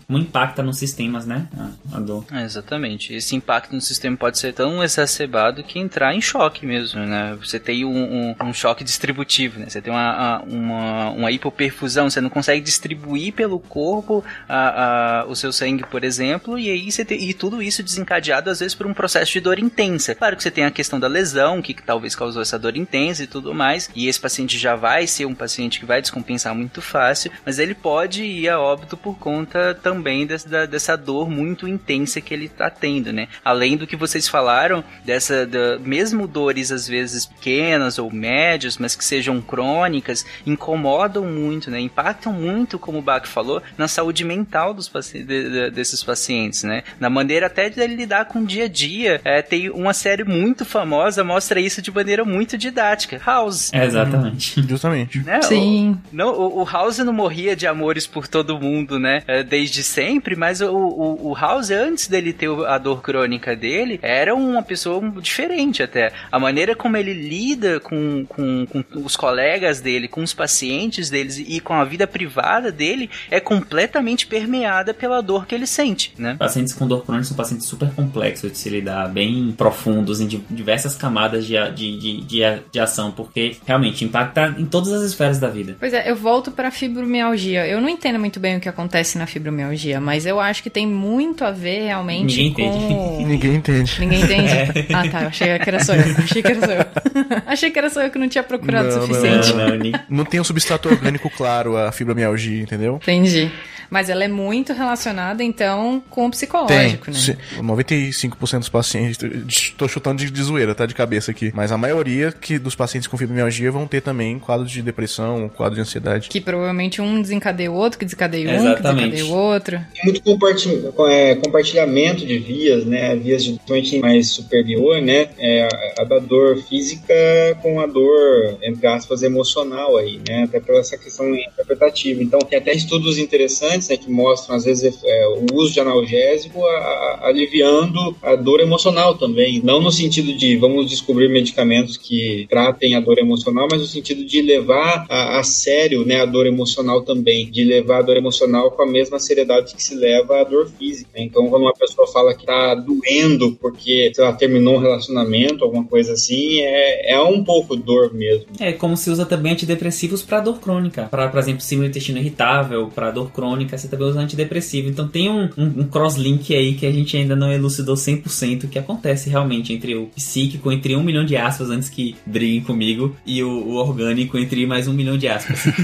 como 0.06 0.18
impacta 0.18 0.62
nos 0.62 0.78
sistemas, 0.78 1.26
né, 1.26 1.48
a, 1.56 1.96
a 1.96 2.00
dor. 2.00 2.24
É, 2.32 2.42
exatamente. 2.42 3.14
Esse 3.14 3.36
impacto 3.36 3.74
no 3.74 3.80
sistema 3.80 4.16
pode 4.16 4.38
ser 4.38 4.52
tão 4.52 4.82
exacerbado 4.82 5.62
que 5.62 5.78
entrar 5.78 6.14
em 6.14 6.20
choque 6.20 6.66
mesmo, 6.66 7.00
né? 7.00 7.36
Você 7.40 7.60
tem 7.60 7.84
um, 7.84 8.34
um, 8.40 8.48
um 8.48 8.52
choque 8.52 8.82
distributivo, 8.82 9.60
né? 9.60 9.66
Você 9.68 9.80
tem 9.80 9.92
uma, 9.92 10.42
uma, 10.42 11.10
uma 11.10 11.30
hipoperfusão, 11.30 12.08
você 12.08 12.20
não 12.20 12.30
consegue 12.30 12.60
distribuir 12.60 13.32
pelo 13.32 13.58
corpo 13.58 14.24
a, 14.48 15.20
a, 15.22 15.26
o 15.26 15.36
seu 15.36 15.52
sangue, 15.52 15.84
por 15.86 16.04
exemplo, 16.04 16.58
e 16.58 16.70
aí 16.70 16.90
você 16.90 17.04
tem, 17.04 17.22
e 17.22 17.34
tudo 17.34 17.62
isso 17.62 17.82
desencadeado 17.84 18.50
às 18.50 18.60
vezes 18.60 18.74
por 18.74 18.86
um 18.86 18.94
processo 18.94 19.32
de 19.32 19.40
dor 19.40 19.58
intensa. 19.58 20.14
Claro 20.14 20.36
que 20.36 20.42
você 20.42 20.50
tem 20.50 20.64
a 20.64 20.70
questão 20.70 20.98
da 20.98 21.06
lesão, 21.06 21.62
que, 21.62 21.74
talvez 21.74 22.14
causou 22.14 22.42
essa 22.42 22.58
dor 22.58 22.76
intensa 22.76 23.22
e 23.22 23.26
tudo 23.26 23.54
mais, 23.54 23.90
e 23.94 24.08
esse 24.08 24.18
paciente 24.18 24.58
já 24.58 24.74
vai 24.74 25.06
ser 25.06 25.26
um 25.26 25.34
paciente 25.34 25.78
que 25.78 25.86
vai 25.86 26.00
descompensar 26.00 26.54
muito 26.54 26.80
fácil, 26.80 27.30
mas 27.44 27.58
ele 27.58 27.74
pode 27.74 28.24
ir 28.24 28.48
a 28.48 28.60
óbito 28.60 28.96
por 28.96 29.18
conta 29.18 29.74
também 29.74 30.26
dessa, 30.26 30.66
dessa 30.66 30.96
dor 30.96 31.28
muito 31.28 31.68
intensa 31.68 32.20
que 32.20 32.32
ele 32.32 32.48
tá 32.48 32.70
tendo, 32.70 33.12
né? 33.12 33.28
Além 33.44 33.76
do 33.76 33.86
que 33.86 33.96
vocês 33.96 34.28
falaram, 34.28 34.82
dessa, 35.04 35.46
da, 35.46 35.78
mesmo 35.78 36.26
dores 36.26 36.72
às 36.72 36.88
vezes 36.88 37.26
pequenas 37.26 37.98
ou 37.98 38.10
médias, 38.10 38.78
mas 38.78 38.94
que 38.94 39.04
sejam 39.04 39.40
crônicas, 39.40 40.24
incomodam 40.46 41.24
muito, 41.24 41.70
né? 41.70 41.80
Impactam 41.80 42.32
muito, 42.32 42.78
como 42.78 42.98
o 42.98 43.02
Bach 43.02 43.26
falou, 43.26 43.62
na 43.76 43.88
saúde 43.88 44.24
mental 44.24 44.72
dos 44.72 44.88
paci 44.88 45.22
de, 45.22 45.50
de, 45.50 45.70
desses 45.70 46.02
pacientes, 46.02 46.62
né? 46.62 46.82
Na 46.98 47.10
maneira 47.10 47.46
até 47.46 47.68
de 47.74 47.80
ele 47.80 47.94
lidar 47.96 48.26
com 48.26 48.40
o 48.40 48.46
dia 48.46 48.64
a 48.64 48.68
dia. 48.68 49.20
É, 49.24 49.42
tem 49.42 49.70
uma 49.70 49.92
série 49.92 50.24
muito 50.24 50.64
famosa, 50.64 51.24
mostra 51.24 51.60
isso 51.60 51.82
de 51.82 51.90
maneira 51.90 52.24
muito 52.24 52.56
didática. 52.56 53.20
House. 53.24 53.72
É, 53.72 53.84
exatamente. 53.84 54.62
Justamente. 54.62 55.18
Né? 55.20 55.42
Sim. 55.42 55.98
O, 56.12 56.16
não, 56.16 56.32
o, 56.32 56.62
o, 56.62 56.64
House 56.64 56.98
não 56.98 57.12
morria 57.12 57.54
de 57.56 57.66
amores 57.66 58.06
por 58.06 58.26
todo 58.26 58.58
mundo, 58.58 58.98
né? 58.98 59.22
É, 59.26 59.42
desde 59.42 59.82
sempre, 59.82 60.36
mas 60.36 60.60
o, 60.60 60.70
o, 60.70 61.30
o, 61.30 61.34
House, 61.34 61.70
antes 61.70 62.08
dele 62.08 62.32
ter 62.32 62.48
a 62.66 62.78
dor 62.78 63.02
crônica 63.02 63.54
dele, 63.56 63.98
era 64.02 64.34
uma 64.34 64.62
pessoa 64.62 65.02
diferente 65.20 65.82
até. 65.82 66.12
A 66.30 66.38
maneira 66.38 66.74
como 66.74 66.96
ele 66.96 67.12
lida 67.12 67.80
com, 67.80 68.24
com, 68.26 68.66
com 68.66 68.84
os 68.94 69.16
colegas 69.16 69.80
dele, 69.80 70.08
com 70.08 70.22
os 70.22 70.34
pacientes 70.34 71.10
deles 71.10 71.38
e 71.38 71.60
com 71.60 71.74
a 71.74 71.84
vida 71.84 72.06
privada 72.06 72.70
dele 72.70 73.10
é 73.30 73.40
completamente 73.40 74.26
permeada 74.26 74.92
pela 74.92 75.20
dor 75.20 75.46
que 75.46 75.54
ele 75.54 75.66
sente, 75.66 76.12
né? 76.18 76.36
Pacientes 76.38 76.72
com 76.72 76.86
dor 76.86 77.04
crônica 77.04 77.24
são 77.24 77.36
pacientes 77.36 77.63
super 77.64 77.90
complexos 77.90 78.50
de 78.52 78.58
se 78.58 78.68
lidar, 78.70 79.08
bem 79.08 79.52
profundos 79.56 80.20
em 80.20 80.26
diversas 80.50 80.94
camadas 80.94 81.46
de, 81.46 81.54
de, 81.72 81.98
de, 81.98 82.20
de, 82.22 82.40
de 82.72 82.80
ação, 82.80 83.10
porque 83.10 83.56
realmente 83.66 84.04
impacta 84.04 84.54
em 84.58 84.64
todas 84.64 84.92
as 84.92 85.02
esferas 85.02 85.38
da 85.38 85.48
vida. 85.48 85.76
Pois 85.78 85.92
é, 85.92 86.10
eu 86.10 86.16
volto 86.16 86.50
pra 86.50 86.70
fibromialgia. 86.70 87.66
Eu 87.66 87.80
não 87.80 87.88
entendo 87.88 88.18
muito 88.18 88.38
bem 88.40 88.56
o 88.56 88.60
que 88.60 88.68
acontece 88.68 89.18
na 89.18 89.26
fibromialgia, 89.26 90.00
mas 90.00 90.26
eu 90.26 90.40
acho 90.40 90.62
que 90.62 90.70
tem 90.70 90.86
muito 90.86 91.44
a 91.44 91.50
ver 91.50 91.84
realmente 91.86 92.36
Ninguém 92.42 92.52
com... 92.52 92.76
entende. 92.76 93.24
Ninguém 93.24 93.54
entende. 93.56 94.00
Ninguém 94.00 94.20
entende? 94.22 94.52
Ah, 94.94 95.08
tá. 95.08 95.22
Eu 95.22 95.28
achei 95.28 95.58
que 95.58 95.68
era 95.68 95.84
só 95.84 95.94
eu. 95.94 96.14
Achei 96.18 96.42
que 96.42 96.52
era 96.52 96.60
só 96.66 96.72
eu. 96.72 96.84
achei 97.46 97.70
que 97.70 97.78
era 97.78 97.90
só 97.90 98.02
eu 98.02 98.10
que 98.10 98.18
não 98.18 98.28
tinha 98.28 98.44
procurado 98.44 98.88
o 98.88 98.92
Não, 98.92 99.00
suficiente. 99.06 99.52
Não, 99.54 99.68
não, 99.68 99.76
nem- 99.76 99.92
Não 100.08 100.24
tem 100.24 100.40
um 100.40 100.44
substrato 100.44 100.88
orgânico 100.88 101.30
claro 101.30 101.76
a 101.76 101.90
fibromialgia, 101.92 102.60
entendeu? 102.62 102.96
Entendi. 103.02 103.50
Mas 103.90 104.08
ela 104.08 104.24
é 104.24 104.28
muito 104.28 104.72
relacionada, 104.72 105.44
então, 105.44 106.02
com 106.10 106.22
o 106.22 106.24
Tem. 106.24 106.30
psicológico, 106.32 107.10
né? 107.10 107.36
Se- 107.54 107.62
95% 107.62 108.58
dos 108.60 108.68
pacientes. 108.68 109.18
Estou 109.48 109.88
chutando 109.88 110.18
de, 110.24 110.30
de 110.30 110.42
zoeira, 110.42 110.74
tá? 110.74 110.86
De 110.86 110.94
cabeça 110.94 111.30
aqui. 111.30 111.52
Mas 111.54 111.72
a 111.72 111.78
maioria 111.78 112.32
que 112.32 112.58
dos 112.58 112.74
pacientes 112.74 113.06
com 113.08 113.16
fibromialgia 113.16 113.70
vão 113.70 113.86
ter 113.86 114.00
também 114.00 114.38
quadros 114.38 114.70
de 114.70 114.82
depressão, 114.82 115.48
quadro 115.48 115.74
de 115.76 115.80
ansiedade. 115.80 116.28
Que 116.28 116.40
provavelmente 116.40 117.00
um 117.00 117.20
desencadeia 117.20 117.70
o 117.70 117.74
outro, 117.74 117.98
que 117.98 118.04
desencadeia 118.04 118.48
um, 118.48 118.52
que 118.52 118.56
Exatamente. 118.56 119.10
desencadeia 119.10 119.24
o 119.26 119.36
outro. 119.38 119.80
Tem 119.94 120.04
muito 120.04 120.22
comparti- 120.22 120.82
é, 121.08 121.34
compartilhamento 121.36 122.26
de 122.26 122.38
vias, 122.38 122.84
né? 122.84 123.14
Vias 123.16 123.44
de 123.44 123.52
principalmente 123.52 123.98
mais 124.00 124.30
superior, 124.30 125.00
né? 125.00 125.28
É, 125.38 125.68
a, 125.98 126.02
a 126.02 126.04
da 126.04 126.18
dor 126.18 126.56
física 126.62 127.14
com 127.62 127.80
a 127.80 127.86
dor, 127.86 128.58
entre 128.62 128.86
aspas, 128.86 129.22
emocional 129.22 129.96
aí, 129.96 130.20
né? 130.28 130.44
Até 130.44 130.60
pela 130.60 130.80
essa 130.80 130.96
questão 130.98 131.34
interpretativa. 131.34 132.22
Então, 132.22 132.38
tem 132.40 132.58
até 132.58 132.72
estudos 132.74 133.18
interessantes, 133.18 133.88
né? 133.88 133.96
Que 133.96 134.10
mostram, 134.10 134.56
às 134.56 134.64
vezes, 134.64 134.98
é, 135.04 135.26
o 135.28 135.46
uso 135.54 135.72
de 135.72 135.80
analgésico 135.80 136.64
a- 136.64 136.70
a- 136.70 137.20
aliviando 137.44 138.16
a 138.22 138.34
dor 138.34 138.60
emocional 138.60 139.16
também. 139.16 139.60
Não 139.62 139.80
no 139.80 139.92
sentido 139.92 140.36
de 140.36 140.56
vamos 140.56 140.88
descobrir 140.88 141.28
medicamentos 141.28 141.96
que 141.96 142.46
tratem 142.48 142.94
a 142.94 143.00
dor 143.00 143.18
emocional, 143.18 143.68
mas 143.70 143.80
no 143.80 143.86
sentido 143.86 144.24
de 144.24 144.40
levar 144.42 145.06
a, 145.08 145.38
a 145.38 145.42
sério, 145.42 146.04
né? 146.04 146.20
A 146.20 146.26
dor 146.26 146.46
emocional 146.46 147.02
também. 147.02 147.50
De 147.50 147.62
levar 147.62 147.98
a 147.98 148.02
dor 148.02 148.16
emocional 148.16 148.70
com 148.70 148.82
a 148.82 148.86
mesma 148.86 149.18
seriedade 149.18 149.74
que 149.74 149.82
se 149.82 149.94
leva 149.94 150.40
a 150.40 150.44
dor 150.44 150.68
física. 150.78 151.10
né? 151.14 151.24
Então, 151.24 151.48
quando 151.48 151.62
uma 151.62 151.74
pessoa 151.74 152.06
fala 152.08 152.34
que 152.34 152.46
tá 152.46 152.74
doendo 152.74 153.56
porque, 153.60 154.10
lá, 154.18 154.32
terminou 154.32 154.76
um 154.76 154.80
relacionamento, 154.80 155.64
alguma 155.64 155.84
coisa 155.84 156.12
assim, 156.12 156.60
é, 156.60 157.12
é 157.12 157.20
um 157.20 157.44
pouco 157.44 157.76
dor 157.76 158.12
mesmo. 158.14 158.46
É 158.58 158.72
como 158.72 158.96
se 158.96 159.10
usa 159.10 159.26
também 159.26 159.52
antidepressivos 159.52 160.22
para 160.22 160.40
dor 160.40 160.60
crônica. 160.60 161.08
Para, 161.10 161.28
por 161.28 161.38
exemplo, 161.38 161.60
síndrome 161.60 161.88
do 161.88 161.90
intestino 161.90 162.18
irritável, 162.18 162.90
para 162.94 163.10
dor 163.10 163.30
crônica, 163.30 163.76
você 163.76 163.88
também 163.88 164.08
usa 164.08 164.20
antidepressivo. 164.20 164.88
Então 164.88 165.08
tem 165.08 165.30
um, 165.30 165.48
um, 165.56 165.80
um 165.80 165.84
crosslink 165.84 166.54
aí 166.54 166.74
que 166.74 166.86
a 166.86 166.92
gente 166.92 167.16
ainda 167.16 167.33
não 167.36 167.52
elucidou 167.52 167.94
100% 167.94 168.68
que 168.68 168.78
acontece 168.78 169.28
realmente 169.30 169.72
entre 169.72 169.94
o 169.94 170.06
psíquico, 170.06 170.70
entre 170.72 170.96
um 170.96 171.02
milhão 171.02 171.24
de 171.24 171.36
aspas, 171.36 171.70
antes 171.70 171.88
que 171.88 172.16
briguem 172.26 172.62
comigo, 172.62 173.14
e 173.26 173.42
o, 173.42 173.48
o 173.48 173.74
orgânico, 173.74 174.38
entre 174.38 174.66
mais 174.66 174.86
um 174.88 174.92
milhão 174.92 175.16
de 175.18 175.28
aspas. 175.28 175.64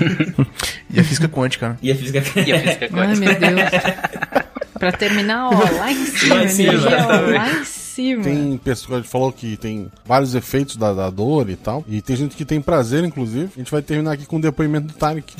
E 0.93 0.99
a 0.99 1.05
física 1.05 1.29
quântica, 1.29 1.69
né? 1.69 1.79
e 1.81 1.93
a 1.93 1.95
física. 1.95 2.19
E 2.19 2.53
a 2.53 2.59
física 2.59 2.89
Ai, 2.93 3.15
quântica. 3.15 3.21
meu 3.21 3.55
Deus. 3.55 3.71
pra 4.77 4.91
terminar, 4.91 5.49
ó, 5.51 5.51
lá 5.79 5.93
em 5.93 6.05
cima, 6.05 6.35
Lá 6.35 6.45
em 6.45 6.49
cima, 6.49 6.73
energia, 6.73 7.07
ó, 7.07 7.31
lá 7.31 7.51
em 7.53 7.65
cima. 7.65 8.25
Tem 8.25 8.57
pessoas, 8.59 8.93
a 8.95 8.97
gente 9.03 9.09
falou 9.11 9.31
que 9.33 9.57
tem 9.57 9.89
vários 10.05 10.35
efeitos 10.35 10.77
da, 10.77 10.93
da 10.93 11.09
dor 11.09 11.49
e 11.49 11.55
tal. 11.55 11.85
E 11.87 12.03
tem 12.03 12.17
gente 12.17 12.35
que 12.35 12.45
tem 12.45 12.61
prazer, 12.61 13.05
inclusive. 13.05 13.51
A 13.55 13.59
gente 13.59 13.71
vai 13.71 13.83
terminar 13.83 14.13
aqui 14.13 14.27
com 14.27 14.37
o 14.39 14.41
depoimento 14.41 14.89
do 14.89 14.95
Tarek. 14.95 15.33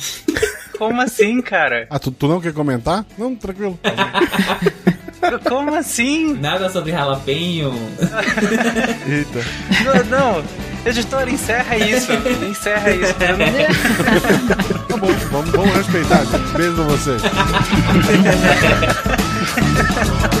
Como 0.77 1.01
assim, 1.01 1.41
cara? 1.41 1.85
Ah, 1.89 1.99
tu, 1.99 2.11
tu 2.11 2.27
não 2.29 2.39
quer 2.39 2.53
comentar? 2.53 3.05
Não, 3.17 3.35
tranquilo. 3.35 3.77
Como 5.47 5.73
assim? 5.75 6.33
Nada 6.33 6.69
sobre 6.69 6.91
jalapeno. 6.91 7.73
Eita. 9.07 9.39
Não, 9.83 10.03
não. 10.05 10.43
Editor, 10.85 11.29
encerra 11.29 11.77
isso. 11.77 12.11
Encerra 12.49 12.91
isso. 12.91 13.13
Tá 13.13 14.97
bom, 14.97 15.07
vamos, 15.31 15.51
vamos 15.51 15.75
respeitar, 15.75 16.25
gente. 16.25 16.53
Beijo 16.57 16.73
pra 16.75 16.83
vocês. 16.85 17.21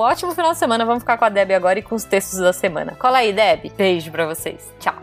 ótimo 0.01 0.33
final 0.33 0.51
de 0.51 0.57
semana. 0.57 0.85
Vamos 0.85 1.03
ficar 1.03 1.17
com 1.17 1.25
a 1.25 1.29
Deb 1.29 1.51
agora 1.51 1.79
e 1.79 1.81
com 1.81 1.95
os 1.95 2.03
textos 2.03 2.39
da 2.39 2.53
semana. 2.53 2.95
Cola 2.99 3.19
aí, 3.19 3.31
Deb. 3.31 3.71
Beijo 3.75 4.11
pra 4.11 4.25
vocês. 4.25 4.73
Tchau. 4.79 4.95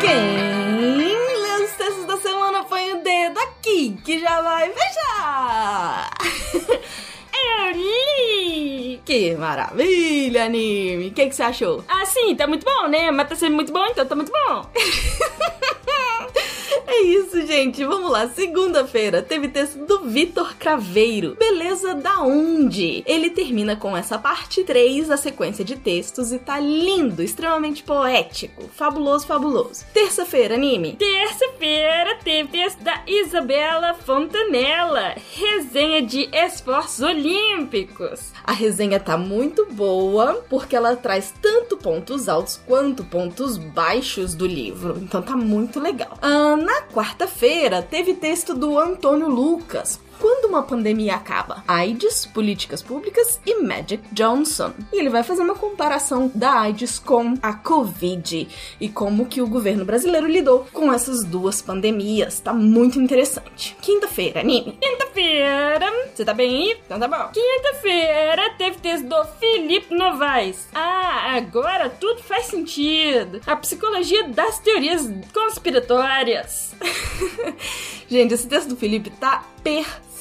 Quem 0.00 1.16
lê 1.42 1.64
os 1.64 1.72
textos 1.72 2.04
da 2.06 2.16
semana 2.18 2.64
põe 2.64 2.92
o 2.92 3.02
dedo 3.02 3.38
aqui, 3.40 3.98
que 4.04 4.20
já 4.20 4.40
vai 4.40 4.70
fechar. 4.70 6.10
Que 9.04 9.36
maravilha, 9.36 10.46
anime! 10.46 11.08
O 11.08 11.12
que, 11.12 11.26
que 11.26 11.36
você 11.36 11.42
achou? 11.42 11.84
Ah, 11.86 12.06
sim, 12.06 12.34
tá 12.34 12.46
muito 12.46 12.64
bom, 12.64 12.88
né? 12.88 13.10
Mas 13.10 13.28
tá 13.28 13.36
sendo 13.36 13.54
muito 13.54 13.72
bom, 13.72 13.84
então 13.86 14.06
tá 14.06 14.14
muito 14.14 14.32
bom. 14.32 14.66
É 16.86 17.02
isso, 17.02 17.44
gente. 17.44 17.84
Vamos 17.84 18.10
lá. 18.10 18.28
Segunda-feira 18.28 19.20
teve 19.20 19.48
texto 19.48 19.78
do 19.84 20.02
Vitor 20.02 20.54
Craveiro. 20.56 21.34
Beleza 21.34 21.94
da 21.94 22.20
onde? 22.20 23.02
Ele 23.04 23.30
termina 23.30 23.74
com 23.74 23.96
essa 23.96 24.16
parte 24.16 24.62
3, 24.62 25.10
a 25.10 25.16
sequência 25.16 25.64
de 25.64 25.76
textos, 25.76 26.32
e 26.32 26.38
tá 26.38 26.60
lindo, 26.60 27.20
extremamente 27.20 27.82
poético. 27.82 28.68
Fabuloso, 28.68 29.26
fabuloso. 29.26 29.84
Terça-feira, 29.92 30.54
anime. 30.54 30.94
Terça-feira 30.96 32.16
teve 32.22 32.50
texto 32.50 32.78
da 32.78 33.02
Isabela 33.06 33.94
Fontanella. 33.94 35.16
Resenha 35.34 36.00
de 36.00 36.28
esforços 36.32 37.02
olímpicos. 37.34 38.32
A 38.44 38.52
resenha 38.52 39.00
tá 39.00 39.16
muito 39.16 39.66
boa, 39.72 40.44
porque 40.48 40.76
ela 40.76 40.96
traz 40.96 41.32
tanto 41.42 41.76
pontos 41.76 42.28
altos 42.28 42.60
quanto 42.66 43.04
pontos 43.04 43.56
baixos 43.56 44.34
do 44.34 44.46
livro. 44.46 44.98
Então 45.00 45.20
tá 45.20 45.36
muito 45.36 45.80
legal. 45.80 46.16
Ah, 46.22 46.56
na 46.56 46.82
quarta-feira, 46.82 47.82
teve 47.82 48.14
texto 48.14 48.54
do 48.54 48.78
Antônio 48.78 49.28
Lucas. 49.28 50.00
Quando 50.24 50.46
uma 50.46 50.62
pandemia 50.62 51.16
acaba? 51.16 51.62
AIDS, 51.68 52.24
políticas 52.24 52.80
públicas 52.80 53.38
e 53.44 53.60
Magic 53.60 54.02
Johnson. 54.10 54.72
E 54.90 54.98
ele 54.98 55.10
vai 55.10 55.22
fazer 55.22 55.42
uma 55.42 55.54
comparação 55.54 56.32
da 56.34 56.60
AIDS 56.60 56.98
com 56.98 57.34
a 57.42 57.52
Covid 57.52 58.48
e 58.80 58.88
como 58.88 59.26
que 59.26 59.42
o 59.42 59.46
governo 59.46 59.84
brasileiro 59.84 60.26
lidou 60.26 60.66
com 60.72 60.90
essas 60.90 61.24
duas 61.24 61.60
pandemias. 61.60 62.40
Tá 62.40 62.54
muito 62.54 62.98
interessante. 62.98 63.76
Quinta-feira, 63.82 64.40
anime. 64.40 64.78
Quinta-feira. 64.80 65.92
Você 66.14 66.24
tá 66.24 66.32
bem 66.32 66.68
aí? 66.70 66.78
Então 66.86 66.98
tá 66.98 67.06
bom. 67.06 67.30
Quinta-feira 67.30 68.54
teve 68.56 68.78
texto 68.78 69.04
do 69.04 69.24
Felipe 69.38 69.94
Novaes. 69.94 70.68
Ah, 70.74 71.36
agora 71.36 71.90
tudo 71.90 72.22
faz 72.22 72.46
sentido. 72.46 73.42
A 73.46 73.56
psicologia 73.56 74.26
das 74.28 74.58
teorias 74.58 75.06
conspiratórias. 75.34 76.74
Gente, 78.08 78.32
esse 78.32 78.46
texto 78.46 78.68
do 78.68 78.76
Felipe 78.76 79.10
tá 79.10 79.44
perfeito, 79.62 80.13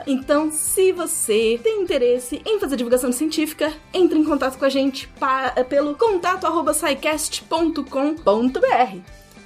Então, 0.05 0.51
se 0.51 0.91
você 0.91 1.57
tem 1.63 1.81
interesse 1.81 2.41
em 2.45 2.59
fazer 2.59 2.75
divulgação 2.75 3.13
científica, 3.13 3.71
entre 3.93 4.19
em 4.19 4.25
contato 4.25 4.57
com 4.57 4.65
a 4.65 4.69
gente 4.69 5.09
pelo 5.69 5.95
contato 5.95 6.45
arroba 6.45 6.73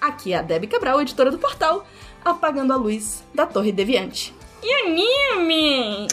Aqui 0.01 0.33
é 0.33 0.37
a 0.37 0.41
Debbie 0.41 0.65
Cabral, 0.65 0.99
editora 0.99 1.29
do 1.29 1.37
portal 1.37 1.85
Apagando 2.23 2.73
a 2.73 2.75
Luz 2.75 3.23
da 3.35 3.45
Torre 3.45 3.71
Deviante. 3.71 4.33
E 4.63 4.73
anime! 4.87 6.07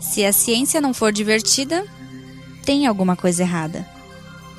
Se 0.00 0.24
a 0.24 0.32
ciência 0.32 0.80
não 0.80 0.94
for 0.94 1.12
divertida, 1.12 1.86
tem 2.64 2.86
alguma 2.86 3.14
coisa 3.14 3.42
errada. 3.42 3.97